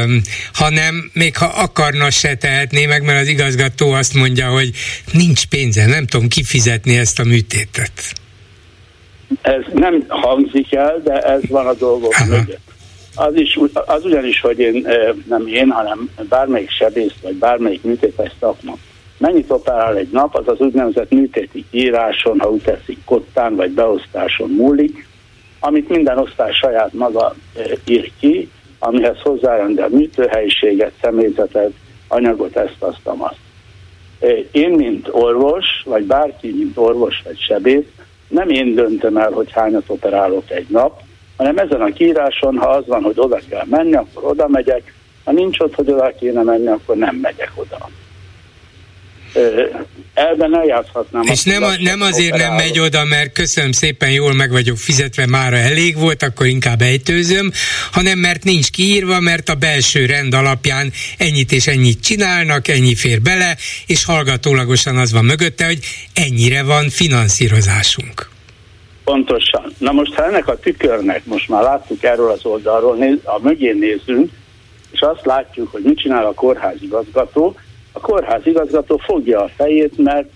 hanem 0.52 1.10
még 1.12 1.36
ha 1.36 1.46
akarna 1.46 2.10
se 2.10 2.34
tehetné 2.34 2.86
meg, 2.86 3.02
mert 3.02 3.20
az 3.20 3.28
igazgató 3.28 3.92
azt 3.92 4.14
mondja, 4.14 4.48
hogy 4.48 4.70
nincs 5.12 5.46
pénze, 5.46 5.86
nem 5.86 6.06
tudom 6.06 6.28
kifizetni 6.28 6.98
ezt 6.98 7.18
a 7.18 7.24
műtétet. 7.24 8.12
Ez 9.42 9.62
nem 9.74 10.04
hangzik 10.08 10.74
el, 10.74 11.00
de 11.04 11.18
ez 11.18 11.40
van 11.48 11.66
a 11.66 11.74
dolgok 11.74 12.14
mögött. 12.28 12.63
Az, 13.14 13.34
is, 13.34 13.58
az 13.86 14.04
ugyanis, 14.04 14.40
hogy 14.40 14.58
én, 14.58 14.88
nem 15.28 15.46
én, 15.46 15.70
hanem 15.70 16.10
bármelyik 16.28 16.70
sebész, 16.70 17.14
vagy 17.22 17.34
bármelyik 17.34 17.82
műtétes 17.82 18.32
szakma 18.40 18.76
mennyit 19.18 19.50
operál 19.50 19.96
egy 19.96 20.10
nap, 20.10 20.34
az 20.34 20.48
az 20.48 20.60
úgynevezett 20.60 21.10
műtéti 21.10 21.64
íráson, 21.70 22.40
ha 22.40 22.50
úgy 22.50 22.62
teszik, 22.62 22.98
kottán 23.04 23.56
vagy 23.56 23.70
beosztáson 23.70 24.50
múlik, 24.50 25.06
amit 25.60 25.88
minden 25.88 26.18
osztály 26.18 26.52
saját 26.52 26.92
maga 26.92 27.34
ír 27.86 28.10
ki, 28.20 28.50
amihez 28.78 29.20
hozzájön 29.22 29.78
a 29.78 29.88
műtőhelyiséget, 29.88 30.92
személyzetet, 31.00 31.72
anyagot, 32.08 32.56
ezt, 32.56 32.76
azt, 32.78 33.00
azt. 33.04 33.38
Én, 34.50 34.70
mint 34.70 35.08
orvos, 35.10 35.66
vagy 35.84 36.04
bárki, 36.04 36.54
mint 36.56 36.76
orvos 36.76 37.22
vagy 37.24 37.40
sebész, 37.40 37.84
nem 38.28 38.48
én 38.48 38.74
döntöm 38.74 39.16
el, 39.16 39.30
hogy 39.30 39.52
hányat 39.52 39.84
operálok 39.86 40.50
egy 40.50 40.68
nap, 40.68 41.00
hanem 41.36 41.58
ezen 41.58 41.80
a 41.80 41.92
kiíráson, 41.92 42.56
ha 42.56 42.68
az 42.68 42.86
van, 42.86 43.02
hogy 43.02 43.14
oda 43.16 43.40
kell 43.48 43.64
menni, 43.70 43.94
akkor 43.94 44.24
oda 44.24 44.48
megyek, 44.48 44.94
ha 45.24 45.32
nincs 45.32 45.58
ott, 45.58 45.74
hogy 45.74 45.90
oda 45.90 46.12
kéne 46.18 46.42
menni, 46.42 46.66
akkor 46.66 46.96
nem 46.96 47.16
megyek 47.16 47.50
oda. 47.54 47.88
elben 50.14 50.56
eljátszhatnám. 50.56 51.22
És 51.22 51.42
nem, 51.42 51.62
a, 51.62 51.70
nem 51.78 52.00
azért 52.00 52.36
nem 52.36 52.54
megy 52.54 52.78
oda, 52.78 53.04
mert 53.04 53.32
köszönöm 53.32 53.72
szépen, 53.72 54.10
jól 54.10 54.32
meg 54.32 54.50
vagyok 54.50 54.76
fizetve, 54.76 55.26
mára 55.26 55.56
elég 55.56 55.96
volt, 55.96 56.22
akkor 56.22 56.46
inkább 56.46 56.80
ejtőzöm, 56.80 57.52
hanem 57.90 58.18
mert 58.18 58.44
nincs 58.44 58.70
kiírva, 58.70 59.20
mert 59.20 59.48
a 59.48 59.54
belső 59.54 60.06
rend 60.06 60.34
alapján 60.34 60.92
ennyit 61.18 61.52
és 61.52 61.66
ennyit 61.66 62.00
csinálnak, 62.00 62.68
ennyi 62.68 62.94
fér 62.94 63.20
bele, 63.20 63.56
és 63.86 64.04
hallgatólagosan 64.04 64.96
az 64.96 65.12
van 65.12 65.24
mögötte, 65.24 65.66
hogy 65.66 65.78
ennyire 66.14 66.62
van 66.62 66.88
finanszírozásunk. 66.88 68.32
Pontosan. 69.04 69.72
Na 69.78 69.92
most, 69.92 70.14
ha 70.14 70.24
ennek 70.24 70.48
a 70.48 70.58
tükörnek, 70.58 71.24
most 71.24 71.48
már 71.48 71.62
láttuk 71.62 72.02
erről 72.02 72.30
az 72.30 72.44
oldalról, 72.44 72.96
a 73.24 73.38
mögén 73.42 73.76
nézünk, 73.76 74.30
és 74.92 75.00
azt 75.00 75.26
látjuk, 75.26 75.70
hogy 75.70 75.82
mit 75.82 75.98
csinál 75.98 76.26
a 76.26 76.34
kórházigazgató, 76.34 77.54
a 77.92 78.00
kórházigazgató 78.00 78.96
fogja 78.96 79.42
a 79.42 79.50
fejét, 79.56 79.98
mert, 79.98 80.28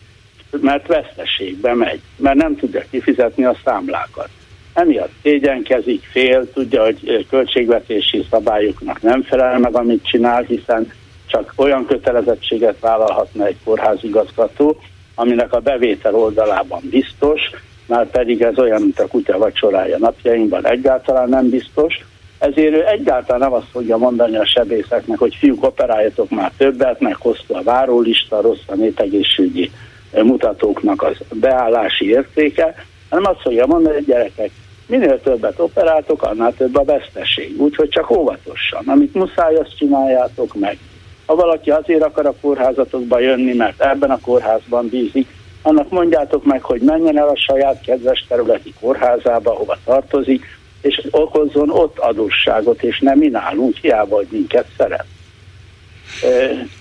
mert 0.61 0.86
veszteségbe 0.86 1.74
megy, 1.74 2.01
mert 2.16 2.36
nem 2.36 2.57
tudja 2.57 2.85
kifizetni 2.90 3.45
a 3.45 3.57
számlákat. 3.65 4.28
Emiatt 4.73 5.12
szégyenkezik, 5.23 6.05
fél, 6.11 6.53
tudja, 6.53 6.85
hogy 6.85 7.27
költségvetési 7.31 8.27
szabályoknak 8.31 9.03
nem 9.03 9.23
felel 9.23 9.59
meg, 9.59 9.74
amit 9.74 10.07
csinál, 10.07 10.43
hiszen 10.43 10.93
csak 11.27 11.53
olyan 11.57 11.86
kötelezettséget 11.86 12.81
vállalhatna 12.81 13.47
egy 13.47 13.57
kórházigazgató, 13.65 14.81
aminek 15.15 15.53
a 15.53 15.61
bevétel 15.61 16.15
oldalában 16.15 16.81
biztos, 16.90 17.40
már 17.89 18.06
pedig 18.10 18.43
ez 18.43 18.59
olyan, 18.59 18.82
mint 18.82 19.01
a 19.01 19.06
kutya 19.06 19.39
vacsorája 19.39 19.98
napjainkban 19.98 20.66
egyáltalán 20.66 21.28
nem 21.28 21.48
biztos, 21.48 22.05
ezért 22.39 22.74
ő 22.74 22.86
egyáltalán 22.86 23.40
nem 23.40 23.52
azt 23.52 23.70
fogja 23.70 23.97
mondani 23.97 24.36
a 24.36 24.47
sebészeknek, 24.47 25.19
hogy 25.19 25.35
fiúk 25.35 25.65
operáljatok 25.65 26.31
már 26.31 26.52
többet, 26.56 27.01
meg 27.01 27.15
hosszú 27.15 27.55
a 27.55 27.62
várólista, 27.62 28.40
rossz 28.40 28.66
a 28.66 28.74
népegészségügyi 28.74 29.70
mutatóknak 30.12 31.02
az 31.02 31.16
beállási 31.35 32.09
értéke, 32.09 32.74
hanem 33.09 33.31
azt 33.31 33.40
fogja 33.40 33.66
mondani, 33.66 33.94
hogy 33.94 34.05
gyerekek, 34.05 34.51
minél 34.86 35.20
többet 35.20 35.60
operáltok, 35.60 36.23
annál 36.23 36.55
több 36.56 36.77
a 36.77 36.85
veszteség. 36.85 37.60
Úgyhogy 37.60 37.89
csak 37.89 38.10
óvatosan. 38.10 38.82
Amit 38.86 39.15
muszáj, 39.15 39.55
azt 39.55 39.77
csináljátok 39.77 40.55
meg. 40.55 40.78
Ha 41.27 41.35
valaki 41.35 41.70
azért 41.70 42.02
akar 42.02 42.27
a 42.27 42.35
kórházatokba 42.40 43.19
jönni, 43.19 43.55
mert 43.55 43.81
ebben 43.81 44.10
a 44.10 44.20
kórházban 44.20 44.89
bízik, 44.89 45.27
annak 45.62 45.90
mondjátok 45.90 46.44
meg, 46.44 46.62
hogy 46.62 46.80
menjen 46.80 47.18
el 47.18 47.28
a 47.28 47.36
saját 47.36 47.80
kedves 47.80 48.24
területi 48.28 48.74
kórházába, 48.80 49.51
hova 49.51 49.76
tartozik, 49.85 50.44
és 50.82 51.06
okozzon 51.10 51.70
ott 51.70 51.98
adósságot, 51.98 52.82
és 52.82 52.98
nem 53.01 53.18
mi 53.18 53.28
nálunk, 53.28 53.76
hiába, 53.76 54.16
hogy 54.16 54.26
minket 54.30 54.66
szeret. 54.76 55.06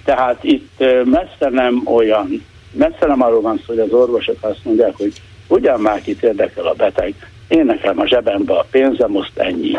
Tehát 0.03 0.43
itt 0.43 0.83
messze 1.03 1.49
nem 1.49 1.81
olyan, 1.85 2.45
messze 2.71 3.05
nem 3.05 3.21
arról 3.21 3.41
van 3.41 3.57
szó, 3.57 3.63
hogy 3.65 3.79
az 3.79 3.91
orvosok 3.91 4.37
azt 4.39 4.63
mondják, 4.63 4.95
hogy 4.97 5.13
ugyan 5.47 5.79
már 5.79 6.01
kit 6.01 6.23
érdekel 6.23 6.65
a 6.65 6.73
beteg, 6.73 7.13
én 7.47 7.65
nekem 7.65 7.99
a 7.99 8.07
zsebembe 8.07 8.53
a 8.53 8.65
pénzem, 8.71 9.11
most 9.11 9.37
ennyi. 9.37 9.77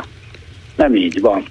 Nem 0.76 0.94
így 0.94 1.20
van. 1.20 1.44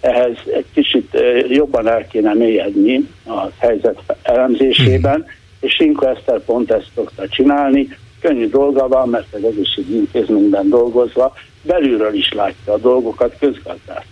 Ehhez 0.00 0.36
egy 0.54 0.66
kicsit 0.74 1.18
jobban 1.48 1.88
el 1.88 2.06
kéne 2.06 2.34
mélyedni 2.34 3.08
a 3.26 3.46
helyzet 3.58 3.98
elemzésében, 4.22 5.26
és 5.62 5.74
Sinko 5.78 6.06
Eszter 6.06 6.40
pont 6.40 6.70
ezt 6.70 6.90
szokta 6.94 7.28
csinálni. 7.28 7.96
Könnyű 8.20 8.48
dolga 8.48 8.88
van, 8.88 9.08
mert 9.08 9.26
az 9.30 9.44
egészségügyi 9.44 9.96
intézményben 9.96 10.68
dolgozva 10.68 11.34
belülről 11.62 12.14
is 12.14 12.32
látja 12.32 12.72
a 12.72 12.78
dolgokat 12.78 13.34
közgazdász. 13.38 14.04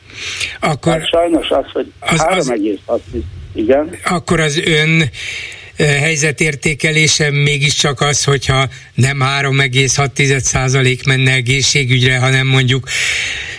Akkor 0.60 0.92
hát 0.92 1.08
sajnos 1.08 1.50
az, 1.50 1.64
hogy 1.72 1.92
az, 2.00 2.18
3,6 2.18 3.00
igen. 3.54 3.90
Akkor 4.04 4.40
az 4.40 4.62
ön 4.64 5.10
helyzetértékelése 5.76 7.30
mégiscsak 7.30 8.00
az, 8.00 8.24
hogyha 8.24 8.68
nem 8.94 9.18
3,6% 9.40 11.06
menne 11.06 11.32
egészségügyre, 11.32 12.18
hanem 12.18 12.46
mondjuk 12.46 12.88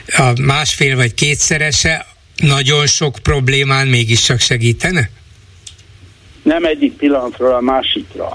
a 0.07 0.33
másfél 0.41 0.95
vagy 0.95 1.13
kétszerese, 1.13 2.05
nagyon 2.35 2.87
sok 2.87 3.15
problémán 3.23 3.87
mégiscsak 3.87 4.39
segítene? 4.39 5.09
Nem 6.43 6.65
egyik 6.65 6.97
pillanatról 6.97 7.53
a 7.53 7.61
másikra. 7.61 8.33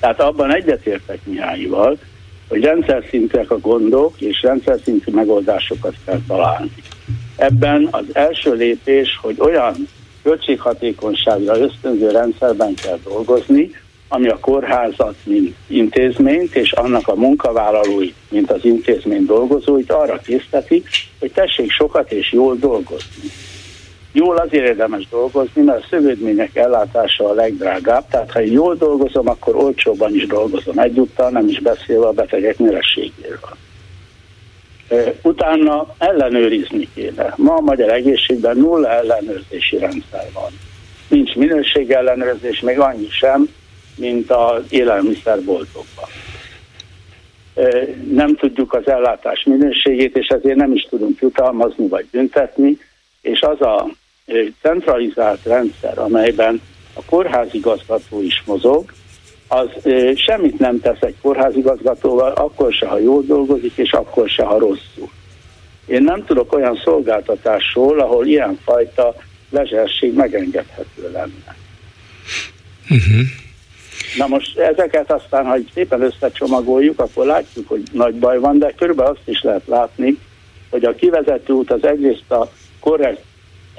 Tehát 0.00 0.20
abban 0.20 0.54
egyetértek 0.54 1.18
Mihályival, 1.24 1.98
hogy 2.48 2.64
rendszer 2.64 3.04
szintűek 3.10 3.50
a 3.50 3.58
gondok, 3.58 4.20
és 4.20 4.42
rendszer 4.42 4.80
szintű 4.84 5.12
megoldásokat 5.12 5.94
kell 6.04 6.20
találni. 6.26 6.72
Ebben 7.36 7.88
az 7.90 8.04
első 8.12 8.54
lépés, 8.54 9.18
hogy 9.22 9.36
olyan 9.38 9.88
költséghatékonyságra 10.22 11.58
ösztönző 11.58 12.10
rendszerben 12.10 12.74
kell 12.74 12.98
dolgozni, 13.04 13.70
ami 14.08 14.28
a 14.28 14.38
kórházat, 14.38 15.14
mint 15.24 15.56
intézményt, 15.66 16.54
és 16.54 16.72
annak 16.72 17.08
a 17.08 17.14
munkavállalóit, 17.14 18.14
mint 18.28 18.50
az 18.50 18.64
intézmény 18.64 19.24
dolgozóit 19.24 19.92
arra 19.92 20.16
készteti, 20.16 20.82
hogy 21.18 21.32
tessék 21.32 21.70
sokat 21.70 22.12
és 22.12 22.32
jól 22.32 22.56
dolgozni. 22.56 23.30
Jól 24.12 24.36
azért 24.36 24.66
érdemes 24.66 25.08
dolgozni, 25.08 25.62
mert 25.62 25.82
a 25.82 25.86
szövődmények 25.90 26.56
ellátása 26.56 27.28
a 27.28 27.34
legdrágább, 27.34 28.08
tehát 28.10 28.30
ha 28.30 28.40
jól 28.40 28.74
dolgozom, 28.74 29.28
akkor 29.28 29.56
olcsóban 29.56 30.14
is 30.14 30.26
dolgozom 30.26 30.78
egyúttal, 30.78 31.30
nem 31.30 31.48
is 31.48 31.60
beszélve 31.60 32.06
a 32.06 32.12
betegek 32.12 32.58
nyerességéről. 32.58 33.56
Utána 35.22 35.94
ellenőrizni 35.98 36.88
kéne. 36.94 37.34
Ma 37.36 37.54
a 37.54 37.60
magyar 37.60 37.92
egészségben 37.92 38.56
nulla 38.56 38.90
ellenőrzési 38.90 39.78
rendszer 39.78 40.28
van. 40.32 40.50
Nincs 41.08 41.34
minőség 41.34 41.90
ellenőrzés, 41.90 42.60
még 42.60 42.78
annyi 42.78 43.08
sem, 43.10 43.48
mint 43.96 44.30
az 44.30 44.62
élelmiszerboltokban. 44.68 46.08
Nem 48.10 48.36
tudjuk 48.36 48.74
az 48.74 48.88
ellátás 48.88 49.44
minőségét, 49.44 50.16
és 50.16 50.26
ezért 50.26 50.56
nem 50.56 50.72
is 50.72 50.82
tudunk 50.82 51.20
jutalmazni 51.20 51.88
vagy 51.88 52.06
büntetni, 52.10 52.78
és 53.20 53.40
az 53.40 53.60
a 53.60 53.88
centralizált 54.62 55.44
rendszer, 55.44 55.98
amelyben 55.98 56.60
a 56.94 57.04
kórházigazgató 57.04 58.22
is 58.22 58.42
mozog, 58.46 58.92
az 59.48 59.68
semmit 60.14 60.58
nem 60.58 60.80
tesz 60.80 61.00
egy 61.00 61.16
kórházigazgatóval, 61.22 62.32
akkor 62.32 62.72
se, 62.72 62.86
ha 62.86 62.98
jól 62.98 63.22
dolgozik, 63.22 63.76
és 63.76 63.92
akkor 63.92 64.28
se, 64.28 64.44
ha 64.44 64.58
rosszul. 64.58 65.10
Én 65.86 66.02
nem 66.02 66.24
tudok 66.24 66.52
olyan 66.52 66.80
szolgáltatásról, 66.84 68.00
ahol 68.00 68.26
ilyenfajta 68.26 69.14
lezserség 69.50 70.14
megengedhető 70.14 71.10
lenne. 71.12 71.56
Uh-huh. 72.90 73.26
Na 74.16 74.26
most 74.26 74.58
ezeket 74.58 75.12
aztán, 75.12 75.46
ha 75.46 75.56
szépen 75.74 76.02
összecsomagoljuk, 76.02 77.00
akkor 77.00 77.26
látjuk, 77.26 77.68
hogy 77.68 77.82
nagy 77.92 78.14
baj 78.14 78.38
van, 78.38 78.58
de 78.58 78.74
körülbelül 78.76 79.12
azt 79.12 79.28
is 79.28 79.42
lehet 79.42 79.66
látni, 79.66 80.18
hogy 80.70 80.84
a 80.84 80.94
kivezető 80.94 81.52
út 81.52 81.70
az 81.70 81.84
egyrészt 81.84 82.30
a 82.30 82.50
korrekt 82.80 83.22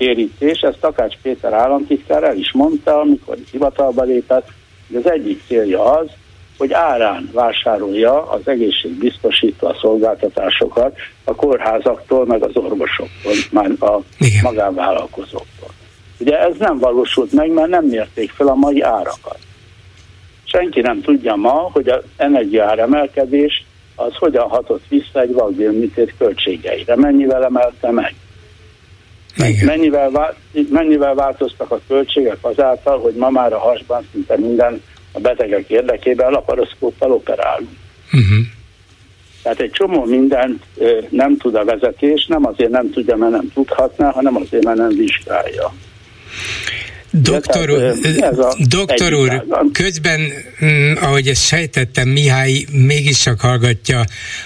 térítés, 0.02 0.60
ezt 0.60 0.80
Takács 0.80 1.16
Péter 1.22 1.54
államtitkár 1.54 2.24
el 2.24 2.38
is 2.38 2.52
mondta, 2.52 3.00
amikor 3.00 3.38
hivatalba 3.52 4.04
lépett, 4.04 4.48
hogy 4.88 4.96
az 4.96 5.12
egyik 5.12 5.42
célja 5.48 5.84
az, 5.84 6.08
hogy 6.58 6.74
árán 6.74 7.30
vásárolja 7.34 8.30
az 8.30 8.48
egészségbiztosító 8.48 9.68
a 9.68 9.78
szolgáltatásokat 9.82 10.98
a 11.24 11.36
kórházaktól, 11.36 12.26
meg 12.26 12.44
az 12.44 12.56
orvosoktól, 12.56 13.32
már 13.52 13.72
a 13.80 14.00
Igen. 14.20 14.42
magánvállalkozóktól. 14.44 15.70
Ugye 16.20 16.40
ez 16.40 16.56
nem 16.58 16.80
valósult 16.80 17.32
meg, 17.32 17.52
mert 17.52 17.70
nem 17.70 17.86
mérték 17.86 18.32
fel 18.32 18.48
a 18.48 18.56
mai 18.56 18.82
árakat. 18.82 19.40
Senki 20.44 20.82
nem 20.82 21.02
tudja 21.02 21.36
ma, 21.36 21.70
hogy 21.74 21.88
az 21.88 22.04
energiaáremelkedés 22.18 23.66
az 23.96 24.16
hogyan 24.16 24.50
hatott 24.50 24.84
vissza 24.90 25.22
egy 25.22 25.34
vakbélműtét 25.34 26.14
költségeire, 26.18 26.96
mennyivel 26.96 27.44
emelte 27.44 27.92
meg. 27.92 28.16
Mennyivel, 29.66 30.36
mennyivel 30.70 31.14
változtak 31.14 31.72
a 31.72 31.82
költségek 31.88 32.38
azáltal, 32.42 33.00
hogy 33.00 33.14
ma 33.14 33.30
már 33.30 33.54
a 33.54 33.60
hasban 33.60 34.08
szinte 34.12 34.38
minden 34.38 34.82
a 35.12 35.20
betegek 35.20 35.70
érdekében 35.70 36.32
laparoszkóppal 36.32 37.12
operálunk. 37.12 37.70
Uh-huh. 38.06 38.46
Tehát 39.44 39.60
egy 39.60 39.72
csomó 39.72 40.06
mindent 40.06 40.64
ö, 40.78 41.00
nem 41.10 41.38
tud 41.38 41.56
a 41.56 41.64
vezetés, 41.64 42.26
nem 42.26 42.46
azért 42.46 42.70
nem 42.70 42.92
tudja, 42.92 43.16
mert 43.16 43.32
nem 43.32 43.52
tudhatná, 43.54 44.12
hanem 44.12 44.36
azért, 44.36 44.64
mert 44.64 44.78
nem 44.78 44.90
vizsgálja. 44.90 45.74
Doktor, 47.12 47.70
úr, 47.70 47.94
doktor 48.68 49.14
úr, 49.14 49.46
közben, 49.74 50.20
mm, 50.66 50.94
ahogy 51.02 51.28
ezt 51.28 51.46
sejtettem, 51.46 52.10
Mihály 52.10 52.66
mégiscsak 52.72 53.40
hallgatja 53.40 54.04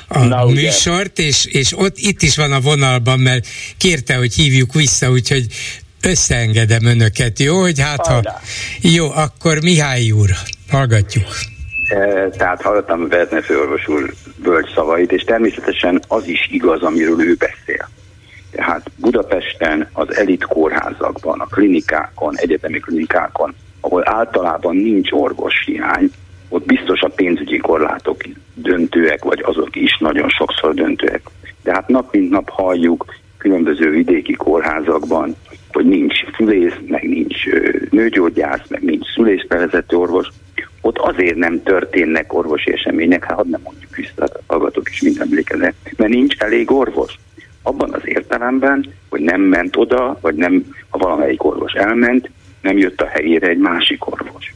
a 0.07 0.23
Na, 0.23 0.45
műsort, 0.45 1.19
és, 1.19 1.45
és 1.45 1.77
ott 1.77 1.97
itt 1.97 2.21
is 2.21 2.35
van 2.35 2.51
a 2.51 2.59
vonalban, 2.59 3.19
mert 3.19 3.47
kérte, 3.77 4.15
hogy 4.15 4.33
hívjuk 4.33 4.73
vissza, 4.73 5.09
úgyhogy 5.09 5.45
összeengedem 6.01 6.85
önöket, 6.85 7.39
jó? 7.39 7.61
Hogy 7.61 7.79
hát 7.79 8.07
ha... 8.07 8.21
Jó, 8.81 9.11
akkor 9.11 9.61
Mihály 9.61 10.11
úr, 10.11 10.29
hallgatjuk. 10.69 11.27
E, 11.87 12.29
tehát 12.29 12.61
hallottam 12.61 13.01
a 13.01 13.07
Vezne 13.07 13.41
főorvos 13.41 13.87
úr 13.87 14.13
bölcs 14.35 14.73
szavait, 14.73 15.11
és 15.11 15.23
természetesen 15.23 16.01
az 16.07 16.27
is 16.27 16.49
igaz, 16.51 16.81
amiről 16.81 17.21
ő 17.21 17.35
beszél. 17.35 17.89
Tehát 18.55 18.91
Budapesten 18.97 19.89
az 19.93 20.15
elit 20.15 20.43
kórházakban, 20.43 21.39
a 21.39 21.45
klinikákon, 21.45 22.37
egyetemi 22.37 22.79
klinikákon 22.79 23.55
ahol 23.85 24.09
általában 24.09 24.75
nincs 24.75 25.11
orvoshiány, 25.11 26.09
ott 26.49 26.65
biztos 26.65 27.01
a 27.01 27.11
pénzügyi 27.15 27.57
korlátok 27.57 28.21
döntőek, 28.53 29.23
vagy 29.23 29.41
azok 29.45 29.75
is 29.75 29.97
nagyon 29.99 30.29
sokszor 30.29 30.73
döntőek. 30.73 31.21
De 31.63 31.73
hát 31.73 31.87
nap 31.87 32.11
mint 32.11 32.29
nap 32.29 32.49
halljuk 32.49 33.05
különböző 33.37 33.89
vidéki 33.89 34.33
kórházakban, 34.33 35.35
hogy 35.71 35.85
nincs 35.85 36.15
szülész, 36.37 36.75
meg 36.87 37.03
nincs 37.07 37.45
nőgyógyász, 37.89 38.67
meg 38.67 38.83
nincs 38.83 39.13
szülészbevezető 39.13 39.97
orvos, 39.97 40.27
ott 40.81 40.97
azért 40.97 41.35
nem 41.35 41.63
történnek 41.63 42.33
orvosi 42.33 42.71
események, 42.71 43.23
hát 43.23 43.43
nem 43.43 43.61
mondjuk 43.63 43.95
vissza, 43.95 44.27
hallgatok 44.47 44.89
is 44.89 45.01
mind 45.01 45.17
mert 45.97 46.13
nincs 46.13 46.37
elég 46.37 46.71
orvos. 46.71 47.17
Abban 47.67 47.93
az 47.93 48.01
értelemben, 48.03 48.93
hogy 49.09 49.21
nem 49.21 49.41
ment 49.41 49.75
oda, 49.75 50.17
vagy 50.21 50.35
nem, 50.35 50.75
ha 50.89 50.97
valamelyik 50.97 51.43
orvos 51.43 51.73
elment, 51.73 52.29
nem 52.61 52.77
jött 52.77 53.01
a 53.01 53.07
helyére 53.07 53.47
egy 53.47 53.57
másik 53.57 54.07
orvos. 54.11 54.53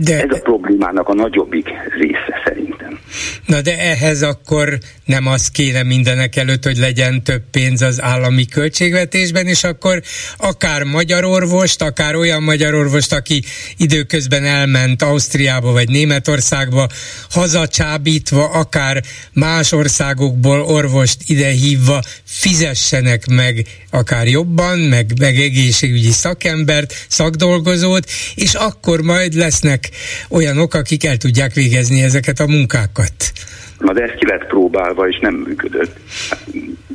De, 0.00 0.22
Ez 0.22 0.36
a 0.36 0.40
problémának 0.42 1.08
a 1.08 1.14
nagyobbik 1.14 1.68
része 1.98 2.42
szerintem. 2.44 2.98
Na 3.46 3.60
de 3.60 3.78
ehhez 3.78 4.22
akkor 4.22 4.78
nem 5.04 5.26
az 5.26 5.48
kéne 5.48 5.82
mindenek 5.82 6.36
előtt, 6.36 6.64
hogy 6.64 6.76
legyen 6.76 7.22
több 7.22 7.42
pénz 7.50 7.82
az 7.82 8.02
állami 8.02 8.46
költségvetésben, 8.46 9.46
és 9.46 9.64
akkor 9.64 10.02
akár 10.36 10.82
magyar 10.82 11.24
orvost, 11.24 11.82
akár 11.82 12.14
olyan 12.14 12.42
magyar 12.42 12.74
orvost, 12.74 13.12
aki 13.12 13.42
időközben 13.76 14.44
elment 14.44 15.02
Ausztriába 15.02 15.72
vagy 15.72 15.88
Németországba, 15.88 16.88
hazacsábítva, 17.30 18.44
akár 18.44 19.02
más 19.32 19.72
országokból 19.72 20.62
orvost 20.62 21.16
idehívva 21.26 22.00
fizessenek 22.24 23.26
meg 23.26 23.66
akár 23.90 24.26
jobban, 24.26 24.78
meg, 24.78 25.12
meg 25.18 25.36
egészségügyi 25.36 26.10
szakembert, 26.10 26.94
szakdolgozót, 27.08 28.10
és 28.34 28.54
akkor 28.54 29.00
majd 29.00 29.34
lesznek 29.34 29.87
olyanok, 30.30 30.74
akik 30.74 31.04
el 31.04 31.16
tudják 31.16 31.52
végezni 31.52 32.02
ezeket 32.02 32.40
a 32.40 32.46
munkákat. 32.46 33.32
Na 33.78 33.92
de 33.92 34.02
ez 34.02 34.18
ki 34.18 34.26
lett 34.26 34.46
próbálva, 34.46 35.08
és 35.08 35.18
nem 35.18 35.34
működött. 35.34 35.96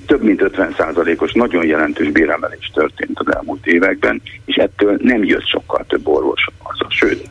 Több 0.08 0.24
mint 0.24 0.42
50%-os 0.44 1.32
nagyon 1.32 1.66
jelentős 1.66 2.12
béremelés 2.12 2.72
történt 2.74 3.20
az 3.20 3.36
elmúlt 3.36 3.68
években, 3.68 4.22
és 4.46 4.56
ettől 4.56 4.98
nem 5.02 5.24
jött 5.24 5.48
sokkal 5.48 5.86
több 5.88 6.08
orvos 6.08 6.42
a 6.64 6.86
sőt, 6.90 7.30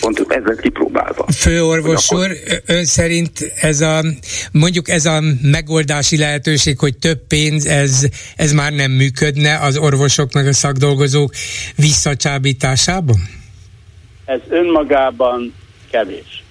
pont 0.00 0.24
ez 0.28 0.42
lett 0.44 0.60
kipróbálva. 0.60 1.26
Főorvos 1.36 2.12
úr, 2.12 2.30
ön 2.66 2.84
szerint 2.84 3.52
ez 3.60 3.80
a, 3.80 4.04
mondjuk 4.52 4.88
ez 4.88 5.06
a 5.06 5.22
megoldási 5.42 6.16
lehetőség, 6.16 6.78
hogy 6.78 6.98
több 6.98 7.26
pénz, 7.26 7.66
ez, 7.66 8.06
ez 8.36 8.52
már 8.52 8.72
nem 8.72 8.90
működne 8.90 9.58
az 9.58 9.76
orvosok 9.76 10.32
meg 10.32 10.46
a 10.46 10.52
szakdolgozók 10.52 11.32
visszacsábításában? 11.76 13.41
Ez 14.24 14.40
önmagában 14.48 15.54
kevés 15.90 16.42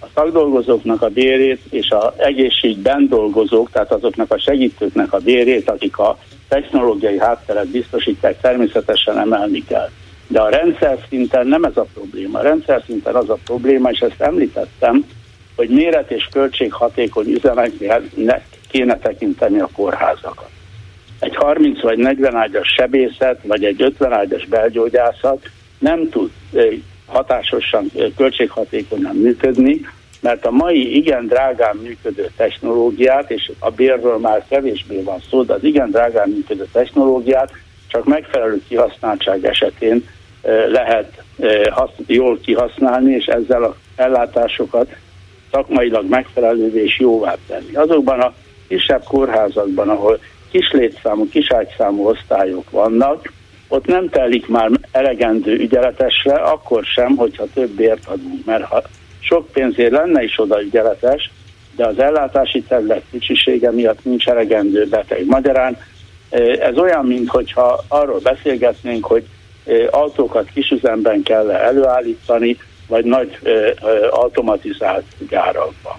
a 0.00 0.06
szakdolgozóknak 0.14 1.02
a 1.02 1.08
bérét 1.08 1.60
és 1.70 1.90
az 1.90 2.12
egészségben 2.16 3.08
dolgozók, 3.08 3.70
tehát 3.70 3.92
azoknak 3.92 4.32
a 4.32 4.38
segítőknek 4.38 5.12
a 5.12 5.18
bérét, 5.18 5.70
akik 5.70 5.98
a 5.98 6.18
technológiai 6.48 7.18
hátteret 7.18 7.68
biztosítják, 7.68 8.40
természetesen 8.40 9.18
emelni 9.18 9.64
kell. 9.64 9.88
De 10.28 10.40
a 10.40 10.48
rendszer 10.48 10.98
szinten 11.08 11.46
nem 11.46 11.64
ez 11.64 11.76
a 11.76 11.86
probléma. 11.94 12.38
A 12.38 12.42
rendszer 12.42 12.82
szinten 12.86 13.14
az 13.14 13.30
a 13.30 13.38
probléma, 13.44 13.90
és 13.90 13.98
ezt 13.98 14.20
említettem, 14.20 15.04
hogy 15.56 15.68
méret 15.68 16.10
és 16.10 16.28
költség 16.32 16.72
hatékony 16.72 17.30
üzemeknek 17.30 18.44
kéne 18.68 18.98
tekinteni 18.98 19.60
a 19.60 19.68
kórházakat. 19.72 20.50
Egy 21.18 21.36
30 21.36 21.82
vagy 21.82 21.98
40 21.98 22.34
ágyas 22.34 22.68
sebészet, 22.76 23.40
vagy 23.42 23.64
egy 23.64 23.82
50 23.82 24.12
ágyas 24.12 24.46
belgyógyászat 24.46 25.50
nem 25.78 26.08
tud 26.08 26.30
hatásosan, 27.06 27.90
költséghatékonyan 28.16 29.16
működni, 29.16 29.80
mert 30.20 30.46
a 30.46 30.50
mai 30.50 30.96
igen 30.96 31.26
drágán 31.26 31.76
működő 31.76 32.30
technológiát, 32.36 33.30
és 33.30 33.52
a 33.58 33.70
bérről 33.70 34.18
már 34.18 34.44
kevésbé 34.48 35.02
van 35.02 35.18
szó, 35.30 35.42
de 35.42 35.52
az 35.54 35.64
igen 35.64 35.90
drágán 35.90 36.28
működő 36.28 36.68
technológiát 36.72 37.52
csak 37.88 38.04
megfelelő 38.04 38.62
kihasználtság 38.68 39.44
esetén 39.44 40.08
lehet 40.68 41.22
jól 42.06 42.38
kihasználni, 42.38 43.14
és 43.14 43.24
ezzel 43.24 43.62
a 43.62 43.76
ellátásokat 43.96 44.96
szakmailag 45.50 46.08
megfelelővé 46.08 46.82
és 46.82 46.98
jóvá 46.98 47.36
tenni. 47.46 47.74
Azokban 47.74 48.20
a 48.20 48.34
kisebb 48.68 49.02
kórházakban, 49.04 49.88
ahol 49.88 50.18
kis 50.50 50.70
létszámú, 50.70 51.28
kiságyszámú 51.28 52.08
osztályok 52.08 52.70
vannak, 52.70 53.32
ott 53.68 53.86
nem 53.86 54.08
telik 54.08 54.48
már 54.48 54.70
elegendő 54.92 55.54
ügyeletesre, 55.54 56.34
akkor 56.34 56.84
sem, 56.84 57.16
hogyha 57.16 57.46
több 57.54 57.70
bért 57.70 58.06
adunk, 58.06 58.44
mert 58.44 58.64
ha 58.64 58.82
sok 59.20 59.50
pénzért 59.52 59.92
lenne 59.92 60.22
is 60.22 60.38
oda 60.38 60.62
ügyeletes, 60.62 61.30
de 61.76 61.86
az 61.86 61.98
ellátási 61.98 62.62
terület 62.62 63.02
kicsisége 63.10 63.70
miatt 63.70 64.04
nincs 64.04 64.26
elegendő 64.28 64.86
beteg. 64.88 65.26
Magyarán 65.26 65.78
ez 66.60 66.78
olyan, 66.78 67.04
mintha 67.04 67.84
arról 67.88 68.18
beszélgetnénk, 68.18 69.04
hogy 69.04 69.24
autókat 69.90 70.48
kisüzemben 70.54 71.22
kell 71.22 71.50
előállítani, 71.50 72.56
vagy 72.88 73.04
nagy 73.04 73.38
automatizált 74.10 75.04
gyárakban. 75.28 75.96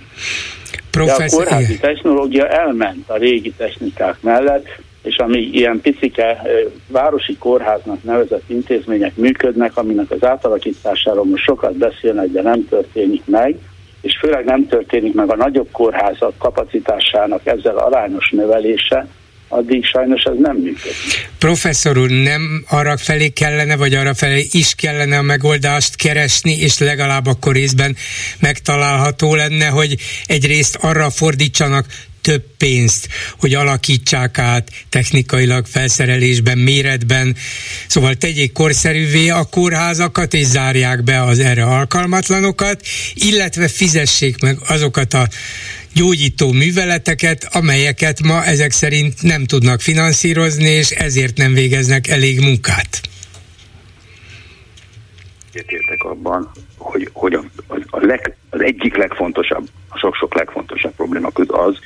Professzor, 0.92 1.44
de 1.44 1.50
a 1.50 1.50
kórházi 1.50 1.78
technológia 1.80 2.48
elment 2.48 3.10
a 3.10 3.18
régi 3.18 3.54
technikák 3.58 4.22
mellett, 4.22 4.68
és 5.08 5.18
ami 5.18 5.40
ilyen 5.40 5.82
picike 5.82 6.42
városi 6.88 7.38
kórháznak 7.38 8.04
nevezett 8.04 8.44
intézmények 8.48 9.16
működnek, 9.16 9.78
aminek 9.78 10.12
az 10.12 10.24
átalakításáról 10.24 11.26
most 11.26 11.44
sokat 11.44 11.78
beszélnek, 11.78 12.28
de 12.28 12.42
nem 12.42 12.68
történik 12.70 13.22
meg, 13.26 13.56
és 14.02 14.18
főleg 14.20 14.46
nem 14.46 14.68
történik 14.68 15.14
meg 15.14 15.32
a 15.32 15.36
nagyobb 15.36 15.68
kórházak 15.72 16.38
kapacitásának 16.38 17.46
ezzel 17.46 17.78
arányos 17.78 18.30
növelése, 18.30 19.08
addig 19.48 19.86
sajnos 19.86 20.24
ez 20.24 20.36
nem 20.40 20.56
működik. 20.56 21.30
Professzor 21.40 21.98
úr, 21.98 22.10
nem 22.10 22.66
arra 22.70 22.98
felé 22.98 23.30
kellene, 23.30 23.76
vagy 23.78 23.94
arra 23.94 24.14
felé 24.14 24.48
is 24.52 24.76
kellene 24.76 25.18
a 25.18 25.22
megoldást 25.22 25.96
keresni, 25.96 26.58
és 26.60 26.78
legalább 26.78 27.26
akkor 27.26 27.54
részben 27.54 27.96
megtalálható 28.40 29.36
lenne, 29.36 29.66
hogy 29.66 29.96
egyrészt 30.26 30.76
arra 30.82 31.10
fordítsanak 31.10 31.86
több 32.28 32.44
pénzt, 32.58 33.08
hogy 33.40 33.54
alakítsák 33.54 34.38
át 34.38 34.70
technikailag, 34.90 35.66
felszerelésben, 35.66 36.58
méretben. 36.58 37.36
Szóval 37.88 38.16
tegyék 38.16 38.52
korszerűvé 38.52 39.30
a 39.30 39.44
kórházakat, 39.44 40.34
és 40.34 40.46
zárják 40.46 41.04
be 41.04 41.24
az 41.24 41.40
erre 41.40 41.64
alkalmatlanokat, 41.64 42.82
illetve 43.14 43.68
fizessék 43.68 44.42
meg 44.42 44.58
azokat 44.68 45.14
a 45.14 45.28
gyógyító 45.94 46.52
műveleteket, 46.52 47.48
amelyeket 47.52 48.22
ma 48.22 48.46
ezek 48.46 48.72
szerint 48.72 49.22
nem 49.22 49.46
tudnak 49.46 49.82
finanszírozni, 49.82 50.70
és 50.70 50.90
ezért 50.90 51.38
nem 51.38 51.54
végeznek 51.54 52.08
elég 52.08 52.40
munkát. 52.40 53.02
Értek 55.54 56.04
abban, 56.04 56.52
hogy, 56.78 57.10
hogy 57.14 57.34
a, 57.34 57.44
a 57.90 58.06
leg, 58.06 58.36
az 58.50 58.62
egyik 58.62 58.96
legfontosabb, 58.96 59.68
a 59.90 59.98
sok-sok 59.98 60.36
legfontosabb 60.36 60.96
probléma 60.96 61.32
közül 61.32 61.56
az, 61.56 61.80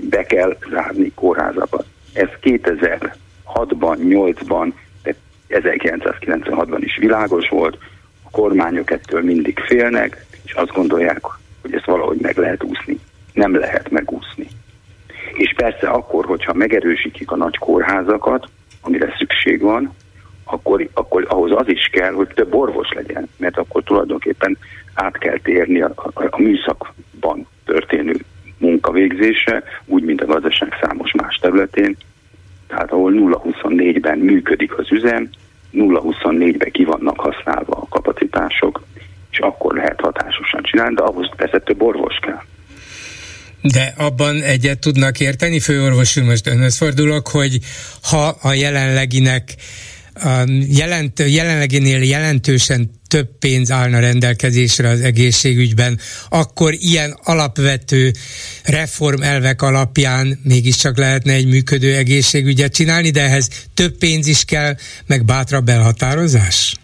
be 0.00 0.22
kell 0.22 0.56
zárni 0.70 1.12
kórházakat. 1.14 1.86
Ez 2.12 2.28
2006-ban, 2.42 3.96
8-ban, 3.98 4.72
1996-ban 5.48 6.78
is 6.80 6.96
világos 6.96 7.48
volt, 7.48 7.78
a 8.24 8.30
kormányok 8.30 8.90
ettől 8.90 9.22
mindig 9.22 9.58
félnek, 9.58 10.26
és 10.44 10.52
azt 10.52 10.72
gondolják, 10.72 11.20
hogy 11.62 11.74
ezt 11.74 11.84
valahogy 11.84 12.18
meg 12.20 12.36
lehet 12.36 12.62
úszni. 12.62 12.98
Nem 13.32 13.56
lehet 13.56 13.90
megúszni. 13.90 14.46
És 15.32 15.52
persze 15.56 15.88
akkor, 15.88 16.24
hogyha 16.24 16.52
megerősítjük 16.52 17.32
a 17.32 17.36
nagy 17.36 17.56
kórházakat, 17.56 18.48
amire 18.80 19.14
szükség 19.18 19.60
van, 19.60 19.94
akkor, 20.44 20.88
akkor 20.94 21.26
ahhoz 21.28 21.50
az 21.54 21.68
is 21.68 21.88
kell, 21.92 22.12
hogy 22.12 22.28
több 22.34 22.54
orvos 22.54 22.88
legyen, 22.94 23.28
mert 23.36 23.58
akkor 23.58 23.82
tulajdonképpen 23.82 24.58
át 24.94 25.18
kell 25.18 25.38
térni 25.38 25.80
a, 25.80 25.92
a, 25.94 26.10
a 26.30 26.40
műszakban 26.40 27.46
történő 27.64 28.14
munkavégzése, 28.58 29.62
úgy, 29.84 30.02
mint 30.02 30.20
a 30.20 30.26
gazdaság 30.26 30.72
számos 30.82 31.12
más 31.12 31.36
területén. 31.36 31.96
Tehát 32.66 32.92
ahol 32.92 33.12
0-24-ben 33.16 34.18
működik 34.18 34.78
az 34.78 34.92
üzem, 34.92 35.28
0-24-ben 35.72 36.70
ki 36.70 36.84
vannak 36.84 37.20
használva 37.20 37.72
a 37.72 37.86
kapacitások, 37.88 38.84
és 39.30 39.38
akkor 39.38 39.74
lehet 39.74 40.00
hatásosan 40.00 40.62
csinálni, 40.62 40.94
de 40.94 41.02
ahhoz 41.02 41.30
persze 41.36 41.58
több 41.58 41.82
orvos 41.82 42.18
kell. 42.22 42.42
De 43.62 43.94
abban 43.96 44.42
egyet 44.42 44.80
tudnak 44.80 45.20
érteni, 45.20 45.60
főorvos 45.60 46.16
úr, 46.16 46.24
most 46.24 46.46
önhöz 46.46 46.76
fordulok, 46.76 47.28
hogy 47.28 47.58
ha 48.02 48.36
a 48.42 48.52
jelenleginek 48.52 49.54
a 50.22 50.44
jelent, 50.68 51.18
jelenleginél 51.18 52.02
jelentősen 52.02 52.90
több 53.08 53.28
pénz 53.38 53.70
állna 53.70 54.00
rendelkezésre 54.00 54.88
az 54.88 55.00
egészségügyben, 55.00 55.98
akkor 56.28 56.72
ilyen 56.72 57.16
alapvető 57.24 58.10
reformelvek 58.64 59.62
alapján 59.62 60.38
mégiscsak 60.44 60.98
lehetne 60.98 61.32
egy 61.32 61.46
működő 61.46 61.94
egészségügyet 61.94 62.72
csinálni, 62.72 63.10
de 63.10 63.20
ehhez 63.20 63.48
több 63.74 63.98
pénz 63.98 64.26
is 64.26 64.44
kell, 64.44 64.74
meg 65.06 65.24
bátrabb 65.24 65.68
elhatározás? 65.68 66.74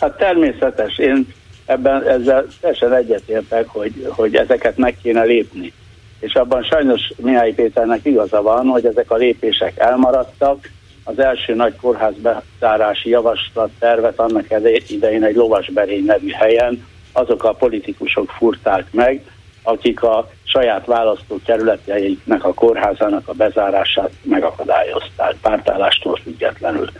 Hát 0.00 0.16
természetes. 0.16 0.98
Én 0.98 1.26
ebben 1.66 2.08
ezzel 2.08 2.46
teljesen 2.60 2.94
egyetértek, 2.94 3.66
hogy, 3.66 4.06
hogy 4.08 4.34
ezeket 4.34 4.76
meg 4.76 4.96
kéne 5.02 5.22
lépni. 5.22 5.72
És 6.20 6.32
abban 6.32 6.62
sajnos 6.62 7.00
Mihály 7.16 7.52
Péternek 7.52 8.04
igaza 8.04 8.42
van, 8.42 8.66
hogy 8.66 8.86
ezek 8.86 9.10
a 9.10 9.16
lépések 9.16 9.72
elmaradtak. 9.76 10.70
Az 11.04 11.18
első 11.18 11.54
nagy 11.54 11.76
kórház 11.76 12.14
bezárási 12.14 13.08
javaslat 13.08 13.70
tervet 13.78 14.18
annak 14.18 14.46
idején 14.88 15.24
egy 15.24 15.34
lovasberény 15.34 16.04
nevű 16.04 16.30
helyen 16.30 16.86
azok 17.12 17.44
a 17.44 17.52
politikusok 17.52 18.30
furták 18.30 18.92
meg, 18.92 19.22
akik 19.62 20.02
a 20.02 20.30
saját 20.44 20.86
választókerületeiknek 20.86 22.44
a 22.44 22.54
kórházának 22.54 23.28
a 23.28 23.32
bezárását 23.32 24.10
megakadályozták, 24.22 25.34
pártállástól 25.42 26.20
függetlenül. 26.22 26.90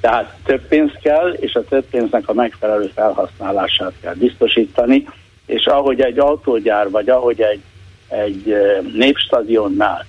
Tehát 0.00 0.34
több 0.44 0.68
pénz 0.68 0.92
kell, 1.02 1.32
és 1.32 1.54
a 1.54 1.64
több 1.64 1.84
pénznek 1.90 2.28
a 2.28 2.32
megfelelő 2.32 2.90
felhasználását 2.94 3.92
kell 4.00 4.14
biztosítani, 4.14 5.06
és 5.46 5.66
ahogy 5.66 6.00
egy 6.00 6.18
autógyár, 6.18 6.90
vagy 6.90 7.08
ahogy 7.08 7.40
egy, 7.40 7.60
egy 8.08 8.54
népstadionnál, 8.92 10.06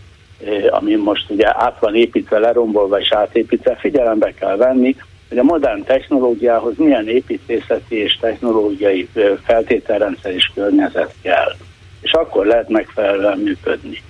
ami 0.69 0.95
most 0.95 1.29
ugye 1.29 1.63
át 1.63 1.79
van 1.79 1.95
építve, 1.95 2.39
lerombolva 2.39 2.99
és 2.99 3.11
átépítve, 3.11 3.75
figyelembe 3.75 4.33
kell 4.33 4.55
venni, 4.55 4.95
hogy 5.29 5.37
a 5.37 5.43
modern 5.43 5.83
technológiához 5.83 6.77
milyen 6.77 7.07
építészeti 7.07 7.95
és 7.95 8.17
technológiai 8.17 9.09
feltételrendszer 9.43 10.33
és 10.33 10.51
környezet 10.53 11.13
kell. 11.21 11.55
És 12.01 12.11
akkor 12.11 12.45
lehet 12.45 12.69
megfelelően 12.69 13.37
működni. 13.37 14.01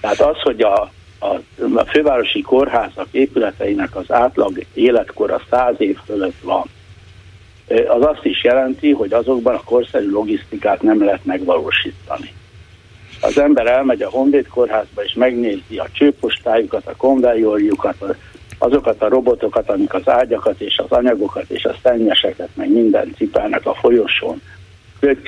Tehát 0.00 0.20
az, 0.20 0.40
hogy 0.40 0.60
a 0.60 0.90
a, 1.20 1.34
a 1.74 1.84
fővárosi 1.84 2.40
kórházak 2.40 3.06
épületeinek 3.10 3.96
az 3.96 4.12
átlag 4.12 4.64
életkora 4.74 5.40
100 5.50 5.74
év 5.78 5.98
fölött 6.04 6.40
van, 6.42 6.64
az 7.68 8.04
azt 8.04 8.24
is 8.24 8.44
jelenti, 8.44 8.92
hogy 8.92 9.12
azokban 9.12 9.54
a 9.54 9.62
korszerű 9.64 10.10
logisztikát 10.10 10.82
nem 10.82 11.04
lehet 11.04 11.24
megvalósítani. 11.24 12.32
Az 13.20 13.38
ember 13.38 13.66
elmegy 13.66 14.02
a 14.02 14.10
Honvéd 14.10 14.48
kórházba 14.48 15.02
és 15.02 15.12
megnézi 15.12 15.78
a 15.78 15.88
csőpostájukat, 15.92 16.86
a 16.86 16.96
konvejorjukat, 16.96 18.16
azokat 18.58 19.02
a 19.02 19.08
robotokat, 19.08 19.70
amik 19.70 19.94
az 19.94 20.08
ágyakat 20.08 20.60
és 20.60 20.78
az 20.78 20.90
anyagokat 20.90 21.50
és 21.50 21.64
a 21.64 21.76
szennyeseket, 21.82 22.48
meg 22.54 22.70
minden 22.70 23.14
cipelnek 23.16 23.66
a 23.66 23.74
folyosón, 23.74 24.42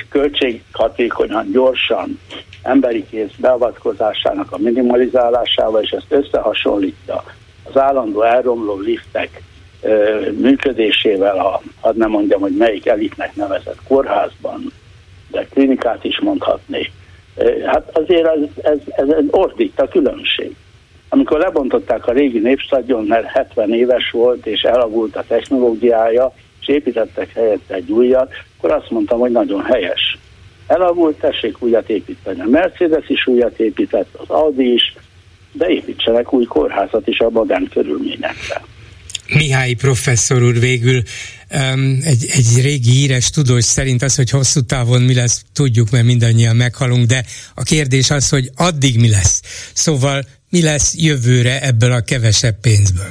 költséghatékonyan, 0.08 1.50
gyorsan, 1.50 2.18
emberi 2.62 3.06
kéz 3.10 3.30
beavatkozásának 3.36 4.52
a 4.52 4.58
minimalizálásával, 4.58 5.82
és 5.82 5.90
ezt 5.90 6.06
összehasonlítja 6.08 7.24
az 7.62 7.80
állandó 7.80 8.22
elromló 8.22 8.78
liftek 8.78 9.42
ö, 9.82 10.20
működésével, 10.38 11.38
a, 11.38 11.60
hadd 11.80 11.96
nem 11.96 12.10
mondjam, 12.10 12.40
hogy 12.40 12.56
melyik 12.56 12.86
elitnek 12.86 13.34
nevezett 13.34 13.78
kórházban, 13.88 14.72
de 15.30 15.46
klinikát 15.50 16.04
is 16.04 16.20
mondhatnék. 16.20 16.90
Hát 17.66 17.90
azért 17.92 18.26
ez, 18.26 18.40
ez, 18.62 18.78
ez 18.86 19.08
egy 19.08 19.28
ordít 19.30 19.80
a 19.80 19.88
különbség. 19.88 20.56
Amikor 21.08 21.38
lebontották 21.38 22.06
a 22.06 22.12
régi 22.12 22.38
népstadion, 22.38 23.04
mert 23.04 23.26
70 23.26 23.72
éves 23.72 24.10
volt, 24.10 24.46
és 24.46 24.60
elavult 24.60 25.16
a 25.16 25.24
technológiája, 25.28 26.34
és 26.60 26.68
építettek 26.68 27.32
helyette 27.32 27.74
egy 27.74 27.90
újat, 27.90 28.32
akkor 28.56 28.70
azt 28.70 28.90
mondtam, 28.90 29.18
hogy 29.18 29.30
nagyon 29.30 29.62
helyes. 29.62 30.18
Elavult, 30.66 31.16
tessék 31.16 31.62
újat 31.62 31.88
építeni. 31.88 32.40
A 32.40 32.46
Mercedes 32.46 33.08
is 33.08 33.26
újat 33.26 33.58
épített, 33.58 34.08
az 34.12 34.28
Audi 34.28 34.72
is, 34.72 34.94
de 35.52 35.68
építsenek 35.68 36.32
új 36.32 36.44
kórházat 36.44 37.06
is 37.08 37.18
a 37.18 37.30
modern 37.30 37.68
körülményekre. 37.68 38.62
Mihály 39.34 39.72
professzor 39.72 40.42
úr 40.42 40.58
végül 40.58 41.02
egy, 42.02 42.26
egy 42.30 42.62
régi 42.62 42.90
híres 42.90 43.30
tudós 43.30 43.64
szerint 43.64 44.02
az, 44.02 44.16
hogy 44.16 44.30
hosszú 44.30 44.60
távon 44.60 45.02
mi 45.02 45.14
lesz, 45.14 45.44
tudjuk, 45.52 45.90
mert 45.90 46.04
mindannyian 46.04 46.56
meghalunk, 46.56 47.06
de 47.06 47.24
a 47.54 47.62
kérdés 47.62 48.10
az, 48.10 48.28
hogy 48.28 48.50
addig 48.56 49.00
mi 49.00 49.10
lesz. 49.10 49.40
Szóval 49.74 50.22
mi 50.50 50.62
lesz 50.62 50.94
jövőre 50.96 51.62
ebből 51.62 51.92
a 51.92 52.00
kevesebb 52.00 52.54
pénzből? 52.60 53.10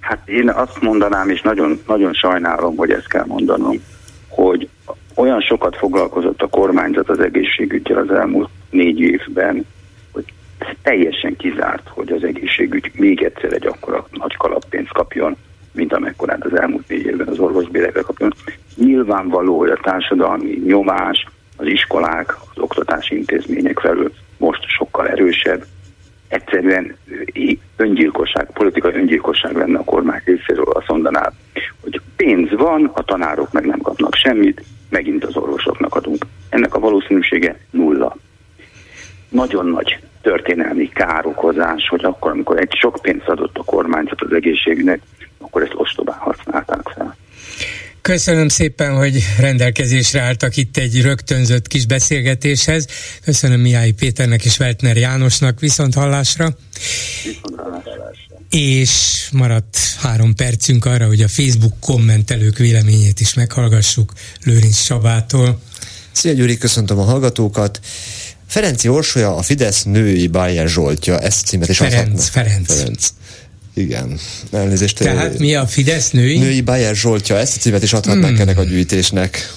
Hát 0.00 0.28
én 0.28 0.48
azt 0.48 0.80
mondanám, 0.80 1.28
és 1.28 1.40
nagyon, 1.40 1.80
nagyon 1.86 2.12
sajnálom, 2.12 2.76
hogy 2.76 2.90
ezt 2.90 3.08
kell 3.08 3.24
mondanom, 3.26 3.82
hogy 4.28 4.68
olyan 5.14 5.40
sokat 5.40 5.76
foglalkozott 5.76 6.42
a 6.42 6.46
kormányzat 6.46 7.08
az 7.08 7.20
egészségügyel 7.20 7.98
az 7.98 8.10
elmúlt 8.10 8.48
négy 8.70 9.00
évben, 9.00 9.66
hogy 10.12 10.24
teljesen 10.82 11.36
kizárt, 11.36 11.88
hogy 11.88 12.12
az 12.12 12.24
egészségügy 12.24 12.90
még 12.94 13.22
egyszer 13.22 13.52
egy 13.52 13.66
akkora 13.66 14.06
nagy 14.10 14.36
kalappénzt 14.36 14.92
kapjon, 14.92 15.36
mint 15.72 15.92
amekkorát 15.92 16.44
az 16.44 16.58
elmúlt 16.58 16.88
négy 16.88 17.06
évben 17.06 17.28
az 17.28 17.38
orvosbérekre 17.38 18.00
kapjon. 18.00 18.34
Nyilvánvaló, 18.76 19.58
hogy 19.58 19.70
a 19.70 19.80
társadalmi 19.82 20.62
nyomás, 20.64 21.26
az 21.56 21.66
iskolák, 21.66 22.36
az 22.54 22.62
oktatási 22.62 23.16
intézmények 23.16 23.78
felől 23.78 24.12
most 24.38 24.64
sokkal 24.66 25.08
erősebb, 25.08 25.64
egyszerűen 26.28 26.96
öngyilkosság, 27.76 28.50
politikai 28.52 28.94
öngyilkosság 28.94 29.56
lenne 29.56 29.78
a 29.78 29.84
kormány 29.84 30.20
részéről, 30.24 30.64
azt 30.64 30.88
mondaná, 30.88 31.32
hogy 31.80 32.00
pénz 32.16 32.50
van, 32.50 32.90
a 32.94 33.02
tanárok 33.02 33.52
meg 33.52 33.66
nem 33.66 33.78
kapnak 33.78 34.14
semmit, 34.14 34.62
megint 34.88 35.24
az 35.24 35.36
orvosoknak 35.36 35.94
adunk. 35.94 36.26
Ennek 36.48 36.74
a 36.74 36.78
valószínűsége 36.78 37.58
nulla. 37.70 38.16
Nagyon 39.28 39.66
nagy 39.66 39.98
történelmi 40.22 40.88
károkozás, 40.88 41.88
hogy 41.88 42.04
akkor, 42.04 42.30
amikor 42.30 42.58
egy 42.58 42.74
sok 42.80 42.98
pénzt 43.02 43.28
adott 43.28 43.58
a 43.58 43.64
kormányzat 43.64 44.20
az 44.22 44.32
egészségügynek, 44.32 45.00
akkor 45.42 45.62
ezt 45.62 45.72
ostobán 45.74 46.18
használták 46.18 46.80
fel. 46.94 47.16
Köszönöm 48.02 48.48
szépen, 48.48 48.96
hogy 48.96 49.24
rendelkezésre 49.38 50.20
álltak 50.20 50.56
itt 50.56 50.76
egy 50.76 51.02
rögtönzött 51.02 51.66
kis 51.66 51.86
beszélgetéshez. 51.86 52.86
Köszönöm 53.24 53.60
Mihály 53.60 53.90
Péternek 53.90 54.44
és 54.44 54.58
Weltner 54.58 54.96
Jánosnak 54.96 55.60
viszont 55.60 55.94
hallásra. 55.94 56.56
Viszont 57.24 57.60
hallásra. 57.60 57.92
És 58.50 59.28
maradt 59.32 59.78
három 59.98 60.34
percünk 60.34 60.84
arra, 60.84 61.06
hogy 61.06 61.20
a 61.20 61.28
Facebook 61.28 61.80
kommentelők 61.80 62.58
véleményét 62.58 63.20
is 63.20 63.34
meghallgassuk 63.34 64.12
Lőrinc 64.44 64.82
Csabától. 64.82 65.60
Szia 66.12 66.32
Gyuri, 66.32 66.58
köszöntöm 66.58 66.98
a 66.98 67.04
hallgatókat. 67.04 67.80
Ferenci 68.46 68.88
Orsolya, 68.88 69.36
a 69.36 69.42
Fidesz 69.42 69.82
női 69.82 70.26
Bayer 70.26 70.68
Zsoltja, 70.68 71.20
ezt 71.20 71.46
címet 71.46 71.68
is 71.68 71.76
Ferenc, 71.76 71.96
adhatna. 71.96 72.22
Ferenc. 72.22 72.74
Ferenc. 72.74 73.08
Igen, 73.74 74.18
elnézést. 74.52 74.98
Tehát 74.98 75.38
mi 75.38 75.54
a 75.54 75.66
Fidesz 75.66 76.10
női? 76.10 76.38
Női 76.38 76.60
Bayer 76.60 76.94
Zsoltja, 76.94 77.38
ezt 77.38 77.56
a 77.56 77.60
címet 77.60 77.82
is 77.82 77.92
adhatnánk 77.92 78.32
hmm. 78.32 78.40
ennek 78.40 78.58
a 78.58 78.64
gyűjtésnek. 78.64 79.52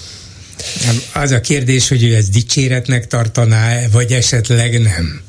Az 1.12 1.30
a 1.30 1.40
kérdés, 1.40 1.88
hogy 1.88 2.04
ő 2.04 2.14
ezt 2.14 2.30
dicséretnek 2.30 3.06
tartaná, 3.06 3.78
vagy 3.92 4.12
esetleg 4.12 4.82
nem. 4.82 5.20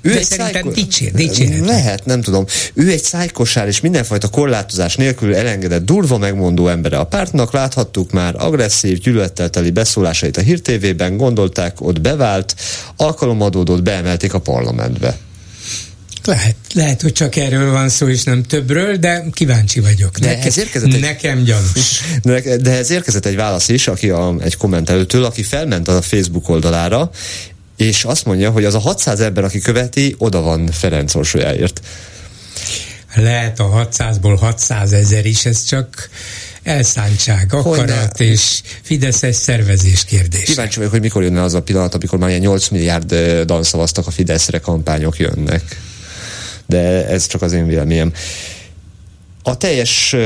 Ő 0.00 0.12
De 0.12 0.18
egy 0.18 0.24
szerintem 0.24 0.52
szájko... 0.52 0.70
dicsér, 0.70 1.12
dicséret. 1.12 1.66
Lehet, 1.66 2.04
nem 2.04 2.20
tudom. 2.20 2.44
Ő 2.74 2.90
egy 2.90 3.02
szájkosár 3.02 3.68
és 3.68 3.80
mindenfajta 3.80 4.28
korlátozás 4.28 4.96
nélkül 4.96 5.34
elengedett 5.34 5.84
durva 5.84 6.18
megmondó 6.18 6.68
embere 6.68 6.98
a 6.98 7.04
pártnak. 7.04 7.52
Láthattuk 7.52 8.10
már 8.10 8.34
agresszív, 8.38 8.98
gyűlölettel 8.98 9.50
teli 9.50 9.70
beszólásait 9.70 10.36
a 10.36 10.40
hírtévében, 10.40 11.16
gondolták, 11.16 11.80
ott 11.80 12.00
bevált, 12.00 12.54
alkalomadódott, 12.96 13.82
beemelték 13.82 14.34
a 14.34 14.38
parlamentbe. 14.38 15.16
Lehet, 16.26 16.56
lehet, 16.74 17.02
hogy 17.02 17.12
csak 17.12 17.36
erről 17.36 17.70
van 17.70 17.88
szó, 17.88 18.08
és 18.08 18.22
nem 18.22 18.42
többről, 18.42 18.96
de 18.96 19.24
kíváncsi 19.32 19.80
vagyok. 19.80 20.18
De 20.18 20.26
Neke, 20.26 20.46
ez 20.46 20.58
érkezett 20.58 20.92
egy... 20.92 21.00
Nekem 21.00 21.44
gyanús. 21.44 22.00
De, 22.22 22.56
de 22.56 22.70
ez 22.70 22.90
érkezett 22.90 23.26
egy 23.26 23.36
válasz 23.36 23.68
is, 23.68 23.88
aki 23.88 24.10
a, 24.10 24.34
egy 24.40 24.56
kommentelőtől, 24.56 25.24
aki 25.24 25.42
felment 25.42 25.88
a 25.88 26.02
Facebook 26.02 26.48
oldalára, 26.48 27.10
és 27.76 28.04
azt 28.04 28.24
mondja, 28.24 28.50
hogy 28.50 28.64
az 28.64 28.74
a 28.74 28.78
600 28.78 29.20
ember, 29.20 29.44
aki 29.44 29.58
követi, 29.58 30.14
oda 30.18 30.40
van 30.40 30.66
Ferenc 30.66 31.14
Orsolyáért. 31.14 31.80
Lehet 33.14 33.60
a 33.60 33.88
600-ból 33.90 34.36
600 34.40 34.92
ezer 34.92 35.26
is, 35.26 35.46
ez 35.46 35.64
csak 35.64 36.08
elszántság, 36.62 37.54
akarat 37.54 38.20
és 38.20 38.60
Fideszes 38.82 39.36
szervezés 39.36 40.04
kérdés. 40.04 40.44
Kíváncsi 40.44 40.76
vagyok, 40.76 40.92
hogy 40.92 41.00
mikor 41.00 41.22
jönne 41.22 41.42
az 41.42 41.54
a 41.54 41.62
pillanat, 41.62 41.94
amikor 41.94 42.18
már 42.18 42.28
ilyen 42.28 42.40
8 42.40 42.68
milliárd 42.68 43.14
dan 43.44 43.62
szavaztak 43.62 44.06
a 44.06 44.10
Fideszre, 44.10 44.58
kampányok 44.58 45.18
jönnek 45.18 45.76
de 46.66 47.08
ez 47.08 47.26
csak 47.26 47.42
az 47.42 47.52
én 47.52 47.66
véleményem. 47.66 48.12
A 49.42 49.56
teljes 49.56 50.16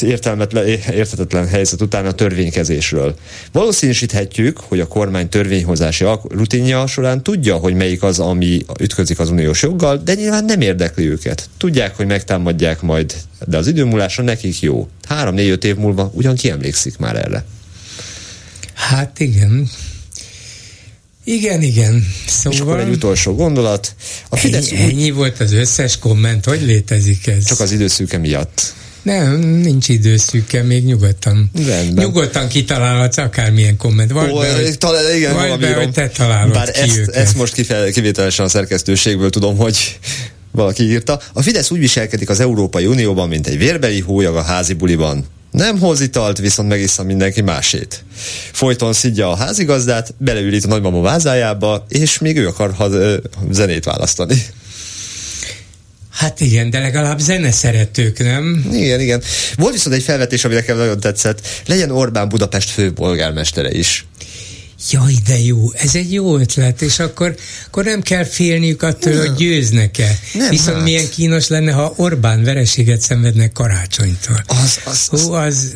értelmetlen, 0.00 0.66
értetetlen 0.66 1.48
helyzet 1.48 1.80
után 1.80 2.06
a 2.06 2.12
törvénykezésről. 2.12 3.14
Valószínűsíthetjük, 3.52 4.58
hogy 4.58 4.80
a 4.80 4.86
kormány 4.86 5.28
törvényhozási 5.28 6.04
rutinja 6.28 6.86
során 6.86 7.22
tudja, 7.22 7.56
hogy 7.56 7.74
melyik 7.74 8.02
az, 8.02 8.18
ami 8.18 8.64
ütközik 8.80 9.18
az 9.18 9.30
uniós 9.30 9.62
joggal, 9.62 9.96
de 9.96 10.14
nyilván 10.14 10.44
nem 10.44 10.60
érdekli 10.60 11.08
őket. 11.08 11.48
Tudják, 11.56 11.96
hogy 11.96 12.06
megtámadják 12.06 12.80
majd, 12.80 13.14
de 13.46 13.56
az 13.56 13.66
időmúlásra 13.66 14.22
nekik 14.22 14.60
jó. 14.60 14.88
Három-négy-öt 15.08 15.64
év 15.64 15.76
múlva 15.76 16.10
ugyan 16.14 16.34
kiemlékszik 16.34 16.98
már 16.98 17.16
erre. 17.16 17.44
Hát 18.74 19.20
igen, 19.20 19.68
igen, 21.34 21.62
igen. 21.62 22.06
Szóval... 22.26 22.52
És 22.52 22.60
akkor 22.60 22.80
egy 22.80 22.88
utolsó 22.88 23.34
gondolat. 23.34 23.94
A 24.28 24.36
Fidesz 24.36 24.70
ennyi, 24.70 24.84
úgy... 24.84 24.90
ennyi 24.90 25.10
volt 25.10 25.40
az 25.40 25.52
összes 25.52 25.98
komment, 25.98 26.44
hogy 26.44 26.62
létezik 26.62 27.26
ez? 27.26 27.44
Csak 27.44 27.60
az 27.60 27.72
időszűke 27.72 28.18
miatt. 28.18 28.72
Nem, 29.02 29.38
nincs 29.38 29.88
időszűke, 29.88 30.62
még 30.62 30.84
nyugodtan. 30.84 31.50
Rendben. 31.66 32.04
Nyugodtan 32.04 32.48
kitalálhatsz 32.48 33.16
akármilyen 33.16 33.76
komment. 33.76 34.10
Vagy 34.10 34.30
Ó, 34.30 34.38
be, 34.38 34.52
hogy, 34.54 34.78
talán, 34.78 35.16
igen, 35.16 35.34
vagy 35.34 35.58
be, 35.58 35.74
hogy 35.74 35.90
te 35.90 36.08
találod 36.08 36.52
Bár 36.52 36.70
ki 36.70 36.80
ezt, 36.80 36.96
őket. 36.96 37.14
ezt 37.14 37.36
most 37.36 37.52
kifel, 37.52 37.90
kivételesen 37.90 38.44
a 38.44 38.48
szerkesztőségből 38.48 39.30
tudom, 39.30 39.56
hogy 39.56 39.98
valaki 40.52 40.82
írta. 40.82 41.20
A 41.32 41.42
Fidesz 41.42 41.70
úgy 41.70 41.78
viselkedik 41.78 42.28
az 42.28 42.40
Európai 42.40 42.86
Unióban, 42.86 43.28
mint 43.28 43.46
egy 43.46 43.58
vérbeli 43.58 44.00
hólyag 44.00 44.36
a 44.36 44.42
házi 44.42 44.72
buliban. 44.72 45.26
Nem 45.50 45.78
hoz 45.78 46.00
italt, 46.00 46.38
viszont 46.38 46.68
megissza 46.68 47.02
mindenki 47.02 47.40
másét. 47.40 48.04
Folyton 48.52 48.92
szidja 48.92 49.30
a 49.30 49.36
házigazdát, 49.36 50.14
beleülít 50.18 50.64
a 50.64 50.68
nagymama 50.68 51.00
vázájába, 51.00 51.86
és 51.88 52.18
még 52.18 52.36
ő 52.36 52.46
akar 52.46 52.72
ha, 52.74 52.88
zenét 53.50 53.84
választani. 53.84 54.42
Hát 56.10 56.40
igen, 56.40 56.70
de 56.70 56.78
legalább 56.78 57.18
zene 57.18 57.50
szeretők, 57.50 58.18
nem? 58.18 58.68
Igen, 58.72 59.00
igen. 59.00 59.22
Volt 59.56 59.72
viszont 59.72 59.94
egy 59.94 60.02
felvetés, 60.02 60.44
ami 60.44 60.54
nekem 60.54 60.76
nagyon 60.76 61.00
tetszett. 61.00 61.46
Legyen 61.66 61.90
Orbán 61.90 62.28
Budapest 62.28 62.70
főpolgármestere 62.70 63.70
is. 63.70 64.06
Jaj, 64.90 65.14
de 65.26 65.38
jó, 65.38 65.72
ez 65.72 65.94
egy 65.94 66.12
jó 66.12 66.38
ötlet, 66.38 66.82
és 66.82 66.98
akkor, 66.98 67.34
akkor 67.66 67.84
nem 67.84 68.02
kell 68.02 68.24
félniük 68.24 68.82
attól, 68.82 69.12
nem. 69.12 69.26
hogy 69.26 69.34
győznek-e. 69.36 70.18
Nem, 70.32 70.50
Viszont 70.50 70.76
hát. 70.76 70.84
milyen 70.84 71.08
kínos 71.08 71.48
lenne, 71.48 71.72
ha 71.72 71.92
Orbán 71.96 72.42
vereséget 72.42 73.00
szenvednek 73.00 73.52
karácsonytól. 73.52 74.44
Az, 74.46 74.80
az, 74.84 75.08
az, 75.10 75.22
Hú, 75.22 75.32
az, 75.32 75.74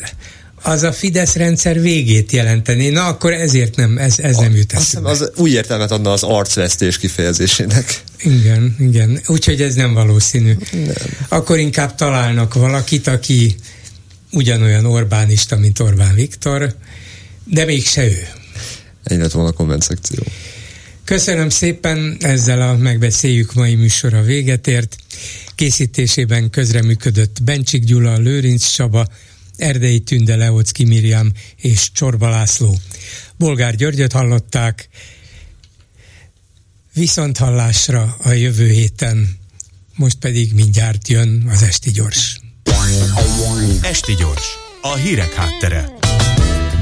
az 0.62 0.82
a 0.82 0.92
Fidesz 0.92 1.34
rendszer 1.34 1.80
végét 1.80 2.32
jelenteni. 2.32 2.88
Na, 2.88 3.06
akkor 3.06 3.32
ezért 3.32 3.76
nem, 3.76 3.98
ez, 3.98 4.18
ez 4.18 4.36
a, 4.36 4.40
nem 4.40 4.56
jut 4.56 4.72
eszembe. 4.72 5.08
Az 5.08 5.30
új 5.36 5.50
értelmet 5.50 5.90
adna 5.90 6.12
az 6.12 6.22
arcvesztés 6.22 6.98
kifejezésének. 6.98 8.02
Igen, 8.18 8.76
igen. 8.78 9.20
Úgyhogy 9.26 9.62
ez 9.62 9.74
nem 9.74 9.94
valószínű. 9.94 10.56
Nem. 10.72 10.92
Akkor 11.28 11.58
inkább 11.58 11.94
találnak 11.94 12.54
valakit, 12.54 13.06
aki 13.06 13.56
ugyanolyan 14.32 14.86
Orbánista, 14.86 15.56
mint 15.56 15.78
Orbán 15.78 16.14
Viktor, 16.14 16.74
de 17.44 17.64
mégse 17.64 18.04
ő. 18.04 18.26
Ennyi 19.04 19.20
lett 19.20 19.32
volna 19.32 19.48
a 19.48 19.52
komment 19.52 19.82
szekció. 19.82 20.24
Köszönöm 21.04 21.48
szépen, 21.48 22.16
ezzel 22.20 22.60
a 22.60 22.76
megbeszéljük 22.76 23.54
mai 23.54 23.74
műsora 23.74 24.22
véget 24.22 24.66
ért. 24.66 24.96
Készítésében 25.54 26.50
közreműködött 26.50 27.42
Bencsik 27.42 27.84
Gyula, 27.84 28.16
Lőrinc 28.16 28.66
Csaba, 28.66 29.06
Erdei 29.56 30.00
Tünde, 30.00 30.36
Leocki 30.36 30.84
Miriam 30.84 31.32
és 31.56 31.92
Csorba 31.92 32.28
László. 32.28 32.78
Bolgár 33.36 33.74
Györgyöt 33.74 34.12
hallották, 34.12 34.88
viszont 36.94 37.36
hallásra 37.36 38.16
a 38.22 38.30
jövő 38.30 38.68
héten, 38.68 39.38
most 39.96 40.16
pedig 40.16 40.52
mindjárt 40.52 41.08
jön 41.08 41.46
az 41.50 41.62
Esti 41.62 41.90
Gyors. 41.90 42.40
Esti 43.82 44.14
Gyors, 44.14 44.46
a 44.82 44.94
hírek 44.94 45.32
háttere 45.32 45.93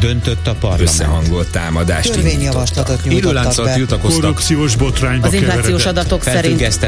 döntött 0.03 0.47
a 0.47 0.55
parlament. 0.55 0.89
Összehangolt 0.89 1.49
támadást 1.51 2.13
Törvényjavaslatot 2.13 3.05
nyújtottak 3.05 3.65
be. 3.65 3.99
Korrupciós 3.99 4.77
botrányba 4.77 5.27
Az 5.27 5.33
inflációs 5.33 5.87
adatok 5.87 6.23
szerint 6.23 6.81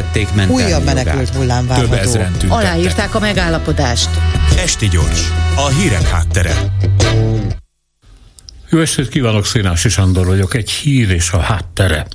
újabb 0.49 0.85
menekült 0.85 1.29
hullám 1.29 1.67
várható. 1.67 2.27
Aláírták 2.49 3.15
a 3.15 3.19
megállapodást. 3.19 4.09
Esti 4.59 4.89
gyors, 4.89 5.31
a 5.57 5.69
hírek 5.69 6.09
háttere. 6.09 6.55
Jó 8.71 8.81
estét 8.81 9.09
kívánok, 9.09 9.47
Szénási 9.47 9.89
Sándor 9.89 10.27
vagyok, 10.27 10.55
egy 10.55 10.71
hír 10.71 11.11
és 11.11 11.31
a 11.31 11.39
háttere. 11.39 12.07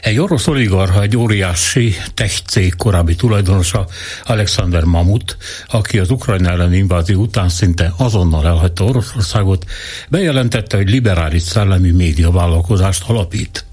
Egy 0.00 0.18
orosz 0.18 0.46
oligarha, 0.46 1.02
egy 1.02 1.16
óriási 1.16 1.96
tech 2.14 2.42
cég 2.46 2.74
korábbi 2.76 3.14
tulajdonosa, 3.14 3.86
Alexander 4.24 4.84
Mamut, 4.84 5.36
aki 5.66 5.98
az 5.98 6.10
Ukrajna 6.10 6.50
elleni 6.50 6.76
invázió 6.76 7.20
után 7.20 7.48
szinte 7.48 7.92
azonnal 7.96 8.46
elhagyta 8.46 8.84
Oroszországot, 8.84 9.64
bejelentette, 10.08 10.76
hogy 10.76 10.90
liberális 10.90 11.42
szellemi 11.42 11.90
médiavállalkozást 11.90 13.04
alapít. 13.06 13.64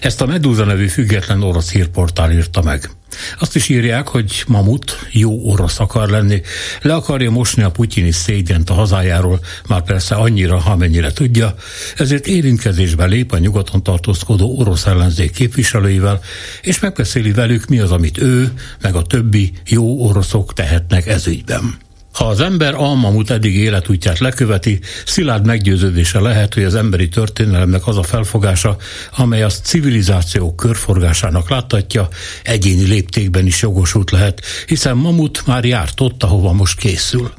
Ezt 0.00 0.20
a 0.20 0.26
Medusa 0.26 0.64
nevű 0.64 0.86
független 0.86 1.42
orosz 1.42 1.72
hírportál 1.72 2.32
írta 2.32 2.62
meg. 2.62 2.90
Azt 3.38 3.56
is 3.56 3.68
írják, 3.68 4.08
hogy 4.08 4.44
Mamut 4.46 5.06
jó 5.10 5.50
orosz 5.50 5.80
akar 5.80 6.08
lenni, 6.08 6.42
le 6.82 6.94
akarja 6.94 7.30
mosni 7.30 7.62
a 7.62 7.70
putyini 7.70 8.10
szégyent 8.10 8.70
a 8.70 8.74
hazájáról, 8.74 9.40
már 9.68 9.82
persze 9.82 10.14
annyira, 10.14 10.56
amennyire 10.64 11.12
tudja, 11.12 11.54
ezért 11.96 12.26
érintkezésbe 12.26 13.04
lép 13.04 13.32
a 13.32 13.38
nyugaton 13.38 13.82
tartózkodó 13.82 14.58
orosz 14.58 14.86
ellenzék 14.86 15.30
képviselőivel, 15.30 16.20
és 16.62 16.80
megbeszéli 16.80 17.32
velük, 17.32 17.66
mi 17.66 17.78
az, 17.78 17.90
amit 17.90 18.18
ő, 18.18 18.52
meg 18.80 18.94
a 18.94 19.02
többi 19.02 19.52
jó 19.66 20.08
oroszok 20.08 20.52
tehetnek 20.52 21.06
ezügyben. 21.06 21.83
Ha 22.14 22.24
az 22.24 22.40
ember 22.40 22.74
Almamut 22.74 23.30
eddig 23.30 23.56
életútját 23.56 24.18
leköveti, 24.18 24.80
szilárd 25.06 25.46
meggyőződése 25.46 26.20
lehet, 26.20 26.54
hogy 26.54 26.64
az 26.64 26.74
emberi 26.74 27.08
történelemnek 27.08 27.86
az 27.86 27.96
a 27.96 28.02
felfogása, 28.02 28.76
amely 29.16 29.42
az 29.42 29.60
civilizáció 29.62 30.54
körforgásának 30.54 31.50
láttatja, 31.50 32.08
egyéni 32.42 32.86
léptékben 32.86 33.46
is 33.46 33.62
jogosult 33.62 34.10
lehet, 34.10 34.42
hiszen 34.66 34.96
Mamut 34.96 35.46
már 35.46 35.64
járt 35.64 36.00
ott, 36.00 36.22
ahova 36.22 36.52
most 36.52 36.78
készül. 36.78 37.32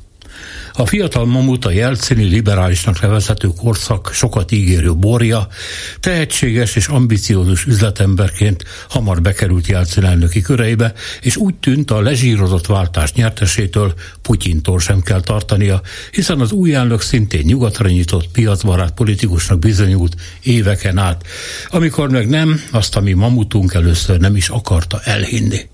A 0.78 0.86
fiatal 0.86 1.26
mamut 1.26 1.66
a 1.66 1.72
jelcini 1.72 2.24
liberálisnak 2.24 3.02
nevezhető 3.02 3.48
korszak 3.48 4.10
sokat 4.14 4.52
ígérő 4.52 4.94
borja, 4.94 5.48
tehetséges 6.00 6.76
és 6.76 6.88
ambiciózus 6.88 7.66
üzletemberként 7.66 8.64
hamar 8.90 9.22
bekerült 9.22 9.68
Jelcin 9.68 10.04
elnöki 10.04 10.42
köreibe, 10.42 10.94
és 11.22 11.36
úgy 11.36 11.56
tűnt 11.56 11.92
a 11.92 12.02
lezsírozott 12.02 12.66
váltás 12.66 13.14
nyertesétől 13.14 13.94
Putyintól 14.22 14.80
sem 14.80 15.02
kell 15.02 15.22
tartania, 15.22 15.82
hiszen 16.12 16.40
az 16.40 16.52
új 16.52 16.74
elnök 16.74 17.02
szintén 17.02 17.44
nyugatra 17.46 17.90
nyitott 17.90 18.28
piacbarát 18.32 18.92
politikusnak 18.92 19.60
bizonyult 19.60 20.16
éveken 20.44 20.98
át, 20.98 21.24
amikor 21.70 22.10
meg 22.10 22.30
nem, 22.30 22.62
azt, 22.72 22.96
ami 22.96 23.14
mamutunk 23.14 23.74
először 23.74 24.20
nem 24.20 24.36
is 24.36 24.50
akarta 24.50 25.02
elhinni. 25.04 25.74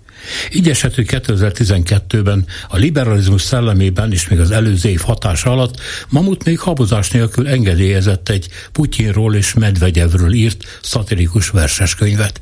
Így 0.52 0.80
hogy 0.82 1.08
2012-ben 1.10 2.46
a 2.68 2.78
liberalizmus 2.78 3.42
szellemében 3.42 4.12
és 4.12 4.28
még 4.28 4.40
az 4.40 4.52
előző 4.52 4.90
év 4.90 5.00
hatása 5.00 5.52
alatt 5.52 5.80
Mamut 6.10 6.44
még 6.44 6.60
habozás 6.60 7.10
nélkül 7.10 7.48
engedélyezett 7.48 8.30
egy 8.30 8.48
Putyinról 8.72 9.36
és 9.36 9.54
Medvegyevről 9.54 10.34
írt 10.34 10.80
szatirikus 10.82 11.50
verseskönyvet. 11.50 12.42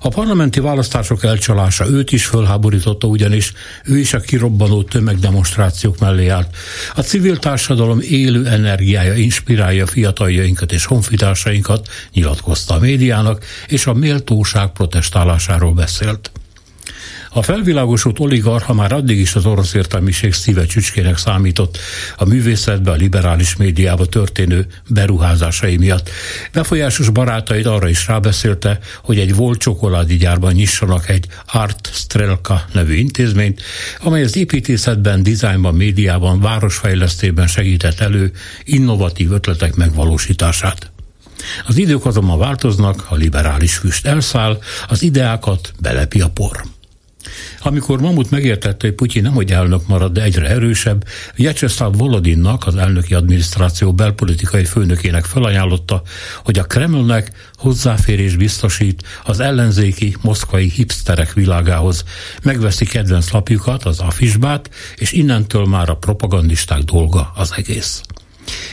A 0.00 0.08
parlamenti 0.08 0.60
választások 0.60 1.24
elcsalása 1.24 1.88
őt 1.88 2.12
is 2.12 2.26
fölháborította, 2.26 3.06
ugyanis 3.06 3.52
ő 3.84 3.98
is 3.98 4.14
a 4.14 4.20
kirobbanó 4.20 4.82
tömegdemonstrációk 4.82 5.98
mellé 5.98 6.28
állt. 6.28 6.56
A 6.94 7.00
civil 7.00 7.38
társadalom 7.38 8.00
élő 8.00 8.46
energiája 8.46 9.14
inspirálja 9.14 9.86
fiataljainkat 9.86 10.72
és 10.72 10.84
honfitársainkat, 10.84 11.88
nyilatkozta 12.12 12.74
a 12.74 12.78
médiának, 12.78 13.44
és 13.66 13.86
a 13.86 13.94
méltóság 13.94 14.68
protestálásáról 14.72 15.72
beszélt. 15.72 16.30
A 17.32 17.42
felvilágosult 17.42 18.18
oligarcha 18.18 18.72
már 18.72 18.92
addig 18.92 19.18
is 19.18 19.34
az 19.34 19.46
orosz 19.46 19.74
értelmiség 19.74 20.32
szíve 20.32 20.66
csücskének 20.66 21.16
számított 21.16 21.78
a 22.16 22.24
művészetbe, 22.24 22.90
a 22.90 22.94
liberális 22.94 23.56
médiába 23.56 24.06
történő 24.06 24.66
beruházásai 24.88 25.76
miatt. 25.76 26.10
Befolyásos 26.52 27.08
barátait 27.08 27.66
arra 27.66 27.88
is 27.88 28.06
rábeszélte, 28.06 28.78
hogy 29.02 29.18
egy 29.18 29.34
volt 29.34 29.58
csokoládi 29.58 30.16
gyárban 30.16 30.52
nyissanak 30.52 31.08
egy 31.08 31.26
Art 31.46 31.90
Strelka 31.92 32.64
nevű 32.72 32.94
intézményt, 32.94 33.62
amely 34.00 34.22
az 34.22 34.36
építészetben, 34.36 35.22
dizájnban, 35.22 35.74
médiában, 35.74 36.40
városfejlesztében 36.40 37.46
segített 37.46 38.00
elő 38.00 38.32
innovatív 38.64 39.32
ötletek 39.32 39.74
megvalósítását. 39.74 40.90
Az 41.66 41.76
idők 41.76 42.04
azonban 42.04 42.38
változnak, 42.38 43.06
a 43.08 43.14
liberális 43.14 43.76
füst 43.76 44.06
elszáll, 44.06 44.58
az 44.88 45.02
ideákat 45.02 45.72
belepi 45.80 46.20
a 46.20 46.28
por. 46.28 46.62
Amikor 47.60 48.00
Mamut 48.00 48.30
megértette, 48.30 48.86
hogy 48.86 48.96
Putyin 48.96 49.22
nem 49.22 49.32
hogy 49.32 49.52
elnök 49.52 49.86
marad, 49.86 50.12
de 50.12 50.22
egyre 50.22 50.48
erősebb, 50.48 51.04
Vyacheslav 51.34 51.96
Volodinnak, 51.96 52.66
az 52.66 52.76
elnöki 52.76 53.14
adminisztráció 53.14 53.92
belpolitikai 53.92 54.64
főnökének 54.64 55.24
felajánlotta, 55.24 56.02
hogy 56.44 56.58
a 56.58 56.64
Kremlnek 56.64 57.30
hozzáférés 57.54 58.36
biztosít 58.36 59.02
az 59.24 59.40
ellenzéki 59.40 60.16
moszkvai 60.20 60.68
hipsterek 60.68 61.32
világához. 61.32 62.04
Megveszi 62.42 62.84
kedvenc 62.84 63.30
lapjukat, 63.30 63.84
az 63.84 63.98
afisbát, 63.98 64.70
és 64.96 65.12
innentől 65.12 65.64
már 65.64 65.88
a 65.88 65.96
propagandisták 65.96 66.80
dolga 66.82 67.32
az 67.34 67.52
egész. 67.56 68.02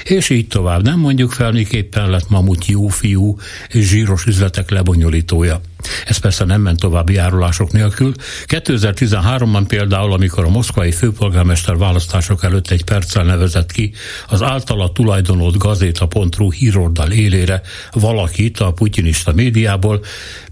És 0.03 0.29
így 0.29 0.47
tovább. 0.47 0.83
Nem 0.83 0.99
mondjuk 0.99 1.31
fel, 1.31 1.51
miképpen 1.51 2.09
lett 2.09 2.29
Mamut 2.29 2.65
jó 2.65 2.87
fiú 2.87 3.37
és 3.69 3.87
zsíros 3.87 4.25
üzletek 4.25 4.69
lebonyolítója. 4.69 5.61
Ez 6.05 6.17
persze 6.17 6.45
nem 6.45 6.61
ment 6.61 6.79
további 6.79 7.13
járulások 7.13 7.71
nélkül. 7.71 8.13
2013-ban 8.47 9.63
például, 9.67 10.13
amikor 10.13 10.45
a 10.45 10.49
moszkvai 10.49 10.91
főpolgármester 10.91 11.77
választások 11.77 12.43
előtt 12.43 12.71
egy 12.71 12.83
perccel 12.83 13.23
nevezett 13.23 13.71
ki 13.71 13.93
az 14.27 14.41
általa 14.41 14.91
tulajdonolt 14.91 15.57
gazéta.ru 15.57 16.51
híroldal 16.51 17.11
élére 17.11 17.61
valakit 17.91 18.59
a 18.59 18.71
putyinista 18.71 19.33
médiából, 19.33 20.03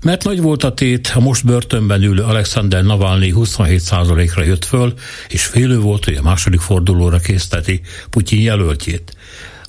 mert 0.04 0.24
nagy 0.24 0.42
volt 0.42 0.64
a 0.64 0.74
tét, 0.74 1.12
a 1.16 1.20
most 1.20 1.46
börtönben 1.46 2.04
ülő 2.04 2.24
Alexander 2.24 2.84
Navalnyi 2.84 3.34
27%-ra 3.36 4.44
jött 4.44 4.66
föl, 4.66 4.94
és 5.30 5.46
félő 5.46 5.80
volt, 5.80 6.06
hogy 6.06 6.16
a 6.16 6.22
második 6.22 6.60
fordulóra 6.60 7.20
készteti 7.20 7.82
Putyin 8.10 8.42
jelöltjét. 8.42 9.16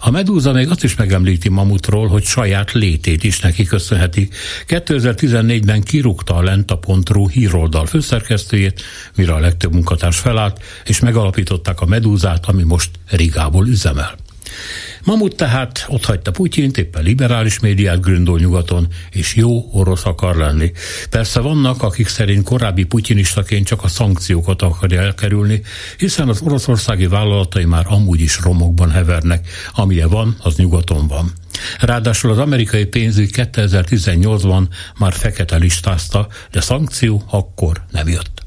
A 0.07 0.11
Medúza 0.11 0.53
még 0.53 0.69
azt 0.69 0.85
is 0.85 0.95
megemlíti 0.95 1.49
Mamutról, 1.49 2.09
hogy 2.09 2.25
saját 2.25 2.73
létét 2.73 3.25
is 3.25 3.41
neki 3.41 3.65
köszönheti. 3.65 4.29
2014-ben 4.69 5.83
kirúgta 5.83 6.35
a 6.35 6.43
Lenta.ru 6.43 7.29
híroldal 7.29 7.87
főszerkesztőjét, 7.87 8.83
mire 9.17 9.33
a 9.33 9.39
legtöbb 9.39 9.73
munkatárs 9.73 10.19
felállt, 10.19 10.63
és 10.85 11.01
megalapították 11.01 11.81
a 11.81 11.87
Medúzát, 11.87 12.47
ami 12.47 12.63
most 12.63 12.91
Rigából 13.09 13.67
üzemel. 13.67 14.15
Mamut 15.07 15.37
tehát 15.37 15.87
ott 15.89 16.05
hagyta 16.05 16.31
Putyint, 16.31 16.79
éppen 16.79 17.03
liberális 17.03 17.61
médiát 17.61 18.01
gründol 18.01 18.39
nyugaton, 18.39 18.87
és 19.11 19.35
jó 19.35 19.69
orosz 19.73 20.05
akar 20.05 20.37
lenni. 20.37 20.73
Persze 21.11 21.41
vannak, 21.41 21.83
akik 21.83 22.09
szerint 22.09 22.45
korábbi 22.45 22.85
putyinistaként 22.85 23.67
csak 23.67 23.85
a 23.85 23.89
szankciókat 23.89 24.63
akarja 24.63 25.01
elkerülni, 25.01 25.63
hiszen 25.99 26.29
az 26.29 26.41
oroszországi 26.41 27.07
vállalatai 27.07 27.65
már 27.65 27.87
amúgy 27.89 28.21
is 28.21 28.41
romokban 28.41 28.91
hevernek, 28.91 29.49
amilyen 29.73 30.09
van, 30.09 30.37
az 30.43 30.57
nyugaton 30.57 31.07
van. 31.07 31.33
Ráadásul 31.81 32.31
az 32.31 32.39
amerikai 32.39 32.85
pénzügy 32.85 33.31
2018-ban 33.33 34.63
már 34.99 35.13
fekete 35.13 35.57
listázta, 35.57 36.29
de 36.51 36.61
szankció 36.61 37.23
akkor 37.31 37.83
nem 37.91 38.09
jött. 38.09 38.46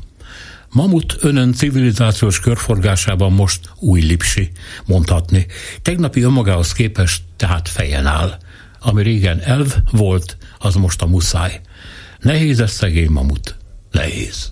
Mamut 0.71 1.17
önön 1.19 1.53
civilizációs 1.53 2.39
körforgásában 2.39 3.31
most 3.31 3.69
új 3.79 4.01
lipsi, 4.01 4.51
mondhatni. 4.85 5.45
Tegnapi 5.81 6.21
önmagához 6.21 6.71
képest 6.71 7.23
tehát 7.35 7.69
fejen 7.69 8.05
áll. 8.05 8.37
Ami 8.79 9.03
régen 9.03 9.39
elv 9.39 9.75
volt, 9.91 10.37
az 10.59 10.75
most 10.75 11.01
a 11.01 11.05
muszáj. 11.05 11.61
Nehéz 12.19 12.59
ez 12.59 12.71
szegény 12.71 13.09
mamut. 13.09 13.57
Nehéz. 13.91 14.51